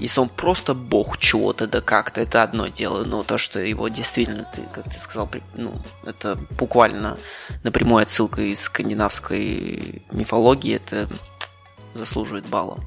если 0.00 0.20
он 0.20 0.28
просто 0.28 0.74
бог 0.74 1.18
чего-то, 1.18 1.66
да 1.66 1.80
как-то, 1.80 2.20
это 2.20 2.42
одно 2.42 2.66
дело, 2.66 3.04
но 3.04 3.22
то, 3.22 3.38
что 3.38 3.60
его 3.60 3.88
действительно, 3.88 4.48
ты, 4.54 4.62
как 4.72 4.84
ты 4.84 4.98
сказал, 4.98 5.30
ну, 5.54 5.74
это 6.04 6.36
буквально 6.58 7.16
напрямую 7.62 8.02
отсылка 8.02 8.42
из 8.42 8.60
скандинавской 8.62 10.02
мифологии, 10.10 10.74
это 10.74 11.08
заслуживает 11.94 12.46
балла. 12.46 12.78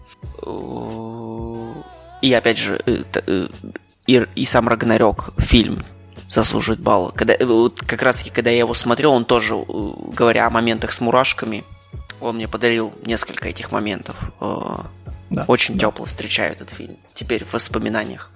Э, 0.46 1.74
и 2.22 2.34
опять 2.34 2.58
же, 2.58 2.82
э, 2.86 3.48
и, 4.08 4.28
и 4.36 4.46
сам 4.46 4.68
Рагнарёк, 4.68 5.34
фильм, 5.38 5.86
заслуживает 6.28 6.82
балла. 6.82 7.12
Когда, 7.12 7.36
вот 7.46 7.82
как 7.82 8.02
раз 8.02 8.18
таки, 8.18 8.30
когда 8.30 8.50
я 8.50 8.60
его 8.60 8.74
смотрел, 8.74 9.14
он 9.14 9.26
тоже, 9.26 9.56
говоря 9.56 10.48
о 10.48 10.50
моментах 10.50 10.94
с 10.94 11.02
мурашками, 11.02 11.64
он 12.20 12.36
мне 12.36 12.48
подарил 12.48 12.94
несколько 13.06 13.50
этих 13.50 13.72
моментов. 13.72 14.16
Да. 15.32 15.46
Очень 15.48 15.76
да. 15.76 15.88
тепло 15.88 16.06
встречаю 16.06 16.52
этот 16.52 16.70
фильм. 16.70 16.98
Теперь 17.14 17.46
в 17.46 17.54
воспоминаниях. 17.54 18.32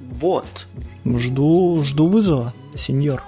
Вот. 0.00 0.66
Жду, 1.04 1.82
жду 1.82 2.08
вызова, 2.08 2.52
сеньор. 2.76 3.22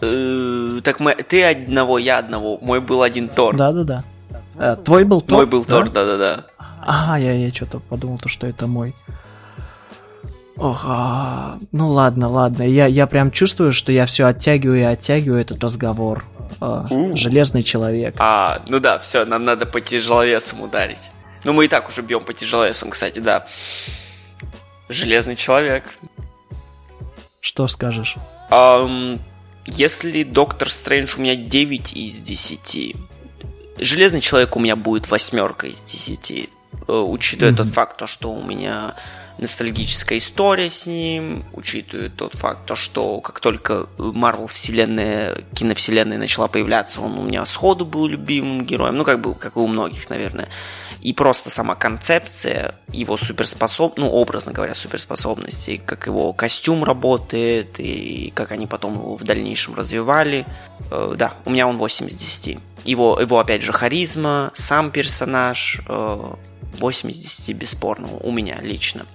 Э, 0.00 0.80
так 0.82 0.98
мы, 1.00 1.14
ты 1.14 1.44
одного, 1.44 1.98
я 1.98 2.18
одного. 2.18 2.58
Мой 2.62 2.80
был 2.80 3.02
один 3.02 3.28
Тор. 3.28 3.54
Да, 3.54 3.72
да, 3.72 3.84
да. 3.84 4.04
Э, 4.58 4.76
твой 4.82 5.04
был 5.04 5.20
Тор? 5.20 5.36
Мой 5.36 5.46
был 5.46 5.64
да? 5.64 5.74
Тор, 5.74 5.90
да, 5.90 6.04
да, 6.06 6.16
да. 6.16 6.46
А, 6.80 7.20
я, 7.20 7.32
я 7.32 7.50
что-то 7.50 7.80
подумал, 7.80 8.18
то, 8.18 8.28
что 8.28 8.46
это 8.46 8.66
мой. 8.66 8.94
Ох, 10.56 10.84
а... 10.86 11.58
ну 11.72 11.90
ладно, 11.90 12.28
ладно. 12.28 12.62
Я, 12.62 12.86
я 12.86 13.06
прям 13.06 13.30
чувствую, 13.30 13.74
что 13.74 13.92
я 13.92 14.06
все 14.06 14.24
оттягиваю 14.24 14.80
и 14.80 14.84
оттягиваю 14.84 15.42
этот 15.42 15.62
разговор. 15.62 16.24
А, 16.60 16.86
железный 17.12 17.62
человек. 17.62 18.14
А, 18.18 18.62
ну 18.68 18.80
да, 18.80 18.98
все, 18.98 19.26
нам 19.26 19.42
надо 19.42 19.66
по 19.66 19.82
тяжеловесам 19.82 20.62
ударить. 20.62 21.10
Ну, 21.46 21.52
мы 21.52 21.66
и 21.66 21.68
так 21.68 21.88
уже 21.88 22.02
бьем 22.02 22.24
по 22.24 22.34
тяжеловесам, 22.34 22.90
кстати, 22.90 23.20
да. 23.20 23.46
Железный 24.88 25.36
человек. 25.36 25.84
Что 27.40 27.68
скажешь? 27.68 28.16
Um, 28.50 29.20
если 29.66 30.24
Доктор 30.24 30.68
Стрэндж 30.68 31.14
у 31.16 31.20
меня 31.20 31.36
9 31.36 31.92
из 31.92 32.18
10, 32.18 32.96
Железный 33.78 34.20
человек 34.20 34.56
у 34.56 34.58
меня 34.58 34.74
будет 34.74 35.08
восьмерка 35.08 35.68
из 35.68 35.82
10, 35.82 36.30
э, 36.30 36.92
учитывая 36.92 37.52
mm-hmm. 37.52 37.56
тот 37.56 37.68
факт, 37.68 37.98
то, 37.98 38.06
что 38.06 38.32
у 38.32 38.42
меня 38.42 38.96
ностальгическая 39.38 40.18
история 40.18 40.70
с 40.70 40.86
ним, 40.86 41.44
учитывая 41.52 42.08
тот 42.08 42.34
факт, 42.34 42.66
то, 42.66 42.74
что 42.74 43.20
как 43.20 43.40
только 43.40 43.86
Марвел 43.98 44.46
вселенная, 44.46 45.36
киновселенная 45.54 46.18
начала 46.18 46.48
появляться, 46.48 47.00
он 47.00 47.18
у 47.18 47.22
меня 47.22 47.44
сходу 47.46 47.84
был 47.84 48.06
любимым 48.06 48.64
героем, 48.64 48.96
ну, 48.96 49.04
как 49.04 49.20
бы, 49.20 49.34
как 49.34 49.56
и 49.56 49.58
у 49.58 49.66
многих, 49.66 50.08
наверное. 50.10 50.48
И 51.00 51.12
просто 51.12 51.50
сама 51.50 51.74
концепция 51.74 52.74
его 52.88 53.16
суперспособ, 53.16 53.98
ну, 53.98 54.10
образно 54.10 54.52
говоря, 54.52 54.74
суперспособностей, 54.74 55.78
как 55.78 56.06
его 56.06 56.32
костюм 56.32 56.82
работает, 56.84 57.78
и 57.78 58.32
как 58.34 58.52
они 58.52 58.66
потом 58.66 58.94
его 58.94 59.16
в 59.16 59.22
дальнейшем 59.22 59.74
развивали. 59.74 60.46
Э, 60.90 61.14
да, 61.16 61.34
у 61.44 61.50
меня 61.50 61.68
он 61.68 61.76
8 61.76 62.08
из 62.08 62.16
10. 62.16 62.58
Его, 62.84 63.20
его 63.20 63.38
опять 63.38 63.62
же, 63.62 63.72
харизма, 63.72 64.50
сам 64.54 64.90
персонаж, 64.90 65.80
8 65.86 67.08
э, 67.08 67.12
из 67.12 67.18
10 67.18 67.56
бесспорно, 67.56 68.08
у 68.20 68.32
меня 68.32 68.58
лично. 68.62 69.06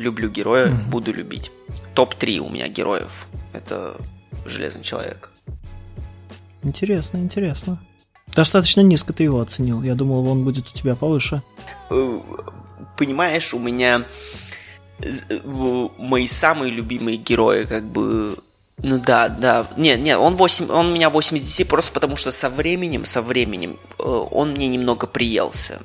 Люблю 0.00 0.30
героя, 0.30 0.68
mm-hmm. 0.68 0.88
буду 0.88 1.12
любить. 1.12 1.50
Топ-3 1.94 2.38
у 2.38 2.48
меня 2.48 2.68
героев. 2.68 3.26
Это 3.52 3.96
Железный 4.46 4.82
Человек. 4.82 5.30
Интересно, 6.62 7.18
интересно. 7.18 7.78
Достаточно 8.34 8.80
низко 8.80 9.12
ты 9.12 9.24
его 9.24 9.40
оценил. 9.40 9.82
Я 9.82 9.94
думал, 9.94 10.26
он 10.26 10.42
будет 10.42 10.66
у 10.68 10.74
тебя 10.74 10.94
повыше. 10.94 11.42
Э, 11.90 12.20
понимаешь, 12.96 13.52
у 13.52 13.58
меня 13.58 14.06
э, 15.00 15.10
мои 15.98 16.26
самые 16.26 16.72
любимые 16.72 17.18
герои, 17.18 17.66
как 17.66 17.84
бы. 17.84 18.38
Ну 18.78 18.98
да, 19.04 19.28
да. 19.28 19.66
Нет, 19.76 20.00
нет, 20.00 20.16
он, 20.16 20.36
8, 20.36 20.70
он 20.70 20.86
у 20.86 20.94
меня 20.94 21.10
8 21.10 21.36
из 21.36 21.42
10 21.42 21.68
просто 21.68 21.92
потому, 21.92 22.16
что 22.16 22.30
со 22.30 22.48
временем, 22.48 23.04
со 23.04 23.20
временем 23.20 23.78
э, 23.98 24.02
он 24.02 24.52
мне 24.52 24.68
немного 24.68 25.06
приелся 25.06 25.82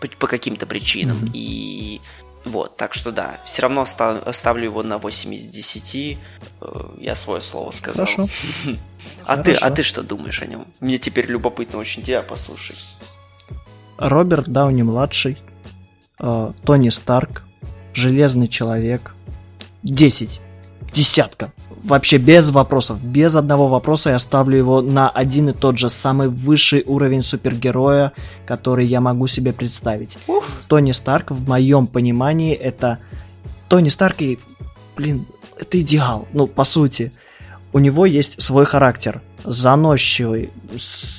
по, 0.00 0.08
по 0.08 0.26
каким-то 0.26 0.66
причинам. 0.66 1.18
Mm-hmm. 1.18 1.30
И 1.34 2.00
вот, 2.44 2.76
так 2.76 2.94
что 2.94 3.12
да, 3.12 3.40
все 3.44 3.62
равно 3.62 3.82
оставлю 3.82 4.64
его 4.64 4.82
на 4.82 4.98
8 4.98 5.34
из 5.34 5.46
10. 5.46 6.18
Я 6.98 7.14
свое 7.14 7.40
слово 7.40 7.70
сказал. 7.70 8.06
Хорошо. 8.06 8.28
А 9.24 9.36
ты, 9.36 9.54
а 9.54 9.70
ты 9.70 9.82
что 9.82 10.02
думаешь 10.02 10.42
о 10.42 10.46
нем? 10.46 10.66
Мне 10.78 10.98
теперь 10.98 11.26
любопытно 11.26 11.78
очень 11.78 12.02
тебя 12.02 12.22
послушать. 12.22 12.96
Роберт 13.98 14.48
Дауни 14.48 14.82
младший, 14.82 15.38
э, 16.20 16.52
Тони 16.64 16.88
Старк, 16.88 17.42
Железный 17.94 18.48
человек, 18.48 19.14
10. 19.82 20.40
Десятка. 20.92 21.52
Вообще 21.82 22.18
без 22.18 22.50
вопросов. 22.50 23.02
Без 23.02 23.34
одного 23.34 23.68
вопроса 23.68 24.10
я 24.10 24.18
ставлю 24.18 24.56
его 24.56 24.82
на 24.82 25.10
один 25.10 25.48
и 25.48 25.52
тот 25.52 25.78
же 25.78 25.88
самый 25.88 26.28
высший 26.28 26.84
уровень 26.86 27.22
супергероя, 27.22 28.12
который 28.46 28.86
я 28.86 29.00
могу 29.00 29.26
себе 29.26 29.52
представить. 29.52 30.16
Уф. 30.28 30.62
Тони 30.68 30.92
Старк, 30.92 31.30
в 31.30 31.48
моем 31.48 31.86
понимании, 31.86 32.54
это... 32.54 32.98
Тони 33.68 33.88
Старк 33.88 34.22
и... 34.22 34.38
Блин, 34.96 35.26
это 35.58 35.80
идеал. 35.80 36.28
Ну, 36.32 36.46
по 36.46 36.64
сути 36.64 37.12
у 37.72 37.78
него 37.78 38.06
есть 38.06 38.40
свой 38.40 38.64
характер, 38.64 39.22
заносчивый, 39.44 40.50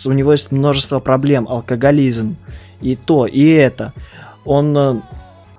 у 0.06 0.12
него 0.12 0.32
есть 0.32 0.52
множество 0.52 1.00
проблем, 1.00 1.48
алкоголизм, 1.48 2.38
и 2.82 2.96
то, 2.96 3.26
и 3.26 3.48
это. 3.50 3.94
Он, 4.46 4.78
э, 4.78 5.02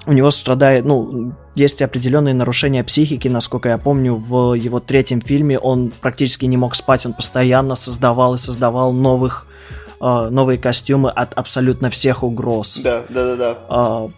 у 0.06 0.12
него 0.12 0.30
страдает, 0.30 0.84
ну, 0.84 1.32
есть 1.54 1.82
определенные 1.82 2.34
нарушения 2.34 2.84
психики, 2.84 3.28
насколько 3.28 3.68
я 3.68 3.78
помню, 3.78 4.14
в 4.14 4.54
его 4.54 4.80
третьем 4.80 5.20
фильме 5.20 5.58
он 5.58 5.92
практически 6.00 6.44
не 6.46 6.56
мог 6.56 6.74
спать, 6.74 7.06
он 7.06 7.12
постоянно 7.12 7.74
создавал 7.74 8.34
и 8.34 8.38
создавал 8.38 8.92
новых 8.92 9.46
э, 10.00 10.28
новые 10.30 10.58
костюмы 10.58 11.10
от 11.10 11.34
абсолютно 11.34 11.90
всех 11.90 12.22
угроз. 12.22 12.78
Да, 12.82 13.04
да, 13.08 13.36
да, 13.36 13.58
да 13.68 14.08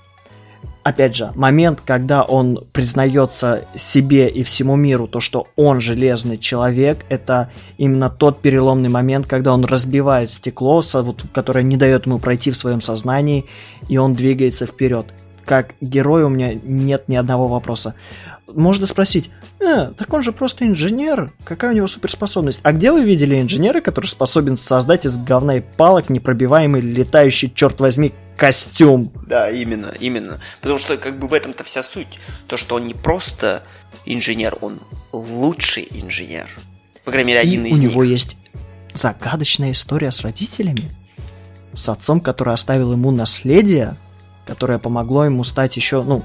опять 0.86 1.16
же, 1.16 1.32
момент, 1.34 1.80
когда 1.84 2.22
он 2.22 2.64
признается 2.72 3.66
себе 3.74 4.28
и 4.28 4.44
всему 4.44 4.76
миру, 4.76 5.08
то, 5.08 5.18
что 5.18 5.48
он 5.56 5.80
железный 5.80 6.38
человек, 6.38 7.04
это 7.08 7.50
именно 7.76 8.08
тот 8.08 8.40
переломный 8.40 8.88
момент, 8.88 9.26
когда 9.26 9.52
он 9.52 9.64
разбивает 9.64 10.30
стекло, 10.30 10.84
вот, 10.94 11.24
которое 11.34 11.64
не 11.64 11.76
дает 11.76 12.06
ему 12.06 12.20
пройти 12.20 12.52
в 12.52 12.56
своем 12.56 12.80
сознании, 12.80 13.46
и 13.88 13.96
он 13.96 14.14
двигается 14.14 14.64
вперед. 14.64 15.06
Как 15.46 15.74
герой 15.80 16.24
у 16.24 16.28
меня 16.28 16.54
нет 16.54 17.08
ни 17.08 17.14
одного 17.14 17.46
вопроса. 17.46 17.94
Можно 18.48 18.86
спросить, 18.86 19.30
э, 19.60 19.92
так 19.96 20.12
он 20.12 20.22
же 20.24 20.32
просто 20.32 20.66
инженер, 20.66 21.32
какая 21.44 21.70
у 21.70 21.74
него 21.74 21.86
суперспособность? 21.86 22.60
А 22.64 22.72
где 22.72 22.90
вы 22.90 23.04
видели 23.04 23.40
инженера, 23.40 23.80
который 23.80 24.06
способен 24.06 24.56
создать 24.56 25.06
из 25.06 25.16
говна 25.16 25.58
и 25.58 25.60
палок 25.60 26.10
непробиваемый 26.10 26.80
летающий, 26.80 27.52
черт 27.54 27.80
возьми, 27.80 28.12
костюм. 28.36 29.12
Да, 29.26 29.48
именно, 29.50 29.94
именно. 30.00 30.40
Потому 30.60 30.78
что 30.78 30.96
как 30.96 31.18
бы 31.18 31.28
в 31.28 31.32
этом-то 31.32 31.62
вся 31.64 31.82
суть. 31.84 32.18
То, 32.48 32.56
что 32.56 32.74
он 32.74 32.88
не 32.88 32.94
просто 32.94 33.62
инженер, 34.04 34.58
он 34.60 34.80
лучший 35.12 35.86
инженер. 35.90 36.48
По 37.04 37.12
крайней 37.12 37.28
мере, 37.28 37.40
один 37.40 37.64
И 37.66 37.70
из 37.70 37.78
у 37.78 37.80
них. 37.80 37.90
него 37.92 38.02
есть 38.02 38.36
загадочная 38.94 39.70
история 39.70 40.10
с 40.10 40.22
родителями. 40.22 40.90
С 41.72 41.88
отцом, 41.88 42.20
который 42.20 42.52
оставил 42.54 42.92
ему 42.92 43.10
наследие, 43.10 43.96
которое 44.46 44.78
помогло 44.78 45.24
ему 45.24 45.44
стать 45.44 45.76
еще, 45.76 46.02
ну, 46.02 46.22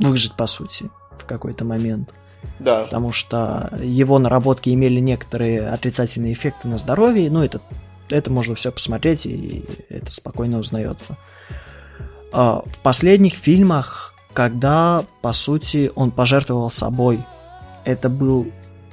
выжить, 0.00 0.34
по 0.34 0.46
сути, 0.46 0.90
в 1.18 1.24
какой-то 1.24 1.64
момент. 1.64 2.14
Да. 2.58 2.84
Потому 2.84 3.12
что 3.12 3.72
его 3.80 4.18
наработки 4.18 4.70
имели 4.70 5.00
некоторые 5.00 5.68
отрицательные 5.68 6.32
эффекты 6.32 6.68
на 6.68 6.78
здоровье, 6.78 7.30
ну, 7.30 7.42
это 7.42 7.60
это 8.10 8.30
можно 8.30 8.54
все 8.54 8.72
посмотреть, 8.72 9.26
и 9.26 9.64
это 9.88 10.12
спокойно 10.12 10.58
узнается. 10.58 11.16
А, 12.32 12.62
в 12.64 12.78
последних 12.78 13.34
фильмах, 13.34 14.14
когда, 14.32 15.04
по 15.22 15.32
сути, 15.32 15.90
он 15.94 16.10
пожертвовал 16.10 16.70
собой, 16.70 17.24
это 17.84 18.08
был 18.08 18.50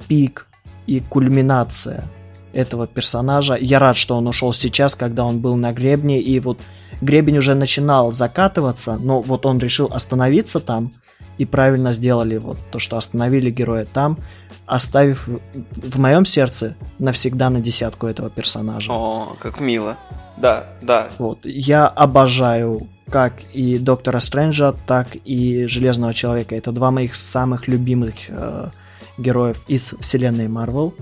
пик 0.08 0.46
и 0.86 1.00
кульминация 1.00 2.04
этого 2.52 2.86
персонажа. 2.86 3.54
Я 3.54 3.78
рад, 3.78 3.96
что 3.96 4.16
он 4.16 4.26
ушел 4.26 4.52
сейчас, 4.52 4.94
когда 4.94 5.24
он 5.24 5.40
был 5.40 5.56
на 5.56 5.72
гребне, 5.72 6.20
и 6.20 6.40
вот 6.40 6.60
гребень 7.00 7.38
уже 7.38 7.54
начинал 7.54 8.12
закатываться, 8.12 8.96
но 8.96 9.20
вот 9.20 9.46
он 9.46 9.58
решил 9.58 9.90
остановиться 9.92 10.60
там, 10.60 10.92
и 11.38 11.44
правильно 11.44 11.92
сделали 11.92 12.36
вот 12.36 12.58
то, 12.70 12.78
что 12.78 12.96
остановили 12.96 13.50
героя 13.50 13.86
там, 13.86 14.18
оставив 14.66 15.28
в 15.54 15.98
моем 15.98 16.24
сердце 16.24 16.76
навсегда 16.98 17.50
на 17.50 17.60
десятку 17.60 18.06
этого 18.06 18.30
персонажа. 18.30 18.90
О, 18.92 19.36
как 19.38 19.60
мило. 19.60 19.96
Да, 20.36 20.66
да. 20.82 21.08
Вот. 21.18 21.44
Я 21.44 21.86
обожаю 21.86 22.88
как 23.10 23.34
и 23.52 23.78
Доктора 23.78 24.18
Стрэнджа, 24.18 24.72
так 24.72 25.08
и 25.24 25.66
Железного 25.66 26.12
Человека. 26.12 26.56
Это 26.56 26.72
два 26.72 26.90
моих 26.90 27.14
самых 27.14 27.68
любимых 27.68 28.14
э, 28.28 28.70
героев 29.16 29.64
из 29.68 29.94
вселенной 30.00 30.48
Марвел, 30.48 30.92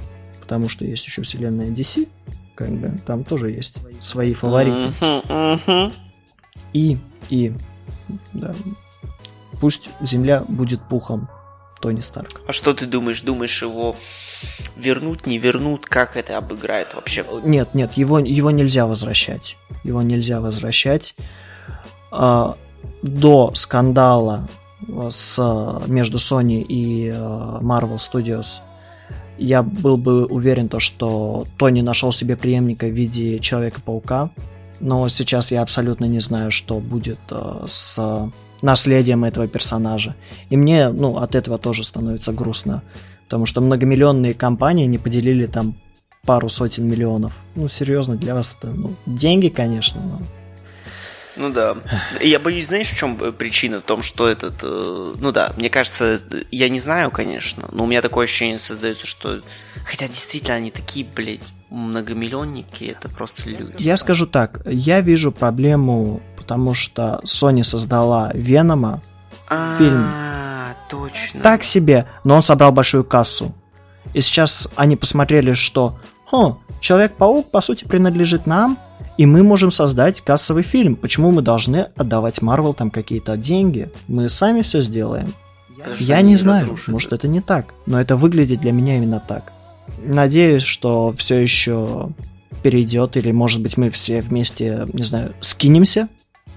потому 0.40 0.68
что 0.68 0.84
есть 0.84 1.06
еще 1.06 1.22
вселенная 1.22 1.68
DC, 1.68 2.06
как 2.54 2.70
бы 2.70 2.98
там 3.06 3.24
тоже 3.24 3.50
есть 3.50 3.78
свои 4.00 4.34
фавориты. 4.34 4.92
И, 6.72 6.98
и, 7.30 7.52
да, 8.32 8.54
пусть 9.60 9.88
Земля 10.00 10.44
будет 10.46 10.80
пухом 10.88 11.28
Тони 11.80 12.00
Старк. 12.00 12.40
А 12.46 12.52
что 12.52 12.74
ты 12.74 12.86
думаешь? 12.86 13.22
Думаешь, 13.22 13.62
его 13.62 13.96
вернуть, 14.76 15.26
не 15.26 15.38
вернут? 15.38 15.86
Как 15.86 16.16
это 16.16 16.38
обыграет 16.38 16.94
вообще? 16.94 17.24
Нет, 17.44 17.74
нет, 17.74 17.94
его, 17.94 18.18
его 18.18 18.50
нельзя 18.50 18.86
возвращать. 18.86 19.56
Его 19.82 20.02
нельзя 20.02 20.40
возвращать. 20.40 21.14
А, 22.10 22.56
до 23.02 23.52
скандала 23.54 24.48
с, 25.10 25.38
между 25.86 26.18
Sony 26.18 26.62
и 26.62 27.08
uh, 27.08 27.60
Marvel 27.60 27.96
Studios 27.98 28.60
я 29.38 29.62
был 29.62 29.96
бы 29.96 30.26
уверен, 30.26 30.68
то, 30.68 30.80
что 30.80 31.46
Тони 31.56 31.80
нашел 31.80 32.12
себе 32.12 32.36
преемника 32.36 32.86
в 32.86 32.92
виде 32.92 33.38
Человека-паука, 33.38 34.30
но 34.80 35.08
сейчас 35.08 35.50
я 35.50 35.62
абсолютно 35.62 36.04
не 36.04 36.20
знаю, 36.20 36.50
что 36.50 36.78
будет 36.78 37.18
uh, 37.28 37.64
с 37.66 37.98
наследием 38.62 39.24
этого 39.24 39.46
персонажа. 39.46 40.14
И 40.50 40.56
мне 40.56 40.88
ну, 40.88 41.16
от 41.18 41.34
этого 41.34 41.58
тоже 41.58 41.84
становится 41.84 42.32
грустно, 42.32 42.82
потому 43.24 43.46
что 43.46 43.60
многомиллионные 43.60 44.34
компании 44.34 44.86
не 44.86 44.98
поделили 44.98 45.46
там 45.46 45.76
пару 46.26 46.48
сотен 46.48 46.88
миллионов. 46.88 47.34
Ну, 47.54 47.68
серьезно, 47.68 48.16
для 48.16 48.34
вас 48.34 48.56
это 48.58 48.72
ну, 48.72 48.92
деньги, 49.06 49.48
конечно, 49.48 50.00
но 50.00 50.20
ну 51.36 51.50
да. 51.50 51.76
Я 52.20 52.38
боюсь, 52.38 52.68
знаешь, 52.68 52.90
в 52.90 52.96
чем 52.96 53.16
причина? 53.16 53.80
В 53.80 53.82
том, 53.82 54.02
что 54.02 54.28
этот... 54.28 54.54
Э, 54.62 55.14
ну 55.18 55.32
да, 55.32 55.52
мне 55.56 55.70
кажется, 55.70 56.20
я 56.50 56.68
не 56.68 56.80
знаю, 56.80 57.10
конечно, 57.10 57.68
но 57.72 57.84
у 57.84 57.86
меня 57.86 58.02
такое 58.02 58.24
ощущение 58.24 58.58
создается, 58.58 59.06
что... 59.06 59.40
Хотя 59.84 60.08
действительно 60.08 60.56
они 60.56 60.70
такие, 60.70 61.06
блядь, 61.06 61.40
многомиллионники, 61.70 62.84
это 62.84 63.08
просто 63.08 63.48
люди. 63.48 63.74
Я 63.78 63.96
скажу 63.96 64.26
так, 64.26 64.60
я 64.64 65.00
вижу 65.00 65.32
проблему, 65.32 66.22
потому 66.36 66.74
что 66.74 67.20
Sony 67.24 67.64
создала 67.64 68.30
Венома, 68.34 69.02
фильм. 69.78 70.06
точно. 70.88 71.40
Так 71.40 71.64
себе, 71.64 72.06
но 72.22 72.36
он 72.36 72.42
собрал 72.42 72.72
большую 72.72 73.04
кассу. 73.04 73.54
И 74.12 74.20
сейчас 74.20 74.68
они 74.76 74.96
посмотрели, 74.96 75.54
что 75.54 75.98
Хм, 76.30 76.56
Человек-паук, 76.80 77.50
по 77.50 77.60
сути, 77.60 77.84
принадлежит 77.84 78.46
нам, 78.46 78.78
и 79.16 79.26
мы 79.26 79.42
можем 79.42 79.70
создать 79.70 80.20
кассовый 80.20 80.62
фильм. 80.62 80.96
Почему 80.96 81.30
мы 81.30 81.42
должны 81.42 81.88
отдавать 81.96 82.42
Марвел 82.42 82.74
там 82.74 82.90
какие-то 82.90 83.36
деньги? 83.36 83.90
Мы 84.08 84.28
сами 84.28 84.62
все 84.62 84.80
сделаем. 84.80 85.32
Я 85.98 86.22
не 86.22 86.36
знаю, 86.36 86.62
разрушит. 86.62 86.88
может 86.88 87.12
это 87.12 87.28
не 87.28 87.40
так, 87.40 87.74
но 87.86 88.00
это 88.00 88.16
выглядит 88.16 88.60
для 88.60 88.72
меня 88.72 88.96
именно 88.96 89.20
так. 89.20 89.52
Надеюсь, 90.02 90.62
что 90.62 91.12
все 91.12 91.38
еще 91.38 92.10
перейдет, 92.62 93.18
или 93.18 93.30
может 93.32 93.60
быть 93.60 93.76
мы 93.76 93.90
все 93.90 94.20
вместе, 94.20 94.86
не 94.92 95.02
знаю, 95.02 95.34
скинемся 95.40 96.08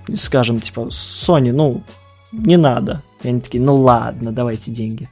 и 0.07 0.15
скажем, 0.15 0.61
типа, 0.61 0.87
Sony, 0.89 1.51
ну, 1.51 1.83
не 2.31 2.55
надо. 2.55 3.01
И 3.23 3.27
они 3.27 3.41
такие, 3.41 3.61
ну 3.61 3.75
ладно, 3.75 4.31
давайте 4.31 4.71
деньги. 4.71 5.09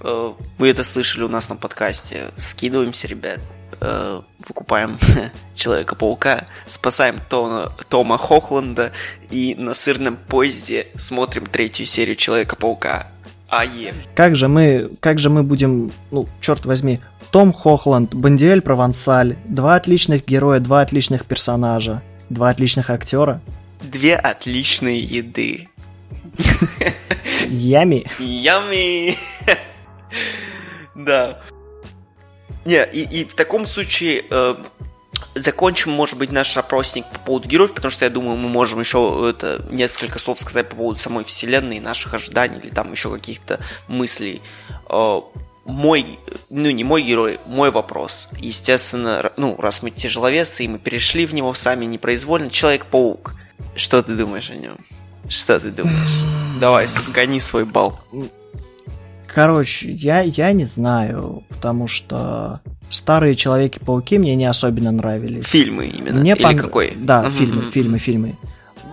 Э, 0.00 0.32
вы 0.58 0.68
это 0.68 0.84
слышали 0.84 1.24
у 1.24 1.28
нас 1.28 1.48
на 1.48 1.56
подкасте. 1.56 2.28
Скидываемся, 2.38 3.08
ребят 3.08 3.40
э, 3.80 4.20
выкупаем 4.46 4.98
Человека-паука, 5.54 6.46
спасаем 6.66 7.20
Тома, 7.28 7.72
Тома 7.88 8.18
Хохланда 8.18 8.92
и 9.30 9.54
на 9.54 9.74
сырном 9.74 10.16
поезде 10.16 10.88
смотрим 10.96 11.46
третью 11.46 11.86
серию 11.86 12.16
Человека-паука. 12.16 13.08
Ае. 13.48 13.94
Как 14.14 14.36
же 14.36 14.46
мы, 14.46 14.90
как 15.00 15.18
же 15.18 15.28
мы 15.28 15.42
будем, 15.42 15.90
ну, 16.10 16.28
черт 16.40 16.66
возьми, 16.66 17.00
том 17.30 17.52
Хохланд, 17.52 18.14
Бандиэль 18.14 18.60
Провансаль, 18.60 19.36
два 19.44 19.74
отличных 19.76 20.24
героя, 20.26 20.60
два 20.60 20.82
отличных 20.82 21.24
персонажа, 21.26 22.02
два 22.28 22.50
отличных 22.50 22.90
актера. 22.90 23.40
Две 23.82 24.14
отличные 24.14 25.00
еды. 25.00 25.68
Ями. 27.48 28.06
Ями. 28.18 29.16
Да. 30.96 31.40
Не, 32.64 32.84
и, 32.84 33.20
и 33.20 33.24
в 33.24 33.34
таком 33.34 33.66
случае 33.66 34.24
э, 34.30 34.54
закончим, 35.34 35.92
может 35.92 36.18
быть, 36.18 36.30
наш 36.30 36.56
опросник 36.56 37.06
по 37.06 37.18
поводу 37.20 37.48
героев, 37.48 37.72
потому 37.72 37.90
что 37.90 38.04
я 38.04 38.10
думаю, 38.10 38.36
мы 38.36 38.48
можем 38.48 38.80
еще 38.80 39.28
это, 39.30 39.64
несколько 39.70 40.18
слов 40.18 40.40
сказать 40.40 40.68
по 40.68 40.76
поводу 40.76 41.00
самой 41.00 41.24
вселенной, 41.24 41.80
наших 41.80 42.14
ожиданий 42.14 42.58
или 42.58 42.70
там 42.70 42.92
еще 42.92 43.10
каких-то 43.10 43.60
мыслей. 43.88 44.42
Э, 44.88 45.20
мой, 45.64 46.18
ну 46.48 46.70
не 46.70 46.84
мой 46.84 47.02
герой, 47.02 47.38
мой 47.46 47.70
вопрос. 47.70 48.28
Естественно, 48.38 49.32
ну, 49.36 49.56
раз 49.58 49.82
мы 49.82 49.90
тяжеловесы, 49.90 50.64
и 50.64 50.68
мы 50.68 50.78
перешли 50.78 51.26
в 51.26 51.34
него 51.34 51.54
сами 51.54 51.84
непроизвольно, 51.84 52.50
Человек-паук. 52.50 53.34
Что 53.76 54.02
ты 54.02 54.16
думаешь 54.16 54.50
о 54.50 54.56
нем? 54.56 54.78
Что 55.28 55.60
ты 55.60 55.70
думаешь? 55.70 56.10
Давай, 56.60 56.86
гони 57.14 57.40
свой 57.40 57.64
бал. 57.64 58.00
Короче, 59.32 59.92
я, 59.92 60.20
я 60.20 60.52
не 60.52 60.64
знаю, 60.64 61.44
потому 61.48 61.86
что 61.86 62.60
старые 62.88 63.34
Человеки-пауки 63.34 64.18
мне 64.18 64.34
не 64.34 64.46
особенно 64.46 64.90
нравились. 64.90 65.46
Фильмы 65.46 65.86
именно? 65.86 66.20
Мне 66.20 66.32
Или 66.32 66.42
пон... 66.42 66.56
какой? 66.56 66.94
Да, 66.96 67.24
mm-hmm. 67.24 67.30
фильмы, 67.30 67.62
фильмы, 67.70 67.98
фильмы. 67.98 68.36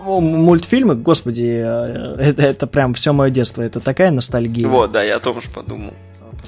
Мультфильмы, 0.04 0.94
господи, 0.94 1.60
э, 1.62 2.16
это, 2.18 2.42
это 2.42 2.66
прям 2.66 2.94
все 2.94 3.12
мое 3.12 3.30
детство, 3.30 3.62
это 3.62 3.80
такая 3.80 4.10
ностальгия. 4.10 4.66
Вот, 4.68 4.92
да, 4.92 5.02
я 5.02 5.18
тоже 5.18 5.48
подумал. 5.52 5.92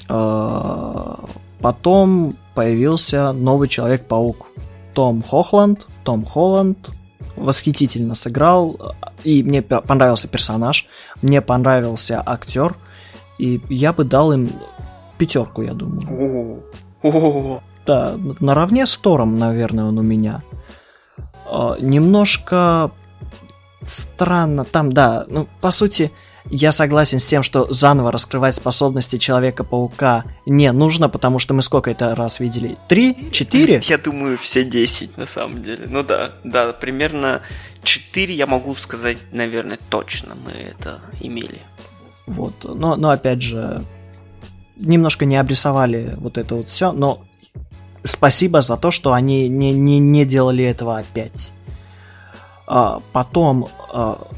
А, 0.08 1.22
потом 1.60 2.36
появился 2.54 3.32
новый 3.32 3.68
Человек-паук. 3.68 4.46
Том 4.94 5.22
Хохланд, 5.22 5.86
Том 6.04 6.24
Холланд, 6.24 6.90
восхитительно 7.36 8.14
сыграл, 8.14 8.94
и 9.24 9.42
мне 9.42 9.62
понравился 9.62 10.26
персонаж, 10.28 10.86
мне 11.22 11.40
понравился 11.40 12.22
актер– 12.24 12.76
и 13.40 13.60
я 13.70 13.92
бы 13.92 14.04
дал 14.04 14.32
им 14.32 14.50
пятерку, 15.18 15.62
я 15.62 15.72
думаю. 15.72 16.62
Да, 17.86 18.16
наравне 18.40 18.84
с 18.84 18.96
Тором, 18.96 19.38
наверное, 19.38 19.86
он 19.86 19.98
у 19.98 20.02
меня. 20.02 20.42
А, 21.46 21.76
немножко 21.80 22.90
странно. 23.86 24.64
Там, 24.64 24.92
да, 24.92 25.24
ну, 25.28 25.48
по 25.62 25.70
сути, 25.70 26.12
я 26.50 26.72
согласен 26.72 27.18
с 27.18 27.24
тем, 27.24 27.42
что 27.42 27.72
заново 27.72 28.12
раскрывать 28.12 28.54
способности 28.54 29.16
Человека-паука 29.16 30.24
не 30.44 30.70
нужно, 30.72 31.08
потому 31.08 31.38
что 31.38 31.54
мы 31.54 31.62
сколько 31.62 31.90
это 31.90 32.14
раз 32.14 32.40
видели? 32.40 32.76
Три? 32.88 33.30
Четыре? 33.30 33.80
Я 33.84 33.98
думаю, 33.98 34.36
все 34.36 34.64
десять, 34.64 35.16
на 35.16 35.26
самом 35.26 35.62
деле. 35.62 35.86
Ну 35.88 36.02
да, 36.02 36.32
да, 36.44 36.72
примерно 36.74 37.40
четыре 37.82 38.34
я 38.34 38.46
могу 38.46 38.74
сказать, 38.74 39.16
наверное, 39.32 39.78
точно 39.88 40.34
мы 40.34 40.50
это 40.50 41.00
имели. 41.20 41.62
Вот. 42.30 42.54
Но, 42.64 42.96
но 42.96 43.10
опять 43.10 43.42
же, 43.42 43.82
немножко 44.76 45.24
не 45.24 45.36
обрисовали 45.36 46.14
вот 46.18 46.38
это 46.38 46.54
вот 46.54 46.68
все, 46.68 46.92
но 46.92 47.22
спасибо 48.04 48.60
за 48.60 48.76
то, 48.76 48.90
что 48.90 49.12
они 49.12 49.48
не, 49.48 49.72
не, 49.72 49.98
не 49.98 50.24
делали 50.24 50.64
этого 50.64 50.98
опять. 50.98 51.52
А, 52.66 53.00
потом 53.12 53.68
а, 53.92 54.28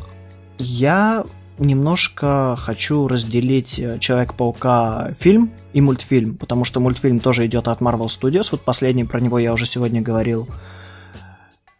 я 0.58 1.24
немножко 1.58 2.56
хочу 2.58 3.06
разделить 3.06 3.80
Человек-паука 4.00 5.12
фильм 5.18 5.52
и 5.74 5.80
мультфильм, 5.80 6.36
потому 6.36 6.64
что 6.64 6.80
мультфильм 6.80 7.20
тоже 7.20 7.46
идет 7.46 7.68
от 7.68 7.80
Marvel 7.80 8.06
Studios, 8.06 8.48
вот 8.52 8.62
последний 8.62 9.04
про 9.04 9.20
него 9.20 9.38
я 9.38 9.52
уже 9.52 9.66
сегодня 9.66 10.00
говорил. 10.00 10.48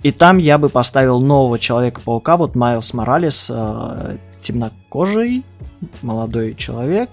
И 0.02 0.10
там 0.10 0.39
я 0.39 0.59
бы 0.59 0.68
поставил 0.68 1.20
нового 1.20 1.59
Человека-паука, 1.59 2.36
вот 2.36 2.55
Майлз 2.55 2.93
Моралес, 2.93 3.48
э, 3.51 4.18
темнокожий, 4.43 5.44
молодой 6.02 6.55
человек. 6.55 7.10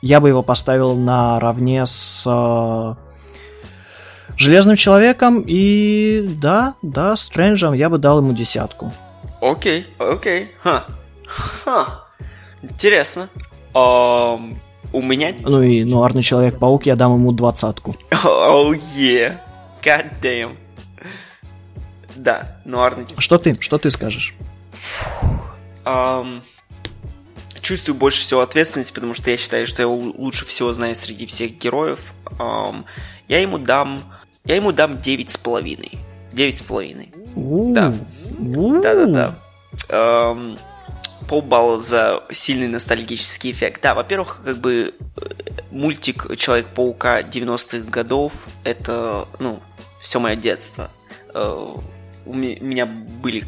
Я 0.00 0.20
бы 0.20 0.28
его 0.28 0.42
поставил 0.42 0.96
наравне 0.96 1.86
с... 1.86 2.24
Э, 2.26 2.94
Железным 4.36 4.76
человеком 4.76 5.44
и 5.46 6.24
да, 6.40 6.74
да, 6.82 7.16
Стрэнджем 7.16 7.74
я 7.74 7.90
бы 7.90 7.98
дал 7.98 8.18
ему 8.18 8.32
десятку. 8.32 8.90
Окей, 9.40 9.86
окей, 9.98 10.50
ха, 10.62 10.86
ха, 11.26 12.04
интересно. 12.62 13.28
Um, 13.74 14.56
у 14.92 15.02
меня... 15.02 15.34
Ну 15.40 15.62
и 15.62 15.84
нуарный 15.84 16.22
Человек-паук 16.22 16.86
я 16.86 16.96
дам 16.96 17.14
ему 17.14 17.32
двадцатку. 17.32 17.94
Oh 18.10 18.72
yeah, 18.96 19.38
god 19.82 20.06
damn. 20.22 20.56
Да, 22.16 22.56
нуарный... 22.64 23.06
Что 23.18 23.38
ты, 23.38 23.54
что 23.60 23.78
ты 23.78 23.90
скажешь? 23.90 24.34
Um, 25.84 26.40
чувствую 27.62 27.96
больше 27.96 28.20
всего 28.20 28.40
ответственности, 28.40 28.92
потому 28.92 29.14
что 29.14 29.30
я 29.30 29.36
считаю, 29.36 29.66
что 29.66 29.80
я 29.82 29.88
лучше 29.88 30.44
всего 30.44 30.72
знаю 30.72 30.94
среди 30.94 31.26
всех 31.26 31.56
героев. 31.58 32.12
Um, 32.38 32.84
я 33.28 33.40
ему 33.40 33.58
дам... 33.58 34.02
Я 34.44 34.56
ему 34.56 34.72
дам 34.72 35.00
девять 35.00 35.30
с 35.30 35.38
половиной. 35.38 35.92
Девять 36.32 36.58
с 36.58 36.62
половиной. 36.62 37.10
Да. 37.34 37.94
Да-да-да. 38.38 39.34
Um, 39.88 40.58
полбалла 41.28 41.80
за 41.80 42.24
сильный 42.32 42.68
ностальгический 42.68 43.52
эффект. 43.52 43.80
Да, 43.82 43.94
во-первых, 43.94 44.42
как 44.44 44.58
бы 44.58 44.92
э, 45.16 45.24
мультик 45.70 46.36
Человек-паука 46.36 47.22
90-х 47.22 47.88
годов 47.90 48.32
это, 48.64 49.26
ну, 49.38 49.60
все 50.00 50.18
мое 50.18 50.34
детство. 50.34 50.90
Uh, 51.32 51.80
у 52.26 52.34
меня 52.34 52.86
были 52.86 53.44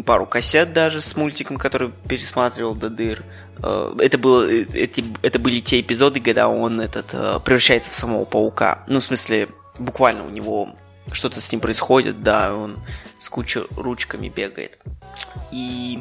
пару 0.00 0.26
кассет 0.26 0.72
даже 0.72 1.00
с 1.00 1.16
мультиком, 1.16 1.56
который 1.58 1.90
пересматривал 2.08 2.74
до 2.74 2.88
дыр. 2.88 3.24
Э, 3.62 3.94
это, 3.98 4.18
было, 4.18 4.50
э, 4.50 4.64
эти, 4.72 5.04
это 5.22 5.38
были 5.38 5.60
те 5.60 5.80
эпизоды, 5.80 6.20
когда 6.20 6.48
он 6.48 6.80
этот, 6.80 7.12
э, 7.12 7.40
превращается 7.44 7.90
в 7.90 7.94
самого 7.94 8.24
паука. 8.24 8.84
Ну, 8.86 9.00
в 9.00 9.02
смысле, 9.02 9.48
буквально 9.78 10.24
у 10.24 10.30
него 10.30 10.70
что-то 11.10 11.40
с 11.40 11.52
ним 11.52 11.60
происходит, 11.60 12.22
да, 12.22 12.54
он 12.54 12.78
с 13.18 13.28
кучей 13.28 13.62
ручками 13.76 14.28
бегает. 14.28 14.78
И 15.50 16.00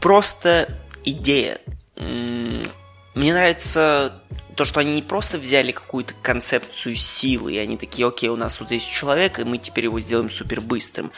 просто 0.00 0.68
идея. 1.04 1.58
Мне 1.96 3.32
нравится 3.32 4.22
то, 4.54 4.64
что 4.64 4.80
они 4.80 4.94
не 4.94 5.02
просто 5.02 5.38
взяли 5.38 5.72
какую-то 5.72 6.14
концепцию 6.22 6.96
силы, 6.96 7.54
и 7.54 7.58
они 7.58 7.76
такие, 7.76 8.06
окей, 8.06 8.28
у 8.28 8.36
нас 8.36 8.60
вот 8.60 8.70
есть 8.70 8.90
человек, 8.90 9.38
и 9.38 9.44
мы 9.44 9.58
теперь 9.58 9.84
его 9.84 10.00
сделаем 10.00 10.30
супер 10.30 10.60
быстрым. 10.60 11.12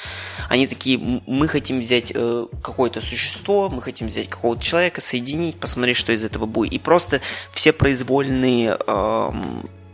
Они 0.49 0.67
такие, 0.67 0.99
мы 0.99 1.49
хотим 1.49 1.81
взять 1.81 2.13
э, 2.15 2.47
какое-то 2.63 3.01
существо, 3.01 3.69
мы 3.69 3.83
хотим 3.83 4.09
взять 4.09 4.29
какого-то 4.29 4.63
человека, 4.63 5.01
соединить, 5.01 5.59
посмотреть, 5.59 5.97
что 5.97 6.13
из 6.13 6.25
этого 6.25 6.47
будет. 6.47 6.73
И 6.73 6.79
просто 6.79 7.21
все 7.53 7.73
произвольные 7.73 8.77
э, 8.87 9.31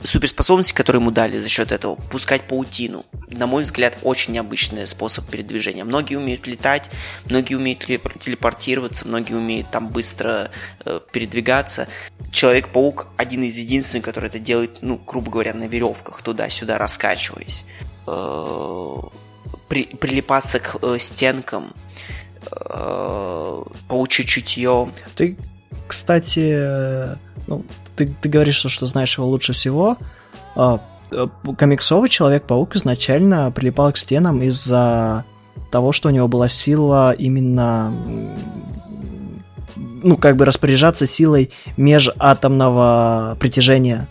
суперспособности, 0.04 0.72
которые 0.72 1.00
ему 1.00 1.10
дали 1.10 1.40
за 1.40 1.48
счет 1.48 1.72
этого, 1.72 1.96
пускать 1.96 2.42
паутину. 2.42 3.04
На 3.28 3.46
мой 3.46 3.62
взгляд, 3.62 3.98
очень 4.02 4.34
необычный 4.34 4.86
способ 4.86 5.28
передвижения. 5.28 5.84
Многие 5.84 6.16
умеют 6.16 6.46
летать, 6.46 6.90
многие 7.24 7.54
умеют 7.54 7.80
телепортироваться, 7.80 9.06
многие 9.06 9.34
умеют 9.34 9.70
там 9.70 9.88
быстро 9.88 10.50
э, 10.84 11.00
передвигаться. 11.12 11.88
Человек-паук 12.30 13.08
один 13.16 13.42
из 13.44 13.56
единственных, 13.56 14.04
который 14.04 14.28
это 14.28 14.38
делает, 14.38 14.78
ну, 14.82 15.00
грубо 15.06 15.30
говоря, 15.30 15.54
на 15.54 15.64
веревках, 15.64 16.22
туда-сюда 16.22 16.78
раскачиваясь. 16.78 17.64
Э, 18.06 18.96
при, 19.68 19.84
прилипаться 19.84 20.58
к 20.58 20.76
э, 20.82 20.98
стенкам, 20.98 21.74
э, 22.50 23.62
паучье 23.88 24.24
чутье. 24.24 24.92
Ты, 25.14 25.36
кстати, 25.88 27.16
ну, 27.46 27.64
ты, 27.97 28.14
ты 28.20 28.28
говоришь, 28.28 28.56
что, 28.56 28.69
что 28.69 28.86
знаешь 28.86 29.16
его 29.16 29.27
лучше 29.27 29.52
всего. 29.52 29.97
А, 30.55 30.81
э, 31.12 31.27
комиксовый 31.59 32.09
Человек-паук 32.09 32.77
изначально 32.77 33.51
прилипал 33.51 33.93
к 33.93 33.98
стенам 33.98 34.43
из-за 34.43 35.24
того, 35.70 35.93
что 35.93 36.09
у 36.09 36.12
него 36.12 36.28
была 36.28 36.48
сила 36.48 37.12
именно 37.12 37.93
ну, 40.02 40.16
как 40.16 40.36
бы 40.36 40.44
распоряжаться 40.44 41.06
силой 41.06 41.51
межатомного 41.77 43.36
притяжения 43.40 44.09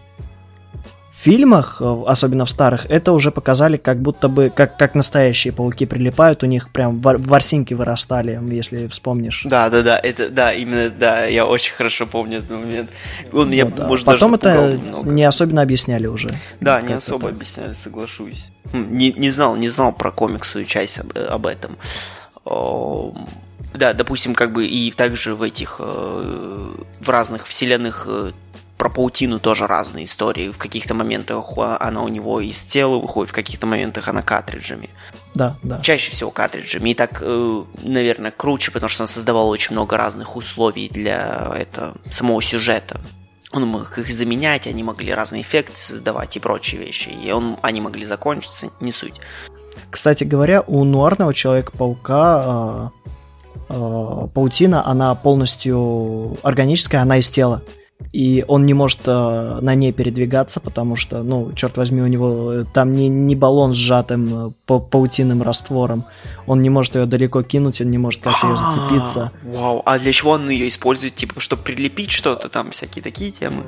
фильмах, 1.22 1.78
э, 1.82 2.04
особенно 2.08 2.46
в 2.46 2.50
старых, 2.50 2.90
это 2.90 3.12
уже 3.12 3.32
показали 3.32 3.78
как 3.78 4.02
будто 4.02 4.28
бы, 4.28 4.52
как, 4.54 4.78
как 4.78 4.96
настоящие 4.96 5.54
пауки 5.54 5.86
прилипают, 5.86 6.44
у 6.44 6.48
них 6.48 6.72
прям 6.72 7.00
вор, 7.00 7.18
ворсинки 7.18 7.74
вырастали, 7.74 8.40
если 8.52 8.88
вспомнишь. 8.88 9.44
Да, 9.46 9.70
да, 9.70 9.84
да, 9.84 10.00
это, 10.00 10.30
да, 10.30 10.54
именно, 10.54 10.90
да, 10.90 11.26
я 11.26 11.46
очень 11.46 11.74
хорошо 11.74 12.08
помню 12.08 12.40
этот 12.40 12.50
момент. 12.50 12.90
Он, 13.32 13.46
вот, 13.46 13.54
я, 13.54 13.66
да. 13.66 13.88
может, 13.88 14.06
Потом 14.06 14.36
это 14.36 14.80
не 15.04 15.24
особенно 15.24 15.62
объясняли 15.62 16.08
уже. 16.08 16.30
Да, 16.60 16.82
не 16.82 16.94
особо 16.94 17.28
это. 17.28 17.36
объясняли, 17.36 17.74
соглашусь. 17.74 18.48
Хм, 18.72 18.98
не, 18.98 19.12
не 19.14 19.30
знал, 19.30 19.56
не 19.56 19.70
знал 19.70 19.94
про 19.94 20.12
комиксовую 20.12 20.66
часть 20.66 21.00
об, 21.00 21.12
об 21.18 21.46
этом. 21.46 21.78
Да, 23.74 23.94
допустим, 23.94 24.36
как 24.36 24.52
бы 24.52 24.66
и 24.66 24.92
также 24.92 25.34
в 25.34 25.42
этих, 25.42 25.78
э, 25.80 26.74
в 27.00 27.10
разных 27.10 27.48
вселенных 27.48 28.06
э, 28.06 28.32
про 28.82 28.90
паутину 28.90 29.40
тоже 29.40 29.68
разные 29.68 30.06
истории. 30.06 30.50
В 30.50 30.58
каких-то 30.58 30.96
моментах 30.96 31.52
она 31.56 32.02
у 32.02 32.08
него 32.08 32.42
из 32.42 32.66
тела 32.66 32.98
выходит, 32.98 33.30
в 33.30 33.34
каких-то 33.34 33.68
моментах 33.68 34.08
она 34.08 34.24
картриджами. 34.24 34.90
Да, 35.36 35.56
да. 35.62 35.80
Чаще 35.82 36.10
всего 36.10 36.32
картриджами. 36.32 36.90
И 36.90 36.94
так, 36.96 37.20
э, 37.22 37.64
наверное, 37.84 38.32
круче, 38.32 38.72
потому 38.72 38.90
что 38.90 39.04
он 39.04 39.08
создавал 39.08 39.50
очень 39.50 39.74
много 39.74 39.98
разных 39.98 40.36
условий 40.36 40.90
для 40.90 41.54
это, 41.56 41.94
самого 42.10 42.42
сюжета. 42.42 43.00
Он 43.52 43.68
мог 43.68 44.00
их 44.00 44.12
заменять, 44.12 44.66
они 44.66 44.82
могли 44.82 45.14
разные 45.14 45.44
эффекты 45.44 45.80
создавать 45.80 46.36
и 46.38 46.40
прочие 46.40 46.82
вещи. 46.82 47.10
И 47.10 47.32
он, 47.32 47.58
они 47.62 47.82
могли 47.82 48.04
закончиться, 48.04 48.72
не 48.80 48.92
суть. 48.92 49.22
Кстати 49.92 50.24
говоря, 50.24 50.62
у 50.62 50.84
нуарного 50.86 51.36
Человека-паука 51.36 52.92
э, 53.06 53.10
э, 53.70 54.28
паутина, 54.34 54.88
она 54.88 55.14
полностью 55.14 56.36
органическая, 56.42 57.04
она 57.04 57.20
из 57.20 57.30
тела 57.30 57.62
и 58.12 58.44
он 58.48 58.66
не 58.66 58.74
может 58.74 59.00
э, 59.06 59.60
на 59.62 59.74
ней 59.76 59.94
передвигаться, 59.94 60.60
потому 60.60 60.96
что, 60.96 61.24
ну, 61.24 61.54
черт 61.54 61.78
возьми, 61.78 62.02
у 62.02 62.08
него 62.08 62.54
э, 62.54 62.66
там 62.74 62.94
не, 62.94 63.08
не 63.08 63.36
баллон 63.36 63.74
сжатым 63.74 64.48
э, 64.48 64.52
по 64.66 64.80
паутинным 64.80 65.42
раствором. 65.42 66.04
Он 66.46 66.62
не 66.62 66.70
может 66.70 66.96
ее 66.96 67.06
далеко 67.06 67.42
кинуть, 67.44 67.80
он 67.82 67.90
не 67.90 67.98
может 67.98 68.22
так 68.22 68.36
ее 68.44 68.58
зацепиться. 68.58 69.32
Вау, 69.44 69.82
а 69.86 69.98
для 69.98 70.12
чего 70.12 70.32
он 70.32 70.50
ее 70.50 70.68
использует? 70.68 71.16
Типа, 71.16 71.40
чтобы 71.40 71.64
прилепить 71.64 72.12
что-то 72.12 72.50
там, 72.50 72.72
всякие 72.72 73.02
такие 73.02 73.32
темы? 73.32 73.64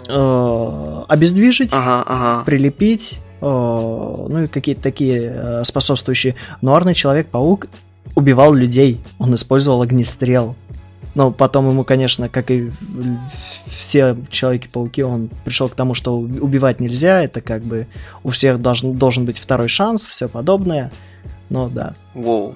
Обездвижить, 1.07 1.71
ага, 1.71 2.03
ага. 2.05 2.43
прилепить, 2.45 3.19
ну 3.41 4.43
и 4.43 4.47
какие-то 4.47 4.81
такие 4.81 5.63
способствующие. 5.63 6.35
Нуарный 6.61 6.93
Человек-паук 6.93 7.67
убивал 8.15 8.53
людей, 8.53 9.01
он 9.19 9.35
использовал 9.35 9.81
огнестрел. 9.81 10.55
Но 11.15 11.31
потом 11.31 11.69
ему, 11.69 11.83
конечно, 11.83 12.27
как 12.27 12.49
и 12.49 12.71
все 13.67 14.17
Человеки-пауки, 14.29 15.03
он 15.03 15.29
пришел 15.45 15.69
к 15.69 15.75
тому, 15.75 15.93
что 15.93 16.17
убивать 16.17 16.79
нельзя, 16.79 17.23
это 17.23 17.41
как 17.41 17.61
бы 17.63 17.87
у 18.23 18.31
всех 18.31 18.61
должен, 18.61 18.93
должен 18.93 19.25
быть 19.25 19.39
второй 19.39 19.67
шанс, 19.67 20.07
все 20.07 20.27
подобное. 20.27 20.91
Но 21.49 21.69
да. 21.69 21.93
Воу. 22.15 22.55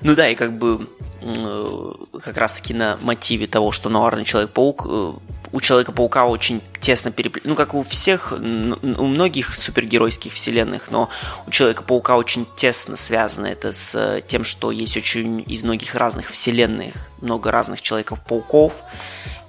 Ну 0.00 0.14
да, 0.14 0.28
и 0.28 0.34
как 0.34 0.56
бы 0.56 0.88
э, 1.20 1.92
как 2.22 2.36
раз-таки 2.38 2.72
на 2.72 2.96
мотиве 3.02 3.46
того, 3.46 3.72
что 3.72 3.90
Нуарный 3.90 4.24
Человек-паук 4.24 4.86
э, 4.88 5.12
у 5.52 5.60
Человека-паука 5.60 6.26
очень 6.26 6.62
тесно 6.80 7.12
переплетено, 7.12 7.50
ну, 7.50 7.56
как 7.56 7.74
у 7.74 7.82
всех, 7.82 8.32
у 8.32 9.06
многих 9.06 9.56
супергеройских 9.56 10.32
вселенных, 10.32 10.90
но 10.90 11.10
у 11.46 11.50
Человека-паука 11.50 12.16
очень 12.16 12.46
тесно 12.56 12.96
связано 12.96 13.46
это 13.46 13.72
с 13.72 13.94
э, 13.94 14.22
тем, 14.26 14.44
что 14.44 14.70
есть 14.70 14.96
очень 14.96 15.44
из 15.46 15.62
многих 15.62 15.94
разных 15.94 16.30
вселенных, 16.30 16.94
много 17.20 17.50
разных 17.50 17.82
Человеков-пауков, 17.82 18.72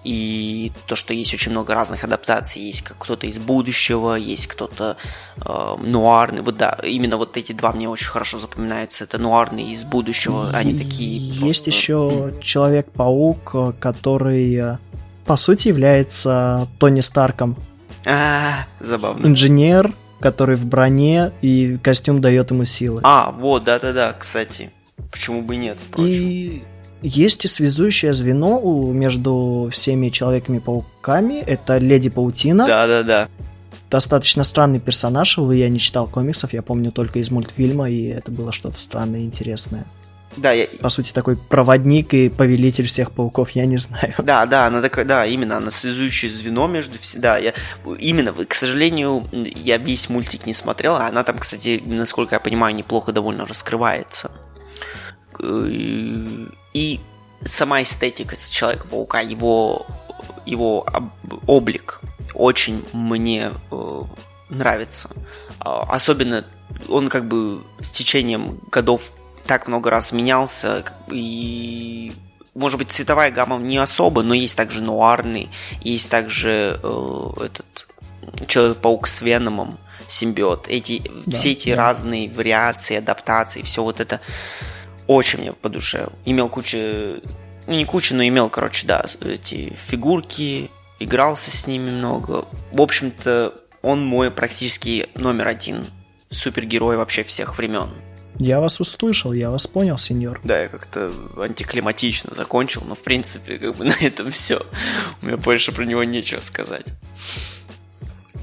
и 0.03 0.73
то, 0.85 0.95
что 0.97 1.13
есть 1.13 1.33
очень 1.33 1.51
много 1.51 1.73
разных 1.73 2.03
адаптаций, 2.03 2.61
есть 2.61 2.81
как 2.81 2.97
кто-то 2.97 3.25
из 3.25 3.37
будущего, 3.37 4.15
есть 4.15 4.47
кто-то 4.47 4.97
э, 5.37 5.75
нуарный, 5.79 6.41
вот 6.41 6.57
да, 6.57 6.77
именно 6.83 7.15
вот 7.17 7.37
эти 7.37 7.53
два 7.53 7.71
мне 7.71 7.87
очень 7.87 8.07
хорошо 8.07 8.39
запоминаются, 8.39 9.05
это 9.05 9.17
нуарный 9.17 9.71
из 9.71 9.85
будущего, 9.85 10.49
они 10.51 10.77
такие. 10.77 11.17
Есть 11.17 11.63
просто... 11.63 11.69
еще 11.69 12.33
Человек-паук, 12.41 13.51
э, 13.53 13.73
который 13.79 14.53
э, 14.55 14.77
по 15.25 15.35
сути 15.37 15.67
является 15.69 16.67
Тони 16.79 17.01
Старком. 17.01 17.55
А, 18.05 18.65
забавно. 18.79 19.25
Инженер, 19.25 19.93
который 20.19 20.55
в 20.55 20.65
броне, 20.65 21.31
и 21.41 21.77
костюм 21.81 22.21
дает 22.21 22.51
ему 22.51 22.65
силы. 22.65 23.01
А, 23.03 23.31
вот, 23.31 23.63
да-да-да, 23.63 24.13
кстати. 24.13 24.71
Почему 25.11 25.41
бы 25.41 25.55
и 25.55 25.57
нет, 25.57 25.79
впрочем. 25.79 26.11
И 26.11 26.63
есть 27.01 27.45
и 27.45 27.47
связующее 27.47 28.13
звено 28.13 28.59
между 28.93 29.69
всеми 29.71 30.09
Человеками-пауками. 30.09 31.39
Это 31.41 31.77
Леди 31.77 32.09
Паутина. 32.09 32.65
Да-да-да. 32.65 33.27
Достаточно 33.91 34.43
странный 34.43 34.79
персонаж, 34.79 35.37
увы, 35.37 35.57
я 35.57 35.69
не 35.69 35.79
читал 35.79 36.07
комиксов, 36.07 36.53
я 36.53 36.63
помню 36.63 36.91
только 36.91 37.19
из 37.19 37.29
мультфильма, 37.29 37.89
и 37.89 38.05
это 38.07 38.31
было 38.31 38.51
что-то 38.51 38.79
странное 38.79 39.19
и 39.19 39.25
интересное. 39.25 39.85
Да, 40.37 40.51
я... 40.51 40.67
По 40.79 40.89
сути, 40.89 41.11
такой 41.11 41.37
проводник 41.37 42.13
и 42.13 42.29
повелитель 42.29 42.87
всех 42.87 43.11
пауков, 43.11 43.51
я 43.51 43.65
не 43.65 43.77
знаю. 43.77 44.13
Да, 44.17 44.45
да, 44.45 44.67
она 44.67 44.81
такая, 44.81 45.05
да, 45.05 45.25
именно, 45.25 45.57
она 45.57 45.71
связующее 45.71 46.31
звено 46.31 46.67
между 46.67 46.97
все, 46.99 47.19
да, 47.19 47.37
я, 47.37 47.53
именно, 47.99 48.33
к 48.33 48.55
сожалению, 48.55 49.27
я 49.31 49.77
весь 49.77 50.09
мультик 50.09 50.45
не 50.45 50.53
смотрел, 50.53 50.95
а 50.95 51.07
она 51.07 51.23
там, 51.23 51.37
кстати, 51.39 51.81
насколько 51.85 52.35
я 52.35 52.39
понимаю, 52.39 52.75
неплохо 52.75 53.11
довольно 53.11 53.45
раскрывается. 53.45 54.31
И 55.41 56.99
сама 57.43 57.81
эстетика 57.81 58.35
Человека-паука, 58.35 59.21
его, 59.21 59.85
его 60.45 60.85
облик 61.47 62.01
очень 62.33 62.85
мне 62.93 63.51
э, 63.71 64.01
нравится. 64.49 65.09
А, 65.59 65.83
особенно 65.83 66.45
он 66.87 67.09
как 67.09 67.27
бы 67.27 67.63
с 67.79 67.91
течением 67.91 68.59
годов 68.71 69.11
так 69.45 69.67
много 69.67 69.89
раз 69.89 70.11
менялся, 70.11 70.83
и 71.11 72.13
может 72.53 72.77
быть 72.77 72.91
цветовая 72.91 73.31
гамма 73.31 73.57
не 73.57 73.77
особо, 73.77 74.23
но 74.23 74.33
есть 74.33 74.55
также 74.55 74.81
нуарный, 74.81 75.49
есть 75.81 76.09
также 76.09 76.79
э, 76.81 77.29
этот 77.45 77.87
Человек-паук 78.47 79.07
с 79.07 79.21
Веномом, 79.21 79.77
симбиот. 80.07 80.67
Эти, 80.69 81.01
да, 81.25 81.35
все 81.35 81.51
эти 81.51 81.69
да. 81.69 81.75
разные 81.75 82.29
вариации, 82.29 82.97
адаптации, 82.97 83.61
все 83.61 83.83
вот 83.83 83.99
это 83.99 84.21
очень 85.07 85.39
мне 85.39 85.53
по 85.53 85.69
душе. 85.69 86.09
Имел 86.25 86.49
кучу, 86.49 86.77
ну 87.67 87.73
не 87.73 87.85
кучу, 87.85 88.15
но 88.15 88.25
имел, 88.25 88.49
короче, 88.49 88.87
да, 88.87 89.05
эти 89.21 89.75
фигурки, 89.87 90.69
игрался 90.99 91.51
с 91.51 91.67
ними 91.67 91.91
много. 91.91 92.45
В 92.71 92.81
общем-то, 92.81 93.53
он 93.81 94.05
мой 94.05 94.31
практически 94.31 95.07
номер 95.15 95.47
один 95.47 95.85
супергерой 96.29 96.97
вообще 96.97 97.23
всех 97.23 97.57
времен. 97.57 97.89
Я 98.39 98.59
вас 98.59 98.79
услышал, 98.79 99.33
я 99.33 99.49
вас 99.49 99.67
понял, 99.67 99.97
сеньор. 99.97 100.41
Да, 100.43 100.59
я 100.59 100.67
как-то 100.67 101.11
антиклиматично 101.37 102.33
закончил, 102.35 102.83
но 102.87 102.95
в 102.95 103.01
принципе, 103.01 103.57
как 103.57 103.75
бы 103.75 103.85
на 103.85 103.95
этом 104.01 104.31
все. 104.31 104.61
У 105.21 105.25
меня 105.25 105.37
больше 105.37 105.71
про 105.71 105.83
него 105.83 106.03
нечего 106.03 106.41
сказать. 106.41 106.85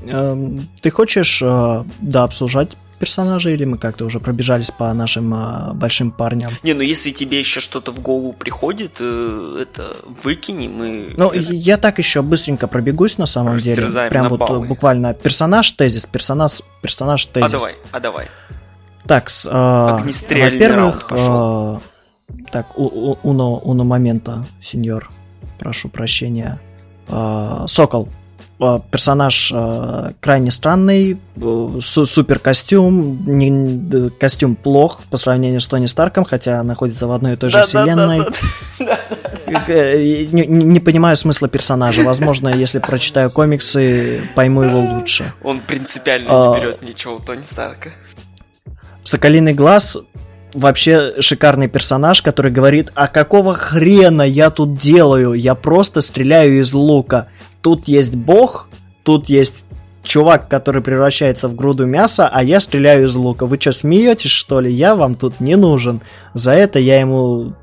Эм, 0.04 0.68
ты 0.80 0.90
хочешь, 0.90 1.42
э, 1.42 1.84
да, 2.00 2.22
обсуждать 2.22 2.70
персонажей, 3.00 3.54
или 3.54 3.64
мы 3.64 3.78
как-то 3.78 4.04
уже 4.04 4.20
пробежались 4.20 4.70
по 4.70 4.92
нашим 4.92 5.32
а, 5.34 5.72
большим 5.74 6.10
парням? 6.10 6.52
Не, 6.62 6.74
ну 6.74 6.82
если 6.82 7.10
тебе 7.10 7.38
еще 7.38 7.60
что-то 7.60 7.92
в 7.92 8.00
голову 8.00 8.34
приходит, 8.34 8.98
э, 9.00 9.62
это 9.62 9.96
выкини, 10.22 10.68
мы... 10.68 11.14
Ну, 11.16 11.32
я 11.32 11.78
так 11.78 11.98
еще 11.98 12.20
быстренько 12.20 12.68
пробегусь 12.68 13.16
на 13.16 13.26
самом 13.26 13.58
деле. 13.58 13.88
Прям 14.10 14.28
вот 14.28 14.38
баллы. 14.38 14.66
буквально 14.66 15.14
персонаж, 15.14 15.70
тезис, 15.72 16.04
персонаж, 16.04 16.60
персонаж, 16.82 17.24
тезис. 17.24 17.48
А 17.48 17.50
давай, 17.50 17.74
а 17.90 18.00
давай. 18.00 18.28
Так, 19.10 19.28
с, 19.28 19.44
э, 19.44 19.50
во-первых, 19.50 21.08
э, 21.10 21.78
так, 22.52 22.78
у, 22.78 22.84
у, 22.84 23.18
уно, 23.24 23.56
уно 23.56 23.82
момента, 23.82 24.44
сеньор, 24.60 25.10
прошу 25.58 25.88
прощения. 25.88 26.60
Э, 27.08 27.64
Сокол, 27.66 28.08
Э, 28.60 28.78
персонаж 28.90 29.50
э, 29.54 30.12
крайне 30.20 30.50
странный, 30.50 31.18
э, 31.36 31.78
супер 31.80 32.38
костюм, 32.38 34.10
костюм 34.20 34.54
плох 34.54 35.00
по 35.10 35.16
сравнению 35.16 35.60
с 35.60 35.66
Тони 35.66 35.86
Старком, 35.86 36.26
хотя 36.26 36.62
находится 36.62 37.06
в 37.06 37.12
одной 37.12 37.34
и 37.34 37.36
той 37.36 37.48
же 37.48 37.56
да, 37.56 37.64
вселенной. 37.64 38.18
Да, 38.78 38.98
да, 39.66 39.96
не, 39.96 40.46
не 40.46 40.80
понимаю 40.80 41.16
смысла 41.16 41.48
персонажа. 41.48 42.02
Возможно, 42.02 42.48
если 42.48 42.80
прочитаю 42.80 43.30
комиксы, 43.30 44.22
пойму 44.34 44.62
его 44.62 44.80
лучше. 44.80 45.32
Он 45.42 45.60
принципиально 45.60 46.28
не 46.28 46.34
а, 46.34 46.54
берет 46.54 46.82
ничего 46.82 47.16
у 47.16 47.20
Тони 47.20 47.42
Старка. 47.42 47.90
Соколиный 49.10 49.54
глаз 49.54 49.98
вообще 50.54 51.20
шикарный 51.20 51.66
персонаж, 51.66 52.22
который 52.22 52.52
говорит, 52.52 52.92
а 52.94 53.08
какого 53.08 53.56
хрена 53.56 54.22
я 54.22 54.50
тут 54.50 54.78
делаю? 54.78 55.32
Я 55.32 55.56
просто 55.56 56.00
стреляю 56.00 56.60
из 56.60 56.72
лука. 56.72 57.26
Тут 57.60 57.88
есть 57.88 58.14
бог, 58.14 58.68
тут 59.02 59.28
есть 59.28 59.64
чувак, 60.04 60.46
который 60.46 60.80
превращается 60.80 61.48
в 61.48 61.56
груду 61.56 61.86
мяса, 61.86 62.28
а 62.32 62.44
я 62.44 62.60
стреляю 62.60 63.06
из 63.06 63.16
лука. 63.16 63.46
Вы 63.46 63.58
что, 63.60 63.72
смеетесь, 63.72 64.30
что 64.30 64.60
ли? 64.60 64.72
Я 64.72 64.94
вам 64.94 65.16
тут 65.16 65.40
не 65.40 65.56
нужен. 65.56 66.02
За 66.34 66.52
это 66.52 66.78
я 66.78 67.00
ему 67.00 67.54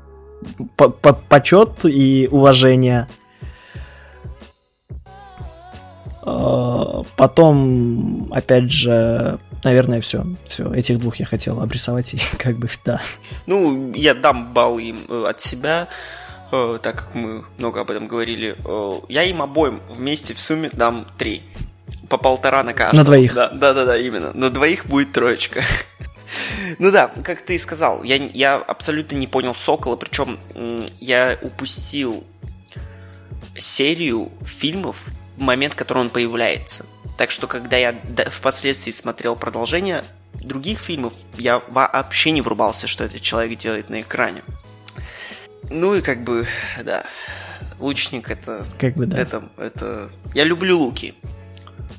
почет 0.76 1.86
и 1.86 2.28
уважение. 2.30 3.08
А, 6.20 7.04
потом, 7.16 8.28
опять 8.32 8.70
же, 8.70 9.38
наверное, 9.64 10.00
все. 10.00 10.24
Все, 10.46 10.72
этих 10.72 10.98
двух 10.98 11.16
я 11.16 11.26
хотел 11.26 11.60
обрисовать, 11.60 12.14
и 12.14 12.20
как 12.38 12.56
бы, 12.56 12.68
да. 12.84 13.00
Ну, 13.46 13.92
я 13.94 14.14
дам 14.14 14.52
балл 14.52 14.78
им 14.78 14.98
э, 15.08 15.24
от 15.28 15.40
себя, 15.40 15.88
э, 16.52 16.78
так 16.82 16.96
как 16.96 17.14
мы 17.14 17.44
много 17.58 17.80
об 17.80 17.90
этом 17.90 18.08
говорили. 18.08 18.56
Э, 18.64 19.00
я 19.08 19.24
им 19.24 19.42
обоим 19.42 19.80
вместе 19.88 20.34
в 20.34 20.40
сумме 20.40 20.70
дам 20.72 21.06
три. 21.16 21.42
По 22.08 22.16
полтора 22.16 22.62
на 22.62 22.72
каждого. 22.72 23.00
На 23.00 23.04
двоих. 23.04 23.34
Да, 23.34 23.50
да, 23.50 23.74
да, 23.74 23.84
да, 23.84 23.98
именно. 23.98 24.32
На 24.32 24.50
двоих 24.50 24.86
будет 24.86 25.12
троечка. 25.12 25.62
Ну 26.78 26.90
да, 26.90 27.10
как 27.24 27.40
ты 27.40 27.54
и 27.54 27.58
сказал, 27.58 28.02
я, 28.02 28.16
я 28.16 28.56
абсолютно 28.56 29.16
не 29.16 29.26
понял 29.26 29.54
Сокола, 29.54 29.96
причем 29.96 30.38
я 31.00 31.38
упустил 31.40 32.22
серию 33.56 34.30
фильмов, 34.44 34.96
момент, 35.38 35.74
который 35.74 35.98
он 35.98 36.10
появляется. 36.10 36.84
Так 37.18 37.32
что, 37.32 37.48
когда 37.48 37.76
я 37.76 37.96
впоследствии 38.30 38.92
смотрел 38.92 39.34
продолжение 39.34 40.04
других 40.40 40.78
фильмов, 40.78 41.12
я 41.36 41.60
вообще 41.68 42.30
не 42.30 42.42
врубался, 42.42 42.86
что 42.86 43.02
этот 43.02 43.20
человек 43.20 43.58
делает 43.58 43.90
на 43.90 44.00
экране. 44.02 44.42
Ну 45.68 45.96
и 45.96 46.00
как 46.00 46.22
бы, 46.22 46.46
да, 46.84 47.04
лучник 47.80 48.30
это... 48.30 48.64
Как 48.78 48.94
бы, 48.94 49.06
да. 49.06 49.18
Это, 49.18 49.42
это... 49.58 50.10
Я 50.32 50.44
люблю 50.44 50.78
луки. 50.78 51.14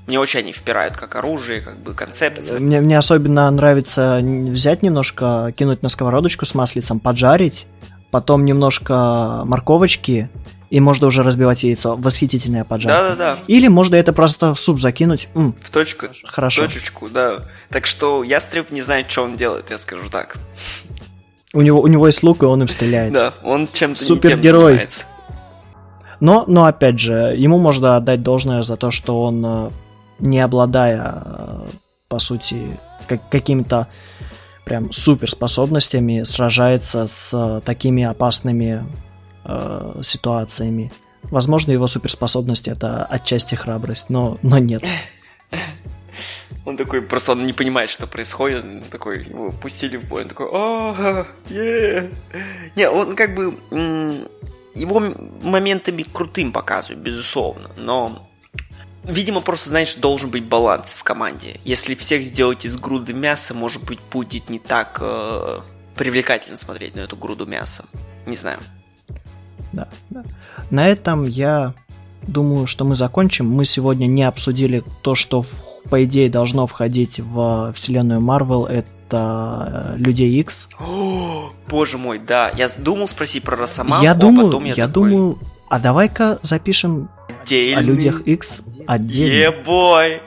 Мне 0.07 0.19
очень 0.21 0.39
они 0.39 0.53
впирают 0.53 0.95
как 0.95 1.17
оружие, 1.17 1.59
как 1.59 1.79
бы 1.79 1.93
концепция. 1.93 2.59
Мне, 2.59 2.79
мне 2.79 2.97
особенно 2.97 3.51
нравится 3.51 4.21
взять 4.23 4.83
немножко, 4.83 5.53
кинуть 5.57 5.83
на 5.83 5.89
сковородочку 5.89 6.45
с 6.45 6.55
маслицем, 6.55 7.01
поджарить, 7.01 7.67
потом 8.09 8.45
немножко 8.45 9.41
морковочки 9.43 10.29
и 10.69 10.79
можно 10.79 11.07
уже 11.07 11.23
разбивать 11.23 11.63
яйцо. 11.63 11.95
Восхитительная 11.95 12.63
поджарка. 12.63 13.15
Да-да-да. 13.15 13.39
Или 13.47 13.67
можно 13.67 13.95
это 13.95 14.13
просто 14.13 14.53
в 14.53 14.59
суп 14.59 14.79
закинуть. 14.79 15.27
М, 15.33 15.55
в 15.61 15.69
точку. 15.69 16.07
Хорошо. 16.25 16.63
В 16.63 16.65
точечку, 16.65 17.09
да. 17.09 17.45
Так 17.69 17.85
что 17.85 18.23
ястреб 18.23 18.71
не 18.71 18.81
знает, 18.81 19.09
что 19.09 19.23
он 19.23 19.35
делает, 19.35 19.71
я 19.71 19.77
скажу 19.77 20.09
так. 20.09 20.37
У 21.53 21.61
него, 21.61 21.81
у 21.81 21.87
него 21.87 22.05
есть 22.05 22.21
лук, 22.21 22.43
и 22.43 22.45
он 22.45 22.61
им 22.61 22.67
стреляет. 22.67 23.13
Да, 23.13 23.33
он 23.43 23.67
чем-то 23.71 24.03
Супергерой. 24.03 24.73
не 24.73 24.79
тем 24.79 24.87
Но, 26.19 26.43
но 26.45 26.65
опять 26.65 26.99
же, 26.99 27.33
ему 27.35 27.57
можно 27.57 27.95
отдать 27.97 28.21
должное 28.21 28.61
за 28.61 28.77
то, 28.77 28.91
что 28.91 29.23
он, 29.23 29.43
э, 29.43 29.71
не 30.19 30.39
обладая, 30.39 31.23
э, 31.25 31.67
по 32.07 32.19
сути, 32.19 32.77
как, 33.07 33.27
какими-то 33.29 33.87
прям 34.63 34.91
суперспособностями, 34.91 36.21
сражается 36.23 37.07
с 37.07 37.31
э, 37.33 37.61
такими 37.65 38.03
опасными 38.03 38.85
э, 39.49 40.01
ситуациями. 40.03 40.91
Возможно, 41.23 41.71
его 41.71 41.87
суперспособность 41.87 42.67
это 42.67 43.05
отчасти 43.05 43.55
храбрость, 43.55 44.09
но, 44.09 44.37
но 44.41 44.57
нет. 44.57 44.83
Он 46.65 46.77
такой, 46.77 47.01
просто 47.01 47.31
он 47.31 47.45
не 47.47 47.53
понимает, 47.53 47.89
что 47.89 48.05
происходит. 48.05 48.63
Он 48.63 48.83
такой, 48.91 49.23
его 49.23 49.49
пустили 49.49 49.97
в 49.97 50.03
бой, 50.03 50.23
он 50.23 50.27
такой, 50.27 50.47
о, 50.51 51.25
е 51.49 52.11
Не, 52.75 52.89
он 52.89 53.15
как 53.15 53.33
бы... 53.33 53.57
Его 54.75 54.99
моментами 55.41 56.03
крутым 56.03 56.51
показывают, 56.51 57.01
безусловно, 57.01 57.71
но 57.75 58.29
Видимо, 59.03 59.41
просто, 59.41 59.69
знаешь, 59.69 59.95
должен 59.95 60.29
быть 60.29 60.43
баланс 60.43 60.93
в 60.93 61.03
команде. 61.03 61.59
Если 61.63 61.95
всех 61.95 62.23
сделать 62.23 62.65
из 62.65 62.75
груды 62.75 63.13
мяса, 63.13 63.55
может 63.55 63.83
быть, 63.85 63.99
будет 64.11 64.49
не 64.49 64.59
так 64.59 64.99
э, 65.01 65.61
привлекательно 65.95 66.57
смотреть 66.57 66.93
на 66.93 66.99
эту 66.99 67.15
груду 67.15 67.47
мяса. 67.47 67.85
Не 68.27 68.35
знаю 68.35 68.59
да, 69.71 69.87
да. 70.09 70.23
На 70.69 70.87
этом 70.87 71.23
я 71.23 71.73
думаю, 72.27 72.67
что 72.67 72.85
мы 72.85 72.95
закончим. 72.95 73.49
Мы 73.49 73.65
сегодня 73.65 74.07
не 74.07 74.23
обсудили 74.23 74.83
то, 75.01 75.15
что 75.15 75.43
по 75.89 76.03
идее 76.03 76.29
должно 76.29 76.67
входить 76.67 77.19
в 77.19 77.73
вселенную 77.73 78.21
Марвел. 78.21 78.65
Это 78.65 79.93
э, 79.95 79.97
Людей 79.97 80.39
X. 80.39 80.69
О, 80.79 81.51
боже 81.69 81.97
мой, 81.97 82.19
да. 82.19 82.51
Я 82.55 82.69
думал 82.77 83.07
спросить 83.07 83.43
про 83.43 83.55
Росомаху, 83.57 84.03
я 84.03 84.13
думаю, 84.13 84.47
а 84.47 84.49
потом 84.49 84.65
я, 84.65 84.73
я 84.73 84.87
такой... 84.87 85.11
думаю, 85.11 85.39
а 85.69 85.79
давай-ка 85.79 86.39
запишем 86.41 87.09
Отдельный. 87.41 87.77
о 87.77 87.81
Людях 87.81 88.21
X 88.21 88.61
отдельно. 88.85 89.55
Yeah, 89.55 90.19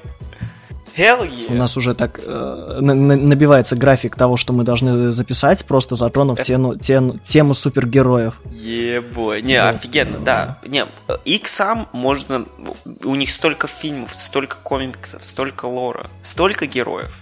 Hell 0.97 1.29
yeah. 1.29 1.53
У 1.53 1.55
нас 1.55 1.77
уже 1.77 1.95
так 1.95 2.21
э, 2.25 2.79
набивается 2.81 3.77
график 3.77 4.17
того, 4.17 4.37
что 4.37 4.53
мы 4.53 4.65
должны 4.65 5.11
записать, 5.11 5.65
просто 5.65 5.95
затронув 5.97 6.43
тему, 6.43 6.77
тему, 6.77 7.19
тему 7.19 7.55
супергероев. 7.55 8.41
Ебой. 8.51 9.43
Не, 9.43 9.63
вот. 9.63 9.75
офигенно, 9.77 10.19
да. 10.19 10.59
Не, 10.67 10.85
их 11.25 11.49
сам 11.49 11.89
можно... 11.93 12.45
У 13.05 13.15
них 13.15 13.31
столько 13.31 13.67
фильмов, 13.69 14.15
столько 14.15 14.57
комиксов, 14.63 15.25
столько 15.25 15.65
лора, 15.65 16.07
столько 16.23 16.67
героев. 16.67 17.13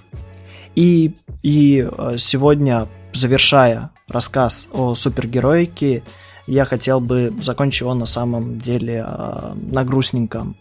И, 0.74 1.12
и 1.42 1.88
э, 1.90 2.14
сегодня, 2.18 2.88
завершая 3.12 3.90
рассказ 4.08 4.68
о 4.72 4.94
супергероике, 4.94 6.02
я 6.46 6.64
хотел 6.64 7.00
бы 7.00 7.32
закончить 7.40 7.82
его 7.82 7.94
на 7.94 8.06
самом 8.06 8.58
деле 8.58 9.04
э, 9.06 9.52
на 9.54 9.84
грустненьком. 9.84 10.56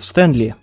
Стэнли, 0.00 0.54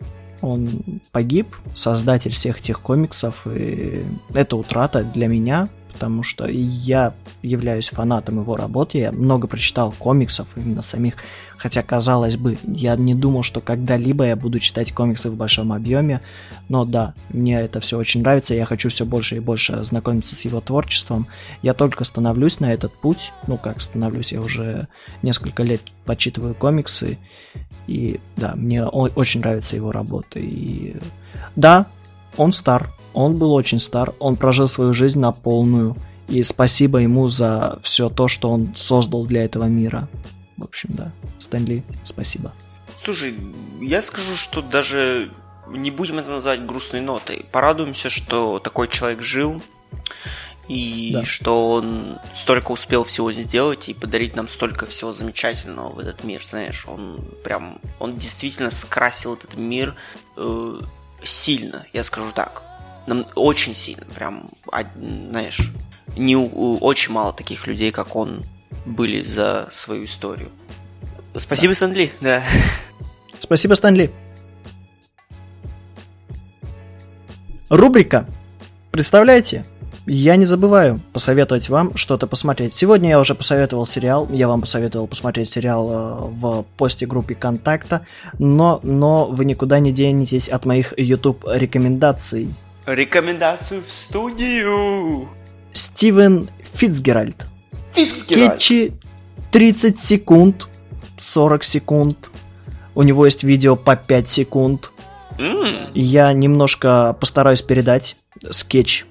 он 0.41 1.01
погиб, 1.11 1.55
создатель 1.73 2.31
всех 2.31 2.59
этих 2.59 2.79
комиксов, 2.79 3.45
и 3.47 4.03
это 4.33 4.55
утрата 4.55 5.03
для 5.03 5.27
меня, 5.27 5.69
потому 5.91 6.23
что 6.23 6.47
я 6.47 7.13
являюсь 7.41 7.89
фанатом 7.89 8.39
его 8.39 8.55
работы, 8.55 8.99
я 8.99 9.11
много 9.11 9.47
прочитал 9.47 9.93
комиксов 9.97 10.47
именно 10.55 10.81
самих, 10.81 11.15
хотя, 11.57 11.81
казалось 11.81 12.37
бы, 12.37 12.57
я 12.63 12.95
не 12.95 13.15
думал, 13.15 13.43
что 13.43 13.61
когда-либо 13.61 14.25
я 14.25 14.35
буду 14.35 14.59
читать 14.59 14.93
комиксы 14.93 15.29
в 15.29 15.35
большом 15.35 15.73
объеме, 15.73 16.21
но 16.69 16.85
да, 16.85 17.13
мне 17.29 17.59
это 17.59 17.79
все 17.79 17.97
очень 17.97 18.21
нравится, 18.21 18.53
я 18.53 18.65
хочу 18.65 18.89
все 18.89 19.05
больше 19.05 19.37
и 19.37 19.39
больше 19.39 19.83
знакомиться 19.83 20.35
с 20.35 20.41
его 20.45 20.61
творчеством, 20.61 21.27
я 21.61 21.73
только 21.73 22.03
становлюсь 22.03 22.59
на 22.59 22.73
этот 22.73 22.93
путь, 22.93 23.33
ну 23.47 23.57
как 23.57 23.81
становлюсь, 23.81 24.31
я 24.31 24.41
уже 24.41 24.87
несколько 25.21 25.63
лет 25.63 25.81
почитываю 26.05 26.55
комиксы, 26.55 27.17
и 27.87 28.19
да, 28.37 28.53
мне 28.55 28.85
очень 28.85 29.41
нравится 29.41 29.75
его 29.75 29.91
работа, 29.91 30.39
и 30.39 30.95
да, 31.55 31.87
он 32.37 32.53
стар, 32.53 32.91
он 33.13 33.37
был 33.37 33.53
очень 33.53 33.79
стар, 33.79 34.13
он 34.19 34.35
прожил 34.35 34.67
свою 34.67 34.93
жизнь 34.93 35.19
на 35.19 35.31
полную. 35.31 35.95
И 36.27 36.43
спасибо 36.43 36.99
ему 36.99 37.27
за 37.27 37.79
все 37.81 38.09
то, 38.09 38.27
что 38.27 38.51
он 38.51 38.75
создал 38.75 39.25
для 39.25 39.45
этого 39.45 39.65
мира. 39.65 40.07
В 40.57 40.63
общем, 40.63 40.89
да. 40.93 41.11
Стэнли, 41.39 41.83
спасибо. 42.03 42.53
Слушай, 42.97 43.33
я 43.81 44.01
скажу, 44.01 44.35
что 44.35 44.61
даже 44.61 45.31
не 45.67 45.89
будем 45.89 46.19
это 46.19 46.29
называть 46.29 46.65
грустной 46.65 47.01
нотой. 47.01 47.45
Порадуемся, 47.51 48.09
что 48.09 48.59
такой 48.59 48.87
человек 48.87 49.21
жил, 49.21 49.61
и 50.69 51.11
да. 51.13 51.25
что 51.25 51.71
он 51.71 52.19
столько 52.35 52.71
успел 52.71 53.03
всего 53.03 53.31
сделать 53.31 53.89
и 53.89 53.93
подарить 53.95 54.35
нам 54.35 54.47
столько 54.47 54.85
всего 54.85 55.11
замечательного 55.11 55.89
в 55.89 55.99
этот 55.99 56.23
мир, 56.23 56.45
знаешь, 56.45 56.85
он 56.87 57.25
прям, 57.43 57.79
он 57.99 58.17
действительно 58.17 58.69
скрасил 58.69 59.33
этот 59.33 59.55
мир 59.55 59.95
э, 60.37 60.81
сильно, 61.23 61.87
я 61.91 62.03
скажу 62.03 62.31
так. 62.35 62.61
Нам 63.09 63.25
очень 63.33 63.73
сильно, 63.73 64.05
прям, 64.13 64.51
знаешь, 65.31 65.71
не 66.15 66.35
очень 66.35 67.11
мало 67.11 67.33
таких 67.33 67.65
людей, 67.65 67.91
как 67.91 68.15
он, 68.15 68.43
были 68.85 69.23
за 69.23 69.67
свою 69.71 70.05
историю. 70.05 70.49
Спасибо, 71.35 71.71
да. 71.71 71.75
Стэнли, 71.75 72.11
да. 72.21 72.43
Спасибо, 73.39 73.73
Стэнли. 73.73 74.11
Рубрика. 77.69 78.27
Представляете? 78.91 79.65
Я 80.05 80.35
не 80.35 80.45
забываю 80.45 81.01
посоветовать 81.11 81.67
вам 81.67 81.97
что-то 81.97 82.27
посмотреть. 82.27 82.75
Сегодня 82.75 83.09
я 83.09 83.19
уже 83.19 83.33
посоветовал 83.33 83.87
сериал, 83.87 84.27
я 84.31 84.47
вам 84.47 84.61
посоветовал 84.61 85.07
посмотреть 85.07 85.49
сериал 85.49 85.89
э, 85.89 86.15
в 86.29 86.63
посте 86.77 87.07
группе 87.07 87.33
контакта, 87.33 88.05
но, 88.37 88.79
но 88.83 89.25
вы 89.25 89.45
никуда 89.45 89.79
не 89.79 89.91
денетесь 89.91 90.47
от 90.47 90.65
моих 90.65 90.93
YouTube 90.95 91.43
рекомендаций. 91.47 92.49
Рекомендацию 92.89 93.83
в 93.85 93.91
студию! 93.91 95.29
Стивен 95.73 96.49
Фицгеральд. 96.73 97.45
Фицгеральд. 97.93 98.55
Скетчи 98.55 98.93
30 99.51 99.99
секунд, 99.99 100.67
40 101.19 101.63
секунд. 101.63 102.31
У 102.95 103.03
него 103.03 103.25
есть 103.25 103.43
видео 103.43 103.75
по 103.75 103.95
5 103.95 104.29
секунд. 104.29 104.91
Mm. 105.37 105.91
Я 105.93 106.33
немножко 106.33 107.15
постараюсь 107.19 107.61
передать 107.61 108.17
скетч 108.49 109.05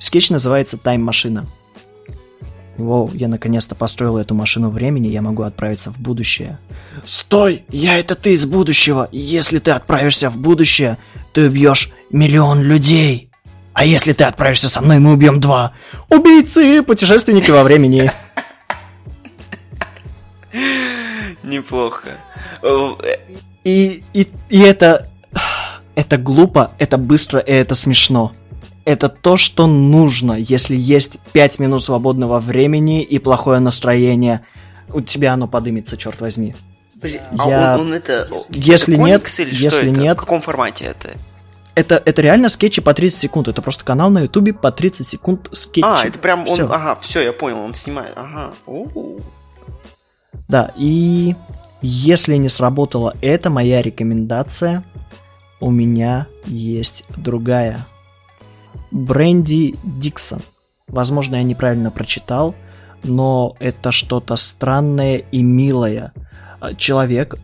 Скетч 0.00 0.30
называется 0.30 0.76
«Тайм-машина». 0.76 1.46
Воу, 2.76 3.08
я 3.14 3.28
наконец-то 3.28 3.76
построил 3.76 4.16
эту 4.16 4.34
машину 4.34 4.68
времени, 4.70 5.06
я 5.06 5.22
могу 5.22 5.44
отправиться 5.44 5.92
в 5.92 6.00
будущее. 6.00 6.58
Стой! 7.04 7.64
Я 7.68 7.98
это 7.98 8.16
ты 8.16 8.32
из 8.32 8.46
будущего! 8.46 9.08
Если 9.12 9.60
ты 9.60 9.70
отправишься 9.70 10.28
в 10.28 10.38
будущее, 10.38 10.98
ты 11.32 11.46
убьешь 11.46 11.92
миллион 12.10 12.62
людей! 12.62 13.30
А 13.72 13.84
если 13.84 14.12
ты 14.12 14.24
отправишься 14.24 14.68
со 14.68 14.80
мной, 14.80 14.98
мы 14.98 15.12
убьем 15.12 15.40
два! 15.40 15.74
Убийцы! 16.08 16.82
Путешественники 16.82 17.50
во 17.50 17.62
времени! 17.62 18.10
Неплохо. 21.42 22.18
И, 23.64 24.02
и, 24.12 24.28
и 24.48 24.60
это... 24.60 25.08
Это 25.96 26.16
глупо, 26.16 26.70
это 26.78 26.96
быстро 26.96 27.40
и 27.40 27.52
это 27.52 27.74
смешно 27.74 28.32
это 28.84 29.08
то, 29.08 29.36
что 29.36 29.66
нужно, 29.66 30.32
если 30.32 30.76
есть 30.76 31.18
5 31.32 31.58
минут 31.58 31.84
свободного 31.84 32.40
времени 32.40 33.02
и 33.02 33.18
плохое 33.18 33.60
настроение. 33.60 34.44
У 34.92 35.00
тебя 35.00 35.34
оно 35.34 35.46
подымется, 35.46 35.96
черт 35.96 36.20
возьми. 36.20 36.54
Подожди, 36.94 37.20
а 37.38 37.48
Я... 37.48 37.74
он, 37.74 37.86
он 37.88 37.92
это... 37.94 38.28
Если 38.50 38.94
это 38.94 39.02
нет, 39.02 39.38
или 39.38 39.54
если 39.54 39.68
что 39.68 39.90
нет... 39.90 40.16
В 40.16 40.20
каком 40.20 40.42
формате 40.42 40.86
это? 40.86 41.16
Это, 41.80 42.02
это 42.04 42.20
реально 42.20 42.50
скетчи 42.50 42.82
по 42.82 42.92
30 42.92 43.18
секунд. 43.18 43.48
Это 43.48 43.62
просто 43.62 43.86
канал 43.86 44.10
на 44.10 44.20
ютубе 44.20 44.52
по 44.52 44.70
30 44.70 45.08
секунд 45.08 45.48
скетчи. 45.52 45.86
А, 45.88 46.04
это 46.04 46.18
прям 46.18 46.40
он... 46.40 46.46
Всё. 46.46 46.70
Ага, 46.70 46.98
все, 47.00 47.22
я 47.22 47.32
понял, 47.32 47.58
он 47.58 47.72
снимает. 47.72 48.12
Ага. 48.16 48.52
У-у-у. 48.66 49.20
Да, 50.46 50.72
и 50.76 51.34
если 51.80 52.36
не 52.36 52.48
сработала 52.48 53.14
эта 53.22 53.48
моя 53.48 53.80
рекомендация, 53.80 54.84
у 55.58 55.70
меня 55.70 56.26
есть 56.44 57.04
другая. 57.16 57.86
Бренди 58.90 59.74
Диксон. 59.82 60.40
Возможно, 60.86 61.36
я 61.36 61.44
неправильно 61.44 61.90
прочитал, 61.90 62.54
но 63.04 63.56
это 63.58 63.90
что-то 63.90 64.36
странное 64.36 65.16
и 65.16 65.42
милое. 65.42 66.12
Человек, 66.76 67.36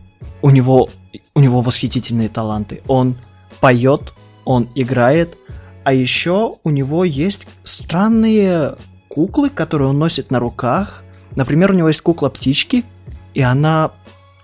у 0.43 0.51
него, 0.51 0.89
у 1.33 1.39
него 1.39 1.61
восхитительные 1.61 2.29
таланты. 2.29 2.83
Он 2.87 3.15
поет, 3.59 4.13
он 4.47 4.69
играет, 4.75 5.37
а 5.83 5.93
еще 5.93 6.55
у 6.63 6.69
него 6.69 7.03
есть 7.03 7.45
странные 7.63 8.75
куклы, 9.09 9.49
которые 9.49 9.89
он 9.89 9.99
носит 9.99 10.31
на 10.31 10.39
руках. 10.39 11.03
Например, 11.35 11.71
у 11.71 11.73
него 11.73 11.89
есть 11.89 12.01
кукла 12.01 12.29
птички, 12.29 12.85
и 13.33 13.41
она 13.41 13.91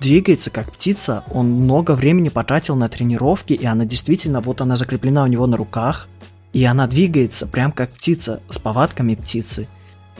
двигается 0.01 0.49
как 0.49 0.71
птица. 0.71 1.23
Он 1.31 1.49
много 1.49 1.93
времени 1.93 2.27
потратил 2.27 2.75
на 2.75 2.89
тренировки, 2.89 3.53
и 3.53 3.65
она 3.65 3.85
действительно, 3.85 4.41
вот 4.41 4.59
она 4.59 4.75
закреплена 4.75 5.23
у 5.23 5.27
него 5.27 5.47
на 5.47 5.55
руках. 5.55 6.09
И 6.51 6.65
она 6.65 6.85
двигается 6.85 7.47
прям 7.47 7.71
как 7.71 7.91
птица, 7.91 8.41
с 8.49 8.59
повадками 8.59 9.15
птицы. 9.15 9.69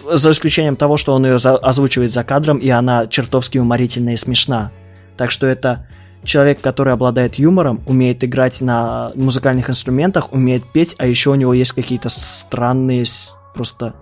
За 0.10 0.31
исключением 0.31 0.77
того, 0.77 0.95
что 0.95 1.14
он 1.14 1.26
ее 1.26 1.35
озвучивает 1.35 2.14
за 2.14 2.23
кадром, 2.23 2.57
и 2.57 2.69
она 2.69 3.07
чертовски 3.07 3.57
уморительная 3.57 4.14
и 4.14 4.18
смешна. 4.18 4.72
Так 5.18 5.30
что 5.30 5.45
это 5.45 5.88
человек, 6.24 6.62
который 6.62 6.94
обладает 6.94 7.36
юмором, 7.36 7.82
умеет 7.86 8.24
играть 8.24 8.62
на 8.62 9.12
музыкальных 9.16 9.70
инструментах, 9.70 10.32
умеет 10.32 10.64
петь, 10.64 10.95
а 10.98 11.08
еще 11.08 11.32
у 11.32 11.36
него 11.36 11.54
есть 11.54 11.74
какие-то 11.74 12.10
странные 12.10 13.06
просто 13.54 13.94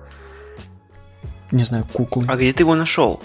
не 1.51 1.63
знаю, 1.63 1.85
куклы. 1.91 2.25
А 2.27 2.35
где 2.35 2.51
ты 2.53 2.63
его 2.63 2.75
нашел? 2.75 3.21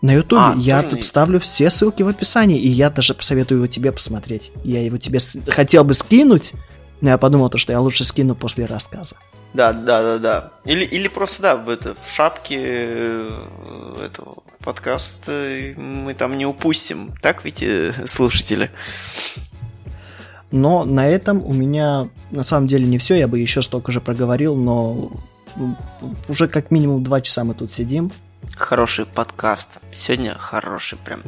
На 0.00 0.12
Ютубе. 0.12 0.42
А, 0.42 0.54
я 0.56 0.82
тут 0.82 0.96
есть. 0.98 1.08
ставлю 1.08 1.40
все 1.40 1.70
ссылки 1.70 2.02
в 2.02 2.08
описании, 2.08 2.58
и 2.58 2.68
я 2.68 2.90
даже 2.90 3.14
посоветую 3.14 3.58
его 3.58 3.66
тебе 3.66 3.90
посмотреть. 3.90 4.52
Я 4.62 4.84
его 4.84 4.98
тебе 4.98 5.18
хотел 5.48 5.82
бы 5.82 5.94
скинуть, 5.94 6.52
но 7.00 7.10
я 7.10 7.18
подумал, 7.18 7.48
то, 7.48 7.58
что 7.58 7.72
я 7.72 7.80
лучше 7.80 8.04
скину 8.04 8.34
после 8.34 8.66
рассказа. 8.66 9.16
Да, 9.54 9.72
да, 9.72 10.02
да, 10.02 10.18
да. 10.18 10.52
Или, 10.64 10.84
или 10.84 11.08
просто, 11.08 11.42
да, 11.42 11.56
в, 11.56 11.68
это, 11.68 11.94
в 11.94 12.12
шапке 12.12 12.58
э, 12.60 14.06
этого 14.06 14.42
подкаста 14.64 15.74
мы 15.76 16.14
там 16.14 16.38
не 16.38 16.46
упустим. 16.46 17.12
Так 17.20 17.44
ведь, 17.44 17.62
э, 17.62 17.92
слушатели? 18.06 18.70
Но 20.50 20.84
на 20.84 21.06
этом 21.06 21.44
у 21.44 21.52
меня 21.52 22.08
на 22.30 22.42
самом 22.42 22.66
деле 22.66 22.86
не 22.86 22.98
все, 22.98 23.16
я 23.16 23.28
бы 23.28 23.38
еще 23.38 23.60
столько 23.60 23.92
же 23.92 24.00
проговорил, 24.00 24.54
но 24.54 25.10
уже 26.28 26.48
как 26.48 26.70
минимум 26.70 27.02
два 27.02 27.20
часа 27.20 27.44
мы 27.44 27.54
тут 27.54 27.70
сидим. 27.70 28.10
Хороший 28.56 29.04
подкаст. 29.04 29.78
Сегодня 29.94 30.34
хороший 30.38 30.96
прям. 30.98 31.22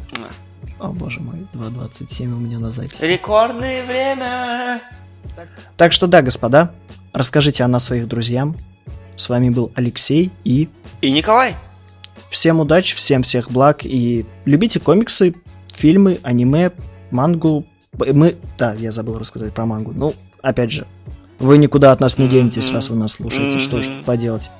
О 0.78 0.88
боже 0.88 1.20
мой, 1.20 1.46
2.27 1.54 2.26
у 2.26 2.38
меня 2.38 2.58
на 2.58 2.70
записи. 2.70 3.02
Рекордное 3.02 3.84
время! 3.84 4.80
Так 5.76 5.92
что 5.92 6.06
да, 6.06 6.22
господа, 6.22 6.72
расскажите 7.12 7.64
о 7.64 7.68
нас 7.68 7.84
своих 7.84 8.06
друзьям. 8.08 8.56
С 9.16 9.28
вами 9.28 9.50
был 9.50 9.72
Алексей 9.74 10.30
и... 10.44 10.68
И 11.00 11.10
Николай. 11.10 11.56
Всем 12.30 12.60
удачи, 12.60 12.96
всем 12.96 13.22
всех 13.22 13.50
благ 13.50 13.84
и 13.84 14.26
любите 14.44 14.80
комиксы, 14.80 15.34
фильмы, 15.74 16.18
аниме, 16.22 16.72
мангу. 17.10 17.66
Мы... 17.92 18.36
Да, 18.58 18.74
я 18.74 18.92
забыл 18.92 19.18
рассказать 19.18 19.54
про 19.54 19.64
мангу. 19.64 19.92
Ну, 19.94 20.14
опять 20.42 20.70
же, 20.70 20.86
вы 21.38 21.58
никуда 21.58 21.92
от 21.92 22.00
нас 22.00 22.18
не 22.18 22.28
денетесь, 22.28 22.70
раз 22.72 22.88
вы 22.88 22.96
нас 22.96 23.12
слушаете. 23.12 23.58
Что 23.58 23.82
ж 23.82 23.88
поделать? 24.04 24.50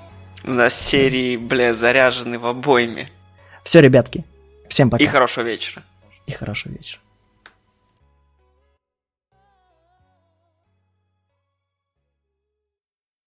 У 0.45 0.53
нас 0.53 0.79
серии, 0.79 1.37
бля, 1.37 1.75
заряжены 1.75 2.39
в 2.39 2.47
обойме. 2.47 3.09
Все, 3.63 3.81
ребятки, 3.81 4.25
всем 4.69 4.91
пока. 4.91 5.03
И 5.03 5.07
хорошего 5.07 5.45
вечера. 5.45 5.83
И 6.27 6.33
хорошего 6.33 6.73
вечера. 6.73 7.01